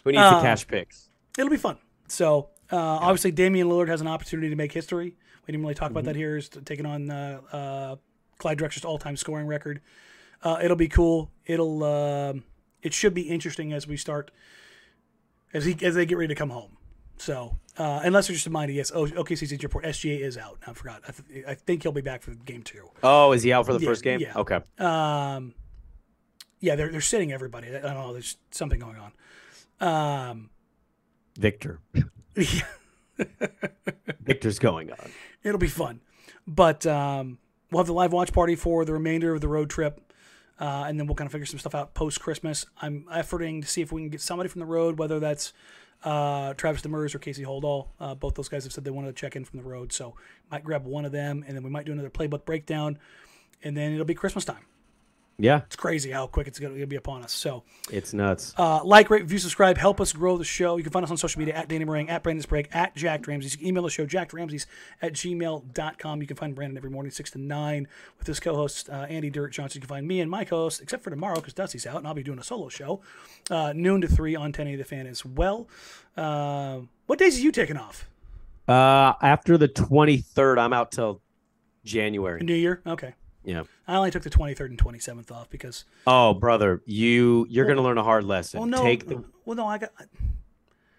Who 0.03 0.11
needs 0.11 0.21
Uh, 0.21 0.35
the 0.37 0.41
cash 0.41 0.67
picks? 0.67 1.09
it'll 1.37 1.49
be 1.51 1.57
fun. 1.57 1.77
So 2.07 2.49
uh, 2.71 2.77
obviously, 2.77 3.31
Damian 3.31 3.67
Lillard 3.67 3.89
has 3.89 4.01
an 4.01 4.07
opportunity 4.07 4.49
to 4.49 4.55
make 4.55 4.71
history. 4.71 5.15
We 5.45 5.51
didn't 5.51 5.61
really 5.61 5.75
talk 5.75 5.91
about 5.91 6.05
that 6.05 6.11
Mm-hmm. 6.11 6.19
here. 6.19 6.37
Is 6.37 6.49
taking 6.49 6.85
on 6.85 7.09
uh, 7.11 7.41
uh, 7.51 7.95
Clyde 8.37 8.57
Drexler's 8.59 8.85
all-time 8.85 9.17
scoring 9.17 9.47
record. 9.47 9.81
Uh, 10.43 10.59
it'll 10.61 10.77
be 10.77 10.87
cool. 10.87 11.31
It'll 11.45 11.83
um 11.83 12.43
it 12.81 12.93
should 12.93 13.13
be 13.13 13.23
interesting 13.23 13.73
as 13.73 13.87
we 13.87 13.97
start 13.97 14.31
as 15.53 15.65
he 15.65 15.75
as 15.81 15.95
they 15.95 16.05
get 16.05 16.17
ready 16.17 16.33
to 16.33 16.35
come 16.35 16.49
home. 16.49 16.77
So 17.17 17.57
uh, 17.77 18.01
unless 18.03 18.27
there's 18.27 18.39
just 18.39 18.47
a 18.47 18.51
mind, 18.51 18.71
yes. 18.71 18.91
Oh, 18.93 19.05
OKC's 19.05 19.51
injury 19.51 19.67
report. 19.67 19.85
SGA 19.85 20.19
is 20.19 20.37
out. 20.37 20.57
I 20.65 20.73
forgot. 20.73 21.03
I, 21.07 21.11
th- 21.11 21.45
I 21.47 21.53
think 21.53 21.83
he'll 21.83 21.91
be 21.91 22.01
back 22.01 22.21
for 22.21 22.31
game 22.31 22.63
two. 22.63 22.89
Oh, 23.03 23.31
is 23.33 23.43
he 23.43 23.53
out 23.53 23.65
for 23.65 23.73
the 23.73 23.79
yeah, 23.79 23.87
first 23.87 24.03
game? 24.03 24.19
yeah. 24.19 24.33
Okay. 24.35 24.59
Um, 24.79 25.53
yeah, 26.59 26.75
they're 26.75 26.91
they're 26.91 27.01
sitting 27.01 27.31
everybody. 27.31 27.67
I 27.67 27.81
don't 27.81 27.93
know. 27.93 28.13
There's 28.13 28.37
something 28.51 28.79
going 28.79 28.97
on. 28.97 29.11
Um, 29.79 30.49
Victor. 31.37 31.79
Victor's 34.21 34.59
going 34.59 34.91
on. 34.91 35.11
it'll 35.43 35.59
be 35.59 35.67
fun. 35.67 36.01
But 36.47 36.85
um, 36.85 37.39
we'll 37.71 37.79
have 37.79 37.87
the 37.87 37.93
live 37.93 38.13
watch 38.13 38.33
party 38.33 38.55
for 38.55 38.85
the 38.85 38.93
remainder 38.93 39.33
of 39.33 39.41
the 39.41 39.47
road 39.47 39.69
trip, 39.69 40.01
uh, 40.59 40.85
and 40.87 40.99
then 40.99 41.07
we'll 41.07 41.15
kind 41.15 41.27
of 41.27 41.31
figure 41.31 41.45
some 41.45 41.59
stuff 41.59 41.75
out 41.75 41.93
post 41.93 42.19
Christmas. 42.19 42.65
I'm 42.81 43.05
efforting 43.11 43.61
to 43.61 43.67
see 43.67 43.81
if 43.81 43.91
we 43.91 44.01
can 44.01 44.09
get 44.09 44.21
somebody 44.21 44.49
from 44.49 44.59
the 44.59 44.65
road, 44.65 44.97
whether 44.97 45.19
that's 45.19 45.53
uh, 46.03 46.53
Travis 46.53 46.81
Demers 46.81 47.15
or 47.15 47.19
Casey 47.19 47.43
Holdahl. 47.43 47.87
Uh, 47.99 48.15
both 48.15 48.35
those 48.35 48.49
guys 48.49 48.63
have 48.63 48.73
said 48.73 48.83
they 48.83 48.91
wanted 48.91 49.15
to 49.15 49.19
check 49.19 49.35
in 49.35 49.45
from 49.45 49.59
the 49.59 49.65
road, 49.65 49.91
so 49.91 50.15
might 50.51 50.63
grab 50.63 50.85
one 50.85 51.05
of 51.05 51.11
them, 51.11 51.43
and 51.47 51.55
then 51.55 51.63
we 51.63 51.69
might 51.69 51.85
do 51.85 51.91
another 51.91 52.09
playbook 52.09 52.45
breakdown, 52.45 52.97
and 53.63 53.75
then 53.75 53.93
it'll 53.93 54.05
be 54.05 54.13
Christmas 54.13 54.45
time. 54.45 54.65
Yeah, 55.39 55.61
It's 55.67 55.75
crazy 55.75 56.09
how 56.09 56.25
quick 56.25 56.47
it's 56.47 56.57
going 56.57 56.79
to 56.79 56.87
be 56.87 56.95
upon 56.95 57.21
us. 57.23 57.31
So. 57.31 57.63
it's 57.91 58.11
nuts. 58.11 58.55
Uh, 58.57 58.83
like, 58.83 59.11
rate, 59.11 59.21
review, 59.21 59.37
subscribe. 59.37 59.77
Help 59.77 60.01
us 60.01 60.11
grow 60.11 60.35
the 60.35 60.43
show. 60.43 60.77
You 60.77 60.83
can 60.83 60.91
find 60.91 61.03
us 61.05 61.11
on 61.11 61.17
social 61.17 61.37
media 61.37 61.53
at 61.53 61.67
Danny 61.67 61.85
Marang, 61.85 62.09
at 62.09 62.23
Brandon 62.23 62.41
Sprague, 62.41 62.69
at 62.71 62.95
Jack 62.95 63.27
Ramses. 63.27 63.51
You 63.51 63.59
can 63.59 63.67
email 63.67 63.83
the 63.83 63.91
show, 63.91 64.07
jackramses 64.07 64.65
at 64.99 65.13
gmail.com. 65.13 66.21
You 66.21 66.27
can 66.27 66.37
find 66.37 66.55
Brandon 66.55 66.75
every 66.75 66.89
morning, 66.89 67.11
6 67.11 67.31
to 67.31 67.37
9, 67.37 67.87
with 68.17 68.25
his 68.25 68.39
co 68.39 68.55
host, 68.55 68.89
uh, 68.89 69.05
Andy 69.09 69.29
Dirt 69.29 69.51
Johnson. 69.51 69.77
You 69.77 69.81
can 69.81 69.89
find 69.89 70.07
me 70.07 70.21
and 70.21 70.31
my 70.31 70.43
co 70.43 70.57
host, 70.57 70.81
except 70.81 71.03
for 71.03 71.11
tomorrow 71.11 71.35
because 71.35 71.53
Dusty's 71.53 71.85
out, 71.85 71.97
and 71.97 72.07
I'll 72.07 72.15
be 72.15 72.23
doing 72.23 72.39
a 72.39 72.43
solo 72.43 72.67
show, 72.69 73.01
uh, 73.51 73.73
noon 73.75 74.01
to 74.01 74.07
3 74.07 74.35
on 74.35 74.41
1080 74.45 74.75
The 74.77 74.83
Fan 74.85 75.05
as 75.05 75.23
well. 75.23 75.67
Uh, 76.15 76.79
what 77.05 77.19
days 77.19 77.37
are 77.37 77.41
you 77.41 77.51
taking 77.51 77.77
off? 77.77 78.09
Uh, 78.67 79.13
after 79.21 79.55
the 79.55 79.67
23rd, 79.67 80.57
I'm 80.57 80.73
out 80.73 80.91
till 80.91 81.21
January. 81.83 82.41
New 82.41 82.55
Year? 82.55 82.81
Okay. 82.87 83.13
Yeah. 83.47 83.63
I 83.87 83.95
only 83.95 84.11
took 84.11 84.23
the 84.23 84.29
23rd 84.29 84.65
and 84.65 84.77
27th 84.77 85.31
off 85.31 85.49
because, 85.49 85.85
Oh, 86.05 86.33
brother, 86.33 86.81
you 86.85 87.47
you're 87.49 87.65
gonna 87.65 87.81
learn 87.81 87.97
a 87.97 88.03
hard 88.03 88.25
lesson. 88.25 88.59
well, 88.59 88.69
no, 88.69 88.83
Take 88.83 89.07
the 89.07 89.23
well, 89.45 89.55
no, 89.55 89.65
I 89.65 89.77
got. 89.77 89.91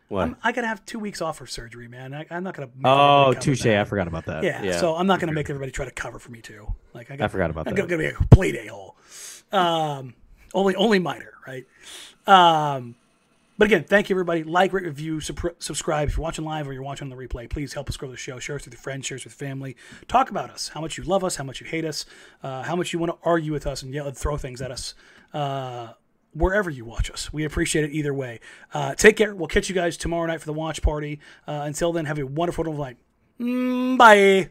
what? 0.09 0.23
I'm, 0.23 0.37
I 0.43 0.53
gotta 0.53 0.67
have 0.67 0.83
two 0.87 0.99
weeks 0.99 1.21
off 1.21 1.37
for 1.37 1.47
surgery, 1.47 1.89
man. 1.89 2.15
I, 2.15 2.25
I'm 2.31 2.43
not 2.43 2.55
gonna. 2.57 2.71
oh, 2.85 3.35
touche. 3.35 3.67
I 3.67 3.85
forgot 3.85 4.09
about 4.09 4.25
that. 4.25 4.43
Yeah, 4.43 4.81
so 4.81 4.97
I'm 4.97 5.07
not 5.07 5.21
going 5.21 5.29
to 5.29 5.35
make 5.35 5.51
everybody 5.51 5.71
try 5.71 5.85
to 5.85 5.91
cover 5.91 6.19
for 6.19 6.31
me 6.31 6.41
too. 6.41 6.73
Like 6.95 7.11
I, 7.11 7.17
got, 7.17 7.25
I 7.27 7.29
forgot 7.29 7.51
about 7.51 7.67
that. 7.67 7.71
I'm 7.73 7.77
that. 7.77 7.87
going 7.87 8.01
to 8.01 8.09
be 8.09 8.13
a 8.13 8.15
complete 8.15 8.55
a 8.57 8.67
hole. 8.69 8.97
Um, 9.53 10.15
only 10.55 10.75
only 10.75 10.99
minor, 10.99 11.35
right? 11.47 11.67
Um, 12.27 12.95
but 13.59 13.67
again, 13.67 13.85
thank 13.85 14.09
you 14.09 14.15
everybody. 14.15 14.45
Like, 14.45 14.73
rate, 14.73 14.85
review, 14.85 15.21
subscribe. 15.21 16.09
If 16.09 16.17
you're 16.17 16.23
watching 16.23 16.45
live 16.45 16.69
or 16.69 16.73
you're 16.73 16.83
watching 16.83 17.11
on 17.11 17.17
the 17.17 17.27
replay, 17.27 17.51
please 17.51 17.75
help 17.75 17.89
us 17.89 17.97
grow 17.97 18.11
the 18.11 18.17
show. 18.17 18.39
Share 18.39 18.57
us 18.57 18.65
with 18.65 18.75
your 18.75 18.81
friends, 18.81 19.07
share 19.07 19.17
us 19.17 19.25
with 19.25 19.35
family. 19.35 19.77
Talk 20.07 20.31
about 20.31 20.51
us. 20.51 20.69
How 20.69 20.81
much 20.81 20.97
you 20.97 21.05
love 21.05 21.25
us, 21.25 21.37
how 21.37 21.45
much 21.45 21.61
you 21.61 21.67
hate 21.67 21.85
us, 21.85 22.07
uh, 22.43 22.63
how 22.63 22.77
much 22.77 22.93
you 22.93 22.99
want 22.99 23.13
to 23.13 23.19
argue 23.29 23.53
with 23.53 23.67
us 23.67 23.83
and 23.83 23.93
yell 23.93 24.07
and 24.07 24.17
throw 24.17 24.37
things 24.37 24.63
at 24.63 24.71
us. 24.71 24.95
Uh, 25.35 25.89
wherever 26.33 26.71
you 26.71 26.85
watch 26.85 27.11
us. 27.11 27.33
We 27.33 27.45
appreciate 27.45 27.85
it 27.85 27.93
either 27.93 28.15
way. 28.15 28.41
Uh, 28.73 28.95
take 28.95 29.17
care. 29.17 29.35
We'll 29.35 29.49
catch 29.49 29.69
you 29.69 29.75
guys 29.75 29.97
tomorrow 29.97 30.27
night 30.27 30.41
for 30.41 30.47
the 30.47 30.53
watch 30.53 30.83
party. 30.83 31.21
Uh, 31.47 31.63
until 31.65 31.93
then, 31.93 32.05
have 32.05 32.19
a 32.19 32.27
wonderful 32.27 32.65
night. 32.65 32.97
Mm, 33.41 33.99
bye. 33.99 34.51